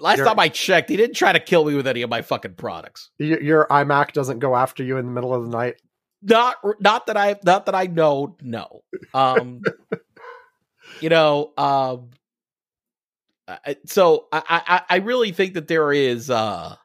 last 0.00 0.18
You're- 0.18 0.28
time 0.28 0.38
I 0.40 0.48
checked, 0.48 0.90
he 0.90 0.96
didn't 0.96 1.16
try 1.16 1.32
to 1.32 1.40
kill 1.40 1.64
me 1.64 1.74
with 1.74 1.86
any 1.86 2.02
of 2.02 2.10
my 2.10 2.22
fucking 2.22 2.54
products. 2.54 3.10
y- 3.20 3.38
your 3.40 3.66
iMac 3.70 4.12
doesn't 4.12 4.40
go 4.40 4.56
after 4.56 4.82
you 4.82 4.96
in 4.96 5.06
the 5.06 5.12
middle 5.12 5.32
of 5.34 5.44
the 5.44 5.50
night. 5.50 5.76
Not 6.22 6.56
not 6.80 7.06
that 7.06 7.16
I 7.18 7.36
not 7.44 7.66
that 7.66 7.74
I 7.74 7.84
know. 7.86 8.36
No. 8.40 8.82
Um. 9.12 9.60
you 11.00 11.10
know. 11.10 11.52
Um. 11.58 12.10
So 13.86 14.26
I, 14.32 14.42
I 14.48 14.82
I 14.88 14.96
really 15.00 15.32
think 15.32 15.52
that 15.54 15.68
there 15.68 15.92
is. 15.92 16.30
uh 16.30 16.76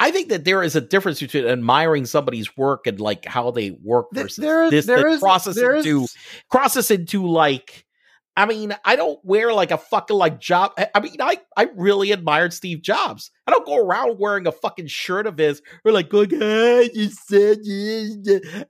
I 0.00 0.10
think 0.10 0.30
that 0.30 0.44
there 0.44 0.64
is 0.64 0.74
a 0.74 0.80
difference 0.80 1.20
between 1.20 1.46
admiring 1.46 2.06
somebody's 2.06 2.56
work 2.56 2.88
and 2.88 3.00
like 3.00 3.24
how 3.24 3.52
they 3.52 3.70
work 3.70 4.06
versus 4.12 4.34
there 4.34 4.64
is 4.64 4.70
this 4.72 4.86
there 4.86 5.06
is 5.06 5.20
crosses 5.20 5.54
there 5.54 5.76
into 5.76 6.02
is 6.02 6.16
crosses 6.50 6.90
into 6.90 7.24
like 7.24 7.86
I 8.34 8.46
mean, 8.46 8.74
I 8.84 8.96
don't 8.96 9.22
wear 9.24 9.52
like 9.52 9.70
a 9.72 9.76
fucking 9.78 10.16
like 10.16 10.40
job. 10.40 10.72
I- 10.78 10.88
I 10.94 11.00
mean, 11.00 11.16
I 11.20 11.38
I 11.56 11.68
really 11.74 12.12
admired 12.12 12.54
Steve 12.54 12.80
Jobs. 12.80 13.30
I 13.46 13.50
don't 13.52 13.66
go 13.66 13.76
around 13.76 14.18
wearing 14.18 14.46
a 14.46 14.52
fucking 14.52 14.86
shirt 14.86 15.26
of 15.26 15.36
his 15.36 15.60
or 15.84 15.92
like 15.92 16.08
going, 16.08 16.30
ah, 16.34 16.80
you 16.94 17.10
said 17.10 17.58
you- 17.62 18.22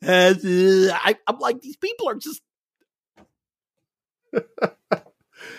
I, 0.03 1.17
I'm 1.27 1.39
like, 1.39 1.61
these 1.61 1.77
people 1.77 2.09
are 2.09 2.17
just. 2.17 2.43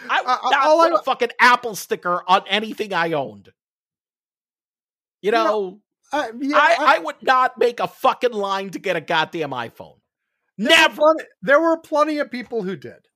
I 0.10 0.22
would 0.22 0.30
Uh, 0.30 0.50
not 0.50 0.66
all 0.66 0.90
put 0.90 1.00
a 1.00 1.04
fucking 1.04 1.30
Apple 1.40 1.76
sticker 1.76 2.24
on 2.28 2.44
anything 2.48 2.94
I 2.94 3.14
owned. 3.14 3.52
You 5.22 5.32
know, 5.32 5.80
uh, 6.12 6.28
yeah, 6.40 6.58
I, 6.58 6.96
I 6.96 7.00
would 7.00 7.22
not 7.22 7.58
make 7.58 7.80
a 7.80 7.88
fucking 7.88 8.34
line 8.34 8.72
to 8.72 8.80
get 8.80 8.96
a 8.98 9.02
goddamn 9.02 9.52
iPhone. 9.52 9.98
there 10.58 10.70
were 10.70 10.76
Never. 10.76 10.96
plenty- 10.96 11.24
there 11.42 11.62
were 11.62 11.78
plenty 11.78 12.18
of 12.20 12.30
people 12.32 12.64
who 12.64 12.76
did. 12.76 13.08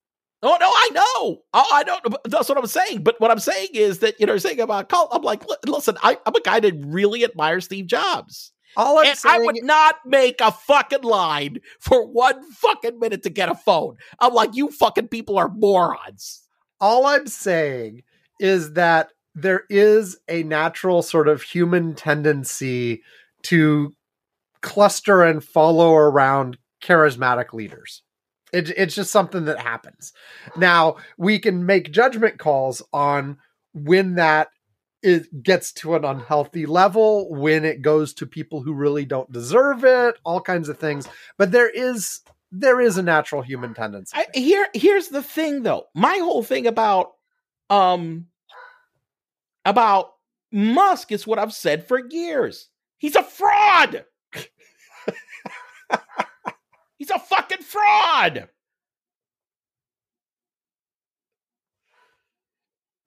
Oh 0.44 0.56
no, 0.60 0.70
I 0.70 0.90
know. 0.94 1.42
Oh, 1.54 1.66
I 1.72 1.84
know. 1.84 1.98
but 2.04 2.22
That's 2.26 2.48
what 2.48 2.58
I'm 2.58 2.68
saying. 2.68 3.04
But 3.04 3.20
what 3.20 3.32
I'm 3.32 3.40
saying 3.40 3.70
is 3.74 4.00
that 4.00 4.20
you 4.20 4.26
know, 4.26 4.38
saying 4.38 4.60
about 4.60 4.90
cult, 4.90 5.10
I'm 5.12 5.24
like, 5.24 5.44
listen, 5.66 5.98
I, 6.04 6.18
I'm 6.26 6.36
a 6.36 6.42
guy 6.42 6.60
that 6.60 6.74
really 6.86 7.24
admires 7.24 7.66
Steve 7.66 7.88
Jobs, 7.88 8.52
All 8.76 9.00
I'm 9.00 9.08
and 9.08 9.18
saying, 9.18 9.42
I 9.42 9.46
would 9.46 9.64
not 9.64 9.96
make 10.06 10.40
a 10.40 10.52
fucking 10.52 11.04
line 11.04 11.58
for 11.80 12.06
one 12.06 12.52
fucking 12.52 13.00
minute 13.00 13.24
to 13.24 13.30
get 13.30 13.50
a 13.50 13.56
phone. 13.56 13.98
I'm 14.20 14.34
like, 14.34 14.56
you 14.56 14.70
fucking 14.70 15.08
people 15.08 15.38
are 15.40 15.50
morons. 15.50 16.44
all 16.80 17.08
I'm 17.08 17.26
saying 17.28 18.04
is 18.40 18.74
that 18.74 19.10
there 19.34 19.64
is 19.70 20.18
a 20.28 20.44
natural 20.44 21.02
sort 21.02 21.28
of 21.28 21.42
human 21.42 21.96
tendency 21.96 23.02
to 23.44 23.94
cluster 24.62 25.24
and 25.24 25.44
follow 25.44 25.96
around 25.96 26.58
charismatic 26.84 27.54
leaders. 27.54 28.02
It, 28.54 28.70
it's 28.78 28.96
just 28.96 29.12
something 29.12 29.46
that 29.46 29.60
happens. 29.60 30.14
Now 30.56 30.98
we 31.18 31.40
can 31.40 31.66
make 31.66 31.92
judgment 31.92 32.40
calls 32.40 32.82
on 32.94 33.38
when 33.74 34.16
that 34.16 34.50
it 35.04 35.44
gets 35.44 35.72
to 35.72 35.96
an 35.96 36.06
unhealthy 36.06 36.66
level, 36.66 37.30
when 37.30 37.66
it 37.66 37.82
goes 37.82 38.14
to 38.16 38.26
people 38.26 38.62
who 38.62 38.74
really 38.74 39.06
don't 39.06 39.32
deserve 39.32 39.84
it, 39.84 40.16
all 40.24 40.42
kinds 40.42 40.70
of 40.70 40.80
things. 40.80 41.08
But 41.38 41.52
there 41.52 41.70
is 41.70 42.22
there 42.52 42.80
is 42.80 42.98
a 42.98 43.04
natural 43.04 43.42
human 43.42 43.74
tendency. 43.74 44.16
I, 44.16 44.26
here, 44.34 44.68
here's 44.74 45.10
the 45.10 45.22
thing, 45.22 45.64
though. 45.64 45.86
My 45.94 46.18
whole 46.18 46.44
thing 46.44 46.66
about, 46.68 47.12
um, 47.70 48.28
about 49.66 50.12
Musk 50.52 51.12
is 51.12 51.28
what 51.28 51.40
I've 51.40 51.54
said 51.54 51.88
for 51.88 52.02
years. 52.10 52.70
He's 52.98 53.16
a 53.16 53.24
fraud. 53.24 54.06
He's 56.98 57.10
a 57.10 57.20
fucking 57.20 57.62
fraud. 57.62 58.50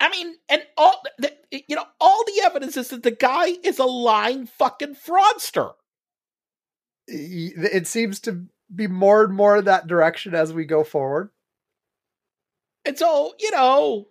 I 0.00 0.08
mean, 0.08 0.34
and 0.48 0.62
all 0.78 1.02
the, 1.18 1.32
you 1.50 1.76
know, 1.76 1.84
all 2.00 2.24
the 2.24 2.42
evidence 2.44 2.76
is 2.76 2.88
that 2.88 3.02
the 3.02 3.10
guy 3.10 3.48
is 3.62 3.78
a 3.78 3.84
lying 3.84 4.46
fucking 4.46 4.96
fraudster. 4.96 5.72
it 7.06 7.86
seems 7.86 8.20
to 8.20 8.46
be 8.74 8.86
more 8.86 9.24
and 9.24 9.34
more 9.34 9.58
in 9.58 9.64
that 9.66 9.88
direction 9.88 10.34
as 10.34 10.52
we 10.52 10.64
go 10.64 10.84
forward. 10.84 11.30
And 12.84 12.96
so, 12.96 13.34
you 13.38 13.50
know, 13.50 14.08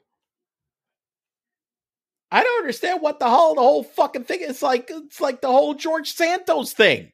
I 2.31 2.43
don't 2.43 2.59
understand 2.59 3.01
what 3.01 3.19
the 3.19 3.29
whole 3.29 3.55
the 3.55 3.61
whole 3.61 3.83
fucking 3.83 4.25
thing 4.25 4.41
is 4.41 4.61
like. 4.61 4.91
It's 4.91 5.19
like 5.19 5.41
the 5.41 5.47
whole 5.47 5.73
George 5.73 6.11
Santos 6.11 6.73
thing. 6.73 7.11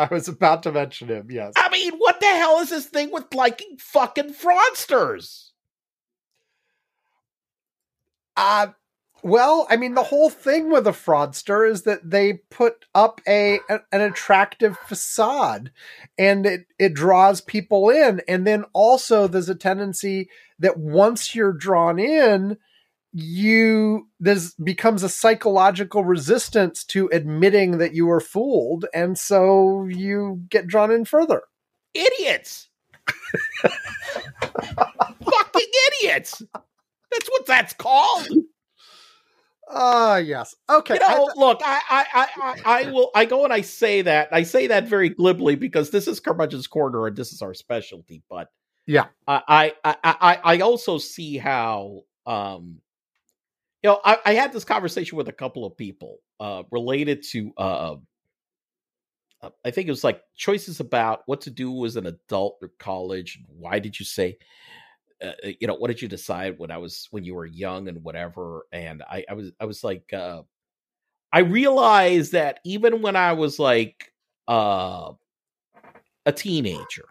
I 0.00 0.08
was 0.10 0.28
about 0.28 0.62
to 0.62 0.72
mention 0.72 1.08
him, 1.08 1.30
yes. 1.30 1.52
I 1.56 1.68
mean, 1.68 1.92
what 1.98 2.20
the 2.20 2.26
hell 2.26 2.58
is 2.60 2.70
this 2.70 2.86
thing 2.86 3.10
with 3.12 3.34
liking 3.34 3.76
fucking 3.78 4.32
fraudsters? 4.34 5.50
Uh 8.36 8.68
well, 9.22 9.66
I 9.68 9.76
mean 9.76 9.92
the 9.94 10.02
whole 10.04 10.30
thing 10.30 10.70
with 10.70 10.86
a 10.86 10.92
fraudster 10.92 11.70
is 11.70 11.82
that 11.82 12.08
they 12.08 12.34
put 12.50 12.86
up 12.94 13.20
a, 13.28 13.60
a- 13.68 13.80
an 13.92 14.00
attractive 14.00 14.78
facade 14.78 15.70
and 16.16 16.46
it 16.46 16.66
it 16.78 16.94
draws 16.94 17.42
people 17.42 17.90
in 17.90 18.22
and 18.26 18.46
then 18.46 18.64
also 18.72 19.26
there's 19.26 19.50
a 19.50 19.54
tendency 19.54 20.30
that 20.58 20.78
once 20.78 21.34
you're 21.34 21.52
drawn 21.52 21.98
in 21.98 22.56
you 23.12 24.08
this 24.20 24.54
becomes 24.54 25.02
a 25.02 25.08
psychological 25.08 26.04
resistance 26.04 26.84
to 26.84 27.08
admitting 27.12 27.78
that 27.78 27.94
you 27.94 28.06
were 28.06 28.20
fooled 28.20 28.86
and 28.94 29.18
so 29.18 29.84
you 29.86 30.42
get 30.48 30.66
drawn 30.66 30.90
in 30.90 31.04
further. 31.04 31.42
Idiots. 31.92 32.68
fucking 33.62 33.72
idiots. 36.02 36.42
That's 37.10 37.28
what 37.28 37.46
that's 37.46 37.72
called. 37.72 38.28
Ah, 39.72 40.16
yes. 40.16 40.54
Okay. 40.68 40.94
you 40.94 41.00
know, 41.00 41.30
look, 41.36 41.60
I, 41.64 41.80
I, 41.88 42.06
I, 42.12 42.28
I, 42.42 42.60
I 42.64 42.90
will. 42.90 43.10
I 43.14 43.24
go 43.24 43.44
and 43.44 43.52
I 43.52 43.60
say 43.60 44.02
that. 44.02 44.28
I 44.32 44.42
say 44.42 44.66
that 44.68 44.88
very 44.88 45.10
glibly 45.10 45.54
because 45.54 45.90
this 45.90 46.08
is 46.08 46.18
Curmudgeon's 46.20 46.66
corner 46.66 47.06
and 47.06 47.16
this 47.16 47.32
is 47.32 47.40
our 47.40 47.54
specialty. 47.54 48.22
But 48.28 48.48
Yeah. 48.86 49.06
I, 49.28 49.74
I, 49.84 49.84
I, 49.84 49.96
I, 50.04 50.38
I 50.56 50.60
also 50.60 50.98
see 50.98 51.38
how, 51.38 52.02
um, 52.26 52.80
you 53.82 53.90
know, 53.90 54.00
I, 54.04 54.18
I 54.24 54.34
had 54.34 54.52
this 54.52 54.64
conversation 54.64 55.16
with 55.16 55.28
a 55.28 55.32
couple 55.32 55.64
of 55.64 55.76
people, 55.76 56.18
uh, 56.38 56.64
related 56.70 57.22
to, 57.32 57.52
uh, 57.56 57.96
uh, 59.42 59.50
I 59.64 59.70
think 59.70 59.88
it 59.88 59.92
was 59.92 60.04
like 60.04 60.22
choices 60.36 60.80
about 60.80 61.22
what 61.26 61.40
to 61.42 61.50
do 61.50 61.86
as 61.86 61.96
an 61.96 62.06
adult 62.06 62.58
or 62.60 62.70
college. 62.78 63.40
Why 63.48 63.78
did 63.78 63.98
you 63.98 64.04
say? 64.04 64.36
uh, 65.22 65.32
you 65.60 65.66
know, 65.66 65.74
what 65.74 65.88
did 65.88 66.00
you 66.00 66.08
decide 66.08 66.58
when 66.58 66.70
I 66.70 66.78
was 66.78 67.08
when 67.10 67.24
you 67.24 67.34
were 67.34 67.46
young 67.46 67.88
and 67.88 68.02
whatever? 68.02 68.66
And 68.72 69.02
I, 69.02 69.24
I 69.28 69.34
was 69.34 69.52
I 69.60 69.64
was 69.66 69.84
like, 69.84 70.10
uh, 70.12 70.42
I 71.32 71.40
realized 71.40 72.32
that 72.32 72.60
even 72.64 73.02
when 73.02 73.16
I 73.16 73.34
was 73.34 73.58
like 73.58 74.12
uh, 74.48 75.12
a 76.24 76.32
teenager, 76.32 77.06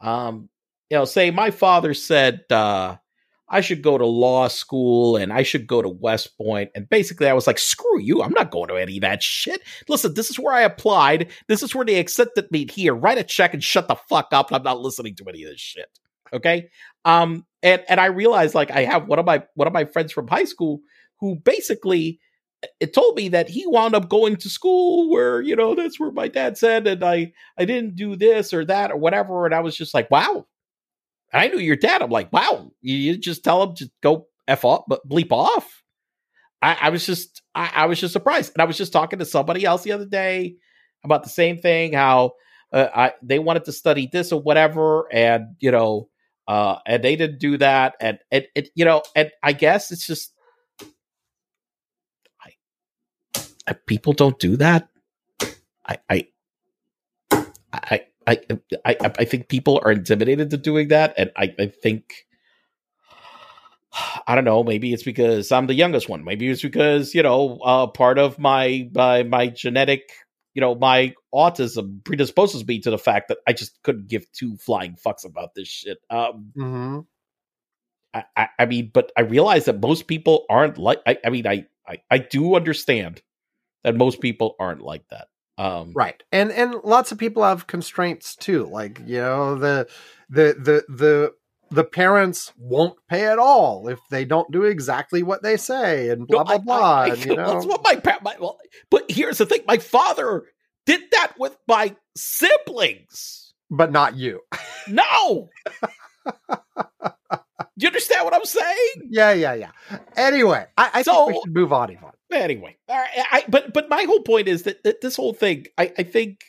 um, 0.00 0.48
you 0.90 0.96
know, 0.96 1.04
say 1.04 1.30
my 1.30 1.50
father 1.50 1.94
said 1.94 2.44
uh, 2.50 2.96
I 3.48 3.60
should 3.60 3.82
go 3.82 3.96
to 3.96 4.06
law 4.06 4.48
school 4.48 5.16
and 5.16 5.32
I 5.32 5.42
should 5.42 5.66
go 5.66 5.80
to 5.80 5.88
West 5.88 6.36
Point, 6.36 6.70
and 6.74 6.88
basically 6.88 7.28
I 7.28 7.32
was 7.32 7.46
like, 7.46 7.58
screw 7.58 8.00
you, 8.00 8.22
I'm 8.22 8.32
not 8.32 8.50
going 8.50 8.68
to 8.68 8.76
any 8.76 8.96
of 8.96 9.02
that 9.02 9.22
shit. 9.22 9.62
Listen, 9.88 10.14
this 10.14 10.30
is 10.30 10.38
where 10.38 10.54
I 10.54 10.62
applied. 10.62 11.30
This 11.48 11.62
is 11.62 11.74
where 11.74 11.84
they 11.84 11.98
accepted 12.00 12.50
me 12.50 12.66
here. 12.70 12.94
Write 12.94 13.18
a 13.18 13.24
check 13.24 13.54
and 13.54 13.62
shut 13.62 13.88
the 13.88 13.96
fuck 14.08 14.28
up. 14.32 14.52
I'm 14.52 14.62
not 14.62 14.80
listening 14.80 15.14
to 15.16 15.24
any 15.28 15.44
of 15.44 15.50
this 15.50 15.60
shit. 15.60 15.86
Okay. 16.32 16.70
Um, 17.04 17.46
and 17.62 17.82
and 17.88 18.00
I 18.00 18.06
realized 18.06 18.54
like 18.54 18.70
I 18.70 18.84
have 18.84 19.06
one 19.06 19.18
of 19.18 19.26
my 19.26 19.44
one 19.54 19.68
of 19.68 19.74
my 19.74 19.84
friends 19.84 20.12
from 20.12 20.26
high 20.28 20.44
school 20.44 20.80
who 21.20 21.36
basically 21.36 22.20
it 22.80 22.94
told 22.94 23.16
me 23.16 23.28
that 23.28 23.48
he 23.48 23.66
wound 23.66 23.94
up 23.94 24.08
going 24.08 24.36
to 24.36 24.50
school 24.50 25.10
where 25.10 25.40
you 25.40 25.54
know 25.54 25.74
that's 25.74 26.00
where 26.00 26.10
my 26.10 26.26
dad 26.26 26.56
said 26.56 26.86
and 26.86 27.04
i 27.04 27.30
i 27.58 27.64
didn't 27.64 27.96
do 27.96 28.16
this 28.16 28.52
or 28.52 28.64
that 28.64 28.90
or 28.90 28.96
whatever 28.96 29.44
and 29.44 29.54
i 29.54 29.60
was 29.60 29.76
just 29.76 29.94
like 29.94 30.10
wow 30.10 30.46
i 31.32 31.48
knew 31.48 31.58
your 31.58 31.76
dad. 31.76 32.02
I'm 32.02 32.10
like 32.10 32.32
wow 32.32 32.70
you, 32.80 33.16
just 33.16 33.44
tell 33.44 33.62
him 33.62 33.74
to 33.76 33.90
go 34.02 34.28
f 34.48 34.64
off 34.64 34.84
but 34.88 35.06
bleep 35.08 35.32
off. 35.32 35.82
I, 36.62 36.76
I 36.82 36.88
was 36.90 37.04
just 37.04 37.42
I, 37.54 37.70
I, 37.74 37.86
was 37.86 38.00
just 38.00 38.12
surprised. 38.12 38.52
And 38.54 38.62
i 38.62 38.64
was 38.64 38.76
just 38.76 38.92
talking 38.92 39.18
to 39.18 39.24
somebody 39.24 39.64
else 39.64 39.82
the 39.82 39.92
other 39.92 40.06
day 40.06 40.56
about 41.04 41.22
the 41.22 41.28
same 41.28 41.58
thing 41.58 41.92
how 41.92 42.32
uh, 42.72 42.88
I, 42.94 43.12
they 43.22 43.38
wanted 43.38 43.64
to 43.66 43.72
study 43.72 44.08
this 44.10 44.32
or 44.32 44.40
whatever 44.40 45.06
and 45.12 45.56
you 45.60 45.70
know 45.70 46.08
uh 46.48 46.76
and 46.86 47.02
they 47.02 47.16
didn't 47.16 47.40
do 47.40 47.58
that. 47.58 47.94
And 48.00 48.18
it, 48.30 48.48
it 48.54 48.68
you 48.74 48.84
know 48.84 49.02
and 49.14 49.30
i 49.42 49.52
guess 49.52 49.90
it's 49.90 50.06
just 50.06 50.32
I, 53.66 53.72
people 53.72 54.12
don't 54.12 54.38
do 54.38 54.56
that. 54.58 54.88
I, 55.84 55.98
I, 56.08 56.26
I, 57.72 58.06
I, 58.26 58.38
I, 58.84 58.96
I 59.00 59.24
think 59.24 59.48
people 59.48 59.80
are 59.84 59.92
intimidated 59.92 60.50
to 60.50 60.56
doing 60.56 60.88
that, 60.88 61.14
and 61.16 61.30
I, 61.36 61.54
I 61.58 61.66
think 61.66 62.26
I 64.26 64.34
don't 64.34 64.44
know. 64.44 64.62
Maybe 64.62 64.92
it's 64.92 65.02
because 65.02 65.52
I'm 65.52 65.66
the 65.66 65.74
youngest 65.74 66.08
one. 66.08 66.24
Maybe 66.24 66.48
it's 66.48 66.62
because 66.62 67.14
you 67.14 67.22
know 67.22 67.58
uh, 67.64 67.86
part 67.86 68.18
of 68.18 68.38
my 68.38 68.88
my 68.94 69.22
my 69.22 69.48
genetic, 69.48 70.10
you 70.54 70.60
know, 70.60 70.74
my 70.74 71.14
autism 71.34 72.04
predisposes 72.04 72.66
me 72.66 72.80
to 72.80 72.90
the 72.90 72.98
fact 72.98 73.28
that 73.28 73.38
I 73.46 73.52
just 73.52 73.80
couldn't 73.82 74.08
give 74.08 74.30
two 74.32 74.56
flying 74.56 74.96
fucks 74.96 75.24
about 75.24 75.54
this 75.54 75.68
shit. 75.68 75.98
Um, 76.10 76.52
mm-hmm. 76.56 77.00
I, 78.12 78.24
I, 78.36 78.48
I 78.60 78.66
mean, 78.66 78.90
but 78.92 79.12
I 79.16 79.22
realize 79.22 79.66
that 79.66 79.80
most 79.80 80.06
people 80.06 80.46
aren't 80.50 80.78
like. 80.78 81.00
I, 81.06 81.18
I 81.24 81.30
mean, 81.30 81.46
I, 81.46 81.66
I 81.86 81.98
I 82.10 82.18
do 82.18 82.56
understand 82.56 83.22
that 83.84 83.96
most 83.96 84.20
people 84.20 84.56
aren't 84.58 84.82
like 84.82 85.06
that. 85.10 85.28
Um, 85.58 85.92
right, 85.94 86.22
and 86.32 86.52
and 86.52 86.74
lots 86.84 87.12
of 87.12 87.18
people 87.18 87.42
have 87.42 87.66
constraints 87.66 88.36
too. 88.36 88.66
Like 88.66 89.00
you 89.06 89.18
know 89.18 89.56
the 89.56 89.88
the 90.28 90.54
the 90.58 90.94
the 90.94 91.32
the 91.70 91.84
parents 91.84 92.52
won't 92.58 92.98
pay 93.08 93.26
at 93.26 93.38
all 93.38 93.88
if 93.88 93.98
they 94.10 94.24
don't 94.24 94.50
do 94.52 94.64
exactly 94.64 95.22
what 95.22 95.42
they 95.42 95.56
say, 95.56 96.10
and 96.10 96.26
blah 96.26 96.44
blah 96.44 96.58
blah. 96.58 96.76
I, 96.76 97.04
I, 97.04 97.08
and, 97.08 97.24
you 97.24 97.36
know? 97.36 97.54
That's 97.54 97.66
what 97.66 97.82
my, 97.82 98.00
my 98.22 98.36
well, 98.38 98.58
but 98.90 99.10
here's 99.10 99.38
the 99.38 99.46
thing: 99.46 99.62
my 99.66 99.78
father 99.78 100.44
did 100.84 101.02
that 101.12 101.32
with 101.38 101.56
my 101.66 101.96
siblings, 102.16 103.54
but 103.70 103.90
not 103.90 104.16
you. 104.16 104.40
No. 104.88 105.48
Do 106.36 107.12
you 107.76 107.88
understand 107.88 108.24
what 108.24 108.34
I'm 108.34 108.44
saying? 108.44 109.08
Yeah, 109.10 109.32
yeah, 109.32 109.54
yeah. 109.54 109.70
Anyway, 110.16 110.66
I, 110.76 110.90
I 110.94 111.02
so, 111.02 111.26
think 111.26 111.36
we 111.36 111.40
should 111.42 111.54
move 111.54 111.72
on, 111.72 111.90
Ivan. 111.90 112.10
Anyway, 112.32 112.76
I, 112.88 113.44
but 113.48 113.72
but 113.72 113.88
my 113.88 114.02
whole 114.02 114.20
point 114.20 114.48
is 114.48 114.64
that, 114.64 114.82
that 114.84 115.00
this 115.00 115.16
whole 115.16 115.32
thing, 115.32 115.66
I, 115.78 115.92
I 115.96 116.02
think 116.02 116.44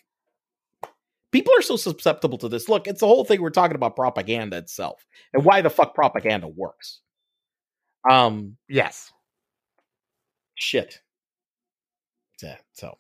people 1.31 1.53
are 1.57 1.61
so 1.61 1.75
susceptible 1.75 2.39
to 2.39 2.49
this. 2.49 2.67
Look, 2.67 2.87
it's 2.87 3.01
the 3.01 3.07
whole 3.07 3.23
thing 3.23 3.41
we're 3.41 3.51
talking 3.51 3.75
about 3.75 3.95
propaganda 3.95 4.57
itself 4.57 5.05
and 5.33 5.45
why 5.45 5.61
the 5.61 5.69
fuck 5.69 5.93
propaganda 5.93 6.47
works. 6.47 7.01
Um, 8.09 8.57
yes. 8.67 9.11
Shit. 10.55 10.99
Yeah, 12.41 12.57
so 12.73 12.97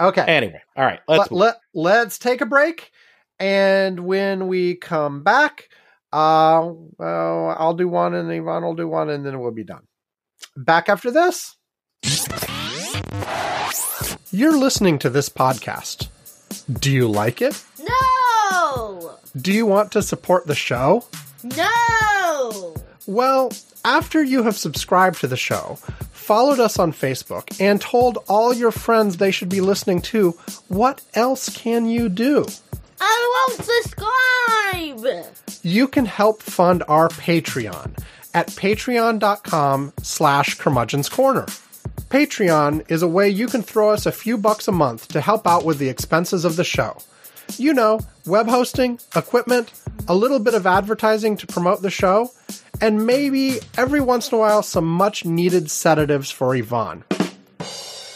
okay. 0.00 0.22
Anyway, 0.22 0.60
all 0.76 0.84
right. 0.84 1.00
Let's 1.08 1.30
let, 1.30 1.56
let, 1.74 1.94
let's 1.94 2.18
take 2.18 2.40
a 2.40 2.46
break, 2.46 2.92
and 3.38 4.00
when 4.00 4.48
we 4.48 4.76
come 4.76 5.22
back, 5.22 5.68
uh, 6.12 6.70
well, 6.98 7.56
I'll 7.58 7.74
do 7.74 7.88
one, 7.88 8.14
and 8.14 8.30
Ivan 8.30 8.64
will 8.64 8.74
do 8.74 8.88
one, 8.88 9.10
and 9.10 9.26
then 9.26 9.40
we'll 9.40 9.50
be 9.50 9.64
done. 9.64 9.82
Back 10.56 10.88
after 10.88 11.10
this. 11.10 11.56
You're 14.30 14.58
listening 14.58 14.98
to 14.98 15.10
this 15.10 15.28
podcast. 15.28 16.08
Do 16.80 16.90
you 16.90 17.06
like 17.08 17.40
it? 17.40 17.62
No! 17.80 19.12
Do 19.36 19.52
you 19.52 19.64
want 19.64 19.92
to 19.92 20.02
support 20.02 20.46
the 20.46 20.54
show? 20.54 21.04
No! 21.42 22.74
Well, 23.06 23.52
after 23.84 24.22
you 24.22 24.42
have 24.42 24.56
subscribed 24.56 25.20
to 25.20 25.26
the 25.26 25.36
show, 25.36 25.78
followed 26.12 26.58
us 26.58 26.78
on 26.78 26.92
Facebook, 26.92 27.60
and 27.60 27.80
told 27.80 28.18
all 28.28 28.52
your 28.52 28.72
friends 28.72 29.16
they 29.18 29.30
should 29.30 29.48
be 29.48 29.60
listening 29.60 30.00
to, 30.02 30.32
what 30.68 31.02
else 31.14 31.48
can 31.56 31.86
you 31.86 32.08
do? 32.08 32.44
I 33.00 33.46
won't 33.48 33.62
subscribe! 33.62 35.26
You 35.62 35.86
can 35.86 36.06
help 36.06 36.42
fund 36.42 36.82
our 36.88 37.08
Patreon 37.08 37.98
at 38.34 38.48
patreon.com 38.48 39.92
slash 40.02 40.58
curmudgeon's 40.58 41.08
corner. 41.08 41.46
Patreon 42.14 42.88
is 42.88 43.02
a 43.02 43.08
way 43.08 43.28
you 43.28 43.48
can 43.48 43.60
throw 43.60 43.90
us 43.90 44.06
a 44.06 44.12
few 44.12 44.38
bucks 44.38 44.68
a 44.68 44.72
month 44.72 45.08
to 45.08 45.20
help 45.20 45.48
out 45.48 45.64
with 45.64 45.78
the 45.78 45.88
expenses 45.88 46.44
of 46.44 46.54
the 46.54 46.62
show. 46.62 46.98
You 47.56 47.74
know, 47.74 47.98
web 48.24 48.46
hosting, 48.46 49.00
equipment, 49.16 49.72
a 50.06 50.14
little 50.14 50.38
bit 50.38 50.54
of 50.54 50.64
advertising 50.64 51.36
to 51.38 51.46
promote 51.48 51.82
the 51.82 51.90
show, 51.90 52.30
and 52.80 53.04
maybe 53.04 53.58
every 53.76 54.00
once 54.00 54.30
in 54.30 54.36
a 54.36 54.38
while 54.38 54.62
some 54.62 54.86
much 54.86 55.24
needed 55.24 55.72
sedatives 55.72 56.30
for 56.30 56.54
Ivan. 56.54 57.02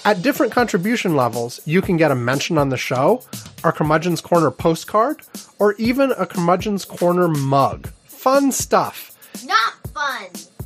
At 0.04 0.22
different 0.22 0.52
contribution 0.52 1.16
levels, 1.16 1.60
you 1.64 1.82
can 1.82 1.96
get 1.96 2.12
a 2.12 2.14
mention 2.14 2.56
on 2.56 2.68
the 2.68 2.76
show, 2.76 3.24
our 3.64 3.72
Curmudgeon's 3.72 4.20
Corner 4.20 4.52
postcard, 4.52 5.22
or 5.58 5.74
even 5.74 6.12
a 6.12 6.24
Curmudgeon's 6.24 6.84
Corner 6.84 7.26
mug. 7.26 7.88
Fun 8.04 8.52
stuff. 8.52 9.18
Not 9.44 9.72
fun. 9.92 10.57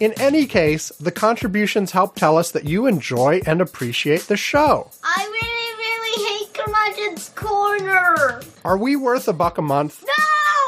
In 0.00 0.18
any 0.18 0.46
case, 0.46 0.88
the 0.98 1.12
contributions 1.12 1.90
help 1.90 2.14
tell 2.14 2.38
us 2.38 2.50
that 2.52 2.64
you 2.64 2.86
enjoy 2.86 3.42
and 3.46 3.60
appreciate 3.60 4.22
the 4.22 4.36
show. 4.36 4.90
I 5.04 5.28
really, 5.30 5.74
really 5.76 6.38
hate 6.38 6.54
Curmudgeon's 6.54 7.28
Corner. 7.34 8.40
Are 8.64 8.78
we 8.78 8.96
worth 8.96 9.28
a 9.28 9.34
buck 9.34 9.58
a 9.58 9.62
month? 9.62 10.02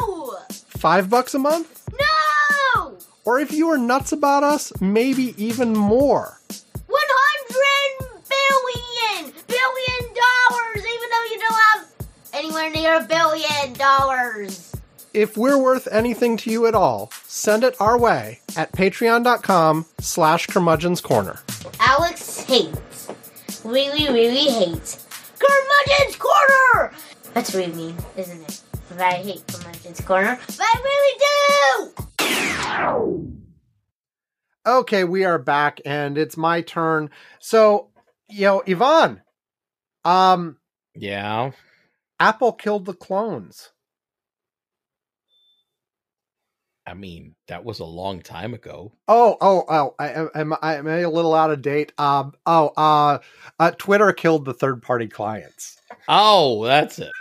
No! 0.05 0.37
Five 0.51 1.09
bucks 1.09 1.33
a 1.33 1.39
month? 1.39 1.89
No! 1.91 2.99
Or 3.25 3.39
if 3.39 3.53
you 3.53 3.71
are 3.71 3.79
nuts 3.79 4.13
about 4.13 4.45
us, 4.45 4.71
maybe 4.83 5.35
even 5.43 5.73
more. 5.73 6.39
100 6.87 8.23
billion! 8.29 9.33
Billion 9.47 10.15
dollars, 10.15 10.77
even 10.77 11.09
though 11.11 11.25
you 11.31 11.39
don't 11.39 11.61
have 11.73 11.89
anywhere 12.35 12.71
near 12.71 12.97
a 12.99 13.05
billion 13.05 13.73
dollars. 13.79 14.72
If 15.15 15.37
we're 15.37 15.59
worth 15.59 15.89
anything 15.93 16.39
to 16.39 16.51
you 16.51 16.67
at 16.67 16.75
all, 16.75 17.11
send 17.27 17.65
it 17.65 17.77
our 17.79 17.99
way 17.99 18.41
at 18.57 18.73
patreon.com 18.73 19.85
slash 20.01 20.47
curmudgeon's 20.47 21.03
corner. 21.03 21.41
Alex 21.81 22.41
hates, 22.41 23.09
really, 23.63 24.11
really 24.11 24.51
hates 24.51 25.07
curmudgeon's 25.39 26.17
corner! 26.17 26.93
That's 27.35 27.55
really 27.55 27.73
mean, 27.73 27.97
isn't 28.17 28.43
it? 28.43 28.63
But 28.89 29.01
I 29.01 29.13
hate 29.15 29.47
curmudgeon's 29.47 30.01
corner, 30.01 30.39
but 30.47 30.61
I 30.61 30.81
really 30.83 31.93
do! 33.19 33.39
Okay, 34.67 35.05
we 35.05 35.25
are 35.25 35.39
back 35.39 35.81
and 35.85 36.17
it's 36.17 36.39
my 36.39 36.63
turn. 36.63 37.11
So, 37.39 37.91
you 38.31 38.47
know, 38.47 38.63
Ivan, 38.67 39.21
um, 40.07 40.57
yeah, 40.95 41.51
Apple 42.19 42.53
killed 42.53 42.87
the 42.87 42.95
clones. 42.95 43.73
I 46.87 46.95
mean, 46.95 47.35
that 47.47 47.65
was 47.65 47.79
a 47.79 47.85
long 47.85 48.23
time 48.23 48.55
ago. 48.55 48.93
Oh, 49.07 49.37
oh, 49.41 49.65
oh! 49.69 49.95
I 49.99 50.27
am 50.35 50.55
I, 50.63 50.77
am 50.77 50.89
a 50.89 51.07
little 51.07 51.33
out 51.33 51.51
of 51.51 51.63
date. 51.63 51.93
Um, 51.99 52.35
oh, 52.45 52.73
uh, 52.77 53.19
uh, 53.61 53.71
Twitter 53.79 54.13
killed 54.13 54.45
the 54.45 54.55
third 54.55 54.83
party 54.83 55.07
clients. 55.07 55.77
Oh, 56.09 56.65
that's 56.65 56.99
it. 56.99 57.13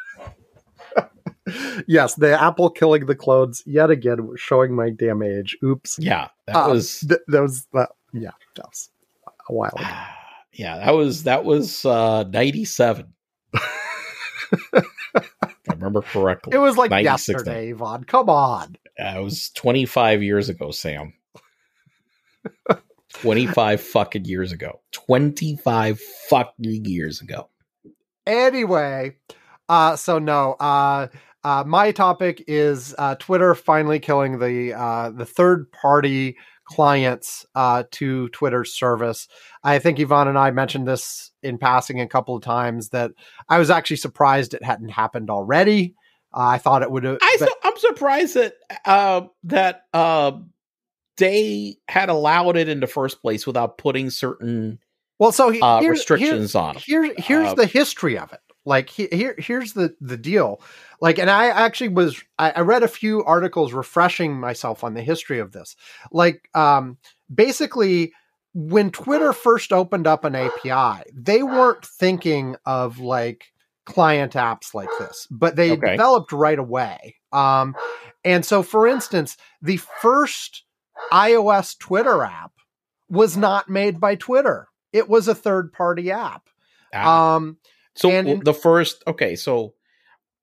yes, 1.88 2.16
the 2.16 2.42
Apple 2.42 2.72
killing 2.72 3.06
the 3.06 3.16
clones 3.16 3.62
yet 3.66 3.92
again, 3.92 4.32
showing 4.36 4.74
my 4.74 4.90
damn 4.90 5.22
age. 5.22 5.56
Oops. 5.64 6.00
Yeah, 6.00 6.30
that 6.48 6.56
um, 6.56 6.72
was 6.72 7.02
th- 7.02 7.22
that 7.28 7.42
was 7.42 7.68
uh, 7.74 7.86
yeah, 8.14 8.32
that 8.56 8.66
was 8.66 8.90
a 9.48 9.54
while 9.54 9.74
ago. 9.76 9.88
yeah, 10.54 10.78
that 10.78 10.92
was 10.92 11.24
that 11.24 11.46
was 11.46 11.86
uh, 11.86 12.24
ninety 12.24 12.66
seven. 12.66 13.14
I 13.54 14.84
remember 15.70 16.02
correctly. 16.02 16.54
It 16.56 16.60
was 16.60 16.78
like 16.78 16.92
yesterday, 17.04 17.70
Ivan. 17.70 18.06
Come 18.06 18.30
on. 18.30 18.76
It 18.98 19.24
was 19.24 19.50
25 19.52 20.24
years 20.24 20.50
ago, 20.50 20.72
Sam. 20.72 21.14
25 23.14 23.82
fucking 23.82 24.26
years 24.26 24.52
ago. 24.52 24.82
25 24.92 26.00
fucking 26.30 26.86
years 26.86 27.22
ago. 27.22 27.50
Anyway, 28.26 29.16
uh, 29.70 29.96
so 29.96 30.20
no, 30.20 30.54
uh, 30.54 31.08
uh, 31.44 31.64
my 31.66 31.92
topic 31.92 32.44
is 32.48 32.94
uh, 32.98 33.16
Twitter 33.16 33.56
finally 33.56 34.00
killing 34.00 34.40
the 34.40 34.74
uh, 34.74 35.10
the 35.10 35.26
third 35.26 35.72
party 35.72 36.38
clients 36.66 37.46
uh, 37.56 37.84
to 37.92 38.30
Twitter's 38.30 38.74
service. 38.74 39.28
I 39.64 39.80
think 39.80 40.00
Ivan 40.00 40.28
and 40.28 40.38
I 40.38 40.52
mentioned 40.52 40.88
this 40.88 41.32
in 41.42 41.58
passing 41.58 42.00
a 42.00 42.08
couple 42.08 42.36
of 42.36 42.44
times 42.44 42.90
that 42.90 43.12
I 43.50 43.58
was 43.58 43.70
actually 43.70 43.98
surprised 43.98 44.54
it 44.54 44.64
hadn't 44.64 44.90
happened 44.90 45.30
already. 45.30 45.96
Uh, 46.34 46.40
I 46.40 46.58
thought 46.58 46.82
it 46.82 46.92
would 46.92 47.04
have. 47.04 47.18
I 47.22 47.48
am 47.64 47.78
surprised 47.78 48.36
that 48.36 48.54
uh, 48.86 49.22
that 49.44 49.84
uh, 49.94 50.34
they 51.18 51.78
had 51.88 52.10
allowed 52.10 52.58
it 52.58 52.70
in 52.70 52.80
the 52.80 52.88
first 52.88 53.22
place 53.22 53.46
without 53.46 53.78
putting 53.78 54.10
certain 54.10 54.80
well, 55.20 55.32
so 55.32 55.50
he, 55.50 55.62
uh, 55.62 55.82
here- 55.82 55.92
restrictions 55.92 56.54
here- 56.54 56.62
on 56.62 56.76
it. 56.78 56.82
Here, 56.82 57.14
here's 57.18 57.50
Uh, 57.50 57.54
the 57.56 57.66
history 57.68 58.18
of 58.18 58.34
it. 58.34 58.40
Like 58.64 58.90
he, 58.90 59.08
here, 59.12 59.36
here's 59.38 59.74
the 59.74 59.96
the 60.02 60.18
deal. 60.18 60.62
Like, 61.00 61.18
and 61.20 61.30
I 61.30 61.48
actually 61.48 61.90
was 61.90 62.24
I, 62.40 62.52
I 62.52 62.60
read 62.62 62.84
a 62.84 62.88
few 62.88 63.24
articles 63.24 63.74
refreshing 63.74 64.40
myself 64.40 64.84
on 64.84 64.94
the 64.94 65.02
history 65.02 65.40
of 65.40 65.52
this. 65.52 65.76
Like, 66.12 66.48
um, 66.54 66.98
basically, 67.34 68.14
when 68.54 68.92
Twitter 68.92 69.34
first 69.34 69.74
opened 69.74 70.06
up 70.08 70.26
an 70.26 70.36
API, 70.36 71.04
they 71.14 71.42
weren't 71.44 71.86
thinking 71.86 72.56
of 72.66 73.00
like 73.00 73.46
client 73.92 74.34
apps 74.34 74.74
like 74.74 74.90
this, 75.00 75.28
but 75.32 75.56
they 75.56 75.72
Okay. 75.72 75.92
developed 75.92 76.32
right 76.32 76.60
away. 76.60 77.16
Um, 77.32 77.76
and 78.24 78.46
so, 78.46 78.64
for 78.64 78.88
instance, 78.88 79.38
the 79.62 79.78
first 79.78 80.64
iOS 81.12 81.78
Twitter 81.78 82.24
app 82.24 82.52
was 83.10 83.36
not 83.38 83.70
made 83.70 84.00
by 84.00 84.16
Twitter. 84.16 84.68
It 84.94 85.10
was 85.10 85.28
a 85.28 85.36
third 85.36 85.74
party 85.74 86.12
app. 86.12 86.44
Ah, 86.94 87.36
Um, 87.36 87.58
so 87.96 88.10
in- 88.10 88.42
the 88.44 88.54
first, 88.54 89.04
okay, 89.08 89.36
so 89.36 89.74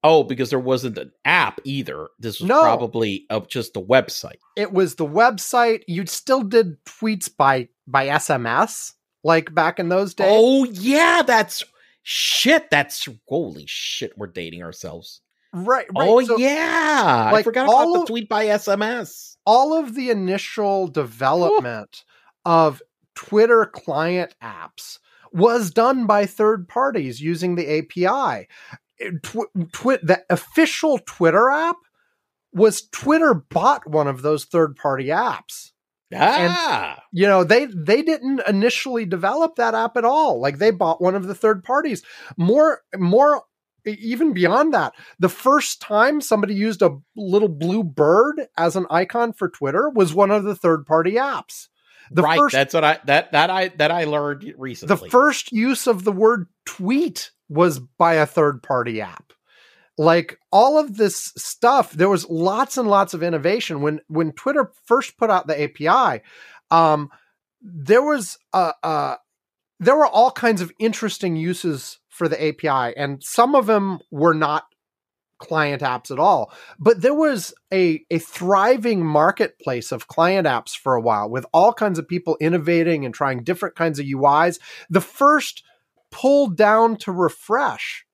oh, 0.05 0.23
because 0.23 0.51
there 0.51 0.59
wasn't 0.61 0.97
an 0.97 1.11
app 1.25 1.61
either. 1.65 2.09
This 2.21 2.39
was 2.41 2.49
No. 2.49 2.61
probably 2.63 3.27
of 3.31 3.49
just 3.49 3.75
the 3.75 3.83
website. 3.83 4.39
it 4.57 4.73
was 4.73 4.95
the 4.95 5.07
website. 5.07 5.83
You 5.89 6.07
still 6.07 6.43
did 6.43 6.83
tweets 6.85 7.29
by 7.35 7.69
by 7.87 8.07
SMS, 8.09 8.95
like 9.25 9.53
back 9.55 9.79
in 9.79 9.89
those 9.89 10.15
days. 10.15 10.29
Oh 10.31 10.65
yeah, 10.65 11.23
that's 11.27 11.65
shit. 12.11 12.71
That's 12.71 13.07
holy 13.29 13.65
shit. 13.67 14.17
We're 14.17 14.29
dating 14.29 14.63
ourselves. 14.63 15.21
right, 15.53 15.87
right. 15.95 16.09
Oh 16.09 16.23
So 16.25 16.39
yeah, 16.39 17.31
I 17.35 17.43
forgot 17.43 17.69
all 17.69 17.93
about 17.95 18.01
the 18.01 18.07
tweet 18.07 18.29
by 18.31 18.47
SMS. 18.47 19.37
all 19.45 19.75
of 19.79 19.95
the 19.95 20.09
initial 20.11 20.89
development 20.89 22.05
of 22.47 22.81
Twitter 23.15 23.67
client 23.67 24.35
apps 24.43 24.99
was 25.33 25.71
done 25.71 26.07
by 26.07 26.25
third 26.25 26.67
parties 26.69 27.21
using 27.21 27.55
the 27.57 27.79
API. 27.79 28.47
It- 28.99 29.15
eh, 29.27 29.65
Tw- 29.73 30.01
the 30.03 30.25
official 30.31 30.99
Twitter 31.05 31.51
app 31.51 31.77
was 32.55 32.89
Twitter 32.89 33.35
bought 33.35 33.87
one 33.87 34.07
of 34.09 34.23
those 34.23 34.45
third 34.47 34.75
party 34.77 35.07
apps. 35.09 35.73
Ah, 36.15 37.03
you 37.13 37.27
know 37.27 37.45
they 37.45 37.67
they 37.67 38.03
didn't 38.03 38.41
initially 38.49 39.05
develop 39.05 39.57
that 39.57 39.75
app 39.75 39.97
at 39.97 40.05
all. 40.05 40.41
Like 40.41 40.59
they 40.59 40.71
bought 40.71 41.03
one 41.03 41.15
of 41.15 41.27
the 41.27 41.35
third 41.35 41.63
parties. 41.65 42.03
More 42.37 42.83
more 42.97 43.43
even 43.87 44.33
beyond 44.33 44.75
that 44.75 44.93
the 45.19 45.29
first 45.29 45.81
time 45.81 46.21
somebody 46.21 46.55
used 46.55 46.83
a 46.83 46.99
little 47.17 47.49
blue 47.49 47.83
bird 47.83 48.47
as 48.57 48.77
an 48.77 48.87
icon 48.91 49.33
for 49.33 49.49
twitter 49.49 49.89
was 49.89 50.13
one 50.13 50.31
of 50.31 50.45
the 50.45 50.55
third 50.55 50.85
party 50.85 51.13
apps. 51.13 51.69
The 52.11 52.23
right. 52.23 52.39
first 52.39 52.53
that's 52.53 52.75
what 52.75 52.85
I 52.85 52.99
that 53.05 53.33
that 53.33 53.51
I 53.51 53.69
that 53.69 53.91
I 53.91 54.05
learned 54.05 54.55
recently. 54.57 54.95
the 54.95 55.11
first 55.11 55.53
use 55.53 55.87
of 55.87 56.05
the 56.05 56.13
word 56.13 56.49
tweet 56.65 57.31
was 57.49 57.81
by 57.81 58.15
a 58.15 58.27
third 58.27 58.63
party 58.63 59.01
app 59.01 59.33
like 59.99 60.39
all 60.53 60.79
of 60.79 60.97
this 60.97 61.33
stuff 61.37 61.93
there 61.93 62.09
was 62.09 62.29
lots 62.31 62.79
and 62.79 62.89
lots 62.89 63.15
of 63.15 63.23
innovation. 63.23 63.83
When 63.83 64.01
when 64.09 64.33
twitter 64.33 64.73
first 64.85 65.19
put 65.19 65.31
out 65.31 65.47
the 65.47 65.63
api 65.65 66.23
um 66.71 67.11
there 67.61 68.03
was 68.03 68.39
uh 68.53 68.73
uh 68.83 69.17
there 69.81 69.97
were 69.97 70.07
all 70.07 70.31
kinds 70.31 70.61
of 70.61 70.73
interesting 70.79 71.37
uses 71.37 71.99
for 72.09 72.29
the 72.29 72.49
api 72.49 72.97
and 72.97 73.23
some 73.23 73.55
of 73.55 73.67
them 73.67 73.99
were 74.11 74.35
not 74.35 74.65
client 75.39 75.83
apps 75.83 76.11
at 76.11 76.19
all. 76.19 76.53
But 76.79 77.01
there 77.01 77.15
was 77.15 77.55
a 77.73 78.05
a 78.11 78.19
thriving 78.19 79.05
marketplace 79.05 79.93
of 79.93 80.09
client 80.09 80.47
apps 80.47 80.77
for 80.77 80.95
a 80.95 81.01
while 81.01 81.31
with 81.31 81.47
all 81.53 81.73
kinds 81.73 81.99
of 81.99 82.09
people 82.09 82.37
innovating 82.41 83.05
and 83.05 83.15
trying 83.15 83.45
different 83.45 83.77
kinds 83.77 83.99
of 83.99 84.07
uis 84.07 84.59
the 84.91 85.01
first 85.01 85.63
pull 86.11 86.49
down 86.49 86.97
to 86.97 87.13
refresh 87.13 88.05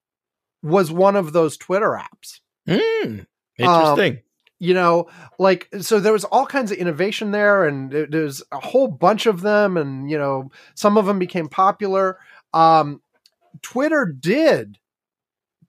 was 0.64 0.90
one 0.90 1.14
of 1.14 1.32
those 1.32 1.56
twitter 1.56 1.90
apps 1.90 2.40
Hmm, 2.66 3.20
interesting. 3.58 4.20
you 4.58 4.72
know 4.74 5.08
like 5.38 5.68
so 5.80 6.00
there 6.00 6.12
was 6.14 6.24
all 6.24 6.46
kinds 6.46 6.72
of 6.72 6.78
innovation 6.78 7.30
there 7.30 7.64
and 7.66 7.92
there's 7.92 8.42
a 8.50 8.58
whole 8.58 8.88
bunch 8.88 9.26
of 9.26 9.42
them 9.42 9.76
and 9.76 10.10
you 10.10 10.16
know 10.18 10.50
some 10.74 10.96
of 10.96 11.06
them 11.06 11.18
became 11.18 11.48
popular 11.48 12.18
um 12.54 13.00
twitter 13.62 14.06
did 14.06 14.78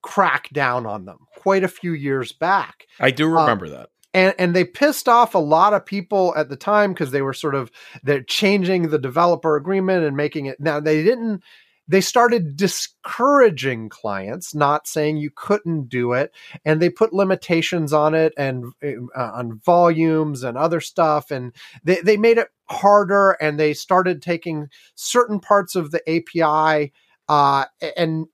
crack 0.02 0.50
down 0.54 0.86
on 0.86 1.06
them 1.06 1.18
quite 1.38 1.64
a 1.64 1.68
few 1.68 1.94
years 1.94 2.32
back 2.32 2.86
I 3.00 3.12
do 3.12 3.28
remember 3.28 3.68
that. 3.70 3.90
and 4.14 4.34
and 4.38 4.56
they 4.56 4.64
pissed 4.64 5.10
off 5.10 5.34
a 5.36 5.40
lot 5.40 5.74
of 5.74 5.86
people 5.86 6.34
at 6.38 6.48
the 6.48 6.56
time 6.56 6.94
because 6.94 7.12
they 7.12 7.22
were 7.24 7.34
sort 7.34 7.56
of 7.56 7.72
they're 8.04 8.24
changing 8.24 8.90
the 8.90 9.00
developer 9.00 9.56
agreement 9.56 10.06
and 10.06 10.16
making 10.16 10.46
it 10.46 10.60
now 10.60 10.80
they 10.80 11.04
didn't 11.04 11.42
they 11.88 12.02
started 12.02 12.56
discouraging 12.56 13.90
clients 13.90 14.56
not 14.56 14.88
saying 14.88 15.18
you 15.18 15.30
couldn't 15.36 15.90
do 15.90 16.14
it 16.14 16.32
and 16.64 16.82
they 16.82 16.90
put 16.90 17.14
limitations 17.14 17.94
on 17.94 18.14
it 18.14 18.34
and 18.38 18.66
uh, 18.84 19.32
on 19.34 19.60
volumes 19.66 20.44
and 20.44 20.58
other 20.58 20.80
stuff 20.82 21.32
and 21.32 21.54
they, 21.84 22.02
they 22.02 22.18
made 22.18 22.38
it 22.38 22.50
harder 22.70 23.32
and 23.42 23.60
they 23.60 23.74
started 23.74 24.22
taking 24.22 24.68
certain 24.96 25.40
parts 25.40 25.76
of 25.76 25.92
the 25.92 26.02
api 26.10 26.92
uh, 27.28 27.66
and 27.98 28.28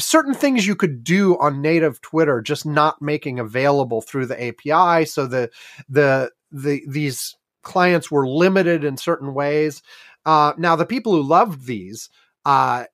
certain 0.00 0.34
things 0.34 0.66
you 0.66 0.76
could 0.76 1.04
do 1.04 1.38
on 1.38 1.60
native 1.60 2.00
Twitter, 2.00 2.40
just 2.40 2.64
not 2.64 3.00
making 3.02 3.38
available 3.38 4.00
through 4.00 4.26
the 4.26 4.48
API. 4.48 5.04
So 5.04 5.26
the 5.26 5.50
the 5.88 6.30
the 6.50 6.82
these 6.88 7.36
clients 7.62 8.10
were 8.10 8.26
limited 8.26 8.84
in 8.84 8.96
certain 8.96 9.34
ways. 9.34 9.82
Uh, 10.24 10.52
now 10.56 10.76
the 10.76 10.86
people 10.86 11.12
who 11.12 11.22
loved 11.22 11.66
these, 11.66 12.08
uh, 12.44 12.84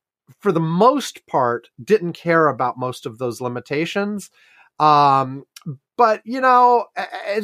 for 0.41 0.53
the 0.53 0.61
most 0.61 1.27
part, 1.27 1.69
didn't 1.83 2.13
care 2.13 2.49
about 2.49 2.79
most 2.79 3.07
of 3.07 3.19
those 3.19 3.41
limitations. 3.41 4.31
Um, 4.79 5.45
but 5.97 6.23
you 6.25 6.41
know, 6.41 6.87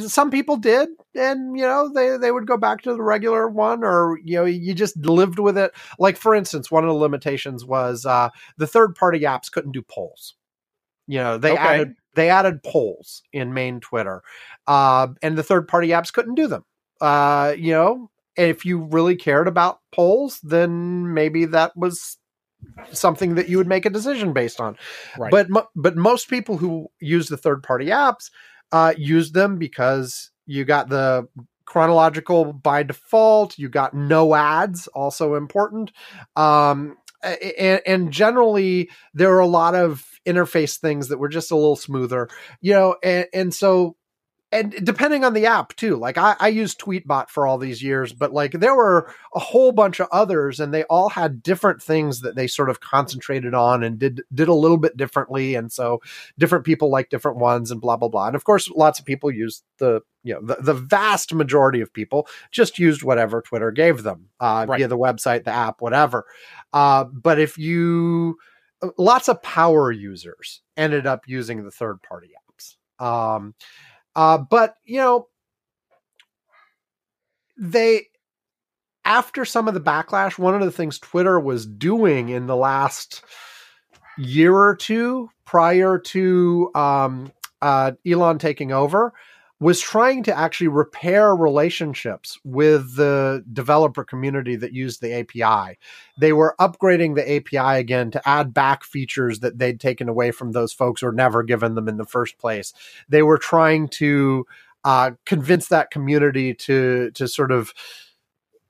some 0.06 0.30
people 0.30 0.56
did, 0.56 0.88
and 1.14 1.56
you 1.58 1.62
know, 1.64 1.90
they 1.94 2.16
they 2.16 2.32
would 2.32 2.46
go 2.46 2.56
back 2.56 2.80
to 2.82 2.94
the 2.94 3.02
regular 3.02 3.48
one, 3.48 3.84
or 3.84 4.18
you 4.24 4.36
know, 4.36 4.44
you 4.46 4.72
just 4.74 4.96
lived 5.04 5.38
with 5.38 5.58
it. 5.58 5.72
Like 5.98 6.16
for 6.16 6.34
instance, 6.34 6.70
one 6.70 6.82
of 6.84 6.88
the 6.88 6.94
limitations 6.94 7.64
was 7.66 8.06
uh, 8.06 8.30
the 8.56 8.66
third 8.66 8.94
party 8.94 9.20
apps 9.20 9.50
couldn't 9.52 9.72
do 9.72 9.82
polls. 9.82 10.36
You 11.06 11.18
know, 11.18 11.38
they 11.38 11.56
Okay. 11.56 11.56
added 11.56 11.94
they 12.14 12.30
added 12.30 12.62
polls 12.64 13.22
in 13.32 13.54
main 13.54 13.80
Twitter, 13.80 14.22
uh, 14.66 15.08
and 15.22 15.36
the 15.38 15.42
third 15.42 15.68
party 15.68 15.88
apps 15.88 16.12
couldn't 16.12 16.34
do 16.34 16.48
them. 16.48 16.64
Uh, 17.00 17.54
you 17.56 17.72
know, 17.72 18.10
if 18.36 18.64
you 18.64 18.78
really 18.78 19.16
cared 19.16 19.48
about 19.48 19.80
polls, 19.92 20.40
then 20.42 21.14
maybe 21.14 21.44
that 21.46 21.76
was 21.76 22.18
something 22.92 23.34
that 23.34 23.48
you 23.48 23.58
would 23.58 23.66
make 23.66 23.86
a 23.86 23.90
decision 23.90 24.32
based 24.32 24.60
on. 24.60 24.76
Right. 25.18 25.30
But 25.30 25.50
mo- 25.50 25.68
but 25.74 25.96
most 25.96 26.28
people 26.28 26.56
who 26.56 26.88
use 27.00 27.28
the 27.28 27.36
third 27.36 27.62
party 27.62 27.86
apps 27.86 28.30
uh, 28.72 28.94
use 28.96 29.32
them 29.32 29.58
because 29.58 30.30
you 30.46 30.64
got 30.64 30.88
the 30.88 31.28
chronological 31.64 32.52
by 32.52 32.82
default. 32.82 33.58
You 33.58 33.68
got 33.68 33.94
no 33.94 34.34
ads, 34.34 34.86
also 34.88 35.34
important. 35.34 35.92
Um, 36.36 36.96
and, 37.22 37.80
and 37.86 38.12
generally, 38.12 38.90
there 39.14 39.34
are 39.34 39.40
a 39.40 39.46
lot 39.46 39.74
of 39.74 40.04
interface 40.26 40.78
things 40.78 41.08
that 41.08 41.18
were 41.18 41.28
just 41.28 41.50
a 41.50 41.56
little 41.56 41.76
smoother, 41.76 42.28
you 42.60 42.72
know. 42.72 42.96
And, 43.02 43.26
and 43.32 43.54
so, 43.54 43.96
and 44.52 44.72
depending 44.84 45.24
on 45.24 45.34
the 45.34 45.46
app 45.46 45.74
too. 45.74 45.96
Like 45.96 46.16
I, 46.18 46.36
I 46.38 46.48
used 46.48 46.80
Tweetbot 46.80 47.28
for 47.30 47.46
all 47.46 47.58
these 47.58 47.82
years, 47.82 48.12
but 48.12 48.32
like 48.32 48.52
there 48.52 48.74
were 48.76 49.12
a 49.34 49.40
whole 49.40 49.72
bunch 49.72 50.00
of 50.00 50.06
others, 50.12 50.60
and 50.60 50.72
they 50.72 50.84
all 50.84 51.08
had 51.08 51.42
different 51.42 51.82
things 51.82 52.20
that 52.20 52.36
they 52.36 52.46
sort 52.46 52.70
of 52.70 52.80
concentrated 52.80 53.54
on 53.54 53.82
and 53.82 53.98
did 53.98 54.22
did 54.32 54.48
a 54.48 54.54
little 54.54 54.76
bit 54.78 54.96
differently. 54.96 55.54
And 55.56 55.72
so, 55.72 56.00
different 56.38 56.64
people 56.64 56.90
like 56.90 57.10
different 57.10 57.38
ones, 57.38 57.70
and 57.70 57.80
blah 57.80 57.96
blah 57.96 58.08
blah. 58.08 58.28
And 58.28 58.36
of 58.36 58.44
course, 58.44 58.70
lots 58.70 58.98
of 59.00 59.04
people 59.04 59.30
used 59.30 59.64
the 59.78 60.00
you 60.22 60.34
know 60.34 60.40
the, 60.42 60.56
the 60.60 60.74
vast 60.74 61.34
majority 61.34 61.80
of 61.80 61.92
people 61.92 62.28
just 62.52 62.78
used 62.78 63.02
whatever 63.02 63.42
Twitter 63.42 63.70
gave 63.72 64.04
them 64.04 64.26
uh, 64.40 64.64
Right. 64.68 64.78
via 64.78 64.88
the 64.88 64.98
website, 64.98 65.44
the 65.44 65.50
app, 65.50 65.80
whatever. 65.80 66.24
Uh, 66.72 67.04
but 67.04 67.40
if 67.40 67.58
you 67.58 68.36
lots 68.98 69.28
of 69.28 69.42
power 69.42 69.90
users 69.90 70.62
ended 70.76 71.06
up 71.06 71.22
using 71.26 71.64
the 71.64 71.70
third 71.70 72.00
party 72.02 72.28
apps. 72.28 73.04
Um, 73.04 73.54
uh, 74.16 74.38
but 74.38 74.76
you 74.84 74.96
know, 74.96 75.28
they 77.58 78.06
after 79.04 79.44
some 79.44 79.68
of 79.68 79.74
the 79.74 79.80
backlash, 79.80 80.38
one 80.38 80.54
of 80.54 80.62
the 80.62 80.72
things 80.72 80.98
Twitter 80.98 81.38
was 81.38 81.64
doing 81.64 82.30
in 82.30 82.46
the 82.46 82.56
last 82.56 83.22
year 84.18 84.54
or 84.54 84.74
two 84.74 85.28
prior 85.44 85.98
to 85.98 86.70
um, 86.74 87.30
uh, 87.62 87.92
Elon 88.04 88.38
taking 88.38 88.72
over 88.72 89.12
was 89.58 89.80
trying 89.80 90.22
to 90.22 90.36
actually 90.36 90.68
repair 90.68 91.34
relationships 91.34 92.38
with 92.44 92.96
the 92.96 93.42
developer 93.52 94.04
community 94.04 94.54
that 94.54 94.74
used 94.74 95.00
the 95.00 95.14
API. 95.14 95.78
They 96.20 96.34
were 96.34 96.54
upgrading 96.60 97.14
the 97.14 97.36
API 97.36 97.80
again 97.80 98.10
to 98.10 98.28
add 98.28 98.52
back 98.52 98.84
features 98.84 99.40
that 99.40 99.58
they'd 99.58 99.80
taken 99.80 100.10
away 100.10 100.30
from 100.30 100.52
those 100.52 100.74
folks 100.74 101.02
or 101.02 101.10
never 101.10 101.42
given 101.42 101.74
them 101.74 101.88
in 101.88 101.96
the 101.96 102.04
first 102.04 102.36
place. 102.36 102.74
They 103.08 103.22
were 103.22 103.38
trying 103.38 103.88
to 103.88 104.46
uh, 104.84 105.12
convince 105.24 105.68
that 105.68 105.90
community 105.90 106.54
to 106.54 107.10
to 107.12 107.26
sort 107.26 107.50
of 107.50 107.72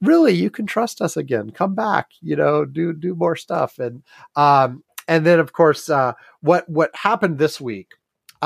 really 0.00 0.32
you 0.32 0.50
can 0.50 0.66
trust 0.66 1.02
us 1.02 1.16
again 1.16 1.50
come 1.50 1.74
back 1.74 2.10
you 2.20 2.36
know 2.36 2.64
do 2.64 2.92
do 2.92 3.14
more 3.14 3.36
stuff 3.36 3.78
and 3.78 4.02
um 4.34 4.82
and 5.08 5.24
then 5.26 5.38
of 5.38 5.52
course 5.52 5.88
uh 5.88 6.12
what 6.40 6.68
what 6.68 6.90
happened 6.94 7.38
this 7.38 7.60
week 7.60 7.94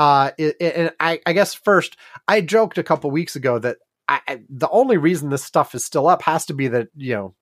uh 0.01 0.31
it, 0.37 0.55
it, 0.59 0.75
and 0.75 0.91
I, 0.99 1.19
I 1.25 1.33
guess 1.33 1.53
first 1.53 1.97
i 2.27 2.41
joked 2.41 2.77
a 2.77 2.83
couple 2.83 3.11
weeks 3.11 3.35
ago 3.35 3.59
that 3.59 3.77
I, 4.07 4.21
I, 4.27 4.41
the 4.49 4.69
only 4.69 4.97
reason 4.97 5.29
this 5.29 5.43
stuff 5.43 5.75
is 5.75 5.85
still 5.85 6.07
up 6.07 6.21
has 6.23 6.45
to 6.47 6.53
be 6.53 6.67
that 6.69 6.87
you 6.95 7.13
know 7.13 7.35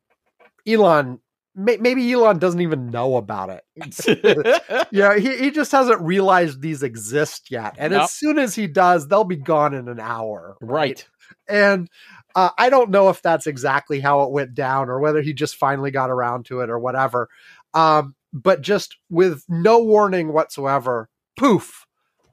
elon 0.67 1.19
may, 1.55 1.77
maybe 1.77 2.11
elon 2.11 2.39
doesn't 2.39 2.61
even 2.61 2.89
know 2.89 3.15
about 3.17 3.49
it 3.49 4.83
yeah 4.91 5.17
he, 5.17 5.37
he 5.37 5.51
just 5.51 5.71
hasn't 5.71 6.01
realized 6.01 6.61
these 6.61 6.83
exist 6.83 7.49
yet 7.49 7.75
and 7.77 7.93
Nope. 7.93 8.03
as 8.03 8.11
soon 8.11 8.37
as 8.37 8.55
he 8.55 8.67
does 8.67 9.07
they'll 9.07 9.23
be 9.23 9.35
gone 9.35 9.73
in 9.73 9.87
an 9.87 9.99
hour 9.99 10.57
right. 10.61 11.07
and 11.47 11.89
uh, 12.35 12.49
I 12.57 12.69
don't 12.69 12.91
know 12.91 13.09
if 13.09 13.21
that's 13.21 13.47
exactly 13.47 13.99
how 13.99 14.23
it 14.23 14.31
went 14.31 14.53
down 14.53 14.89
or 14.89 14.99
whether 14.99 15.21
he 15.21 15.33
just 15.33 15.55
finally 15.55 15.91
got 15.91 16.09
around 16.09 16.45
to 16.45 16.61
it 16.61 16.69
or 16.69 16.79
whatever. 16.79 17.27
Um, 17.73 18.15
but 18.31 18.61
just 18.61 18.97
with 19.09 19.43
no 19.49 19.79
warning 19.79 20.31
whatsoever, 20.31 21.09
poof, 21.37 21.85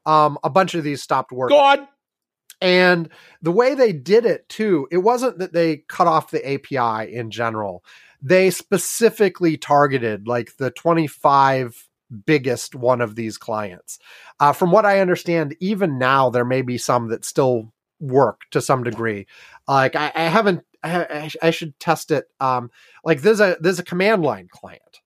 um, 0.06 0.38
a 0.42 0.50
bunch 0.50 0.74
of 0.74 0.84
these 0.84 1.02
stopped 1.02 1.32
working. 1.32 1.56
God. 1.56 1.86
And 2.62 3.10
the 3.42 3.52
way 3.52 3.74
they 3.74 3.92
did 3.92 4.24
it 4.24 4.48
too, 4.48 4.88
it 4.90 4.98
wasn't 4.98 5.38
that 5.38 5.52
they 5.52 5.78
cut 5.88 6.06
off 6.06 6.30
the 6.30 6.48
API 6.48 7.12
in 7.12 7.30
general. 7.30 7.84
They 8.22 8.50
specifically 8.50 9.58
targeted 9.58 10.26
like 10.26 10.56
the 10.56 10.70
25 10.70 11.88
biggest 12.24 12.74
one 12.74 13.00
of 13.02 13.14
these 13.14 13.36
clients. 13.36 13.98
Uh, 14.40 14.52
from 14.52 14.70
what 14.70 14.86
I 14.86 15.00
understand, 15.00 15.54
even 15.60 15.98
now 15.98 16.30
there 16.30 16.44
may 16.44 16.62
be 16.62 16.78
some 16.78 17.08
that 17.08 17.26
still 17.26 17.72
work 18.00 18.42
to 18.52 18.62
some 18.62 18.84
degree. 18.84 19.26
Like 19.68 19.94
I, 19.94 20.12
I 20.14 20.22
haven't, 20.22 20.62
I, 20.82 21.06
I 21.10 21.28
sh- 21.28 21.36
I 21.42 21.50
should 21.50 21.78
test 21.78 22.10
it. 22.10 22.26
Um, 22.40 22.70
like 23.04 23.20
there's 23.20 23.40
a 23.40 23.56
there's 23.60 23.80
a 23.80 23.84
command 23.84 24.22
line 24.22 24.48
client 24.50 25.00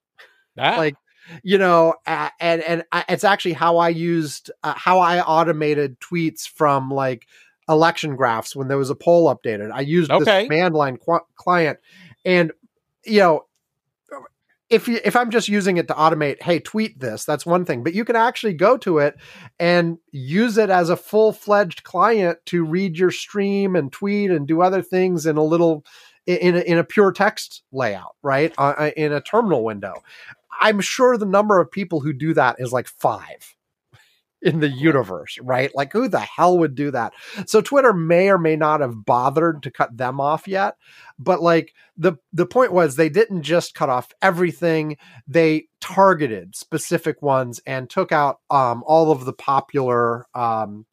Ah, 0.59 0.77
like 0.77 0.97
you 1.43 1.59
know 1.59 1.95
and 2.07 2.63
and 2.63 2.85
it's 3.09 3.25
actually 3.25 3.53
how 3.53 3.77
i 3.79 3.89
used 3.89 4.51
uh, 4.63 4.75
how 4.77 4.99
i 4.99 5.21
automated 5.21 5.99
tweets 6.01 6.49
from 6.49 6.91
like 6.91 7.27
election 7.69 8.17
graphs 8.17 8.57
when 8.57 8.69
there 8.69 8.79
was 8.79 8.91
a 8.91 8.95
poll 8.95 9.35
updated 9.35 9.71
i 9.73 9.81
used 9.81 10.11
Okay. 10.11 10.25
this 10.25 10.49
command 10.49 10.75
line 10.75 10.97
qu- 10.97 11.21
client 11.37 11.79
and 12.25 12.53
you 13.05 13.21
know 13.21 13.45
if 14.69 14.87
you 14.89 14.99
if 15.05 15.17
i'm 15.17 15.31
just 15.31 15.49
using 15.49 15.77
it 15.77 15.89
to 15.89 15.95
automate 15.95 16.41
hey 16.43 16.59
tweet 16.59 16.99
this 17.01 17.25
that's 17.25 17.45
one 17.47 17.65
thing 17.65 17.83
but 17.83 17.95
you 17.95 18.05
can 18.05 18.17
actually 18.17 18.55
go 18.55 18.77
to 18.77 18.99
it 18.99 19.17
and 19.59 19.99
use 20.13 20.59
it 20.59 20.71
as 20.71 20.89
a 20.91 20.97
full-fledged 20.97 21.83
client 21.85 22.39
to 22.47 22.65
read 22.65 22.97
your 22.97 23.11
stream 23.11 23.77
and 23.77 23.93
tweet 23.93 24.31
and 24.31 24.47
do 24.47 24.63
other 24.63 24.83
things 24.83 25.27
in 25.27 25.37
a 25.37 25.43
little 25.45 25.85
in 26.27 26.57
a, 26.57 26.61
in 26.61 26.79
a 26.79 26.85
pure 26.85 27.11
text 27.13 27.63
layout 27.73 28.15
right 28.23 28.53
uh, 28.59 28.75
uh, 28.79 28.91
in 28.97 29.13
a 29.13 29.21
terminal 29.21 29.65
window 29.65 29.95
I'm 30.61 30.81
sure 30.81 31.16
the 31.16 31.27
number 31.27 31.61
of 31.61 31.70
people 31.70 32.01
who 32.01 32.12
do 32.12 32.35
that 32.35 32.57
is 32.59 32.73
like 32.73 32.89
five 32.89 33.57
in 34.43 34.61
the 34.61 34.69
universe, 34.69 35.39
right? 35.43 35.70
Like 35.74 35.93
who 35.93 36.09
the 36.09 36.20
hell 36.20 36.59
would 36.59 36.74
do 36.74 36.91
that? 36.93 37.12
So 37.47 37.61
Twitter 37.61 37.93
may 37.93 38.31
or 38.31 38.39
may 38.39 38.57
not 38.57 38.81
have 38.81 39.05
bothered 39.05 39.62
to 39.65 39.70
cut 39.70 39.97
them 39.97 40.20
off 40.20 40.49
yet, 40.49 40.77
but 41.19 41.43
like 41.43 41.74
the 41.97 42.15
the 42.32 42.47
point 42.47 42.73
was 42.73 42.97
they 42.97 43.11
didn't 43.11 43.43
just 43.43 43.74
cut 43.74 43.91
off 43.91 44.12
everything, 44.23 44.97
they 45.27 45.66
targeted 45.81 46.57
specific 46.57 47.20
ones 47.23 47.61
and 47.66 47.91
took 47.91 48.12
out 48.12 48.41
um 48.51 48.82
all 48.87 49.11
of 49.11 49.24
the 49.24 49.32
popular 49.32 50.27
um 50.35 50.87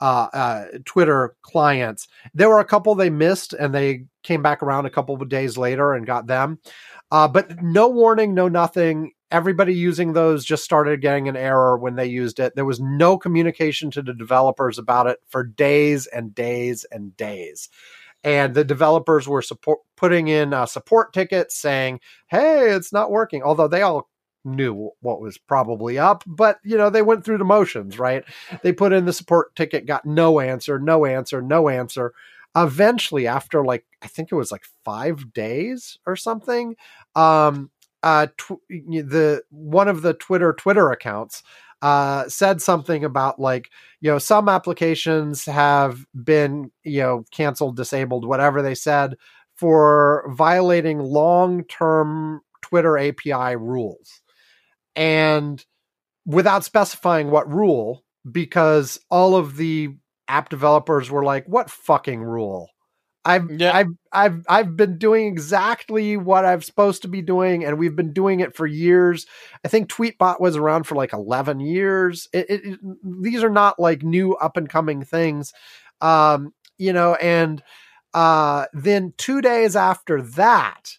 uh, 0.00 0.28
uh, 0.32 0.64
Twitter 0.84 1.36
clients. 1.42 2.06
There 2.34 2.48
were 2.48 2.60
a 2.60 2.64
couple 2.64 2.94
they 2.94 3.10
missed, 3.10 3.52
and 3.52 3.74
they 3.74 4.04
came 4.22 4.42
back 4.42 4.62
around 4.62 4.86
a 4.86 4.90
couple 4.90 5.14
of 5.14 5.28
days 5.28 5.56
later 5.56 5.94
and 5.94 6.06
got 6.06 6.26
them. 6.26 6.58
Uh, 7.10 7.28
but 7.28 7.62
no 7.62 7.88
warning, 7.88 8.34
no 8.34 8.48
nothing. 8.48 9.12
Everybody 9.30 9.74
using 9.74 10.12
those 10.12 10.44
just 10.44 10.64
started 10.64 11.00
getting 11.00 11.28
an 11.28 11.36
error 11.36 11.76
when 11.76 11.96
they 11.96 12.06
used 12.06 12.38
it. 12.38 12.54
There 12.54 12.64
was 12.64 12.80
no 12.80 13.18
communication 13.18 13.90
to 13.92 14.02
the 14.02 14.14
developers 14.14 14.78
about 14.78 15.06
it 15.06 15.18
for 15.28 15.42
days 15.44 16.06
and 16.06 16.34
days 16.34 16.84
and 16.90 17.16
days. 17.16 17.68
And 18.24 18.54
the 18.54 18.64
developers 18.64 19.28
were 19.28 19.42
support, 19.42 19.80
putting 19.96 20.28
in 20.28 20.52
uh, 20.52 20.66
support 20.66 21.12
tickets 21.12 21.56
saying, 21.56 22.00
"Hey, 22.28 22.70
it's 22.70 22.92
not 22.92 23.10
working." 23.10 23.42
Although 23.42 23.68
they 23.68 23.82
all 23.82 24.08
knew 24.44 24.90
what 25.00 25.20
was 25.20 25.38
probably 25.38 25.98
up, 25.98 26.24
but 26.26 26.58
you 26.64 26.76
know 26.76 26.90
they 26.90 27.02
went 27.02 27.24
through 27.24 27.38
the 27.38 27.44
motions, 27.44 27.98
right? 27.98 28.24
They 28.62 28.72
put 28.72 28.92
in 28.92 29.04
the 29.04 29.12
support 29.12 29.54
ticket, 29.54 29.86
got 29.86 30.04
no 30.06 30.40
answer, 30.40 30.78
no 30.78 31.04
answer, 31.04 31.42
no 31.42 31.68
answer. 31.68 32.14
Eventually, 32.56 33.26
after 33.26 33.64
like 33.64 33.84
I 34.02 34.06
think 34.08 34.32
it 34.32 34.36
was 34.36 34.50
like 34.50 34.64
five 34.84 35.32
days 35.34 35.98
or 36.06 36.16
something, 36.16 36.76
um, 37.14 37.70
uh, 38.02 38.28
tw- 38.38 38.62
the 38.70 39.42
one 39.50 39.88
of 39.88 40.02
the 40.02 40.14
Twitter 40.14 40.54
Twitter 40.54 40.90
accounts 40.90 41.42
uh, 41.82 42.28
said 42.28 42.62
something 42.62 43.04
about 43.04 43.38
like 43.38 43.70
you 44.00 44.10
know 44.10 44.18
some 44.18 44.48
applications 44.48 45.44
have 45.44 46.06
been 46.24 46.70
you 46.84 47.00
know 47.02 47.24
canceled, 47.30 47.76
disabled, 47.76 48.26
whatever 48.26 48.62
they 48.62 48.74
said 48.74 49.16
for 49.54 50.24
violating 50.34 50.98
long 51.00 51.64
term 51.64 52.40
Twitter 52.62 52.96
API 52.98 53.56
rules, 53.56 54.22
and 54.94 55.64
without 56.26 56.64
specifying 56.64 57.30
what 57.30 57.52
rule, 57.52 58.04
because 58.30 58.98
all 59.10 59.36
of 59.36 59.56
the 59.56 59.90
app 60.28 60.48
developers 60.48 61.10
were 61.10 61.24
like, 61.24 61.46
"What 61.46 61.70
fucking 61.70 62.22
rule?" 62.22 62.70
I've 63.24 63.50
Yeah. 63.50 63.72
I've 63.74 63.88
I've 64.12 64.44
I've 64.48 64.76
been 64.76 64.98
doing 64.98 65.26
exactly 65.26 66.16
what 66.16 66.44
I'm 66.44 66.62
supposed 66.62 67.02
to 67.02 67.08
be 67.08 67.22
doing, 67.22 67.64
and 67.64 67.78
we've 67.78 67.96
been 67.96 68.12
doing 68.12 68.40
it 68.40 68.54
for 68.56 68.66
years. 68.66 69.26
I 69.64 69.68
think 69.68 69.90
Tweetbot 69.90 70.40
was 70.40 70.56
around 70.56 70.84
for 70.84 70.94
like 70.94 71.12
11 71.12 71.60
years. 71.60 72.28
It, 72.32 72.46
it, 72.50 72.64
it- 72.64 72.80
these 73.22 73.42
are 73.42 73.50
not 73.50 73.78
like 73.80 74.02
new 74.04 74.34
up 74.36 74.56
and 74.56 74.68
coming 74.68 75.02
things, 75.04 75.52
um, 76.00 76.54
you 76.78 76.92
know. 76.92 77.14
And 77.16 77.62
uh, 78.14 78.66
then 78.72 79.12
two 79.18 79.40
days 79.40 79.74
after 79.76 80.22
that, 80.22 80.92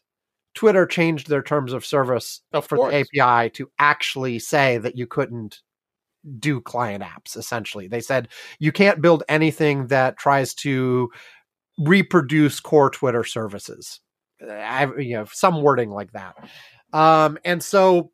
Twitter 0.53 0.85
changed 0.85 1.29
their 1.29 1.43
terms 1.43 1.71
of 1.73 1.85
service 1.85 2.41
Of 2.51 2.67
for 2.67 2.77
course. 2.77 2.91
the 2.91 3.21
API 3.21 3.49
to 3.51 3.69
actually 3.79 4.39
say 4.39 4.77
that 4.79 4.97
you 4.97 5.07
couldn't 5.07 5.61
do 6.39 6.61
client 6.61 7.03
apps. 7.03 7.37
Essentially, 7.37 7.87
they 7.87 8.01
said 8.01 8.27
you 8.59 8.71
can't 8.71 9.01
build 9.01 9.23
anything 9.29 9.87
that 9.87 10.17
tries 10.17 10.53
to 10.55 11.09
reproduce 11.79 12.59
core 12.59 12.89
Twitter 12.89 13.23
services. 13.23 13.99
I, 14.41 14.87
you 14.97 15.15
know, 15.15 15.25
some 15.31 15.61
wording 15.61 15.89
like 15.89 16.11
that. 16.11 16.35
Um, 16.93 17.37
and 17.43 17.63
so, 17.63 18.11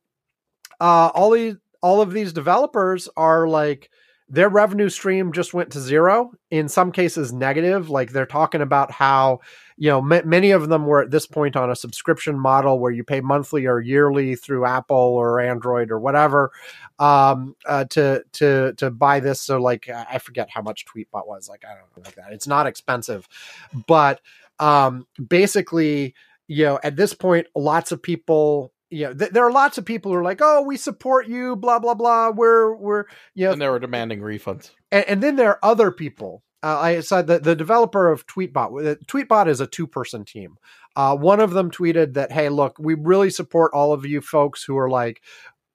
uh, 0.80 1.12
all 1.14 1.32
these, 1.32 1.56
all 1.82 2.02
of 2.02 2.12
these 2.12 2.34
developers 2.34 3.10
are 3.18 3.48
like, 3.48 3.90
their 4.30 4.50
revenue 4.50 4.90
stream 4.90 5.32
just 5.32 5.54
went 5.54 5.72
to 5.72 5.80
zero. 5.80 6.32
In 6.50 6.70
some 6.70 6.92
cases, 6.92 7.34
negative. 7.34 7.90
Like 7.90 8.12
they're 8.12 8.26
talking 8.26 8.62
about 8.62 8.92
how, 8.92 9.42
you 9.78 9.90
know, 9.90 10.02
ma- 10.02 10.22
many 10.24 10.52
of 10.52 10.70
them 10.70 10.86
were 10.86 11.02
at 11.02 11.12
this 11.12 11.28
point 11.28 11.56
on 11.56 11.70
a 11.70 11.76
subscription 11.76 12.40
model 12.40 12.80
where 12.80 12.92
you 12.92 13.04
pay 13.04 13.22
monthly 13.22 13.66
or 13.66 13.80
yearly 13.80 14.36
through 14.36 14.66
Apple 14.66 14.98
or 14.98 15.40
Android 15.40 15.92
or 15.92 16.00
whatever 16.00 16.52
um 17.00 17.56
uh 17.66 17.84
to 17.86 18.24
to 18.32 18.74
to 18.78 18.92
buy 18.92 19.20
this 19.20 19.42
so 19.42 19.60
like 19.60 19.90
I 19.90 20.20
forget 20.20 20.50
how 20.50 20.62
much 20.62 20.86
tweetbot 20.86 21.28
was 21.28 21.50
like 21.50 21.64
i 21.66 21.70
don't 21.70 21.98
know 21.98 22.04
like 22.06 22.16
that 22.16 22.32
it's 22.32 22.48
not 22.48 22.68
expensive 22.68 23.28
but 23.88 24.22
um 24.60 25.08
basically 25.28 26.14
you 26.48 26.66
know 26.66 26.80
at 26.84 26.96
this 26.96 27.14
point 27.14 27.48
lots 27.56 27.92
of 27.92 28.02
people 28.02 28.72
you 28.94 29.06
know 29.06 29.14
th- 29.14 29.32
there 29.32 29.46
are 29.46 29.52
lots 29.52 29.78
of 29.78 29.86
people 29.86 30.12
who 30.12 30.18
are 30.18 30.24
like 30.24 30.40
oh 30.42 30.62
we 30.62 30.78
support 30.78 31.28
you 31.28 31.56
blah 31.56 31.80
blah 31.80 31.96
blah 31.96 32.30
we're 32.30 32.76
we're 32.76 33.06
you 33.34 33.46
know 33.46 33.54
and 33.54 33.62
they 33.62 33.68
were 33.68 33.80
demanding 33.80 34.22
refunds. 34.22 34.72
and, 34.92 35.06
and 35.08 35.24
then 35.24 35.36
there 35.36 35.50
are 35.50 35.60
other 35.64 35.92
people. 35.92 36.44
Uh, 36.62 36.80
I 36.80 37.00
said 37.02 37.28
that 37.28 37.44
the 37.44 37.58
developer 37.58 38.10
of 38.10 38.26
Tweetbot, 38.26 38.92
uh, 38.92 38.96
Tweetbot 39.06 39.50
is 39.50 39.60
a 39.60 39.68
two 39.68 39.86
person 39.86 40.24
team. 40.24 40.56
Uh, 40.96 41.14
one 41.14 41.42
of 41.42 41.52
them 41.52 41.70
tweeted 41.70 42.14
that, 42.14 42.32
"Hey, 42.32 42.48
look, 42.48 42.78
we 42.80 42.94
really 42.94 43.30
support 43.30 43.74
all 43.74 43.92
of 43.92 44.06
you 44.06 44.22
folks 44.22 44.64
who 44.64 44.78
are 44.78 44.90
like, 44.90 45.22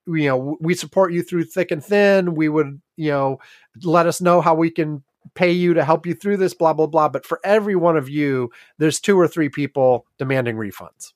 you 0.06 0.28
know, 0.28 0.56
we 0.60 0.72
support 0.72 1.12
you 1.12 1.22
through 1.22 1.44
thick 1.44 1.70
and 1.70 1.84
thin. 1.84 2.34
We 2.34 2.48
would, 2.48 2.80
you 2.96 3.10
know, 3.10 3.38
let 3.82 4.06
us 4.06 4.22
know 4.22 4.40
how 4.40 4.54
we 4.54 4.70
can 4.70 5.02
pay 5.34 5.50
you 5.50 5.74
to 5.74 5.84
help 5.84 6.06
you 6.06 6.14
through 6.14 6.38
this, 6.38 6.54
blah 6.54 6.72
blah 6.72 6.86
blah. 6.86 7.10
But 7.10 7.26
for 7.26 7.38
every 7.44 7.76
one 7.76 7.98
of 7.98 8.08
you, 8.08 8.50
there's 8.78 8.98
two 8.98 9.20
or 9.20 9.28
three 9.28 9.50
people 9.50 10.06
demanding 10.18 10.56
refunds. 10.56 11.12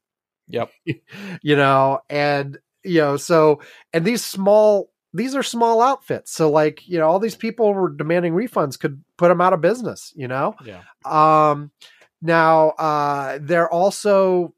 Yep. 0.49 0.71
you 1.43 1.57
know, 1.57 2.01
and 2.11 2.59
you 2.85 3.01
know, 3.01 3.17
so 3.17 3.61
and 3.93 4.05
these 4.05 4.25
small 4.25 4.91
these 5.15 5.35
are 5.35 5.43
small 5.43 5.83
outfits. 5.83 6.33
So 6.33 6.51
like, 6.51 6.89
you 6.89 6.99
know, 6.99 7.07
all 7.07 7.19
these 7.19 7.37
people 7.37 7.75
were 7.75 7.91
demanding 7.91 8.33
refunds 8.33 8.79
could 8.79 9.03
put 9.19 9.29
them 9.29 9.41
out 9.41 9.53
of 9.53 9.61
business, 9.61 10.13
you 10.17 10.29
know? 10.29 10.55
Yeah. 10.65 10.83
Um 11.05 11.71
now 12.21 12.71
uh 12.71 13.39
they're 13.41 13.71
also 13.71 14.55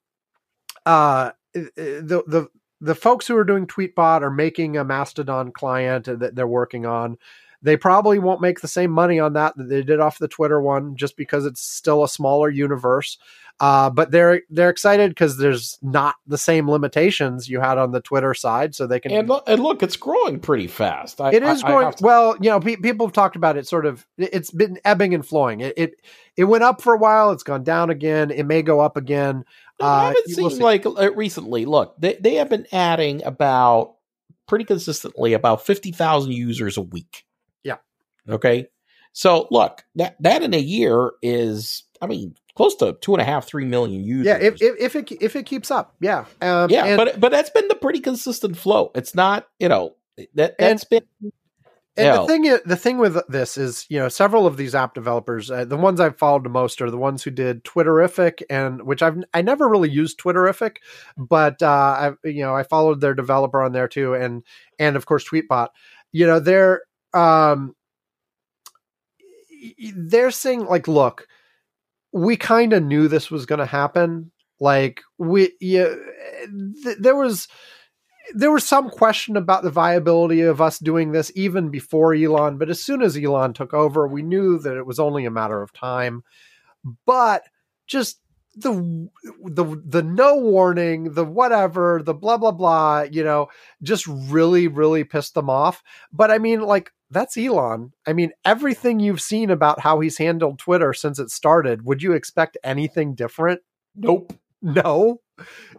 uh 0.86 1.32
the 1.54 2.22
the 2.26 2.48
the 2.80 2.94
folks 2.94 3.26
who 3.26 3.36
are 3.36 3.44
doing 3.44 3.66
Tweetbot 3.66 4.22
are 4.22 4.30
making 4.30 4.76
a 4.76 4.84
Mastodon 4.84 5.52
client 5.52 6.04
that 6.04 6.34
they're 6.34 6.46
working 6.46 6.84
on. 6.84 7.16
They 7.64 7.78
probably 7.78 8.18
won't 8.18 8.42
make 8.42 8.60
the 8.60 8.68
same 8.68 8.90
money 8.90 9.18
on 9.18 9.32
that 9.32 9.56
that 9.56 9.68
they 9.70 9.82
did 9.82 9.98
off 9.98 10.18
the 10.18 10.28
Twitter 10.28 10.60
one, 10.60 10.96
just 10.96 11.16
because 11.16 11.46
it's 11.46 11.62
still 11.62 12.04
a 12.04 12.08
smaller 12.08 12.50
universe. 12.50 13.18
Uh, 13.60 13.88
but 13.88 14.10
they're 14.10 14.42
they're 14.50 14.68
excited 14.68 15.12
because 15.12 15.38
there's 15.38 15.78
not 15.80 16.16
the 16.26 16.36
same 16.36 16.68
limitations 16.68 17.48
you 17.48 17.60
had 17.60 17.78
on 17.78 17.92
the 17.92 18.00
Twitter 18.00 18.34
side, 18.34 18.74
so 18.74 18.86
they 18.86 18.98
can. 19.00 19.12
And 19.12 19.28
look, 19.28 19.44
and 19.46 19.62
look 19.62 19.82
it's 19.82 19.96
growing 19.96 20.40
pretty 20.40 20.66
fast. 20.66 21.20
I, 21.20 21.32
it 21.32 21.42
is 21.42 21.62
I, 21.62 21.66
growing 21.68 21.86
I 21.86 21.90
to, 21.92 22.04
well. 22.04 22.36
You 22.40 22.50
know, 22.50 22.60
pe- 22.60 22.76
people 22.76 23.06
have 23.06 23.14
talked 23.14 23.36
about 23.36 23.56
it. 23.56 23.66
Sort 23.66 23.86
of, 23.86 24.04
it's 24.18 24.50
been 24.50 24.78
ebbing 24.84 25.14
and 25.14 25.24
flowing. 25.24 25.60
It, 25.60 25.74
it 25.76 25.94
it 26.36 26.44
went 26.44 26.64
up 26.64 26.82
for 26.82 26.94
a 26.94 26.98
while. 26.98 27.30
It's 27.30 27.44
gone 27.44 27.62
down 27.62 27.90
again. 27.90 28.30
It 28.30 28.44
may 28.44 28.60
go 28.62 28.80
up 28.80 28.96
again. 28.96 29.44
No, 29.80 29.86
I 29.86 30.06
haven't 30.08 30.28
seen 30.30 30.50
see. 30.50 30.62
like 30.62 30.84
uh, 30.84 31.12
recently. 31.14 31.64
Look, 31.64 31.94
they 31.98 32.18
they 32.20 32.34
have 32.34 32.50
been 32.50 32.66
adding 32.72 33.24
about 33.24 33.94
pretty 34.48 34.64
consistently 34.64 35.32
about 35.32 35.64
fifty 35.64 35.92
thousand 35.92 36.32
users 36.32 36.76
a 36.76 36.82
week. 36.82 37.24
Okay. 38.28 38.66
So 39.12 39.46
look, 39.50 39.84
that 39.96 40.16
that 40.20 40.42
in 40.42 40.54
a 40.54 40.58
year 40.58 41.12
is, 41.22 41.84
I 42.00 42.06
mean, 42.06 42.34
close 42.56 42.74
to 42.76 42.96
two 43.00 43.14
and 43.14 43.22
a 43.22 43.24
half, 43.24 43.46
three 43.46 43.64
million 43.64 44.02
users. 44.04 44.26
Yeah, 44.26 44.38
if, 44.38 44.60
if 44.60 44.74
if 44.80 44.96
it 44.96 45.12
if 45.22 45.36
it 45.36 45.46
keeps 45.46 45.70
up, 45.70 45.94
yeah, 46.00 46.24
um, 46.40 46.70
yeah, 46.70 46.84
and- 46.84 46.96
but 46.96 47.20
but 47.20 47.30
that's 47.30 47.50
been 47.50 47.68
the 47.68 47.74
pretty 47.76 48.00
consistent 48.00 48.56
flow. 48.56 48.90
It's 48.94 49.14
not, 49.14 49.46
you 49.58 49.68
know, 49.68 49.96
that 50.34 50.56
that's 50.58 50.84
been. 50.84 51.02
And 51.96 52.06
the 52.22 52.26
thing, 52.26 52.58
the 52.66 52.76
thing 52.76 52.98
with 52.98 53.16
this 53.28 53.56
is, 53.56 53.86
you 53.88 54.00
know, 54.00 54.08
several 54.08 54.48
of 54.48 54.56
these 54.56 54.74
app 54.74 54.94
developers, 54.94 55.48
uh, 55.48 55.64
the 55.64 55.76
ones 55.76 56.00
I've 56.00 56.18
followed 56.18 56.42
the 56.42 56.48
most 56.48 56.82
are 56.82 56.90
the 56.90 56.98
ones 56.98 57.22
who 57.22 57.30
did 57.30 57.62
Twitterrific, 57.62 58.42
and 58.50 58.82
which 58.82 59.00
I've 59.00 59.22
I 59.32 59.42
never 59.42 59.68
really 59.68 59.90
used 59.90 60.18
Twitterrific, 60.18 60.78
but 61.16 61.62
uh, 61.62 61.66
I, 61.68 62.28
you 62.28 62.42
know, 62.42 62.52
I 62.56 62.64
followed 62.64 63.00
their 63.00 63.14
developer 63.14 63.62
on 63.62 63.70
there 63.70 63.86
too, 63.86 64.14
and 64.14 64.42
and 64.80 64.96
of 64.96 65.06
course 65.06 65.24
Tweetbot. 65.28 65.68
You 66.10 66.26
know, 66.26 66.40
they're 66.40 66.82
um, 67.12 67.76
they're 69.96 70.30
saying 70.30 70.66
like, 70.66 70.88
look, 70.88 71.26
we 72.12 72.36
kind 72.36 72.72
of 72.72 72.82
knew 72.82 73.08
this 73.08 73.30
was 73.30 73.46
going 73.46 73.58
to 73.58 73.66
happen. 73.66 74.30
Like 74.60 75.02
we, 75.18 75.52
yeah, 75.60 75.94
th- 76.84 76.98
there 76.98 77.16
was 77.16 77.48
there 78.32 78.52
was 78.52 78.64
some 78.64 78.88
question 78.88 79.36
about 79.36 79.62
the 79.62 79.70
viability 79.70 80.40
of 80.40 80.60
us 80.60 80.78
doing 80.78 81.12
this 81.12 81.30
even 81.34 81.70
before 81.70 82.14
Elon, 82.14 82.56
but 82.56 82.70
as 82.70 82.82
soon 82.82 83.02
as 83.02 83.16
Elon 83.16 83.52
took 83.52 83.74
over, 83.74 84.08
we 84.08 84.22
knew 84.22 84.58
that 84.60 84.76
it 84.76 84.86
was 84.86 84.98
only 84.98 85.26
a 85.26 85.30
matter 85.30 85.60
of 85.60 85.72
time. 85.72 86.22
But 87.04 87.42
just 87.86 88.20
the 88.56 89.08
the 89.44 89.82
the 89.84 90.02
no 90.02 90.36
warning, 90.36 91.12
the 91.12 91.24
whatever, 91.24 92.02
the 92.04 92.14
blah 92.14 92.36
blah 92.36 92.52
blah, 92.52 93.02
you 93.02 93.24
know, 93.24 93.48
just 93.82 94.06
really 94.06 94.68
really 94.68 95.04
pissed 95.04 95.34
them 95.34 95.50
off. 95.50 95.82
But 96.12 96.30
I 96.30 96.38
mean, 96.38 96.60
like 96.60 96.92
that's 97.10 97.36
Elon. 97.36 97.92
I 98.06 98.12
mean, 98.12 98.32
everything 98.44 99.00
you've 99.00 99.20
seen 99.20 99.50
about 99.50 99.80
how 99.80 100.00
he's 100.00 100.18
handled 100.18 100.58
Twitter 100.58 100.92
since 100.92 101.18
it 101.18 101.30
started, 101.30 101.84
would 101.84 102.02
you 102.02 102.12
expect 102.12 102.58
anything 102.64 103.14
different? 103.14 103.60
nope. 103.96 104.32
no 104.62 105.20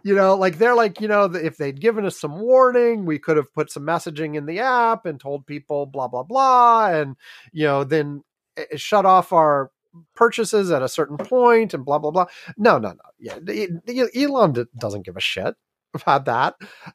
you 0.04 0.14
know 0.14 0.34
like 0.36 0.58
they're 0.58 0.74
like 0.74 1.00
you 1.00 1.08
know 1.08 1.24
if 1.24 1.56
they'd 1.56 1.80
given 1.80 2.04
us 2.04 2.20
some 2.20 2.40
warning 2.40 3.04
we 3.04 3.18
could 3.18 3.36
have 3.36 3.52
put 3.54 3.70
some 3.70 3.82
messaging 3.82 4.36
in 4.36 4.46
the 4.46 4.58
app 4.58 5.06
and 5.06 5.18
told 5.18 5.46
people 5.46 5.86
blah 5.86 6.06
blah 6.06 6.22
blah 6.22 6.88
and 6.88 7.16
you 7.52 7.64
know 7.64 7.82
then 7.82 8.22
eh, 8.56 8.76
shut 8.76 9.06
off 9.06 9.32
our 9.32 9.70
purchases 10.14 10.70
at 10.70 10.82
a 10.82 10.88
certain 10.88 11.16
point 11.16 11.74
and 11.74 11.84
blah 11.84 11.98
blah 11.98 12.10
blah. 12.10 12.26
No 12.56 12.78
no 12.78 12.92
no. 12.92 13.38
Yeah 13.44 14.06
elon 14.14 14.66
doesn't 14.78 15.04
give 15.04 15.16
a 15.16 15.20
shit 15.20 15.54
about 15.94 16.24
that. 16.26 16.54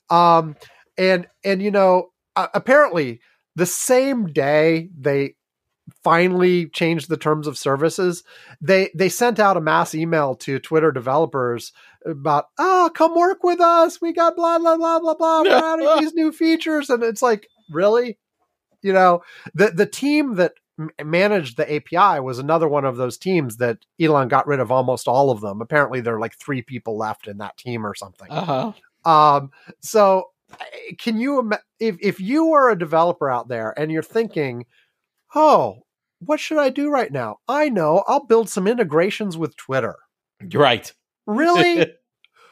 Um 0.10 0.56
and 0.98 1.28
and 1.44 1.62
you 1.62 1.72
know 1.72 2.10
uh, 2.36 2.48
apparently 2.54 3.22
the 3.56 3.66
same 3.66 4.28
day 4.28 4.90
they 4.98 5.36
finally 6.04 6.68
changed 6.70 7.10
the 7.10 7.18
terms 7.18 7.48
of 7.48 7.58
services 7.58 8.24
they 8.62 8.90
they 8.96 9.10
sent 9.10 9.40
out 9.40 9.58
a 9.58 9.62
mass 9.62 9.94
email 9.94 10.36
to 10.36 10.60
twitter 10.60 10.92
developers 10.92 11.74
about 12.06 12.46
oh 12.58 12.90
come 12.94 13.16
work 13.16 13.44
with 13.44 13.60
us. 13.60 14.02
We 14.02 14.14
got 14.14 14.36
blah 14.36 14.60
blah 14.60 14.78
blah 14.78 15.00
blah 15.00 15.16
blah. 15.16 15.42
We're 15.42 15.74
adding 15.74 15.88
these 16.00 16.14
new 16.14 16.32
features. 16.32 16.90
And 16.90 17.04
it's 17.04 17.22
like 17.22 17.48
really? 17.72 18.18
You 18.82 18.94
know 18.94 19.22
the 19.54 19.70
the 19.70 19.86
team 19.86 20.36
that 20.36 20.54
managed 21.04 21.58
the 21.58 21.76
api 21.76 22.20
was 22.20 22.40
another 22.40 22.68
one 22.68 22.86
of 22.86 22.98
those 22.98 23.18
teams 23.18 23.58
that 23.58 23.78
elon 24.00 24.28
got 24.28 24.48
rid 24.48 24.60
of 24.60 24.72
almost 24.72 25.08
all 25.08 25.30
of 25.32 25.42
them 25.42 25.62
apparently 25.62 26.02
there 26.02 26.16
are 26.16 26.20
like 26.20 26.36
three 26.38 26.62
people 26.62 26.98
left 26.98 27.28
in 27.28 27.38
that 27.38 27.58
team 27.58 27.86
or 27.86 27.94
something 27.96 28.28
Uh 28.30 28.74
huh. 29.06 29.10
um, 29.10 29.52
so 29.82 30.28
can 30.98 31.18
you 31.20 31.52
if 31.80 31.96
if 32.02 32.20
you 32.20 32.52
are 32.54 32.70
a 32.70 32.78
developer 32.78 33.30
out 33.30 33.48
there 33.48 33.74
and 33.80 33.90
you're 33.90 34.04
thinking, 34.04 34.66
"Oh, 35.34 35.86
what 36.20 36.42
should 36.42 36.58
I 36.58 36.70
do 36.70 36.90
right 36.90 37.10
now?" 37.12 37.38
I 37.48 37.70
know, 37.70 38.04
I'll 38.08 38.26
build 38.26 38.50
some 38.50 38.68
integrations 38.68 39.38
with 39.38 39.56
Twitter. 39.56 39.96
Right. 40.54 40.92
Really? 41.26 41.86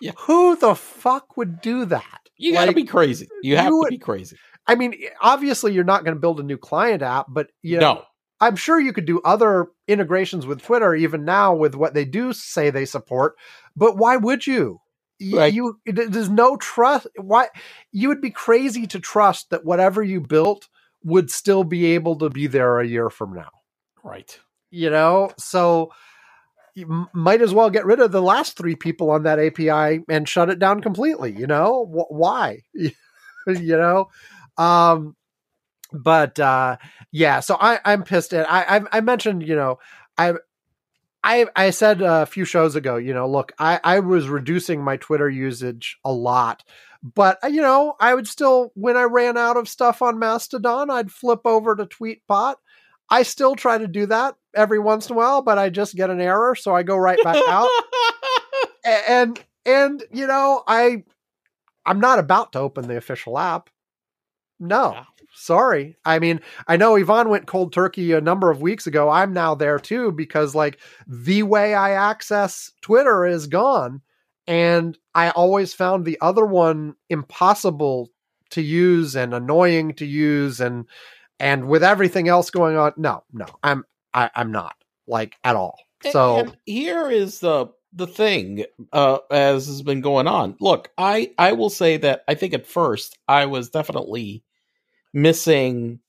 Yeah. 0.01 0.13
Who 0.19 0.55
the 0.55 0.75
fuck 0.75 1.35
would 1.35 1.59
do 1.59 1.83
that? 1.83 2.21
you 2.37 2.53
got 2.53 2.67
to 2.67 2.71
be 2.71 2.85
crazy. 2.85 3.27
You 3.41 3.57
have 3.57 3.65
you 3.65 3.83
to 3.83 3.89
be 3.89 3.97
crazy. 3.97 4.37
I 4.65 4.75
mean, 4.75 4.95
obviously 5.19 5.73
you're 5.73 5.83
not 5.83 6.05
going 6.05 6.15
to 6.15 6.21
build 6.21 6.39
a 6.39 6.43
new 6.43 6.55
client 6.57 7.01
app, 7.01 7.25
but 7.27 7.49
you 7.63 7.79
know, 7.79 7.93
No. 7.95 8.03
I'm 8.41 8.55
sure 8.55 8.79
you 8.79 8.93
could 8.93 9.05
do 9.05 9.21
other 9.25 9.67
integrations 9.87 10.45
with 10.45 10.61
Twitter 10.61 10.95
even 10.95 11.25
now 11.25 11.53
with 11.53 11.75
what 11.75 11.93
they 11.93 12.05
do 12.05 12.33
say 12.33 12.69
they 12.69 12.85
support. 12.85 13.35
But 13.75 13.97
why 13.97 14.17
would 14.17 14.47
you? 14.47 14.79
Right. 15.33 15.53
You 15.53 15.79
there's 15.85 16.29
no 16.29 16.55
trust. 16.55 17.07
Why 17.17 17.49
you 17.91 18.07
would 18.07 18.21
be 18.21 18.31
crazy 18.31 18.87
to 18.87 18.99
trust 18.99 19.49
that 19.49 19.65
whatever 19.65 20.01
you 20.01 20.21
built 20.21 20.69
would 21.03 21.29
still 21.29 21.63
be 21.63 21.87
able 21.87 22.17
to 22.19 22.29
be 22.29 22.47
there 22.47 22.79
a 22.79 22.87
year 22.87 23.09
from 23.09 23.33
now. 23.33 23.49
Right. 24.03 24.39
You 24.71 24.89
know, 24.89 25.31
so 25.37 25.91
you 26.75 26.85
m- 26.89 27.09
might 27.13 27.41
as 27.41 27.53
well 27.53 27.69
get 27.69 27.85
rid 27.85 27.99
of 27.99 28.11
the 28.11 28.21
last 28.21 28.57
three 28.57 28.75
people 28.75 29.11
on 29.11 29.23
that 29.23 29.39
API 29.39 30.03
and 30.07 30.27
shut 30.27 30.49
it 30.49 30.59
down 30.59 30.81
completely. 30.81 31.31
You 31.37 31.47
know 31.47 31.85
Wh- 31.85 32.11
why? 32.11 32.61
you 32.73 32.93
know, 33.47 34.07
um, 34.57 35.15
but 35.91 36.39
uh, 36.39 36.77
yeah. 37.11 37.39
So 37.39 37.57
I, 37.59 37.79
I'm 37.85 38.03
pissed 38.03 38.33
at. 38.33 38.49
I, 38.49 38.77
I 38.77 38.81
I 38.93 39.01
mentioned 39.01 39.47
you 39.47 39.55
know 39.55 39.79
I. 40.17 40.33
I, 41.21 41.47
I 41.53 41.71
said 41.71 42.01
a 42.01 42.25
few 42.25 42.45
shows 42.45 42.77
ago, 42.77 42.95
you 42.95 43.13
know, 43.13 43.27
look, 43.29 43.51
I, 43.59 43.81
I 43.83 43.99
was 43.99 44.29
reducing 44.29 44.81
my 44.81 44.95
Twitter 44.95 45.29
usage 45.29 45.97
a 46.05 46.13
lot, 46.13 46.63
but 47.03 47.37
uh, 47.43 47.47
you 47.47 47.61
know, 47.61 47.95
I 47.99 48.15
would 48.15 48.25
still, 48.25 48.71
when 48.73 48.95
I 48.95 49.03
ran 49.03 49.37
out 49.37 49.57
of 49.57 49.67
stuff 49.67 50.01
on 50.01 50.17
Mastodon, 50.17 50.89
I'd 50.89 51.11
flip 51.11 51.41
over 51.43 51.75
to 51.75 51.85
Tweetbot. 51.85 52.55
I 53.09 53.23
still 53.23 53.55
try 53.55 53.77
to 53.77 53.87
do 53.87 54.05
that 54.05 54.35
every 54.55 54.79
once 54.79 55.09
in 55.09 55.13
a 55.13 55.17
while, 55.17 55.41
but 55.41 55.57
I 55.57 55.69
just 55.69 55.93
get 55.93 56.09
an 56.09 56.21
error, 56.21 56.55
so 56.55 56.73
I 56.73 56.83
go 56.83 56.95
right 56.95 57.21
back 57.21 57.41
out. 57.47 57.69
And 58.85 59.39
and 59.65 60.03
you 60.11 60.25
know, 60.25 60.63
I 60.65 61.03
I'm 61.85 61.99
not 61.99 62.19
about 62.19 62.53
to 62.53 62.59
open 62.59 62.87
the 62.87 62.97
official 62.97 63.37
app. 63.37 63.69
No. 64.59 64.93
Yeah. 64.93 65.03
Sorry. 65.33 65.95
I 66.05 66.19
mean, 66.19 66.41
I 66.67 66.77
know 66.77 66.95
Ivan 66.95 67.29
went 67.29 67.47
cold 67.47 67.71
turkey 67.73 68.11
a 68.11 68.21
number 68.21 68.49
of 68.49 68.61
weeks 68.61 68.87
ago. 68.87 69.09
I'm 69.09 69.33
now 69.33 69.55
there 69.55 69.79
too 69.79 70.11
because 70.11 70.55
like 70.55 70.79
the 71.07 71.43
way 71.43 71.73
I 71.73 71.91
access 71.91 72.71
Twitter 72.81 73.25
is 73.25 73.47
gone 73.47 74.01
and 74.47 74.97
I 75.13 75.29
always 75.29 75.73
found 75.73 76.05
the 76.05 76.17
other 76.21 76.45
one 76.45 76.95
impossible 77.09 78.09
to 78.51 78.61
use 78.61 79.15
and 79.15 79.33
annoying 79.33 79.93
to 79.95 80.05
use 80.05 80.59
and 80.59 80.85
and 81.39 81.67
with 81.67 81.83
everything 81.83 82.27
else 82.27 82.49
going 82.49 82.75
on 82.77 82.93
no 82.97 83.23
no 83.31 83.45
i'm 83.63 83.83
I, 84.13 84.29
i'm 84.35 84.51
not 84.51 84.75
like 85.07 85.35
at 85.43 85.55
all 85.55 85.77
so 86.11 86.37
and 86.37 86.57
here 86.65 87.09
is 87.09 87.39
the 87.39 87.67
the 87.93 88.07
thing 88.07 88.65
uh 88.93 89.19
as 89.31 89.67
has 89.67 89.81
been 89.81 90.01
going 90.01 90.27
on 90.27 90.55
look 90.59 90.89
i 90.97 91.31
i 91.37 91.53
will 91.53 91.69
say 91.69 91.97
that 91.97 92.23
i 92.27 92.35
think 92.35 92.53
at 92.53 92.67
first 92.67 93.17
i 93.27 93.45
was 93.45 93.69
definitely 93.69 94.43
missing 95.13 95.99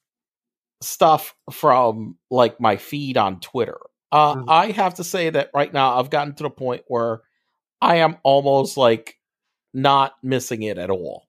stuff 0.83 1.35
from 1.53 2.17
like 2.31 2.61
my 2.61 2.77
feed 2.77 3.17
on 3.17 3.39
twitter 3.41 3.79
uh 4.13 4.35
Mhm. 4.37 4.45
i 4.49 4.67
have 4.73 4.95
to 4.95 5.05
say 5.05 5.29
that 5.31 5.51
right 5.55 5.73
now 5.73 5.99
i've 5.99 6.11
gotten 6.11 6.35
to 6.37 6.43
the 6.45 6.51
point 6.51 6.83
where 6.89 7.21
i 7.83 7.97
am 7.97 8.17
almost 8.23 8.77
like 8.77 9.17
not 9.75 10.15
missing 10.23 10.63
it 10.63 10.79
at 10.79 10.89
all 10.91 11.27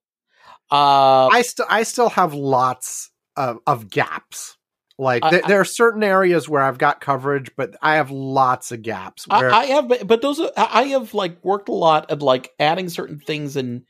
uh 0.72 1.28
i 1.28 1.42
still 1.42 1.66
i 1.70 1.84
still 1.84 2.10
have 2.10 2.34
lots 2.34 3.12
of, 3.36 3.60
of 3.68 3.90
gaps 3.90 4.58
Like 4.98 5.24
I- 5.26 5.32
there, 5.32 5.42
I- 5.46 5.48
there 5.50 5.60
are 5.60 5.66
certain 5.66 6.04
areas 6.04 6.48
where 6.48 6.62
I've 6.62 6.78
got 6.78 7.02
coverage, 7.02 7.50
but 7.58 7.76
I 7.82 7.96
have 7.96 8.12
lots 8.12 8.72
of 8.72 8.82
gaps. 8.84 9.26
I, 9.30 9.40
Where 9.40 9.52
I 9.52 9.66
have, 9.66 9.88
but 10.06 10.22
those 10.22 10.40
are, 10.40 10.52
I 10.56 10.82
I 10.82 10.84
have 10.94 11.14
like 11.16 11.44
worked 11.44 11.70
a 11.70 11.74
lot 11.74 12.12
at 12.12 12.22
like 12.22 12.52
adding 12.60 12.88
certain 12.90 13.20
things 13.20 13.56
and 13.56 13.84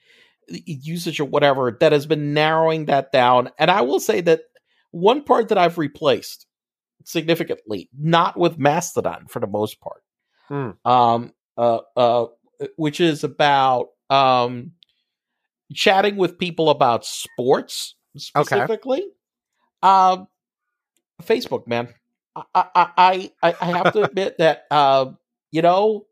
usage 0.65 1.19
or 1.19 1.26
whatever 1.26 1.76
that 1.80 1.91
has 1.91 2.06
been 2.06 2.34
narrowing 2.34 2.86
that 2.86 3.11
down. 3.11 3.49
And 3.57 3.72
I 3.72 3.82
will 3.82 3.99
say 3.99 4.22
that 4.22 4.41
one 4.91 5.23
part 5.23 5.49
that 5.49 5.57
I've 5.57 5.78
replaced 5.78 6.45
significantly, 7.06 7.90
not 7.98 8.38
with 8.38 8.60
Mastodon 8.60 9.26
for 9.28 9.40
the 9.40 9.48
most 9.48 9.80
part, 9.80 10.03
Hmm. 10.48 10.72
um, 10.86 11.34
uh, 11.57 11.80
uh, 11.95 12.26
which 12.76 12.99
is 12.99 13.23
about 13.23 13.88
um, 14.10 14.73
chatting 15.73 16.18
with 16.18 16.38
people 16.38 16.69
about 16.69 17.06
sports 17.06 17.95
specifically. 18.18 19.06
Um, 19.82 20.28
Facebook, 21.23 21.68
man. 21.68 21.94
I 22.36 22.65
I 22.76 23.32
I, 23.44 23.56
I 23.61 23.65
have 23.78 23.94
to 23.94 24.03
admit 24.03 24.38
that 24.38 24.65
uh, 24.72 25.11
you 25.52 25.61
know, 25.61 26.06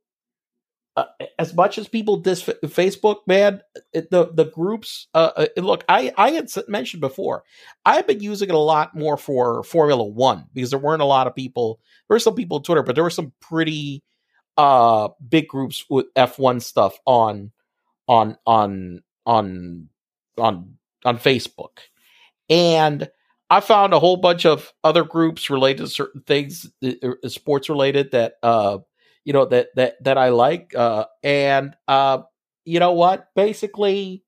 uh, 0.99 1.25
as 1.37 1.53
much 1.53 1.77
as 1.77 1.87
people 1.87 2.17
diss 2.17 2.43
Facebook, 2.43 3.17
man, 3.25 3.61
it, 3.93 4.11
the 4.11 4.31
the 4.33 4.45
groups. 4.45 5.07
Uh, 5.13 5.31
uh, 5.35 5.47
look, 5.57 5.85
I 5.87 6.11
I 6.17 6.31
had 6.31 6.49
mentioned 6.67 6.99
before, 6.99 7.43
I've 7.85 8.05
been 8.05 8.19
using 8.19 8.49
it 8.49 8.55
a 8.55 8.59
lot 8.59 8.95
more 8.95 9.15
for 9.15 9.63
Formula 9.63 10.03
One 10.03 10.45
because 10.53 10.71
there 10.71 10.79
weren't 10.79 11.01
a 11.01 11.05
lot 11.05 11.27
of 11.27 11.35
people. 11.35 11.79
There 12.07 12.15
were 12.15 12.19
some 12.19 12.35
people 12.35 12.57
on 12.57 12.63
Twitter, 12.63 12.83
but 12.83 12.95
there 12.95 13.03
were 13.03 13.09
some 13.09 13.31
pretty 13.39 14.03
uh 14.57 15.09
big 15.29 15.47
groups 15.47 15.85
with 15.89 16.13
F1 16.15 16.61
stuff 16.61 16.99
on 17.05 17.51
on 18.09 18.37
on 18.45 19.01
on 19.25 19.87
on 20.37 20.77
on 21.05 21.17
Facebook. 21.17 21.77
And 22.49 23.09
I 23.49 23.61
found 23.61 23.93
a 23.93 23.99
whole 23.99 24.17
bunch 24.17 24.45
of 24.45 24.73
other 24.83 25.05
groups 25.05 25.49
related 25.49 25.83
to 25.83 25.89
certain 25.89 26.21
things, 26.21 26.69
uh, 26.83 27.29
sports 27.29 27.69
related 27.69 28.11
that 28.11 28.33
uh 28.43 28.79
you 29.25 29.33
know 29.33 29.45
that 29.45 29.69
that 29.75 30.03
that 30.03 30.17
I 30.17 30.29
like 30.29 30.73
uh 30.75 31.05
and 31.23 31.75
uh 31.87 32.19
you 32.65 32.79
know 32.79 32.93
what? 32.93 33.27
Basically 33.35 34.23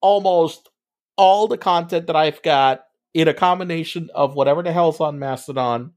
almost 0.00 0.68
all 1.16 1.46
the 1.48 1.58
content 1.58 2.06
that 2.08 2.16
I've 2.16 2.42
got 2.42 2.82
in 3.12 3.28
a 3.28 3.34
combination 3.34 4.10
of 4.14 4.34
whatever 4.34 4.62
the 4.62 4.72
hell's 4.72 5.00
on 5.00 5.18
Mastodon 5.18 5.92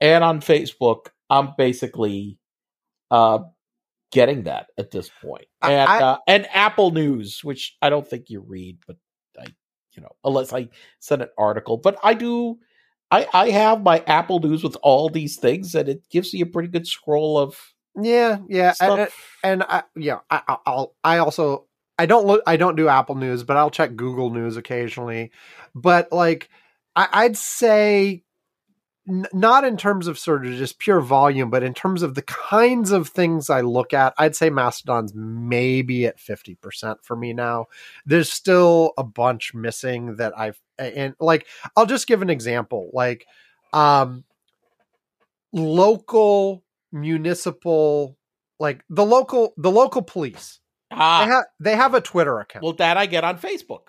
and 0.00 0.22
on 0.24 0.40
Facebook, 0.40 1.06
I'm 1.30 1.50
basically 1.56 2.38
uh 3.10 3.40
getting 4.12 4.44
that 4.44 4.68
at 4.78 4.90
this 4.90 5.10
point. 5.22 5.46
And 5.62 5.72
I- 5.88 6.00
uh, 6.02 6.18
and 6.28 6.46
Apple 6.52 6.90
News, 6.90 7.42
which 7.44 7.76
I 7.82 7.90
don't 7.90 8.06
think 8.06 8.30
you 8.30 8.40
read, 8.40 8.78
but 8.86 8.96
I 9.38 9.46
you 9.94 10.02
know, 10.02 10.12
unless 10.24 10.52
I 10.52 10.68
send 11.00 11.22
an 11.22 11.28
article. 11.38 11.76
But 11.76 11.98
I 12.02 12.14
do 12.14 12.58
I 13.12 13.28
I 13.34 13.50
have 13.50 13.82
my 13.82 14.04
Apple 14.08 14.40
News 14.40 14.64
with 14.64 14.76
all 14.82 15.10
these 15.10 15.38
things 15.38 15.74
and 15.76 15.88
it 15.88 16.08
gives 16.10 16.34
you 16.34 16.44
a 16.44 16.48
pretty 16.48 16.68
good 16.68 16.88
scroll 16.88 17.38
of 17.38 17.56
yeah, 18.00 18.38
yeah, 18.48 18.74
and, 18.80 19.08
and 19.44 19.62
I, 19.64 19.82
yeah, 19.96 20.20
I, 20.30 20.42
I- 20.48 20.58
I'll 20.66 20.94
I 21.04 21.18
also 21.18 21.66
I 21.98 22.06
don't 22.06 22.26
look 22.26 22.42
I 22.46 22.56
don't 22.56 22.76
do 22.76 22.88
Apple 22.88 23.16
News, 23.16 23.44
but 23.44 23.56
I'll 23.58 23.70
check 23.70 23.96
Google 23.96 24.30
News 24.30 24.56
occasionally. 24.56 25.30
But 25.74 26.12
like 26.12 26.48
I, 26.96 27.08
I'd 27.12 27.36
say 27.36 28.24
n- 29.08 29.26
not 29.32 29.64
in 29.64 29.76
terms 29.76 30.06
of 30.06 30.18
sort 30.18 30.46
of 30.46 30.52
just 30.54 30.78
pure 30.78 31.00
volume, 31.00 31.50
but 31.50 31.62
in 31.62 31.74
terms 31.74 32.02
of 32.02 32.14
the 32.14 32.22
kinds 32.22 32.90
of 32.92 33.08
things 33.08 33.50
I 33.50 33.60
look 33.60 33.92
at, 33.92 34.14
I'd 34.18 34.36
say 34.36 34.50
Mastodon's 34.50 35.14
maybe 35.14 36.06
at 36.06 36.18
50% 36.18 36.96
for 37.02 37.16
me 37.16 37.32
now. 37.32 37.66
There's 38.06 38.30
still 38.30 38.92
a 38.96 39.04
bunch 39.04 39.54
missing 39.54 40.16
that 40.16 40.36
I've, 40.38 40.60
and 40.78 41.14
like, 41.20 41.46
I'll 41.76 41.86
just 41.86 42.06
give 42.06 42.22
an 42.22 42.30
example. 42.30 42.90
Like, 42.92 43.26
um, 43.72 44.24
local 45.52 46.62
municipal, 46.92 48.16
like 48.58 48.84
the 48.88 49.04
local, 49.04 49.54
the 49.56 49.70
local 49.70 50.02
police, 50.02 50.60
they 50.90 50.96
ah, 50.98 51.42
they 51.58 51.74
have 51.74 51.94
a 51.94 52.00
Twitter 52.02 52.38
account. 52.38 52.62
well 52.62 52.74
that 52.74 52.96
I 52.98 53.06
get 53.06 53.24
on 53.24 53.38
Facebook. 53.38 53.88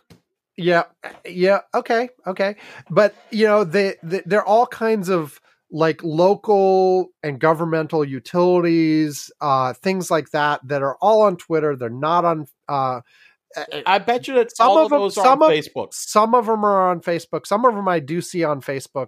Yeah, 0.55 0.83
yeah, 1.25 1.61
okay, 1.73 2.09
okay, 2.27 2.55
but 2.89 3.15
you 3.31 3.45
know, 3.47 3.63
they, 3.63 3.95
they 4.03 4.21
there 4.25 4.39
are 4.41 4.45
all 4.45 4.67
kinds 4.67 5.09
of 5.09 5.39
like 5.71 6.03
local 6.03 7.07
and 7.23 7.39
governmental 7.39 8.05
utilities, 8.05 9.31
uh, 9.41 9.73
things 9.73 10.11
like 10.11 10.29
that 10.29 10.61
that 10.67 10.83
are 10.83 10.95
all 11.01 11.23
on 11.23 11.37
Twitter. 11.37 11.75
They're 11.75 11.89
not 11.89 12.23
on. 12.25 12.45
Uh, 12.69 13.01
I 13.85 13.99
bet 13.99 14.27
you 14.27 14.35
that 14.35 14.55
Some 14.55 14.77
of 14.77 14.89
them- 14.89 14.99
those 14.99 15.17
are 15.17 15.23
some 15.23 15.41
on 15.43 15.51
of- 15.51 15.57
Facebook. 15.57 15.93
some 15.93 16.35
of 16.35 16.45
them 16.45 16.63
are 16.63 16.89
on 16.91 17.01
Facebook. 17.01 17.45
Some 17.47 17.65
of 17.65 17.73
them 17.75 17.87
I 17.87 17.99
do 17.99 18.21
see 18.21 18.43
on 18.43 18.61
Facebook, 18.61 19.07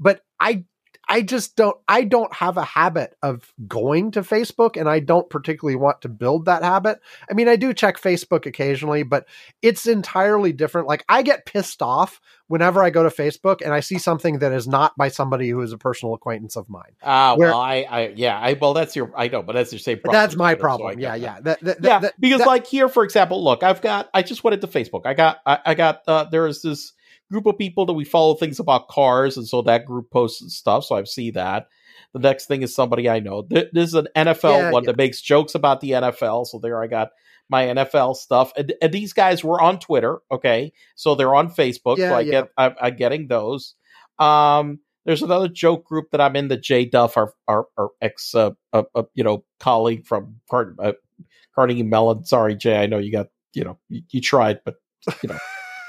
but 0.00 0.20
I 0.40 0.64
I 1.08 1.22
just 1.22 1.56
don't 1.56 1.76
I 1.88 2.04
don't 2.04 2.32
have 2.34 2.56
a 2.56 2.64
habit 2.64 3.16
of 3.22 3.52
going 3.68 4.10
to 4.12 4.22
Facebook 4.22 4.76
and 4.78 4.88
I 4.88 5.00
don't 5.00 5.30
particularly 5.30 5.76
want 5.76 6.02
to 6.02 6.08
build 6.08 6.46
that 6.46 6.62
habit. 6.62 7.00
I 7.30 7.34
mean, 7.34 7.48
I 7.48 7.56
do 7.56 7.72
check 7.72 8.00
Facebook 8.00 8.46
occasionally, 8.46 9.02
but 9.02 9.26
it's 9.62 9.86
entirely 9.86 10.52
different. 10.52 10.88
Like 10.88 11.04
I 11.08 11.22
get 11.22 11.46
pissed 11.46 11.80
off 11.80 12.20
whenever 12.48 12.82
I 12.82 12.90
go 12.90 13.02
to 13.02 13.08
Facebook 13.08 13.60
and 13.62 13.72
I 13.72 13.80
see 13.80 13.98
something 13.98 14.40
that 14.40 14.52
is 14.52 14.66
not 14.66 14.96
by 14.96 15.08
somebody 15.08 15.48
who 15.48 15.60
is 15.60 15.72
a 15.72 15.78
personal 15.78 16.14
acquaintance 16.14 16.56
of 16.56 16.68
mine. 16.68 16.92
Ah, 17.02 17.34
Where- 17.36 17.50
well, 17.50 17.60
I, 17.60 17.86
I, 17.88 18.08
yeah, 18.16 18.38
I, 18.38 18.54
well, 18.54 18.74
that's 18.74 18.94
your, 18.94 19.12
I 19.16 19.28
know, 19.28 19.42
but 19.42 19.54
that's 19.54 19.72
your 19.72 19.78
same 19.78 19.98
problem. 19.98 20.20
that's 20.20 20.36
my 20.36 20.54
problem. 20.54 20.96
get 20.96 21.00
yeah, 21.00 21.10
that. 21.10 21.20
yeah. 21.20 21.40
That, 21.40 21.60
that, 21.60 21.76
yeah, 21.82 21.98
that- 22.00 22.20
because 22.20 22.46
like 22.46 22.66
here, 22.66 22.88
for 22.88 23.04
example, 23.04 23.42
look, 23.42 23.62
I've 23.62 23.80
got, 23.80 24.08
I 24.14 24.22
just 24.22 24.44
went 24.44 24.54
into 24.54 24.66
Facebook. 24.66 25.02
I 25.06 25.14
got, 25.14 25.38
I, 25.44 25.58
I 25.66 25.74
got, 25.74 26.02
uh, 26.06 26.24
there 26.24 26.46
is 26.46 26.62
this 26.62 26.92
group 27.30 27.46
of 27.46 27.58
people 27.58 27.86
that 27.86 27.92
we 27.94 28.04
follow 28.04 28.34
things 28.34 28.58
about 28.60 28.88
cars, 28.88 29.36
and 29.36 29.46
so 29.46 29.62
that 29.62 29.84
group 29.86 30.10
posts 30.10 30.40
and 30.42 30.50
stuff. 30.50 30.84
So 30.84 30.96
I 30.96 31.04
see 31.04 31.30
that. 31.32 31.68
The 32.12 32.20
next 32.20 32.46
thing 32.46 32.62
is 32.62 32.74
somebody 32.74 33.08
I 33.08 33.20
know. 33.20 33.42
Th- 33.42 33.68
This 33.72 33.88
is 33.88 33.94
an 33.94 34.08
NFL 34.16 34.58
Yeah, 34.58 34.70
one 34.70 34.84
yeah. 34.84 34.90
that 34.92 34.96
makes 34.96 35.20
jokes 35.20 35.54
about 35.54 35.80
the 35.80 35.90
NFL. 35.90 36.46
So 36.46 36.58
there 36.58 36.82
I 36.82 36.86
got 36.86 37.08
my 37.48 37.64
NFL 37.66 38.16
stuff, 38.16 38.52
and, 38.56 38.74
and 38.82 38.92
these 38.92 39.12
guys 39.12 39.44
were 39.44 39.60
on 39.60 39.78
Twitter. 39.78 40.18
Okay, 40.30 40.72
so 40.94 41.14
they're 41.14 41.34
on 41.34 41.48
Facebook. 41.50 41.98
Yeah, 41.98 42.10
so 42.10 42.14
I 42.16 42.24
get, 42.24 42.48
I, 42.56 42.74
I'm 42.80 42.96
getting 42.96 43.28
those. 43.28 43.74
Um, 44.18 44.80
there's 45.04 45.22
another 45.22 45.48
joke 45.48 45.84
group 45.84 46.10
that 46.10 46.20
I'm 46.20 46.34
in. 46.36 46.48
The 46.48 46.56
J 46.56 46.84
Duff, 46.86 47.16
our 47.16 47.32
our, 47.46 47.66
our 47.78 47.90
ex, 48.00 48.34
uh, 48.34 48.50
uh, 48.72 48.82
uh, 48.94 49.04
you 49.14 49.22
know, 49.22 49.44
colleague 49.60 50.06
from 50.06 50.40
Car- 50.50 50.74
uh, 50.82 50.92
Carnegie 51.54 51.82
Mellon. 51.84 52.24
Sorry, 52.24 52.56
Jay. 52.56 52.76
I 52.76 52.86
know 52.86 52.98
you 52.98 53.12
got, 53.12 53.28
you 53.54 53.62
know, 53.64 53.78
you, 53.88 54.02
you 54.10 54.20
tried, 54.20 54.60
but 54.64 54.74
you 55.22 55.28
know, 55.28 55.38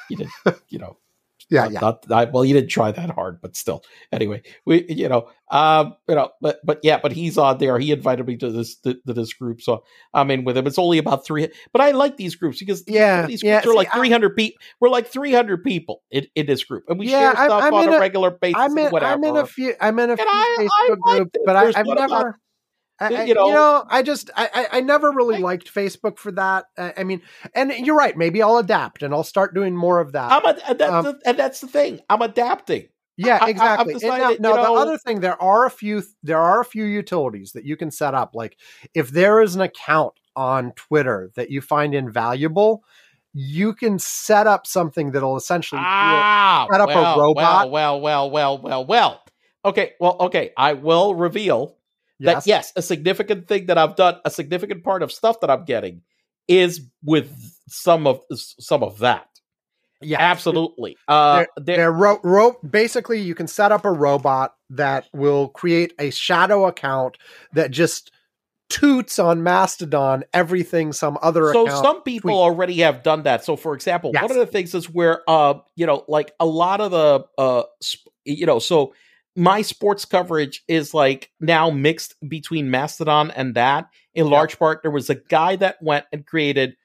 you 0.10 0.18
did, 0.18 0.28
you 0.70 0.78
know, 0.80 0.98
yeah, 1.50 1.64
not- 1.64 1.72
yeah. 1.72 1.80
not- 1.80 2.12
I- 2.12 2.30
well, 2.32 2.44
you 2.46 2.54
didn't 2.54 2.70
try 2.70 2.92
that 2.92 3.10
hard, 3.10 3.40
but 3.42 3.56
still. 3.56 3.84
Anyway, 4.12 4.42
we, 4.66 4.86
you 4.90 5.08
know, 5.10 5.30
um, 5.50 5.96
you 6.10 6.16
know, 6.16 6.30
but 6.42 6.60
but 6.66 6.80
yeah, 6.84 7.00
but 7.02 7.12
he's 7.12 7.38
on 7.38 7.58
there. 7.58 7.80
He 7.80 7.92
invited 7.92 8.28
me 8.28 8.36
to 8.38 8.50
this 8.52 8.76
to, 8.82 8.96
to 9.06 9.14
this 9.14 9.34
group, 9.34 9.62
so 9.62 9.84
I'm 10.14 10.30
in 10.32 10.44
with 10.44 10.58
him. 10.58 10.68
It's 10.68 10.78
only 10.80 10.98
about 10.98 11.26
three, 11.26 11.48
but 11.72 11.82
I 11.82 11.92
like 11.92 12.18
these 12.18 12.36
groups 12.36 12.60
because 12.60 12.84
Yeah, 12.88 13.26
these 13.28 13.42
yeah, 13.44 13.62
groups 13.62 13.68
are 13.68 13.72
see, 13.72 13.78
like 13.78 13.94
300 13.94 14.36
people. 14.36 14.60
We're 14.80 14.90
like 14.90 15.08
300 15.08 15.64
people 15.64 16.02
in, 16.12 16.28
in 16.36 16.46
this 16.48 16.64
group, 16.64 16.84
and 16.90 17.00
we 17.00 17.08
Yeah, 17.10 17.34
share 17.34 17.46
stuff 17.46 17.64
I'm 17.64 17.74
on 17.74 17.88
a, 17.88 17.92
a- 17.94 18.00
regular 18.00 18.32
basis. 18.32 18.58
I'm 18.60 18.78
in, 18.78 18.92
whatever. 18.92 19.14
I'm 19.14 19.24
in 19.24 19.38
a 19.38 19.46
few. 19.46 19.74
I'm 19.80 19.98
in 20.00 20.10
a 20.12 20.18
few 20.18 20.26
I- 20.28 20.58
I 20.60 20.90
Facebook 20.90 20.98
like 21.06 21.18
groups, 21.18 21.38
but 21.46 21.56
I, 21.56 21.80
I've 21.80 21.86
one 21.88 21.98
about- 21.98 22.10
never. 22.10 22.40
I, 23.00 23.06
I- 23.08 23.22
you 23.24 23.28
you, 23.30 23.34
know- 23.36 23.50
know, 23.52 23.86
I 23.90 24.02
just 24.02 24.30
I, 24.36 24.50
I- 24.54 24.78
I 24.78 24.82
never 24.82 25.12
really 25.12 25.40
liked 25.40 25.74
Facebook 25.74 26.18
for 26.18 26.32
that. 26.34 26.66
I, 26.78 26.94
I 26.98 27.04
mean, 27.04 27.22
and 27.54 27.72
you're 27.72 27.96
right. 27.98 28.18
Maybe 28.18 28.42
I'll 28.42 28.58
adapt 28.58 29.04
and 29.04 29.14
I'll 29.14 29.24
start 29.24 29.54
doing 29.54 29.76
more 29.76 30.00
of 30.00 30.14
that. 30.14 30.32
I'm 30.32 30.46
a, 30.46 30.58
and 30.68 30.80
that's 30.80 30.92
Um, 30.94 31.04
the, 31.06 31.20
and 31.26 31.38
that's 31.38 31.62
the 31.62 31.68
thing. 31.68 32.00
I'm 32.10 32.22
adapting. 32.22 32.88
yeah, 33.18 33.38
I- 33.42 33.46
I- 33.46 33.50
exactly. 33.50 33.94
Now, 33.94 34.00
decided, 34.00 34.42
now 34.42 34.50
you 34.50 34.56
the 34.64 34.72
other 34.74 34.98
thing, 34.98 35.20
there 35.22 35.42
are 35.42 35.66
a 35.66 35.70
few. 35.70 36.04
There 36.24 36.40
are 36.40 36.60
a 36.60 36.66
few 36.66 36.86
utilities 36.86 37.52
that 37.54 37.66
you 37.66 37.78
can 37.78 37.92
set 37.92 38.14
up. 38.14 38.32
Like 38.34 38.58
if 38.94 39.10
there 39.12 39.42
is 39.42 39.56
an 39.56 39.62
account 39.62 40.14
on 40.36 40.72
Twitter 40.74 41.32
that 41.36 41.50
you 41.50 41.62
find 41.62 41.94
invaluable, 41.96 42.84
you 43.34 43.74
can 43.74 44.00
set 44.00 44.48
up 44.48 44.66
something 44.66 45.12
that'll 45.12 45.38
essentially. 45.38 45.82
Ah, 45.84 46.68
set 46.72 46.82
up 46.82 46.90
a 46.90 46.94
well, 46.94 47.20
robot. 47.20 47.72
Well, 47.72 48.02
well, 48.02 48.30
well, 48.32 48.32
well, 48.32 48.58
well, 48.62 48.86
well. 48.86 49.24
Okay, 49.66 49.94
well, 50.00 50.16
okay. 50.22 50.52
I 50.58 50.74
will 50.74 51.14
reveal 51.16 51.77
that 52.20 52.48
yes, 52.48 52.74
a 52.76 52.82
significant 52.82 53.48
thing 53.48 53.68
that 53.68 53.78
I've 53.78 53.96
done, 53.96 54.16
a 54.26 54.30
significant 54.32 54.84
part 54.84 55.04
of 55.04 55.12
stuff 55.12 55.40
that 55.42 55.50
I'm 55.50 55.66
getting, 55.66 56.02
is 56.48 56.82
with 57.04 57.32
some 57.68 58.08
of 58.08 58.22
some 58.32 58.84
of 58.84 59.00
that. 59.00 59.28
yeah, 60.02 60.18
Absolutely. 60.20 60.98
Uh, 61.08 61.46
there, 61.58 61.78
They're 61.78 61.92
ro- 61.92 62.20
ro- 62.24 62.58
basically 62.68 63.20
you 63.20 63.36
can 63.36 63.48
set 63.48 63.72
up 63.72 63.86
a 63.86 63.92
robot 63.92 64.56
that 64.72 65.06
will 65.14 65.50
create 65.50 65.94
a 66.00 66.10
shadow 66.12 66.66
account 66.66 67.18
that 67.54 67.72
just 67.72 68.12
toots 68.70 69.18
on 69.18 69.44
Mastodon 69.44 70.26
everything 70.34 70.92
some 70.92 71.18
other 71.22 71.54
so 71.54 71.68
some 71.68 72.02
people 72.04 72.32
tweet. 72.32 72.36
already 72.36 72.80
have 72.80 73.02
done 73.02 73.24
that. 73.24 73.46
So, 73.46 73.56
for 73.56 73.74
example, 73.74 74.12
Yes. 74.14 74.24
one 74.24 74.32
of 74.32 74.38
the 74.38 74.46
things 74.46 74.76
is 74.76 74.90
where, 74.90 75.22
uh, 75.30 75.56
you 75.78 75.86
know, 75.86 76.04
like 76.10 76.34
a 76.40 76.46
lot 76.46 76.82
of 76.82 76.92
the, 76.92 77.26
uh, 77.38 77.64
sp- 77.80 78.12
you 78.26 78.46
know, 78.46 78.60
so 78.60 78.94
my 79.38 79.62
sports 79.62 80.04
coverage 80.04 80.64
is 80.68 80.94
like 80.94 81.30
now 81.40 81.70
mixed 81.70 82.16
between 82.28 82.72
Mastodon 82.72 83.32
and 83.32 83.54
that. 83.56 83.88
In 84.16 84.26
Yeah. 84.26 84.32
large 84.32 84.58
part, 84.60 84.82
there 84.82 84.92
was 84.92 85.10
a 85.10 85.16
guy 85.16 85.56
that 85.58 85.78
went 85.82 86.06
and 86.12 86.26
created 86.26 86.76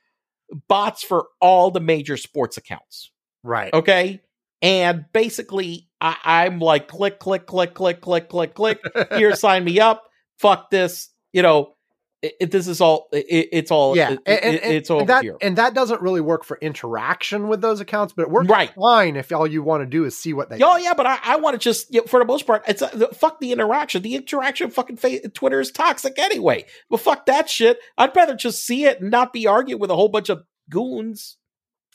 bots 0.69 1.03
for 1.03 1.29
all 1.41 1.70
the 1.70 1.81
major 1.81 2.16
sports 2.16 2.57
accounts. 2.59 3.11
right. 3.43 3.73
Okay. 3.73 4.20
And 4.61 5.07
basically, 5.12 5.89
I, 6.01 6.16
I'm 6.24 6.61
like 6.61 6.87
click, 6.87 7.19
click, 7.19 7.47
click, 7.47 7.74
click, 7.74 8.01
click, 8.01 8.29
click, 8.29 8.55
click. 8.55 8.79
Here, 9.16 9.35
sign 9.35 9.65
me 9.65 9.81
up. 9.81 10.05
Fuck 10.39 10.70
this. 10.70 11.09
You 11.33 11.43
know, 11.43 11.74
it, 12.23 12.35
it- 12.40 12.51
this 12.53 12.69
is 12.69 12.81
all. 12.81 13.09
It, 13.12 13.49
it's 13.53 13.70
all. 13.70 13.97
yeah, 13.97 14.12
it- 14.12 14.20
and, 14.27 14.44
and- 14.44 14.55
it- 14.55 14.62
it's 14.65 14.90
all 14.90 15.05
that 15.05 15.23
here. 15.24 15.36
and 15.43 15.57
that 15.59 15.74
doesn't 15.74 16.01
really 16.01 16.20
work 16.20 16.44
for 16.44 16.57
interaction 16.61 17.49
with 17.49 17.61
those 17.61 17.81
accounts, 17.81 18.12
but 18.12 18.23
it 18.23 18.31
works 18.31 18.49
Right. 18.49 18.70
fine 18.74 19.16
if 19.16 19.31
all 19.32 19.47
you 19.47 19.62
want 19.62 19.82
to 19.82 19.86
do 19.86 20.05
is 20.05 20.16
see 20.16 20.32
what 20.32 20.49
they. 20.49 20.61
Oh 20.62 20.77
yeah, 20.77 20.94
but 20.94 21.07
I, 21.07 21.19
I 21.23 21.36
want 21.36 21.55
to 21.55 21.59
just 21.59 21.93
you 21.93 22.01
know, 22.01 22.07
for 22.07 22.20
the 22.20 22.24
most 22.27 22.47
part, 22.47 22.62
it's 22.69 22.81
uh, 22.82 22.90
the, 22.94 23.09
fuck 23.09 23.40
the 23.40 23.53
interaction. 23.53 24.03
The 24.03 24.15
interaction, 24.15 24.70
fucking 24.70 24.97
fa- 24.97 25.28
Twitter 25.28 25.61
is 25.61 25.70
toxic 25.73 26.19
anyway. 26.19 26.65
Well, 26.89 26.99
fuck 26.99 27.27
that 27.27 27.51
shit. 27.51 27.78
I'd 27.99 28.15
rather 28.16 28.35
just 28.36 28.65
see 28.65 28.85
it 28.85 29.01
and 29.01 29.11
not 29.11 29.32
be 29.32 29.47
arguing 29.47 29.81
with 29.81 29.90
a 29.90 29.97
whole 29.97 30.09
bunch 30.09 30.28
of 30.28 30.44
goons. 30.70 31.36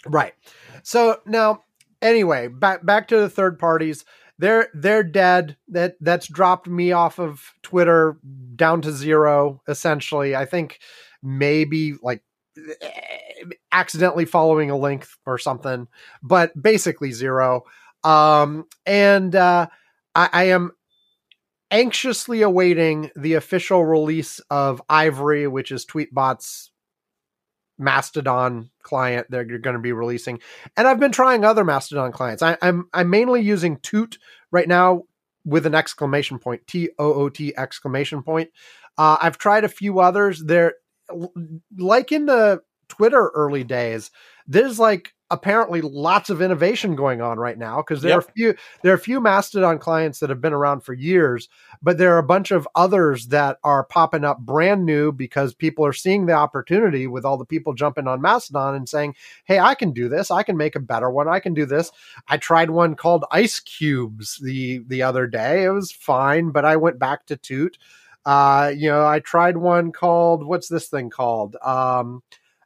Right. 0.05 0.33
So 0.83 1.19
now, 1.25 1.63
anyway, 2.01 2.47
back 2.49 2.85
back 2.85 3.07
to 3.09 3.17
the 3.17 3.29
third 3.29 3.59
parties. 3.59 4.05
They're 4.39 4.69
they're 4.73 5.03
dead. 5.03 5.57
That 5.69 5.95
that's 5.99 6.27
dropped 6.27 6.68
me 6.68 6.91
off 6.91 7.19
of 7.19 7.53
Twitter 7.64 8.18
down 8.55 8.81
to 8.84 8.91
zero. 8.91 9.61
Essentially, 9.68 10.35
I 10.35 10.45
think 10.45 10.80
maybe 11.23 11.95
like 12.01 12.23
eh, 12.81 13.43
accidentally 13.72 14.26
following 14.26 14.69
a 14.69 14.77
link 14.77 15.07
or 15.26 15.38
something, 15.38 15.88
but 16.22 16.59
basically 16.61 17.11
zero. 17.11 17.64
Um, 18.03 18.65
and 18.85 19.35
uh, 19.35 19.68
I, 20.14 20.30
I 20.31 20.43
am 20.45 20.72
anxiously 21.72 22.41
awaiting 22.41 23.11
the 23.15 23.34
official 23.34 23.85
release 23.85 24.39
of 24.49 24.81
Ivory, 24.89 25.47
which 25.47 25.72
is 25.72 25.85
Tweetbot's 25.85 26.72
Mastodon 27.77 28.69
client 28.81 29.27
that 29.29 29.47
you're 29.47 29.59
going 29.59 29.75
to 29.75 29.81
be 29.81 29.91
releasing. 29.91 30.39
And 30.75 30.87
I've 30.87 30.99
been 30.99 31.11
trying 31.11 31.45
other 31.45 31.63
Mastodon 31.63 32.11
clients. 32.11 32.41
I, 32.41 32.57
I'm 32.61 32.89
I'm 32.93 33.09
mainly 33.09 33.41
using 33.41 33.77
Toot 33.77 34.17
right 34.51 34.67
now 34.67 35.03
with 35.45 35.65
an 35.65 35.75
exclamation 35.75 36.39
point, 36.39 36.65
T 36.67 36.89
O 36.97 37.13
O 37.13 37.29
T 37.29 37.55
exclamation 37.55 38.23
point. 38.23 38.49
Uh, 38.97 39.17
I've 39.21 39.37
tried 39.37 39.63
a 39.63 39.69
few 39.69 39.99
others. 39.99 40.43
They're 40.43 40.73
like 41.77 42.11
in 42.11 42.25
the 42.25 42.61
Twitter 42.89 43.31
early 43.35 43.63
days. 43.63 44.11
There's 44.47 44.79
like 44.79 45.13
apparently 45.29 45.81
lots 45.81 46.29
of 46.29 46.41
innovation 46.41 46.95
going 46.95 47.21
on 47.21 47.37
right 47.37 47.57
now 47.57 47.77
because 47.77 48.01
there 48.01 48.15
are 48.15 48.19
a 48.19 48.31
few 48.31 48.55
there 48.81 48.93
are 48.93 48.95
a 48.95 48.99
few 48.99 49.19
Mastodon 49.19 49.77
clients 49.77 50.19
that 50.19 50.29
have 50.29 50.39
been 50.39 50.53
around 50.53 50.81
for 50.81 50.93
years, 50.93 51.49
but 51.81 51.97
there 51.97 52.15
are 52.15 52.19
a 52.19 52.23
bunch 52.23 52.51
of 52.51 52.67
others 52.75 53.27
that 53.27 53.57
are 53.63 53.83
popping 53.83 54.23
up 54.23 54.39
brand 54.39 54.85
new 54.85 55.11
because 55.11 55.53
people 55.53 55.85
are 55.85 55.93
seeing 55.93 56.25
the 56.25 56.33
opportunity 56.33 57.07
with 57.07 57.25
all 57.25 57.37
the 57.37 57.45
people 57.45 57.73
jumping 57.73 58.07
on 58.07 58.21
Mastodon 58.21 58.75
and 58.75 58.87
saying, 58.87 59.15
"Hey, 59.43 59.59
I 59.59 59.75
can 59.75 59.91
do 59.91 60.07
this. 60.07 60.31
I 60.31 60.43
can 60.43 60.55
make 60.55 60.75
a 60.75 60.79
better 60.79 61.09
one. 61.09 61.27
I 61.27 61.39
can 61.39 61.53
do 61.53 61.65
this." 61.65 61.91
I 62.27 62.37
tried 62.37 62.69
one 62.69 62.95
called 62.95 63.25
Ice 63.31 63.59
Cubes 63.59 64.37
the 64.37 64.79
the 64.87 65.03
other 65.03 65.27
day. 65.27 65.65
It 65.65 65.71
was 65.71 65.91
fine, 65.91 66.51
but 66.51 66.63
I 66.65 66.77
went 66.77 66.99
back 66.99 67.25
to 67.27 67.35
Toot. 67.35 67.77
Uh, 68.25 68.73
you 68.75 68.89
know, 68.89 69.05
I 69.05 69.19
tried 69.19 69.57
one 69.57 69.91
called 69.91 70.45
what's 70.45 70.67
this 70.69 70.87
thing 70.87 71.09
called? 71.09 71.57
Um, 71.63 72.23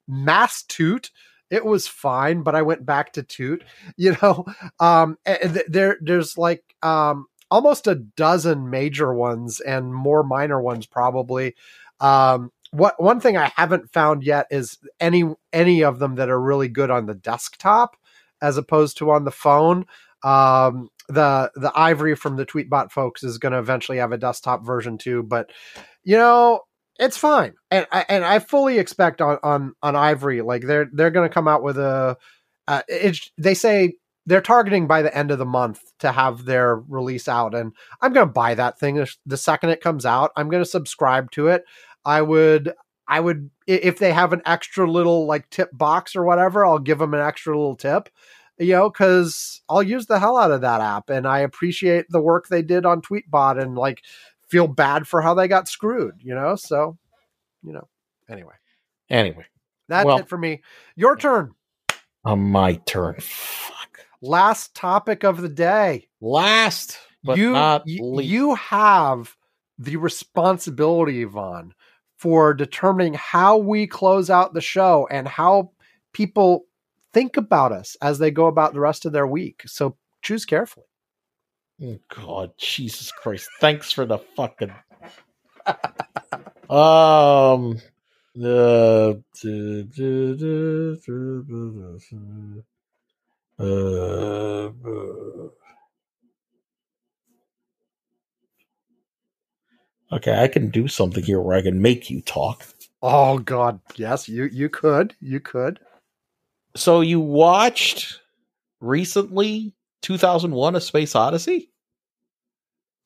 Mass 0.07 0.63
Toot 0.63 1.11
it 1.51 1.63
was 1.63 1.87
fine 1.87 2.41
but 2.41 2.55
i 2.55 2.61
went 2.63 2.85
back 2.85 3.13
to 3.13 3.21
toot 3.21 3.63
you 3.97 4.15
know 4.21 4.45
um 4.79 5.17
th- 5.25 5.65
there 5.67 5.97
there's 6.01 6.37
like 6.37 6.63
um 6.81 7.27
almost 7.51 7.85
a 7.85 7.95
dozen 7.95 8.69
major 8.69 9.13
ones 9.13 9.59
and 9.59 9.93
more 9.93 10.23
minor 10.23 10.59
ones 10.59 10.87
probably. 10.87 11.53
Um 11.99 12.51
what 12.71 12.99
one 13.03 13.19
thing 13.19 13.35
i 13.37 13.51
haven't 13.57 13.91
found 13.91 14.23
yet 14.23 14.47
is 14.49 14.77
any 14.99 15.25
any 15.51 15.83
of 15.83 15.99
them 15.99 16.15
that 16.15 16.29
are 16.29 16.41
really 16.41 16.69
good 16.69 16.89
on 16.89 17.05
the 17.05 17.13
desktop 17.13 17.97
as 18.41 18.57
opposed 18.57 18.97
to 18.97 19.11
on 19.11 19.25
the 19.25 19.31
phone. 19.31 19.85
Um 20.23 20.89
the 21.09 21.51
the 21.55 21.71
ivory 21.75 22.15
from 22.15 22.37
the 22.37 22.45
tweetbot 22.45 22.91
folks 22.91 23.21
is 23.23 23.37
going 23.37 23.51
to 23.51 23.59
eventually 23.59 23.97
have 23.97 24.13
a 24.13 24.17
desktop 24.17 24.65
version 24.65 24.97
too 24.97 25.21
but 25.21 25.51
you 26.05 26.15
know 26.15 26.61
it's 27.01 27.17
fine, 27.17 27.55
and 27.71 27.87
I 27.91 28.05
and 28.07 28.23
I 28.23 28.37
fully 28.39 28.77
expect 28.77 29.21
on 29.21 29.39
on 29.41 29.73
on 29.81 29.95
Ivory 29.95 30.41
like 30.41 30.61
they're 30.61 30.87
they're 30.93 31.09
going 31.09 31.27
to 31.27 31.33
come 31.33 31.47
out 31.47 31.63
with 31.63 31.77
a. 31.77 32.15
Uh, 32.67 32.83
they 33.39 33.55
say 33.55 33.95
they're 34.27 34.39
targeting 34.39 34.85
by 34.85 35.01
the 35.01 35.15
end 35.17 35.31
of 35.31 35.39
the 35.39 35.45
month 35.45 35.81
to 35.99 36.11
have 36.11 36.45
their 36.45 36.75
release 36.75 37.27
out, 37.27 37.55
and 37.55 37.73
I'm 38.01 38.13
going 38.13 38.27
to 38.27 38.31
buy 38.31 38.53
that 38.53 38.79
thing 38.79 39.03
the 39.25 39.35
second 39.35 39.71
it 39.71 39.81
comes 39.81 40.05
out. 40.05 40.31
I'm 40.37 40.47
going 40.47 40.63
to 40.63 40.69
subscribe 40.69 41.31
to 41.31 41.47
it. 41.47 41.63
I 42.05 42.21
would 42.21 42.71
I 43.07 43.19
would 43.19 43.49
if 43.65 43.97
they 43.97 44.13
have 44.13 44.31
an 44.31 44.43
extra 44.45 44.89
little 44.89 45.25
like 45.25 45.49
tip 45.49 45.69
box 45.73 46.15
or 46.15 46.23
whatever, 46.23 46.63
I'll 46.63 46.79
give 46.79 46.99
them 46.99 47.15
an 47.15 47.19
extra 47.19 47.57
little 47.57 47.75
tip. 47.75 48.09
You 48.59 48.73
know, 48.73 48.89
because 48.91 49.63
I'll 49.67 49.81
use 49.81 50.05
the 50.05 50.19
hell 50.19 50.37
out 50.37 50.51
of 50.51 50.61
that 50.61 50.81
app, 50.81 51.09
and 51.09 51.27
I 51.27 51.39
appreciate 51.39 52.05
the 52.09 52.21
work 52.21 52.47
they 52.47 52.61
did 52.61 52.85
on 52.85 53.01
Tweetbot, 53.01 53.59
and 53.59 53.75
like 53.75 54.03
feel 54.51 54.67
bad 54.67 55.07
for 55.07 55.21
how 55.21 55.33
they 55.33 55.47
got 55.47 55.67
screwed, 55.69 56.15
you 56.19 56.35
know? 56.35 56.55
So, 56.55 56.97
you 57.63 57.71
know, 57.73 57.87
anyway. 58.29 58.53
Anyway, 59.09 59.45
That's 59.87 60.05
Well- 60.05 60.19
it 60.19 60.29
for 60.29 60.37
me. 60.37 60.61
Your 60.95 61.15
turn. 61.17 61.53
on 62.23 62.39
my 62.39 62.75
turn. 62.85 63.15
Fuck. 63.19 64.05
Last 64.21 64.75
topic 64.75 65.23
of 65.23 65.41
the 65.41 65.49
day. 65.49 66.07
Last 66.21 66.97
but 67.23 67.37
you, 67.37 67.53
not 67.53 67.83
least. 67.87 68.29
you 68.29 68.53
have 68.55 69.35
the 69.79 69.95
responsibility, 69.97 71.23
Ivan, 71.23 71.73
for 72.17 72.53
determining 72.53 73.15
how 73.15 73.57
we 73.57 73.87
close 73.87 74.29
out 74.29 74.53
the 74.53 74.61
show 74.61 75.07
and 75.09 75.27
how 75.27 75.71
people 76.13 76.65
think 77.13 77.35
about 77.37 77.71
us 77.71 77.97
as 78.01 78.19
they 78.19 78.29
go 78.31 78.45
about 78.45 78.73
the 78.73 78.79
rest 78.79 79.05
of 79.05 79.11
their 79.13 79.25
week. 79.27 79.63
So 79.65 79.97
choose 80.21 80.45
carefully. 80.45 80.85
Oh, 81.83 81.99
God, 82.09 82.51
Jesus 82.57 83.11
Christ! 83.11 83.49
Thanks 83.59 83.91
for 83.91 84.05
the 84.05 84.19
fucking. 84.19 84.73
um. 86.69 87.79
The. 88.33 89.21
Uh, 93.59 94.71
okay, 100.13 100.41
I 100.41 100.47
can 100.47 100.69
do 100.69 100.87
something 100.87 101.23
here 101.23 101.41
where 101.41 101.57
I 101.57 101.61
can 101.61 101.81
make 101.81 102.09
you 102.09 102.21
talk. 102.21 102.65
Oh 103.01 103.39
God, 103.39 103.81
yes, 103.95 104.29
you 104.29 104.45
you 104.45 104.69
could, 104.69 105.13
you 105.19 105.41
could. 105.41 105.79
So 106.75 107.01
you 107.01 107.19
watched 107.19 108.19
recently 108.79 109.75
2001: 110.01 110.75
A 110.75 110.81
Space 110.81 111.15
Odyssey? 111.15 111.69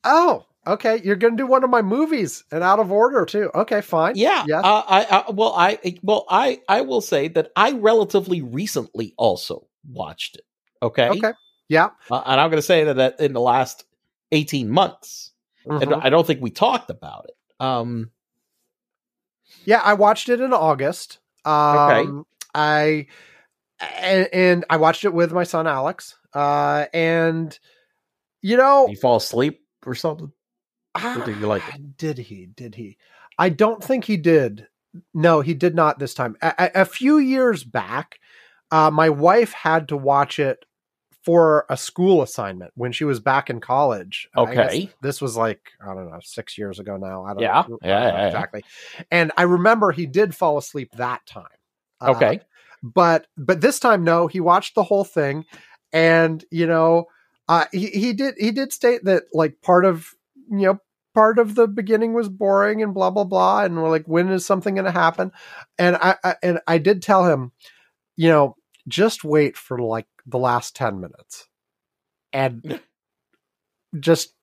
Oh, 0.03 0.45
okay. 0.67 1.01
You're 1.03 1.15
gonna 1.15 1.35
do 1.35 1.47
one 1.47 1.63
of 1.63 1.69
my 1.69 1.81
movies 1.81 2.43
and 2.51 2.63
out 2.63 2.79
of 2.79 2.91
order 2.91 3.25
too. 3.25 3.49
Okay, 3.53 3.81
fine. 3.81 4.13
Yeah. 4.15 4.45
Yes. 4.47 4.63
Uh, 4.63 4.83
I, 4.87 5.05
I 5.27 5.31
well 5.31 5.53
I 5.55 5.79
well 6.03 6.25
I 6.29 6.61
I 6.69 6.81
will 6.81 7.01
say 7.01 7.27
that 7.29 7.51
I 7.55 7.71
relatively 7.71 8.41
recently 8.41 9.13
also 9.17 9.67
watched 9.89 10.35
it. 10.35 10.45
Okay. 10.81 11.09
Okay. 11.09 11.33
Yeah. 11.67 11.89
Uh, 12.11 12.21
and 12.25 12.39
I'm 12.39 12.49
going 12.51 12.59
to 12.59 12.61
say 12.61 12.83
that, 12.83 12.97
that 12.97 13.19
in 13.19 13.33
the 13.33 13.41
last 13.41 13.85
18 14.31 14.69
months, 14.69 15.31
and 15.65 15.81
Mhm. 15.81 15.99
I 16.03 16.09
don't 16.09 16.27
think 16.27 16.41
we 16.41 16.51
talked 16.51 16.89
about 16.91 17.25
it. 17.27 17.35
Um. 17.59 18.11
Yeah, 19.63 19.81
I 19.83 19.93
watched 19.93 20.29
it 20.29 20.41
in 20.41 20.53
August. 20.53 21.19
Um, 21.43 22.25
I 22.53 23.07
and, 23.79 24.27
and 24.31 24.65
I 24.69 24.77
watched 24.77 25.05
it 25.05 25.13
with 25.13 25.31
my 25.31 25.43
son 25.43 25.65
Alex. 25.65 26.15
Uh, 26.35 26.85
and 26.93 27.57
you 28.41 28.57
know, 28.57 28.87
You 28.87 28.95
fall 28.97 29.15
asleep 29.15 29.61
or 29.85 29.95
something? 29.95 30.31
Or 31.03 31.23
did 31.25 31.37
you 31.39 31.47
like 31.47 31.63
it? 31.67 31.97
Did 31.97 32.17
he? 32.19 32.45
Did 32.45 32.75
he? 32.75 32.97
I 33.37 33.49
don't 33.49 33.83
think 33.83 34.05
he 34.05 34.17
did. 34.17 34.67
No, 35.13 35.41
he 35.41 35.53
did 35.53 35.75
not 35.75 35.99
this 35.99 36.13
time. 36.13 36.37
A, 36.41 36.71
a- 36.75 36.85
few 36.85 37.17
years 37.17 37.63
back, 37.63 38.19
uh, 38.71 38.91
my 38.91 39.09
wife 39.09 39.51
had 39.51 39.89
to 39.89 39.97
watch 39.97 40.39
it 40.39 40.63
for 41.23 41.65
a 41.69 41.75
school 41.75 42.21
assignment 42.21 42.71
when 42.75 42.91
she 42.91 43.03
was 43.03 43.19
back 43.19 43.49
in 43.49 43.59
college. 43.59 44.29
Okay. 44.37 44.91
this 45.01 45.21
was 45.21 45.35
like 45.35 45.59
I 45.81 45.93
don't 45.93 46.09
know, 46.09 46.19
six 46.21 46.57
years 46.57 46.79
ago 46.79 46.97
now. 46.97 47.25
I 47.25 47.33
don't 47.33 47.41
Yeah. 47.41 47.63
know, 47.67 47.79
Yeah, 47.81 47.99
know 47.99 48.05
yeah, 48.05 48.17
yeah. 48.19 48.25
exactly. 48.27 48.63
And 49.11 49.31
I 49.35 49.41
remember 49.43 49.91
he 49.91 50.05
did 50.05 50.35
fall 50.35 50.57
asleep 50.57 50.91
that 50.97 51.25
time. 51.25 51.47
Uh, 51.99 52.11
Okay. 52.11 52.39
but 52.83 53.25
but 53.35 53.59
this 53.61 53.79
time 53.79 54.03
no 54.03 54.27
he 54.27 54.39
watched 54.39 54.75
the 54.75 54.83
whole 54.83 55.03
thing 55.03 55.45
and 55.95 56.45
you 56.51 56.67
know 56.67 57.05
uh 57.47 57.65
he, 57.71 57.87
he 57.87 58.13
did 58.13 58.35
he 58.37 58.51
did 58.51 58.71
state 58.71 59.03
that 59.05 59.23
like 59.33 59.61
part 59.63 59.85
of 59.85 60.13
you 60.51 60.67
know 60.67 60.79
part 61.15 61.39
of 61.39 61.55
the 61.55 61.67
beginning 61.67 62.13
was 62.13 62.29
boring 62.29 62.83
and 62.83 62.93
blah 62.93 63.09
blah 63.09 63.23
blah 63.23 63.63
and 63.63 63.75
we're 63.75 63.89
like 63.89 64.05
when 64.05 64.29
is 64.29 64.45
something 64.45 64.75
going 64.75 64.85
to 64.85 64.91
happen? 64.91 65.31
And 65.79 65.95
I, 65.95 66.17
I 66.23 66.35
and 66.43 66.59
i 66.67 66.77
did 66.77 67.01
tell 67.01 67.25
him 67.25 67.53
you 68.17 68.29
know 68.29 68.57
just 68.87 69.23
wait 69.23 69.57
for 69.57 69.79
like 69.79 70.07
the 70.25 70.37
last 70.37 70.75
10 70.75 70.99
minutes. 70.99 71.47
And 72.33 72.79
just 73.99 74.33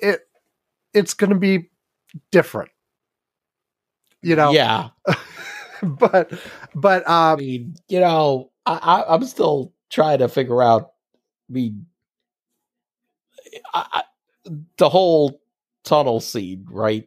it 0.00 0.20
it's 0.92 1.14
going 1.14 1.30
to 1.30 1.36
be 1.36 1.70
different. 2.30 2.70
You 4.22 4.36
know? 4.36 4.52
Yeah. 4.52 4.90
but 5.82 6.32
but 6.74 7.08
I 7.08 7.32
um 7.32 7.38
mean, 7.38 7.74
you 7.88 8.00
know, 8.00 8.50
I, 8.66 8.74
I, 8.76 9.14
I'm 9.14 9.24
still 9.24 9.72
trying 9.90 10.18
to 10.18 10.28
figure 10.28 10.62
out 10.62 10.92
mean, 11.48 11.86
I, 13.72 13.86
I, 13.92 14.02
the 14.78 14.88
whole 14.88 15.40
tunnel 15.84 16.20
scene, 16.20 16.66
right? 16.70 17.04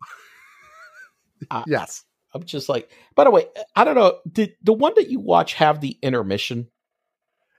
yes. 1.67 2.03
I'm 2.33 2.43
just 2.43 2.69
like, 2.69 2.91
by 3.15 3.23
the 3.23 3.31
way, 3.31 3.45
I 3.75 3.83
don't 3.83 3.95
know. 3.95 4.19
Did 4.31 4.55
the 4.61 4.73
one 4.73 4.93
that 4.95 5.09
you 5.09 5.19
watch 5.19 5.53
have 5.55 5.81
the 5.81 5.97
intermission? 6.01 6.67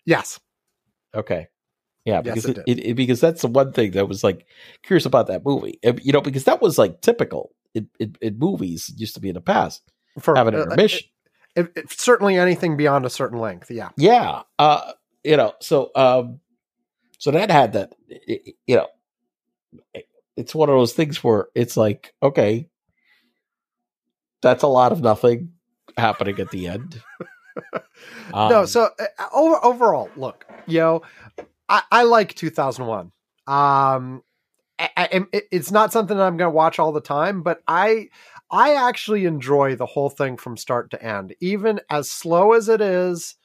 Yes. 0.04 0.38
Okay. 1.14 1.48
Yeah, 2.04 2.22
Yes, 2.24 2.34
because 2.34 2.44
it 2.46 2.58
it, 2.58 2.78
it, 2.78 2.86
it- 2.90 2.94
because 2.94 3.20
that's 3.20 3.42
the 3.42 3.48
one 3.48 3.72
thing 3.72 3.90
that 3.92 4.08
was 4.08 4.22
like 4.24 4.46
curious 4.82 5.04
about 5.06 5.26
that 5.26 5.44
movie. 5.44 5.78
Uh, 5.84 5.94
You 6.00 6.12
know, 6.12 6.20
because 6.20 6.44
that 6.44 6.62
was 6.62 6.78
like 6.78 7.00
typical 7.00 7.50
in, 7.74 7.88
in, 7.98 8.14
in 8.22 8.38
movies 8.38 8.92
used 8.96 9.14
to 9.14 9.20
be 9.20 9.28
in 9.28 9.34
the 9.34 9.40
past. 9.40 9.82
For 10.18 10.36
Have 10.36 10.48
an 10.48 10.54
uh, 10.54 10.76
if- 11.58 11.76
if- 11.76 11.92
certainly 12.00 12.36
anything 12.36 12.76
beyond 12.76 13.04
a 13.04 13.10
certain 13.10 13.38
length. 13.38 13.70
Yeah. 13.70 13.90
Yeah. 13.96 14.42
Uh, 14.58 14.92
you 15.24 15.36
know, 15.36 15.52
so 15.60 15.90
um 15.94 16.40
so 17.18 17.30
that 17.32 17.50
had 17.50 17.72
that 17.74 17.94
i- 18.10 18.40
i- 18.46 18.54
you 18.66 18.76
know 18.76 18.86
it's 20.36 20.54
one 20.54 20.68
of 20.68 20.74
those 20.76 20.92
things 20.92 21.22
where 21.24 21.48
it's 21.54 21.76
like, 21.76 22.14
okay, 22.22 22.68
that's 24.40 24.62
a 24.62 24.68
lot 24.68 24.92
of 24.92 25.00
nothing 25.00 25.52
happening 25.96 26.38
at 26.38 26.50
the 26.50 26.68
end. 26.68 27.02
no, 28.32 28.60
Um, 28.60 28.66
so 28.68 28.88
uh, 29.00 29.04
over, 29.34 29.64
overall, 29.64 30.10
look, 30.16 30.46
you 30.66 30.78
know, 30.78 31.02
I, 31.68 31.82
I 31.90 32.02
like 32.04 32.34
2001. 32.36 33.10
Um, 33.48 34.22
I, 34.78 34.90
I, 34.96 35.26
it's 35.50 35.72
not 35.72 35.92
something 35.92 36.16
that 36.16 36.22
I'm 36.22 36.36
going 36.36 36.50
to 36.50 36.54
watch 36.54 36.78
all 36.78 36.92
the 36.92 37.00
time, 37.00 37.42
but 37.42 37.60
I 37.66 38.10
I 38.50 38.74
actually 38.74 39.26
enjoy 39.26 39.76
the 39.76 39.86
whole 39.86 40.10
thing 40.10 40.36
from 40.36 40.56
start 40.56 40.90
to 40.92 41.02
end, 41.02 41.34
even 41.40 41.80
as 41.90 42.10
slow 42.10 42.52
as 42.52 42.68
it 42.68 42.80
is. 42.80 43.36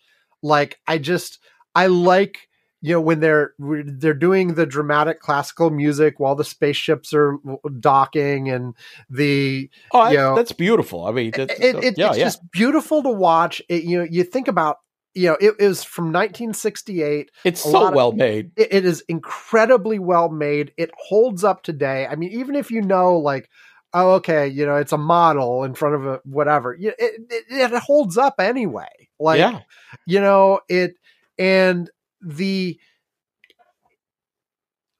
Like 0.41 0.79
I 0.87 0.97
just 0.97 1.39
I 1.75 1.87
like 1.87 2.49
you 2.81 2.93
know 2.93 3.01
when 3.01 3.21
they're 3.21 3.53
they're 3.57 4.13
doing 4.13 4.55
the 4.55 4.65
dramatic 4.65 5.21
classical 5.21 5.69
music 5.69 6.19
while 6.19 6.35
the 6.35 6.43
spaceships 6.43 7.13
are 7.13 7.37
docking 7.79 8.49
and 8.49 8.75
the 9.09 9.69
oh, 9.93 10.09
you 10.09 10.17
know, 10.17 10.35
that's 10.35 10.51
beautiful. 10.51 11.05
I 11.05 11.11
mean, 11.11 11.31
that's, 11.31 11.57
it, 11.59 11.75
uh, 11.75 11.79
it- 11.79 11.97
yeah, 11.97 12.09
it's 12.09 12.17
yeah. 12.17 12.25
just 12.25 12.51
beautiful 12.51 13.01
to 13.03 13.09
watch. 13.09 13.61
It, 13.69 13.83
you 13.83 13.99
know, 13.99 14.07
you 14.09 14.25
think 14.25 14.49
about, 14.49 14.79
you 15.13 15.29
know, 15.29 15.37
it 15.39 15.55
is 15.59 15.83
from 15.83 16.05
1968. 16.11 17.31
it's 17.45 17.61
so 17.61 17.69
lot 17.71 17.87
of- 17.89 17.95
well 17.95 18.11
made. 18.11 18.51
It, 18.57 18.73
it 18.73 18.85
is 18.85 19.01
incredibly 19.07 19.97
well 19.99 20.27
made. 20.29 20.73
It 20.75 20.91
holds 20.97 21.45
up 21.45 21.63
today. 21.63 22.05
I 22.05 22.15
mean, 22.15 22.31
even 22.31 22.55
if 22.55 22.69
you 22.69 22.81
know, 22.81 23.17
like, 23.17 23.49
oh, 23.93 24.11
okay, 24.13 24.47
you 24.47 24.65
know, 24.65 24.75
it's 24.75 24.91
a 24.91 24.97
model 24.97 25.63
in 25.63 25.73
front 25.73 25.95
of 25.95 26.05
a 26.05 26.21
whatever, 26.25 26.73
it, 26.73 26.95
it, 26.99 27.43
it 27.49 27.71
holds 27.81 28.17
up 28.17 28.35
anyway. 28.39 28.87
Like, 29.19 29.39
yeah, 29.39 29.59
you 30.05 30.19
know, 30.19 30.59
it 30.69 30.95
and 31.37 31.89
the. 32.21 32.79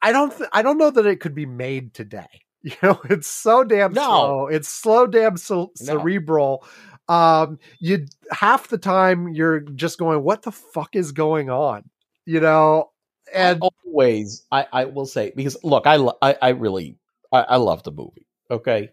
I 0.02 0.11
don't. 0.11 0.36
Th- 0.36 0.49
I 0.52 0.61
don't 0.61 0.78
know 0.78 0.90
that 0.91 1.06
it 1.06 1.20
could 1.20 1.36
be 1.36 1.45
made 1.45 1.94
today. 1.94 2.28
You 2.65 2.72
know, 2.82 3.02
it's 3.10 3.28
so 3.28 3.65
damn 3.65 3.91
No. 3.91 4.02
slow. 4.02 4.48
It's 4.48 4.70
slow, 4.70 5.06
damn 5.06 5.36
ce- 5.36 5.68
cerebral. 5.76 6.65
Um, 7.10 7.60
you 7.80 8.06
half 8.32 8.70
the 8.70 8.78
time 8.78 9.34
you're 9.34 9.60
just 9.60 9.99
going, 9.99 10.24
"What 10.24 10.44
the 10.44 10.53
fuck 10.53 10.95
is 10.95 11.11
going 11.11 11.49
on?" 11.49 11.84
You 12.26 12.40
know, 12.40 12.91
and 13.34 13.61
always 13.84 14.45
I, 14.49 14.65
I 14.72 14.86
will 14.86 15.06
say 15.06 15.34
because 15.36 15.57
look 15.65 15.86
I 15.86 15.98
lo- 15.98 16.18
I, 16.22 16.38
I 16.41 16.49
really 16.49 16.95
I, 17.34 17.41
I 17.41 17.56
love 17.57 17.84
the 17.84 17.91
movie 17.91 18.28
okay. 18.49 18.90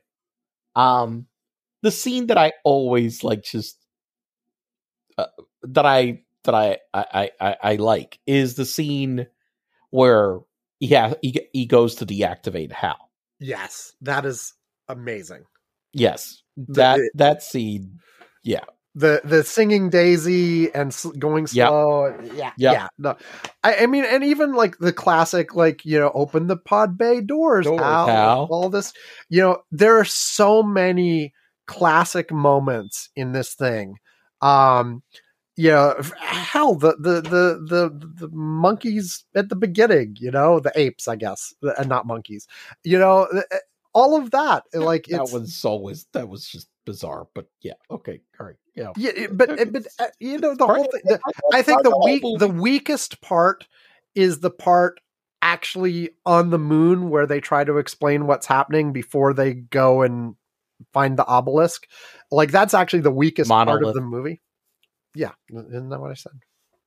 Um 0.75 1.27
the 1.83 1.91
scene 1.91 2.27
that 2.27 2.39
I 2.39 2.53
always 2.65 3.25
like 3.25 3.43
just 3.43 3.79
uh, 5.17 5.27
that 5.63 5.87
I 5.87 6.23
that 6.45 6.55
I, 6.55 6.79
I 6.95 7.31
I 7.41 7.57
I 7.63 7.77
like 7.77 8.19
is 8.27 8.55
the 8.55 8.65
scene 8.65 9.27
where 9.91 10.39
yeah 10.79 11.15
he 11.23 11.49
he 11.53 11.67
goes 11.67 11.97
to 11.97 12.07
deactivate 12.07 12.73
Hal. 12.73 13.11
Yes, 13.39 13.93
that 14.03 14.25
is 14.25 14.55
amazing. 14.89 15.45
yes 15.93 16.43
that 16.57 17.01
that 17.15 17.43
scene 17.43 17.99
the 18.95 19.21
the 19.25 19.45
singing 19.45 19.89
Daisy 19.91 20.73
and 20.75 20.95
going 21.19 21.47
Yep. 21.53 21.69
slow. 21.69 22.07
Yeah, 22.35 22.53
Yep. 22.57 22.73
yeah. 22.75 22.89
No, 22.99 23.17
I, 23.63 23.77
I 23.77 23.87
mean, 23.87 24.05
and 24.05 24.25
even 24.25 24.53
like 24.53 24.79
the 24.79 24.93
classic, 24.93 25.55
like 25.55 25.85
you 25.85 25.99
know, 25.99 26.11
open 26.15 26.47
the 26.49 26.57
pod 26.57 26.99
bay 26.99 27.21
doors, 27.21 27.67
Doors, 27.67 27.81
Hal, 27.81 28.07
Hal. 28.07 28.49
all 28.51 28.69
this. 28.69 28.93
You 29.29 29.43
know, 29.43 29.63
there 29.71 29.99
are 29.99 30.05
so 30.05 30.63
many 30.63 31.33
classic 31.67 32.33
moments 32.33 33.11
in 33.15 33.33
this 33.33 33.55
thing. 33.55 33.97
Um, 34.43 35.03
you 35.57 35.71
know, 35.71 35.95
hell, 36.19 36.75
the 36.75 36.97
the 36.99 37.21
the 37.21 37.61
the 37.69 38.11
the 38.27 38.29
monkeys 38.33 39.25
at 39.35 39.51
the 39.51 39.57
beginning. 39.57 40.17
You 40.19 40.31
know, 40.31 40.59
the 40.59 40.73
apes, 40.75 41.07
I 41.07 41.17
guess, 41.17 41.55
and 41.79 41.89
not 41.89 42.07
monkeys. 42.07 42.47
You 42.83 42.99
know, 42.99 43.29
all 43.93 44.17
of 44.17 44.31
that. 44.31 44.65
Eh, 44.75 44.79
like 44.79 45.07
that 45.07 45.31
was 45.31 45.65
always 45.65 46.07
that 46.13 46.29
was 46.29 46.47
just 46.49 46.69
bizarre 46.87 47.27
but 47.35 47.47
yeah 47.61 47.75
okay 47.91 48.21
all 48.41 48.47
right 48.47 48.57
yeah 48.75 48.91
yeah, 48.97 49.11
eh, 49.11 49.23
it- 49.25 49.37
but 49.37 49.51
eh, 49.51 49.53
Okay. 49.55 49.65
but 49.67 49.87
uh, 49.99 50.07
you 50.19 50.39
know 50.39 50.55
the 50.55 50.67
whole 50.67 50.85
thing. 50.91 51.03
The, 51.05 51.21
I 51.53 51.63
think 51.63 51.83
the 51.83 51.97
weak, 52.05 52.23
movie- 52.23 52.39
the 52.39 52.49
weakest 52.49 53.21
part 53.21 53.67
is 54.15 54.41
the 54.41 54.51
part 54.51 55.01
actually 55.43 56.11
on 56.27 56.51
the 56.51 56.59
moon 56.59 57.09
where 57.11 57.27
they 57.27 57.41
try 57.41 57.65
to 57.65 57.79
explain 57.79 58.27
what's 58.27 58.47
happening 58.47 58.93
before 58.93 59.33
they 59.33 59.55
go 59.55 60.03
and 60.03 60.35
find 60.93 61.17
the 61.19 61.27
obelisk. 61.27 61.87
Like 62.31 62.51
that's 62.51 62.75
actually 62.75 63.01
the 63.01 63.11
weakest 63.11 63.49
part 63.51 63.83
of 63.83 63.95
the 63.95 64.01
movie. 64.01 64.41
Yeah, 65.15 65.33
isn't 65.51 65.89
that 65.91 66.01
what 66.01 66.11
I 66.11 66.15
said? 66.15 66.33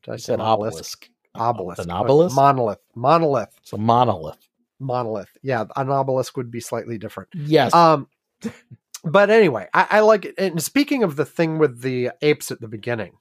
Did 0.04 0.14
I 0.14 0.18
said 0.18 0.40
obelisk 0.40 1.10
Obelisk. 1.36 1.84
an 1.86 1.92
obelisk 1.92 2.36
Monolith. 2.36 2.80
Monolith. 2.96 3.50
it's 3.62 3.74
a 3.74 3.78
monolith 3.78 4.38
Monolith. 4.84 5.30
Yeah, 5.42 5.66
an 5.76 5.90
obelisk 5.90 6.38
would 6.38 6.52
be 6.52 6.60
slightly 6.60 6.98
different. 6.98 7.30
yes 7.34 7.74
Um, 7.74 8.08
but 9.04 9.30
anyway, 9.30 9.68
I, 9.74 9.88
I 9.90 10.00
like 10.02 10.26
it. 10.26 10.36
And 10.38 10.62
speaking 10.62 11.04
of 11.04 11.16
the 11.16 11.26
thing 11.26 11.60
with 11.60 11.82
the 11.82 12.12
apes 12.22 12.52
at 12.52 12.62
the 12.62 12.68
beginning, 12.68 13.18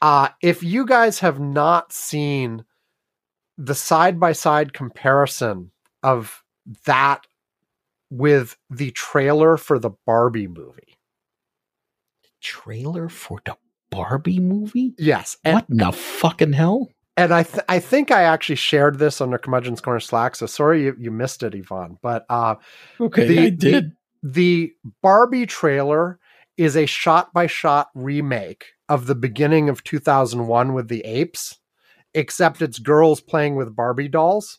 uh, 0.00 0.28
if 0.42 0.62
you 0.62 0.86
guys 0.86 1.20
have 1.20 1.38
not 1.38 1.92
seen 1.92 2.64
the 3.58 3.74
side 3.74 4.18
by 4.18 4.32
side 4.32 4.72
comparison 4.72 5.70
of 6.02 6.42
that 6.86 7.26
with 8.08 8.56
the 8.70 8.90
trailer 8.92 9.56
for 9.58 9.78
the 9.78 9.90
Barbie 10.06 10.48
movie, 10.48 10.96
trailer 12.40 13.10
for 13.10 13.40
the 13.44 13.56
Barbie 13.90 14.40
movie? 14.40 14.94
yes, 14.96 15.36
and 15.44 15.54
what 15.54 15.68
in 15.68 15.76
the 15.76 15.92
fucking 15.92 16.54
hell? 16.54 16.88
And 17.20 17.34
I 17.34 17.42
th- 17.42 17.64
I 17.68 17.78
think 17.80 18.10
I 18.10 18.22
actually 18.22 18.56
shared 18.56 18.98
this 18.98 19.20
on 19.20 19.30
the 19.30 19.38
Curmudgeon's 19.38 19.80
Corner 19.80 20.00
Slack. 20.00 20.36
So 20.36 20.46
sorry 20.46 20.84
you, 20.84 20.96
you 20.98 21.10
missed 21.10 21.42
it, 21.42 21.54
Ivan. 21.54 21.98
But 22.02 22.24
uh, 22.30 22.54
Okay, 23.00 23.26
The- 23.26 23.38
I 23.40 23.50
did. 23.50 23.92
the 24.22 24.72
Barbie 25.02 25.46
trailer 25.46 26.18
is 26.56 26.76
a 26.76 26.86
shot 26.86 27.32
by 27.32 27.46
shot 27.46 27.88
remake 27.94 28.66
of 28.88 29.06
the 29.06 29.14
beginning 29.14 29.68
of 29.68 29.82
2001 29.84 30.72
with 30.74 30.88
the 30.88 31.00
apes, 31.04 31.58
except 32.14 32.60
it's 32.62 32.78
girls 32.78 33.20
playing 33.20 33.54
with 33.56 33.74
Barbie 33.76 34.08
dolls. 34.08 34.58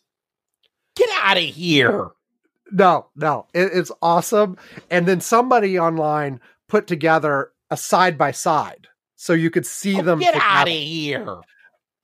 Get 0.95 1.09
out 1.21 1.37
of 1.37 1.43
here! 1.43 2.09
No, 2.71 3.07
no, 3.15 3.47
it- 3.53 3.71
it's 3.73 3.91
awesome. 4.01 4.57
And 4.89 5.07
then 5.07 5.19
somebody 5.21 5.77
online 5.79 6.39
put 6.69 6.87
together 6.87 7.51
a 7.69 7.77
side 7.77 8.17
by 8.17 8.31
side 8.31 8.87
so 9.15 9.33
you 9.33 9.49
could 9.49 9.65
see 9.65 9.99
Oh, 9.99 10.03
them. 10.03 10.19
get 10.19 10.35
out 10.35 10.67
of 10.67 10.73
here! 10.73 11.37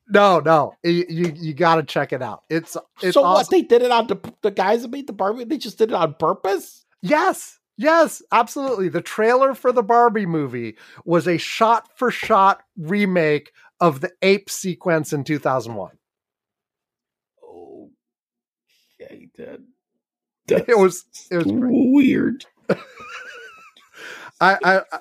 No, 0.10 0.40
no, 0.40 0.74
you 0.84 1.06
you, 1.10 1.34
you 1.36 1.54
got 1.54 1.76
to 1.76 1.84
check 1.84 2.14
it 2.14 2.22
out. 2.22 2.44
It's 2.50 2.78
it's 3.02 3.14
so 3.14 3.24
awesome. 3.24 3.34
what? 3.34 3.50
They 3.50 3.62
did 3.62 3.82
it 3.82 3.92
on 3.92 4.08
the 4.08 4.18
the 4.42 4.52
guys 4.52 4.84
that 4.84 4.92
made 4.92 5.08
the 5.08 5.14
Barbie. 5.14 5.44
They 5.44 5.58
just 5.58 5.78
did 5.78 5.90
it 5.90 5.96
on 5.96 6.14
purpose. 6.14 6.86
Yes, 7.02 7.60
yes, 7.78 8.22
absolutely. 8.32 8.90
The 8.90 9.02
trailer 9.02 9.54
for 9.54 9.72
the 9.72 9.84
Barbie 9.84 10.26
movie 10.26 10.78
was 11.04 11.28
a 11.28 11.38
shot 11.38 11.90
for 11.98 12.10
shot 12.10 12.62
remake 12.78 13.52
of 13.80 14.02
the 14.02 14.12
ape 14.22 14.50
sequence 14.50 15.12
in 15.14 15.24
2001. 15.24 15.92
Oh, 17.44 17.92
Okay, 19.02 19.28
then. 19.38 19.68
It 20.50 20.78
was 20.78 21.06
it 21.30 21.38
was 21.38 21.48
weird. 21.48 22.46
I, 24.40 24.58
I, 24.64 24.82
I 24.92 25.00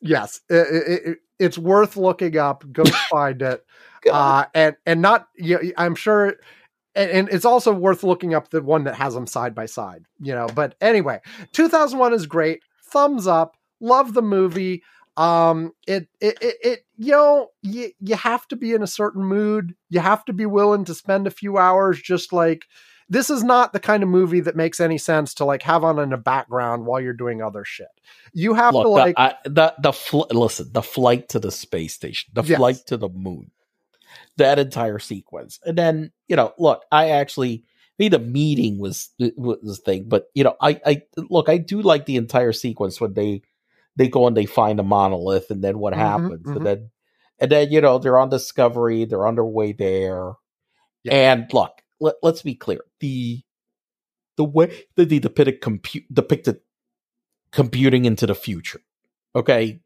yes, 0.00 0.40
it, 0.48 0.54
it, 0.54 1.02
it, 1.06 1.18
it's 1.38 1.58
worth 1.58 1.96
looking 1.96 2.36
up. 2.36 2.64
Go 2.72 2.84
find 3.10 3.40
it. 3.42 3.64
Uh, 4.10 4.46
and 4.54 4.76
and 4.86 5.02
not 5.02 5.28
you 5.36 5.56
know, 5.62 5.70
I'm 5.76 5.94
sure 5.94 6.36
and, 6.94 7.10
and 7.10 7.28
it's 7.30 7.44
also 7.44 7.72
worth 7.72 8.02
looking 8.02 8.34
up 8.34 8.50
the 8.50 8.62
one 8.62 8.84
that 8.84 8.94
has 8.96 9.14
them 9.14 9.26
side 9.26 9.54
by 9.54 9.66
side, 9.66 10.04
you 10.20 10.34
know. 10.34 10.46
But 10.54 10.74
anyway, 10.80 11.20
2001 11.52 12.12
is 12.14 12.26
great. 12.26 12.62
Thumbs 12.84 13.26
up. 13.26 13.56
Love 13.80 14.14
the 14.14 14.22
movie. 14.22 14.82
Um, 15.16 15.72
it, 15.86 16.08
it, 16.20 16.38
it, 16.40 16.56
it 16.62 16.86
you 16.96 17.12
know, 17.12 17.48
you, 17.62 17.90
you 18.00 18.14
have 18.16 18.46
to 18.48 18.56
be 18.56 18.72
in 18.72 18.82
a 18.82 18.86
certain 18.86 19.24
mood. 19.24 19.74
You 19.90 20.00
have 20.00 20.24
to 20.26 20.32
be 20.32 20.46
willing 20.46 20.84
to 20.86 20.94
spend 20.94 21.26
a 21.26 21.30
few 21.30 21.58
hours 21.58 22.00
just 22.00 22.32
like, 22.32 22.66
this 23.08 23.28
is 23.28 23.42
not 23.42 23.72
the 23.72 23.80
kind 23.80 24.02
of 24.02 24.08
movie 24.08 24.40
that 24.40 24.56
makes 24.56 24.80
any 24.80 24.96
sense 24.96 25.34
to 25.34 25.44
like 25.44 25.62
have 25.62 25.84
on 25.84 25.98
in 25.98 26.10
the 26.10 26.16
background 26.16 26.86
while 26.86 27.00
you're 27.00 27.12
doing 27.12 27.42
other 27.42 27.64
shit. 27.64 27.88
You 28.32 28.54
have 28.54 28.72
Look, 28.72 28.84
to 28.84 28.88
like, 28.88 29.16
the, 29.16 29.20
I, 29.20 29.34
the 29.44 29.74
the 29.78 29.92
fl- 29.92 30.22
listen, 30.30 30.70
the 30.72 30.82
flight 30.82 31.28
to 31.30 31.38
the 31.38 31.50
space 31.50 31.94
station, 31.94 32.30
the 32.32 32.42
Yes. 32.42 32.56
flight 32.58 32.76
to 32.86 32.96
the 32.96 33.08
moon. 33.10 33.50
That 34.36 34.58
entire 34.58 34.98
sequence. 34.98 35.60
And 35.64 35.76
then, 35.78 36.12
you 36.28 36.36
know, 36.36 36.52
look, 36.58 36.84
I 36.92 37.10
actually 37.10 37.64
I 37.66 37.94
mean 38.04 38.10
the 38.12 38.18
meeting 38.18 38.78
was 38.78 39.10
was 39.36 39.58
the 39.62 39.74
thing, 39.76 40.04
but 40.08 40.26
you 40.34 40.44
know, 40.44 40.56
I 40.60 40.80
I 40.86 41.02
look, 41.16 41.48
I 41.48 41.58
do 41.58 41.82
like 41.82 42.06
the 42.06 42.16
entire 42.16 42.52
sequence 42.52 43.00
when 43.00 43.14
they 43.14 43.42
they 43.96 44.08
go 44.08 44.26
and 44.26 44.36
they 44.36 44.46
find 44.46 44.80
a 44.80 44.84
monolith 44.84 45.50
and 45.50 45.62
then 45.62 45.78
what 45.78 45.94
Mhm, 45.94 45.98
happens. 45.98 46.46
mhm. 46.46 46.56
And 46.56 46.66
then 46.66 46.90
and 47.38 47.50
then, 47.52 47.70
you 47.72 47.80
know, 47.80 47.98
they're 47.98 48.18
on 48.18 48.30
Discovery, 48.30 49.04
they're 49.04 49.26
on 49.26 49.34
their 49.36 49.44
way 49.44 49.72
there. 49.72 50.32
Yeah. 51.04 51.14
And 51.32 51.52
look, 51.52 51.72
let, 52.00 52.16
let's 52.22 52.42
be 52.42 52.54
clear. 52.54 52.80
The 53.00 53.42
the 54.36 54.44
way 54.44 54.84
that 54.96 55.08
they 55.08 55.18
depicted 55.18 55.60
compute 55.60 56.04
depicted 56.12 56.60
computing 57.52 58.04
into 58.06 58.26
the 58.26 58.34
future. 58.34 58.80
Okay. 59.36 59.80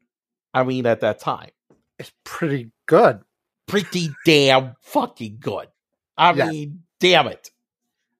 I 0.53 0.63
mean 0.63 0.85
at 0.85 1.01
that 1.01 1.19
time 1.19 1.51
It's 1.99 2.11
pretty 2.23 2.71
good. 2.87 3.21
Pretty 3.67 4.09
damn 4.25 4.75
fucking 4.81 5.37
good. 5.39 5.67
I 6.17 6.33
mean, 6.33 6.83
damn 6.99 7.27
it. 7.27 7.51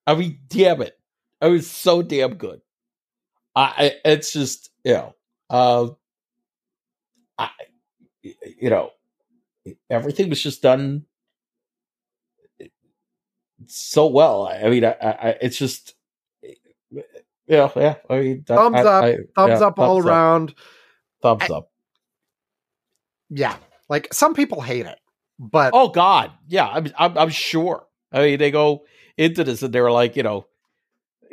I 0.06 0.16
mean, 0.16 0.40
damn 0.48 0.82
it. 0.82 0.98
It 1.42 1.48
was 1.48 1.70
so 1.70 2.02
damn 2.02 2.36
good. 2.36 2.62
I, 3.56 3.94
it's 4.06 4.34
just, 4.34 4.70
you 4.84 4.94
know, 4.94 5.16
uh, 5.50 5.88
I, 7.40 7.50
you 8.22 8.70
know, 8.70 8.92
everything 9.90 10.30
was 10.30 10.42
just 10.42 10.62
done 10.62 11.06
so 13.66 14.08
well. 14.08 14.48
I 14.48 14.70
mean, 14.70 14.86
I, 14.86 14.92
I 15.02 15.36
it's 15.42 15.58
just, 15.58 15.96
yeah, 17.48 17.70
yeah. 17.76 17.96
I 18.10 18.20
mean, 18.20 18.44
Thumbs 18.44 18.76
I- 18.76 18.80
up, 18.82 19.04
I- 19.04 19.18
Thumbs 19.36 19.60
yeah, 19.62 19.68
up 19.68 19.80
all 19.80 20.00
up, 20.00 20.06
around. 20.06 20.54
thumbs 21.22 21.50
up. 21.50 21.72
Yeah. 23.30 23.56
Like 23.90 24.14
some 24.14 24.34
people 24.34 24.62
hate 24.62 24.86
it, 24.86 25.00
but 25.40 25.72
Oh 25.74 25.90
God, 25.90 26.32
yeah, 26.48 26.68
I'm, 26.68 26.92
I'm, 26.98 27.18
I'm 27.18 27.30
sure. 27.30 27.86
I 28.12 28.22
mean, 28.22 28.40
they 28.40 28.52
go 28.52 28.86
into 29.18 29.44
this 29.44 29.62
and 29.62 29.74
they're 29.74 29.92
like, 29.92 30.16
you 30.16 30.24
know, 30.24 30.46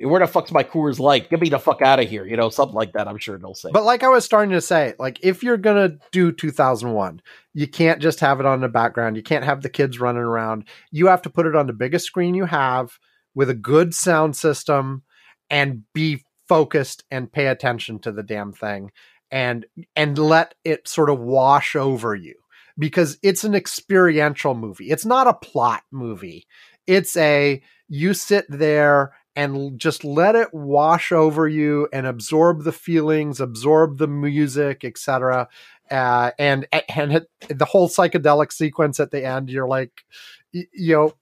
where 0.02 0.20
the 0.20 0.26
fuck's 0.26 0.50
my 0.50 0.64
Coors 0.64 0.98
Light? 0.98 1.30
Get 1.30 1.40
me 1.40 1.48
the 1.48 1.58
fuck 1.58 1.80
out 1.80 2.00
of 2.00 2.08
here, 2.08 2.26
you 2.26 2.36
know, 2.36 2.50
something 2.50 2.74
like 2.74 2.92
that. 2.94 3.06
I'm 3.06 3.18
sure 3.18 3.38
they'll 3.38 3.54
say. 3.54 3.70
But 3.72 3.84
like 3.84 4.02
I 4.02 4.08
was 4.08 4.24
starting 4.24 4.50
to 4.50 4.60
say, 4.60 4.94
like 4.98 5.18
if 5.22 5.42
you're 5.42 5.56
gonna 5.56 5.98
do 6.10 6.32
2001, 6.32 7.22
you 7.52 7.68
can't 7.68 8.02
just 8.02 8.20
have 8.20 8.40
it 8.40 8.46
on 8.46 8.60
the 8.60 8.68
background. 8.68 9.16
You 9.16 9.22
can't 9.22 9.44
have 9.44 9.62
the 9.62 9.68
kids 9.68 10.00
running 10.00 10.22
around. 10.22 10.64
You 10.90 11.06
have 11.06 11.22
to 11.22 11.30
put 11.30 11.46
it 11.46 11.54
on 11.54 11.66
the 11.66 11.72
biggest 11.72 12.06
screen 12.06 12.34
you 12.34 12.46
have 12.46 12.98
with 13.34 13.50
a 13.50 13.54
good 13.54 13.94
sound 13.94 14.36
system 14.36 15.02
and 15.50 15.82
be 15.92 16.24
focused 16.48 17.04
and 17.10 17.32
pay 17.32 17.46
attention 17.46 17.98
to 18.00 18.12
the 18.12 18.22
damn 18.22 18.52
thing 18.52 18.90
and 19.30 19.66
and 19.96 20.18
let 20.18 20.54
it 20.64 20.86
sort 20.86 21.10
of 21.10 21.18
wash 21.18 21.74
over 21.74 22.14
you 22.14 22.34
because 22.78 23.18
it's 23.22 23.44
an 23.44 23.54
experiential 23.54 24.54
movie. 24.54 24.90
It's 24.90 25.06
not 25.06 25.26
a 25.26 25.34
plot 25.34 25.82
movie. 25.90 26.46
It's 26.86 27.16
a 27.16 27.62
you 27.88 28.14
sit 28.14 28.46
there 28.48 29.12
and 29.36 29.78
just 29.78 30.04
let 30.04 30.36
it 30.36 30.52
wash 30.52 31.12
over 31.12 31.48
you 31.48 31.88
and 31.92 32.06
absorb 32.06 32.62
the 32.62 32.72
feelings, 32.72 33.40
absorb 33.40 33.98
the 33.98 34.06
music, 34.06 34.84
etc. 34.84 35.48
Uh, 35.90 36.30
and 36.38 36.66
and 36.94 37.12
it, 37.12 37.28
the 37.48 37.64
whole 37.64 37.88
psychedelic 37.88 38.52
sequence 38.52 39.00
at 39.00 39.10
the 39.10 39.24
end, 39.24 39.50
you're 39.50 39.68
like, 39.68 40.04
you 40.52 40.66
know, 40.94 41.14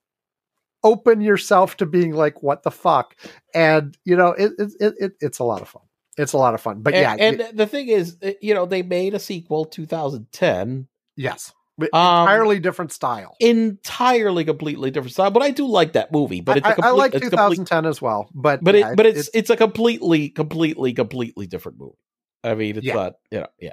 open 0.85 1.21
yourself 1.21 1.77
to 1.79 1.87
being 1.87 2.13
like, 2.13 2.43
what 2.43 2.63
the 2.63 2.71
fuck, 2.71 3.17
and 3.55 3.97
you 4.05 4.17
know, 4.17 4.29
it, 4.29 4.53
it, 4.59 4.73
it, 4.81 4.95
it 4.99 5.13
it's 5.21 5.39
a 5.39 5.45
lot 5.45 5.63
of 5.63 5.69
fun. 5.69 5.83
It's 6.19 6.35
a 6.35 6.39
lot 6.39 6.53
of 6.53 6.61
fun. 6.61 6.83
But 6.83 6.95
yeah, 6.95 7.17
and, 7.19 7.39
y- 7.39 7.47
and 7.49 7.59
the 7.59 7.67
thing 7.67 7.89
is, 7.89 8.19
uh, 8.23 8.33
you 8.43 8.53
know, 8.53 8.67
they 8.67 8.83
made 8.83 9.15
a 9.15 9.19
sequel 9.19 9.65
2010, 9.65 10.87
yes, 11.17 11.53
um, 11.81 11.89
entirely 12.23 12.61
different 12.61 12.93
style. 12.93 13.37
entirely 13.41 14.45
completely 14.45 14.91
different 14.91 15.13
style. 15.13 15.31
But 15.31 15.43
I 15.43 15.51
do 15.51 15.67
like 15.67 15.95
that 15.95 16.13
movie. 16.13 16.41
But 16.41 16.59
it's 16.59 16.67
a 16.67 16.71
I, 16.71 16.75
complete, 16.75 16.89
I 16.89 16.93
like 16.93 17.15
it's 17.15 17.25
2010 17.31 17.77
complete, 17.77 17.89
as 17.89 18.03
well, 18.03 18.29
but 18.35 18.63
but 18.63 18.75
yeah, 18.75 18.91
it, 18.91 18.97
but 18.97 19.07
it's, 19.07 19.31
it's 19.35 19.51
a 19.51 19.57
completely, 19.57 20.29
completely, 20.29 20.93
completely 20.93 21.47
different 21.47 21.79
movie. 21.79 21.97
I 22.45 22.55
mean, 22.55 22.77
it's 22.77 22.87
Yeah. 22.87 22.95
not, 22.95 23.15
you 23.31 23.41
know, 23.41 23.47
yeah. 23.61 23.73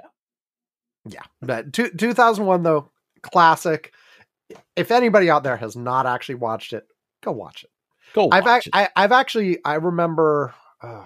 Yeah, 1.08 1.22
but 1.40 1.72
two, 1.72 1.90
2001 1.90 2.62
though, 2.62 2.90
classic. 3.22 3.92
If 4.76 4.90
anybody 4.90 5.30
out 5.30 5.42
there 5.42 5.56
has 5.56 5.76
not 5.76 6.06
actually 6.06 6.36
watched 6.36 6.72
it, 6.72 6.86
go 7.22 7.32
watch 7.32 7.64
it. 7.64 7.70
Go 8.14 8.28
I've 8.30 8.46
ac- 8.46 8.68
it. 8.68 8.76
I, 8.76 8.88
I've 8.96 9.12
actually 9.12 9.58
I 9.64 9.74
remember, 9.74 10.54
uh, 10.82 11.04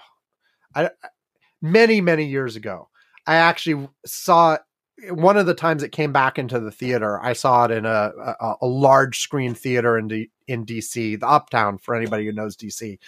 I 0.74 0.90
many 1.62 2.01
many 2.01 2.24
years 2.27 2.56
ago, 2.56 2.89
I 3.27 3.36
actually 3.36 3.89
saw 4.05 4.55
it, 4.55 4.62
one 5.11 5.37
of 5.37 5.47
the 5.47 5.55
times 5.55 5.83
it 5.83 5.93
came 5.93 6.12
back 6.12 6.39
into 6.39 6.61
the 6.61 6.71
theater. 6.71 7.21
I 7.23 7.33
saw 7.33 7.65
it 7.65 7.71
in 7.71 7.85
a 7.85 8.12
a, 8.41 8.55
a 8.62 8.66
large 8.66 9.21
screen 9.21 9.55
theater 9.55 9.99
in 9.99 10.09
D, 10.09 10.31
in 10.47 10.65
DC, 10.65 11.19
the 11.19 11.29
Uptown 11.29 11.79
for 11.79 11.95
anybody 11.95 12.27
who 12.27 12.33
knows 12.33 12.57
DC, 12.57 12.99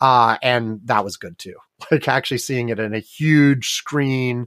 uh, 0.00 0.36
and 0.42 0.80
that 0.84 1.04
was 1.04 1.16
good 1.16 1.38
too. 1.38 1.56
Like 1.90 2.06
actually 2.06 2.38
seeing 2.38 2.68
it 2.68 2.78
in 2.78 2.94
a 2.94 3.00
huge 3.00 3.72
screen 3.72 4.46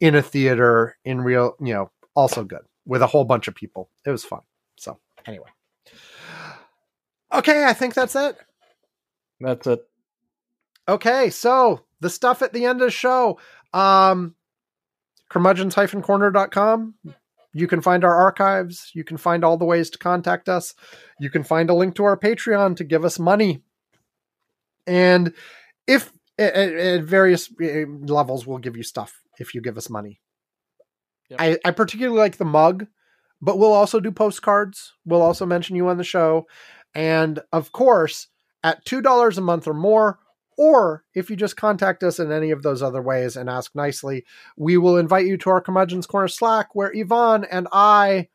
in 0.00 0.14
a 0.14 0.20
theater 0.20 0.98
in 1.02 1.22
real, 1.22 1.56
you 1.58 1.72
know, 1.72 1.90
also 2.14 2.44
good 2.44 2.60
with 2.84 3.00
a 3.00 3.06
whole 3.06 3.24
bunch 3.24 3.48
of 3.48 3.54
people. 3.54 3.88
It 4.04 4.10
was 4.10 4.22
fun. 4.22 4.42
So 4.76 4.98
anyway. 5.24 5.48
Okay, 7.32 7.64
I 7.64 7.72
think 7.72 7.94
that's 7.94 8.14
it. 8.14 8.36
That's 9.40 9.66
it. 9.66 9.80
Okay, 10.86 11.30
so 11.30 11.80
the 12.00 12.10
stuff 12.10 12.42
at 12.42 12.52
the 12.52 12.66
end 12.66 12.82
of 12.82 12.88
the 12.88 12.90
show. 12.90 13.38
Um 13.72 14.34
curmudgeons-corner.com. 15.34 16.94
You 17.52 17.66
can 17.68 17.80
find 17.80 18.04
our 18.04 18.14
archives. 18.14 18.90
You 18.94 19.04
can 19.04 19.16
find 19.16 19.44
all 19.44 19.56
the 19.56 19.64
ways 19.64 19.90
to 19.90 19.98
contact 19.98 20.48
us. 20.48 20.74
You 21.20 21.30
can 21.30 21.44
find 21.44 21.70
a 21.70 21.74
link 21.74 21.94
to 21.96 22.04
our 22.04 22.18
Patreon 22.18 22.76
to 22.76 22.84
give 22.84 23.04
us 23.04 23.18
money. 23.18 23.62
And 24.86 25.32
if 25.86 26.12
at, 26.38 26.54
at- 26.54 27.04
various 27.04 27.48
uh, 27.62 27.86
levels, 28.06 28.46
we'll 28.46 28.58
give 28.58 28.76
you 28.76 28.82
stuff 28.82 29.20
if 29.38 29.54
you 29.54 29.60
give 29.60 29.76
us 29.78 29.88
money. 29.88 30.20
Yep. 31.30 31.40
I, 31.40 31.58
I 31.64 31.70
particularly 31.70 32.18
like 32.18 32.36
the 32.36 32.44
mug, 32.44 32.86
but 33.40 33.58
we'll 33.58 33.72
also 33.72 34.00
do 34.00 34.10
postcards. 34.10 34.92
We'll 35.04 35.22
also 35.22 35.46
mention 35.46 35.76
you 35.76 35.88
on 35.88 35.96
the 35.96 36.04
show. 36.04 36.46
And 36.94 37.40
of 37.52 37.72
course, 37.72 38.28
at 38.62 38.84
$2 38.84 39.38
a 39.38 39.40
month 39.40 39.66
or 39.66 39.74
more, 39.74 40.18
or 40.56 41.04
if 41.14 41.30
you 41.30 41.36
just 41.36 41.56
contact 41.56 42.02
us 42.02 42.18
in 42.18 42.32
any 42.32 42.50
of 42.50 42.62
those 42.62 42.82
other 42.82 43.02
ways 43.02 43.36
and 43.36 43.48
ask 43.48 43.74
nicely, 43.74 44.24
we 44.56 44.76
will 44.76 44.96
invite 44.96 45.26
you 45.26 45.36
to 45.38 45.50
our 45.50 45.60
Curmudgeon's 45.60 46.06
Corner 46.06 46.28
Slack 46.28 46.74
where 46.74 46.92
Ivan 46.96 47.44
and 47.44 47.68
I 47.72 48.28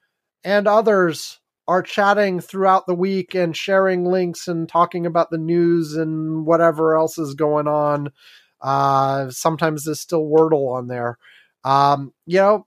and 0.43 0.67
others 0.67 1.39
are 1.67 1.83
chatting 1.83 2.39
throughout 2.39 2.87
the 2.87 2.95
week 2.95 3.35
and 3.35 3.55
sharing 3.55 4.05
links 4.05 4.47
and 4.47 4.67
talking 4.67 5.05
about 5.05 5.29
the 5.29 5.37
news 5.37 5.95
and 5.95 6.45
whatever 6.45 6.95
else 6.95 7.19
is 7.19 7.35
going 7.35 7.67
on. 7.67 8.11
Uh, 8.59 9.29
sometimes 9.29 9.85
there's 9.85 9.99
still 9.99 10.23
Wordle 10.23 10.73
on 10.75 10.87
there. 10.87 11.17
Um, 11.63 12.11
you 12.25 12.39
know, 12.39 12.65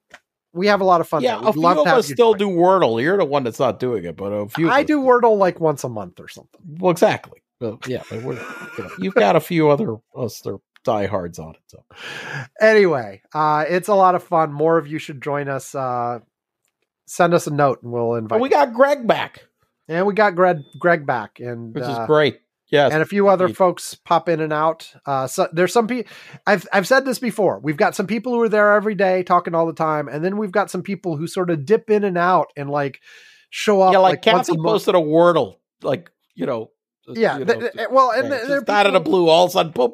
we 0.52 0.68
have 0.68 0.80
a 0.80 0.84
lot 0.84 1.00
of 1.00 1.08
fun. 1.08 1.22
yeah, 1.22 1.40
there. 1.40 1.48
a 1.48 1.52
few 1.52 1.66
of 1.66 1.86
us 1.86 2.06
still 2.06 2.34
join. 2.34 2.50
do 2.50 2.56
Wordle. 2.56 3.02
You're 3.02 3.16
the 3.16 3.24
one 3.24 3.42
that's 3.42 3.58
not 3.58 3.80
doing 3.80 4.04
it, 4.04 4.16
but 4.16 4.26
a 4.26 4.48
few. 4.48 4.70
I 4.70 4.82
do 4.82 5.00
Wordle 5.00 5.36
like 5.36 5.60
once 5.60 5.82
a 5.82 5.88
month 5.88 6.20
or 6.20 6.28
something. 6.28 6.60
Well, 6.78 6.92
exactly. 6.92 7.41
Well, 7.62 7.80
yeah, 7.86 8.02
but 8.10 8.22
we're, 8.22 8.34
you 8.34 8.84
know, 8.84 8.90
you've 8.98 9.14
got 9.14 9.36
a 9.36 9.40
few 9.40 9.70
other 9.70 9.96
are 10.14 10.58
diehards 10.84 11.38
on 11.38 11.54
it. 11.54 11.62
So 11.66 11.84
anyway, 12.60 13.22
uh, 13.32 13.64
it's 13.68 13.88
a 13.88 13.94
lot 13.94 14.14
of 14.14 14.22
fun. 14.22 14.52
More 14.52 14.78
of 14.78 14.86
you 14.86 14.98
should 14.98 15.22
join 15.22 15.48
us. 15.48 15.74
Uh, 15.74 16.20
send 17.06 17.34
us 17.34 17.46
a 17.46 17.50
note 17.50 17.82
and 17.82 17.92
we'll 17.92 18.14
invite. 18.14 18.30
but 18.30 18.40
we 18.40 18.48
got 18.48 18.72
Greg 18.72 19.06
back, 19.06 19.46
and 19.88 20.06
we 20.06 20.14
got 20.14 20.34
Greg 20.34 20.58
Greg 20.78 21.06
back, 21.06 21.40
and 21.40 21.74
which 21.74 21.84
uh, 21.84 22.00
is 22.00 22.06
great. 22.06 22.40
Yes, 22.70 22.92
and 22.92 23.02
a 23.02 23.06
few 23.06 23.28
other 23.28 23.50
folks 23.50 23.94
pop 23.94 24.30
in 24.30 24.40
and 24.40 24.52
out. 24.52 24.90
Uh, 25.04 25.26
so 25.26 25.46
there's 25.52 25.72
some 25.72 25.86
people. 25.86 26.10
I've 26.46 26.66
I've 26.72 26.88
said 26.88 27.04
this 27.04 27.18
before. 27.18 27.60
We've 27.60 27.76
got 27.76 27.94
some 27.94 28.06
people 28.06 28.32
who 28.32 28.40
are 28.40 28.48
there 28.48 28.72
every 28.72 28.94
day 28.94 29.22
talking 29.22 29.54
all 29.54 29.66
the 29.66 29.74
time, 29.74 30.08
and 30.08 30.24
then 30.24 30.38
we've 30.38 30.52
got 30.52 30.70
some 30.70 30.82
people 30.82 31.16
who 31.16 31.26
sort 31.26 31.50
of 31.50 31.66
dip 31.66 31.90
in 31.90 32.02
and 32.02 32.16
out 32.16 32.50
and 32.56 32.70
like 32.70 33.00
show 33.50 33.82
up. 33.82 33.92
yeah, 33.92 33.98
like, 33.98 34.24
once 34.24 34.48
Kathy 34.48 34.58
a 34.58 34.62
posted 34.62 34.94
a 34.94 34.98
Wordle, 34.98 35.56
like 35.82 36.10
you 36.34 36.46
know. 36.46 36.71
Yeah, 37.08 37.38
you 37.38 37.44
know, 37.44 37.54
th- 37.60 37.88
well, 37.90 38.10
and 38.12 38.28
yeah, 38.28 38.36
th- 38.36 38.48
there 38.48 38.56
are 38.58 38.60
just 38.60 38.70
out 38.70 38.86
of 38.86 38.92
the 38.92 39.00
blue, 39.00 39.28
all 39.28 39.44
of 39.44 39.50
a 39.50 39.52
sudden, 39.52 39.72
boom. 39.72 39.92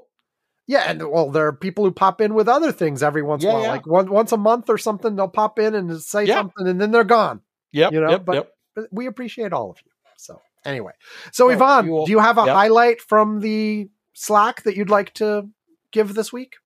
Yeah, 0.67 0.85
and 0.87 1.11
well, 1.11 1.31
there 1.31 1.47
are 1.47 1.53
people 1.55 1.85
who 1.85 1.91
pop 1.93 2.21
in 2.21 2.35
with 2.35 2.47
other 2.49 2.73
things 2.73 3.03
every 3.03 3.23
once 3.23 3.43
in 3.43 3.49
a 3.49 3.53
while, 3.55 3.63
yeah. 3.63 3.71
like 3.71 3.87
one, 3.87 4.11
once 4.11 4.33
a 4.33 4.37
month 4.37 4.69
or 4.69 4.77
something. 4.77 5.17
They'll 5.17 5.27
pop 5.29 5.59
in 5.59 5.75
and 5.75 5.99
say 6.03 6.25
Yeah. 6.25 6.35
something, 6.35 6.67
and 6.69 6.79
then 6.81 6.91
they're 6.91 7.05
gone. 7.05 7.41
Yep, 7.73 7.93
You 7.93 8.01
know, 8.03 8.11
yep, 8.11 8.25
but- 8.25 8.35
yep. 8.35 8.53
But 8.75 8.89
we 8.93 9.07
appreciate 9.07 9.53
all 9.53 9.71
of 9.71 9.79
you. 9.85 9.91
So 10.19 10.41
anyway, 10.65 10.93
so 11.33 11.47
Well, 11.47 11.61
Ivan, 11.63 11.87
you 11.87 11.93
will- 11.93 12.07
do 12.07 12.13
you 12.13 12.19
have 12.21 12.39
a 12.39 12.45
yep. 12.45 12.55
highlight 12.55 13.01
from 13.01 13.41
the 13.41 13.89
Slack 14.13 14.63
that 14.65 14.77
you'd 14.77 14.91
like 14.91 15.15
to 15.15 15.49
give 15.91 16.15
this 16.15 16.33
week? 16.33 16.57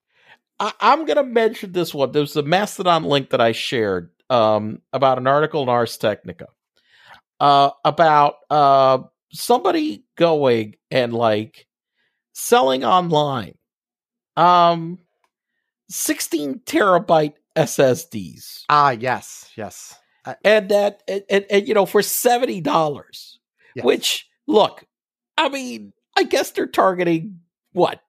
I, 0.59 0.73
I'm 0.79 1.05
going 1.05 1.17
to 1.17 1.23
mention 1.23 1.71
this 1.71 1.93
one. 1.93 2.11
There's 2.11 2.35
a 2.35 2.43
Mastodon 2.43 3.03
link 3.05 3.29
that 3.31 3.41
I 3.41 3.51
shared 3.53 4.11
um, 4.29 4.81
about 4.91 5.17
an 5.17 5.25
article 5.27 5.63
in 5.63 5.69
Ars 5.69 5.97
Technica 5.97 6.47
uh, 7.39 7.71
about 7.83 8.35
uh, 8.49 8.99
somebody 9.33 10.03
going 10.15 10.75
and 10.91 11.13
like 11.13 11.67
selling 12.33 12.83
online 12.85 13.55
um, 14.37 14.99
16 15.89 16.61
terabyte 16.65 17.33
SSDs. 17.55 18.63
Ah, 18.69 18.91
yes, 18.91 19.51
yes. 19.55 19.95
I- 20.25 20.35
and 20.43 20.69
that 20.69 21.03
and, 21.07 21.23
and, 21.29 21.45
and, 21.49 21.67
you 21.67 21.73
know 21.73 21.85
for 21.85 22.01
seventy 22.01 22.61
dollars, 22.61 23.39
Yes. 23.75 23.83
which 23.85 24.27
look, 24.47 24.85
I 25.37 25.49
mean, 25.49 25.93
I 26.17 26.23
guess 26.23 26.51
they're 26.51 26.67
targeting 26.67 27.39
what? 27.73 28.01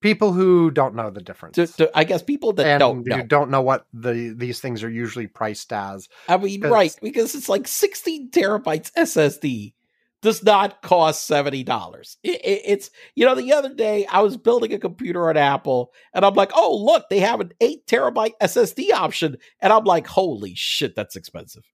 People 0.00 0.32
who 0.32 0.70
don't 0.70 0.94
know 0.94 1.10
the 1.10 1.20
difference. 1.20 1.56
To, 1.56 1.66
to- 1.66 1.90
I 1.94 2.04
guess 2.04 2.22
people 2.22 2.52
that 2.54 2.66
and 2.66 2.80
don't 2.80 3.06
know. 3.06 3.22
don't 3.24 3.50
know 3.50 3.62
what 3.62 3.86
the 3.92 4.34
these 4.36 4.60
things 4.60 4.82
are 4.82 4.90
usually 4.90 5.26
priced 5.26 5.72
as. 5.72 6.08
I 6.28 6.36
mean, 6.36 6.60
right? 6.62 6.94
Because 7.02 7.34
it's 7.34 7.48
like 7.48 7.66
sixteen 7.68 8.30
terabytes 8.30 8.92
SSD 8.92 9.74
does 10.20 10.42
not 10.42 10.82
cost 10.82 11.26
seventy 11.26 11.62
dollars. 11.62 12.16
It, 12.22 12.40
it- 12.44 12.62
it's 12.64 12.90
you 13.14 13.24
know 13.26 13.34
the 13.34 13.52
other 13.52 13.74
day 13.74 14.06
I 14.06 14.20
was 14.22 14.36
building 14.36 14.72
a 14.72 14.78
computer 14.78 15.28
at 15.30 15.36
Apple 15.36 15.92
and 16.14 16.24
I'm 16.24 16.34
like, 16.34 16.50
oh 16.54 16.76
look, 16.76 17.08
they 17.08 17.20
have 17.20 17.40
an 17.40 17.52
eight 17.60 17.86
terabyte 17.86 18.32
SSD 18.42 18.92
option, 18.92 19.36
and 19.60 19.72
I'm 19.72 19.84
like, 19.84 20.06
holy 20.06 20.54
shit, 20.54 20.94
that's 20.94 21.16
expensive. 21.16 21.64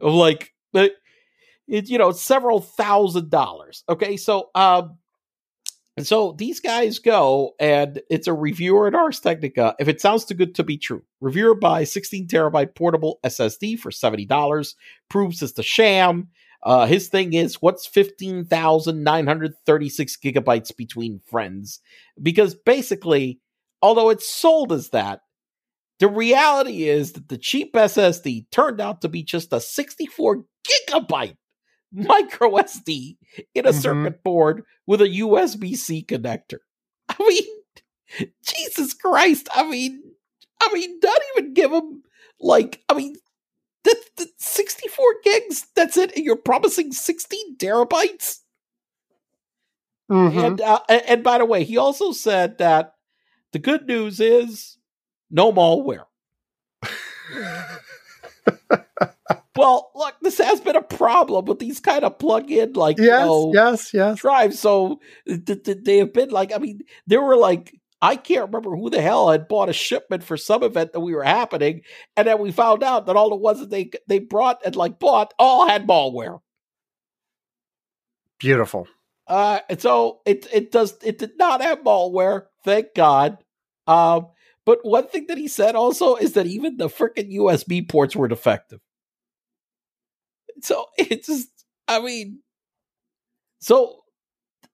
I'm 0.00 0.14
like, 0.14 0.54
it 0.72 0.92
you 1.66 1.98
know 1.98 2.10
several 2.12 2.60
thousand 2.60 3.30
dollars. 3.30 3.84
Okay, 3.88 4.16
so 4.16 4.50
um. 4.54 4.96
And 5.96 6.06
so 6.06 6.34
these 6.38 6.60
guys 6.60 6.98
go, 6.98 7.54
and 7.58 8.00
it's 8.08 8.28
a 8.28 8.32
reviewer 8.32 8.86
at 8.86 8.94
Ars 8.94 9.20
Technica. 9.20 9.74
If 9.78 9.88
it 9.88 10.00
sounds 10.00 10.24
too 10.24 10.34
good 10.34 10.54
to 10.54 10.64
be 10.64 10.78
true, 10.78 11.02
reviewer 11.20 11.54
buys 11.54 11.92
16 11.92 12.28
terabyte 12.28 12.74
portable 12.74 13.18
SSD 13.24 13.78
for 13.78 13.90
$70, 13.90 14.74
proves 15.08 15.42
it's 15.42 15.52
the 15.52 15.62
sham. 15.62 16.28
Uh, 16.62 16.86
his 16.86 17.08
thing 17.08 17.32
is 17.32 17.56
what's 17.56 17.86
15,936 17.86 20.16
gigabytes 20.16 20.76
between 20.76 21.20
friends? 21.26 21.80
Because 22.22 22.54
basically, 22.54 23.40
although 23.82 24.10
it's 24.10 24.30
sold 24.30 24.72
as 24.72 24.90
that, 24.90 25.22
the 25.98 26.08
reality 26.08 26.88
is 26.88 27.12
that 27.12 27.28
the 27.28 27.38
cheap 27.38 27.74
SSD 27.74 28.50
turned 28.50 28.80
out 28.80 29.02
to 29.02 29.08
be 29.08 29.22
just 29.22 29.52
a 29.52 29.60
64 29.60 30.44
gigabyte 30.66 31.36
micro 31.92 32.50
SD 32.56 33.18
in 33.54 33.66
a 33.66 33.70
Mhm. 33.70 33.82
circuit 33.82 34.22
board 34.22 34.64
with 34.86 35.00
a 35.00 35.08
USB 35.08 35.74
C 35.76 36.02
connector. 36.06 36.58
I 37.08 37.16
mean, 37.26 38.30
Jesus 38.42 38.94
Christ! 38.94 39.48
I 39.54 39.68
mean, 39.68 40.02
I 40.60 40.72
mean, 40.72 41.00
don't 41.00 41.22
even 41.36 41.54
give 41.54 41.70
them 41.70 42.02
like, 42.40 42.82
I 42.88 42.94
mean, 42.94 43.16
that, 43.84 43.96
that 44.16 44.28
64 44.38 45.04
gigs. 45.24 45.66
That's 45.74 45.96
it. 45.96 46.14
And 46.16 46.24
you're 46.24 46.36
promising 46.36 46.92
16 46.92 47.56
terabytes. 47.56 48.40
Mhm. 50.10 50.44
And 50.44 50.60
uh, 50.60 50.80
and 50.88 51.22
by 51.22 51.38
the 51.38 51.44
way, 51.44 51.64
he 51.64 51.76
also 51.76 52.12
said 52.12 52.58
that 52.58 52.94
the 53.52 53.58
good 53.58 53.86
news 53.86 54.20
is 54.20 54.76
no 55.30 55.52
malware. 55.52 56.06
Well, 59.56 59.90
look, 59.94 60.14
this 60.22 60.38
has 60.38 60.60
been 60.60 60.76
a 60.76 60.82
problem 60.82 61.46
with 61.46 61.58
these 61.58 61.80
kind 61.80 62.04
of 62.04 62.18
plug-in 62.18 62.74
like 62.74 62.98
you 62.98 63.06
yes, 63.06 63.26
know, 63.26 63.50
yes, 63.52 63.90
yes. 63.92 64.20
drive. 64.20 64.54
So 64.54 65.00
th- 65.26 65.64
th- 65.64 65.78
they 65.82 65.98
have 65.98 66.12
been 66.12 66.30
like, 66.30 66.54
I 66.54 66.58
mean, 66.58 66.82
there 67.08 67.20
were 67.20 67.36
like, 67.36 67.74
I 68.00 68.16
can't 68.16 68.46
remember 68.46 68.76
who 68.76 68.90
the 68.90 69.02
hell 69.02 69.30
had 69.30 69.48
bought 69.48 69.68
a 69.68 69.72
shipment 69.72 70.22
for 70.22 70.36
some 70.36 70.62
event 70.62 70.92
that 70.92 71.00
we 71.00 71.14
were 71.14 71.24
happening, 71.24 71.82
and 72.16 72.28
then 72.28 72.38
we 72.38 72.52
found 72.52 72.82
out 72.82 73.06
that 73.06 73.16
all 73.16 73.28
the 73.28 73.36
ones 73.36 73.60
that 73.60 73.70
they 73.70 73.90
they 74.06 74.20
brought 74.20 74.64
and 74.64 74.76
like 74.76 74.98
bought 74.98 75.34
all 75.38 75.68
had 75.68 75.86
malware. 75.86 76.40
Beautiful. 78.38 78.86
Uh, 79.26 79.60
and 79.68 79.80
so 79.80 80.20
it 80.24 80.46
it 80.52 80.72
does 80.72 80.96
it 81.02 81.18
did 81.18 81.32
not 81.38 81.60
have 81.60 81.80
malware, 81.80 82.46
thank 82.64 82.94
God. 82.94 83.38
Um, 83.86 84.28
but 84.64 84.78
one 84.82 85.08
thing 85.08 85.26
that 85.26 85.38
he 85.38 85.48
said 85.48 85.74
also 85.74 86.14
is 86.14 86.32
that 86.34 86.46
even 86.46 86.76
the 86.76 86.88
freaking 86.88 87.34
USB 87.34 87.86
ports 87.86 88.16
were 88.16 88.28
defective. 88.28 88.80
So 90.62 90.86
it's 90.98 91.26
just, 91.26 91.48
I 91.88 92.00
mean, 92.00 92.40
so 93.60 93.96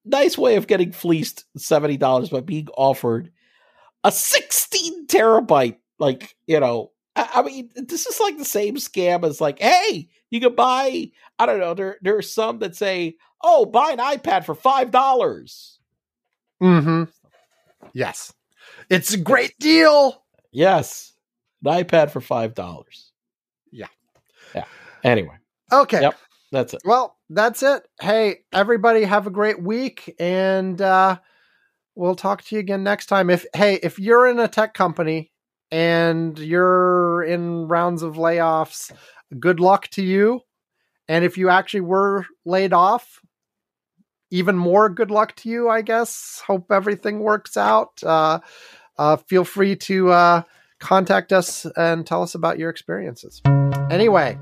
nice 0.04 0.38
way 0.38 0.56
of 0.56 0.66
getting 0.66 0.92
fleeced 0.92 1.44
seventy 1.56 1.96
dollars 1.96 2.28
by 2.28 2.40
being 2.40 2.68
offered 2.76 3.30
a 4.04 4.12
sixteen 4.12 5.06
terabyte, 5.06 5.78
like 5.98 6.36
you 6.46 6.60
know. 6.60 6.92
I, 7.16 7.28
I 7.36 7.42
mean, 7.42 7.70
this 7.74 8.06
is 8.06 8.20
like 8.20 8.36
the 8.38 8.44
same 8.44 8.76
scam 8.76 9.24
as 9.24 9.40
like, 9.40 9.58
hey, 9.58 10.08
you 10.30 10.40
can 10.40 10.54
buy. 10.54 11.10
I 11.38 11.46
don't 11.46 11.60
know. 11.60 11.74
There 11.74 11.96
there 12.02 12.16
are 12.16 12.22
some 12.22 12.58
that 12.60 12.76
say, 12.76 13.16
oh, 13.42 13.64
buy 13.66 13.90
an 13.92 13.98
iPad 13.98 14.44
for 14.44 14.54
five 14.54 14.90
dollars. 14.90 15.78
hmm 16.60 17.04
Yes. 17.92 18.32
It's 18.90 19.14
a 19.14 19.18
great 19.18 19.58
deal. 19.58 20.22
Yes, 20.52 21.12
an 21.64 21.72
iPad 21.84 22.10
for 22.10 22.20
five 22.20 22.54
dollars. 22.54 23.12
Yeah. 23.70 23.88
Yeah. 24.54 24.64
Anyway, 25.02 25.36
Okay. 25.72 26.00
Yep. 26.02 26.18
that's 26.52 26.74
it. 26.74 26.82
Well, 26.84 27.16
that's 27.28 27.62
it. 27.62 27.86
Hey, 28.00 28.40
everybody 28.52 29.04
have 29.04 29.26
a 29.26 29.30
great 29.30 29.62
week 29.62 30.14
and 30.18 30.80
uh 30.80 31.18
we'll 31.94 32.14
talk 32.14 32.42
to 32.44 32.54
you 32.54 32.60
again 32.60 32.82
next 32.84 33.06
time. 33.06 33.30
If 33.30 33.46
hey, 33.54 33.78
if 33.82 33.98
you're 33.98 34.26
in 34.26 34.38
a 34.38 34.48
tech 34.48 34.74
company 34.74 35.32
and 35.70 36.38
you're 36.38 37.22
in 37.24 37.66
rounds 37.68 38.02
of 38.02 38.14
layoffs, 38.16 38.92
good 39.40 39.58
luck 39.60 39.88
to 39.88 40.02
you. 40.02 40.40
And 41.08 41.24
if 41.24 41.38
you 41.38 41.48
actually 41.48 41.80
were 41.82 42.26
laid 42.44 42.72
off, 42.72 43.20
even 44.30 44.56
more 44.56 44.88
good 44.88 45.10
luck 45.10 45.34
to 45.36 45.48
you, 45.48 45.68
I 45.68 45.82
guess. 45.82 46.42
Hope 46.46 46.70
everything 46.70 47.20
works 47.20 47.56
out. 47.56 48.02
Uh 48.04 48.40
uh 48.98 49.16
feel 49.16 49.44
free 49.44 49.74
to 49.76 50.10
uh 50.10 50.42
contact 50.78 51.32
us 51.32 51.66
and 51.76 52.06
tell 52.06 52.22
us 52.22 52.34
about 52.34 52.58
your 52.58 52.70
experiences. 52.70 53.40
Anyway, 53.90 54.38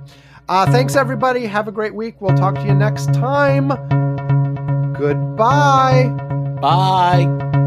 uh, 0.48 0.70
thanks, 0.70 0.96
everybody. 0.96 1.46
Have 1.46 1.68
a 1.68 1.72
great 1.72 1.94
week. 1.94 2.20
We'll 2.20 2.36
talk 2.36 2.54
to 2.56 2.64
you 2.64 2.74
next 2.74 3.12
time. 3.14 3.68
Goodbye. 4.94 6.08
Bye. 6.60 7.60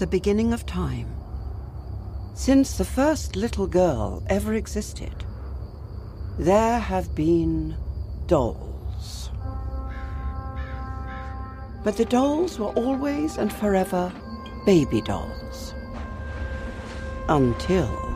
The 0.00 0.06
beginning 0.06 0.54
of 0.54 0.64
time, 0.64 1.14
since 2.32 2.78
the 2.78 2.84
first 2.86 3.36
little 3.36 3.66
girl 3.66 4.22
ever 4.28 4.54
existed, 4.54 5.12
there 6.38 6.78
have 6.78 7.14
been 7.14 7.76
dolls. 8.26 9.28
But 11.84 11.98
the 11.98 12.06
dolls 12.06 12.58
were 12.58 12.72
always 12.72 13.36
and 13.36 13.52
forever 13.52 14.10
baby 14.64 15.02
dolls. 15.02 15.74
Until 17.28 18.09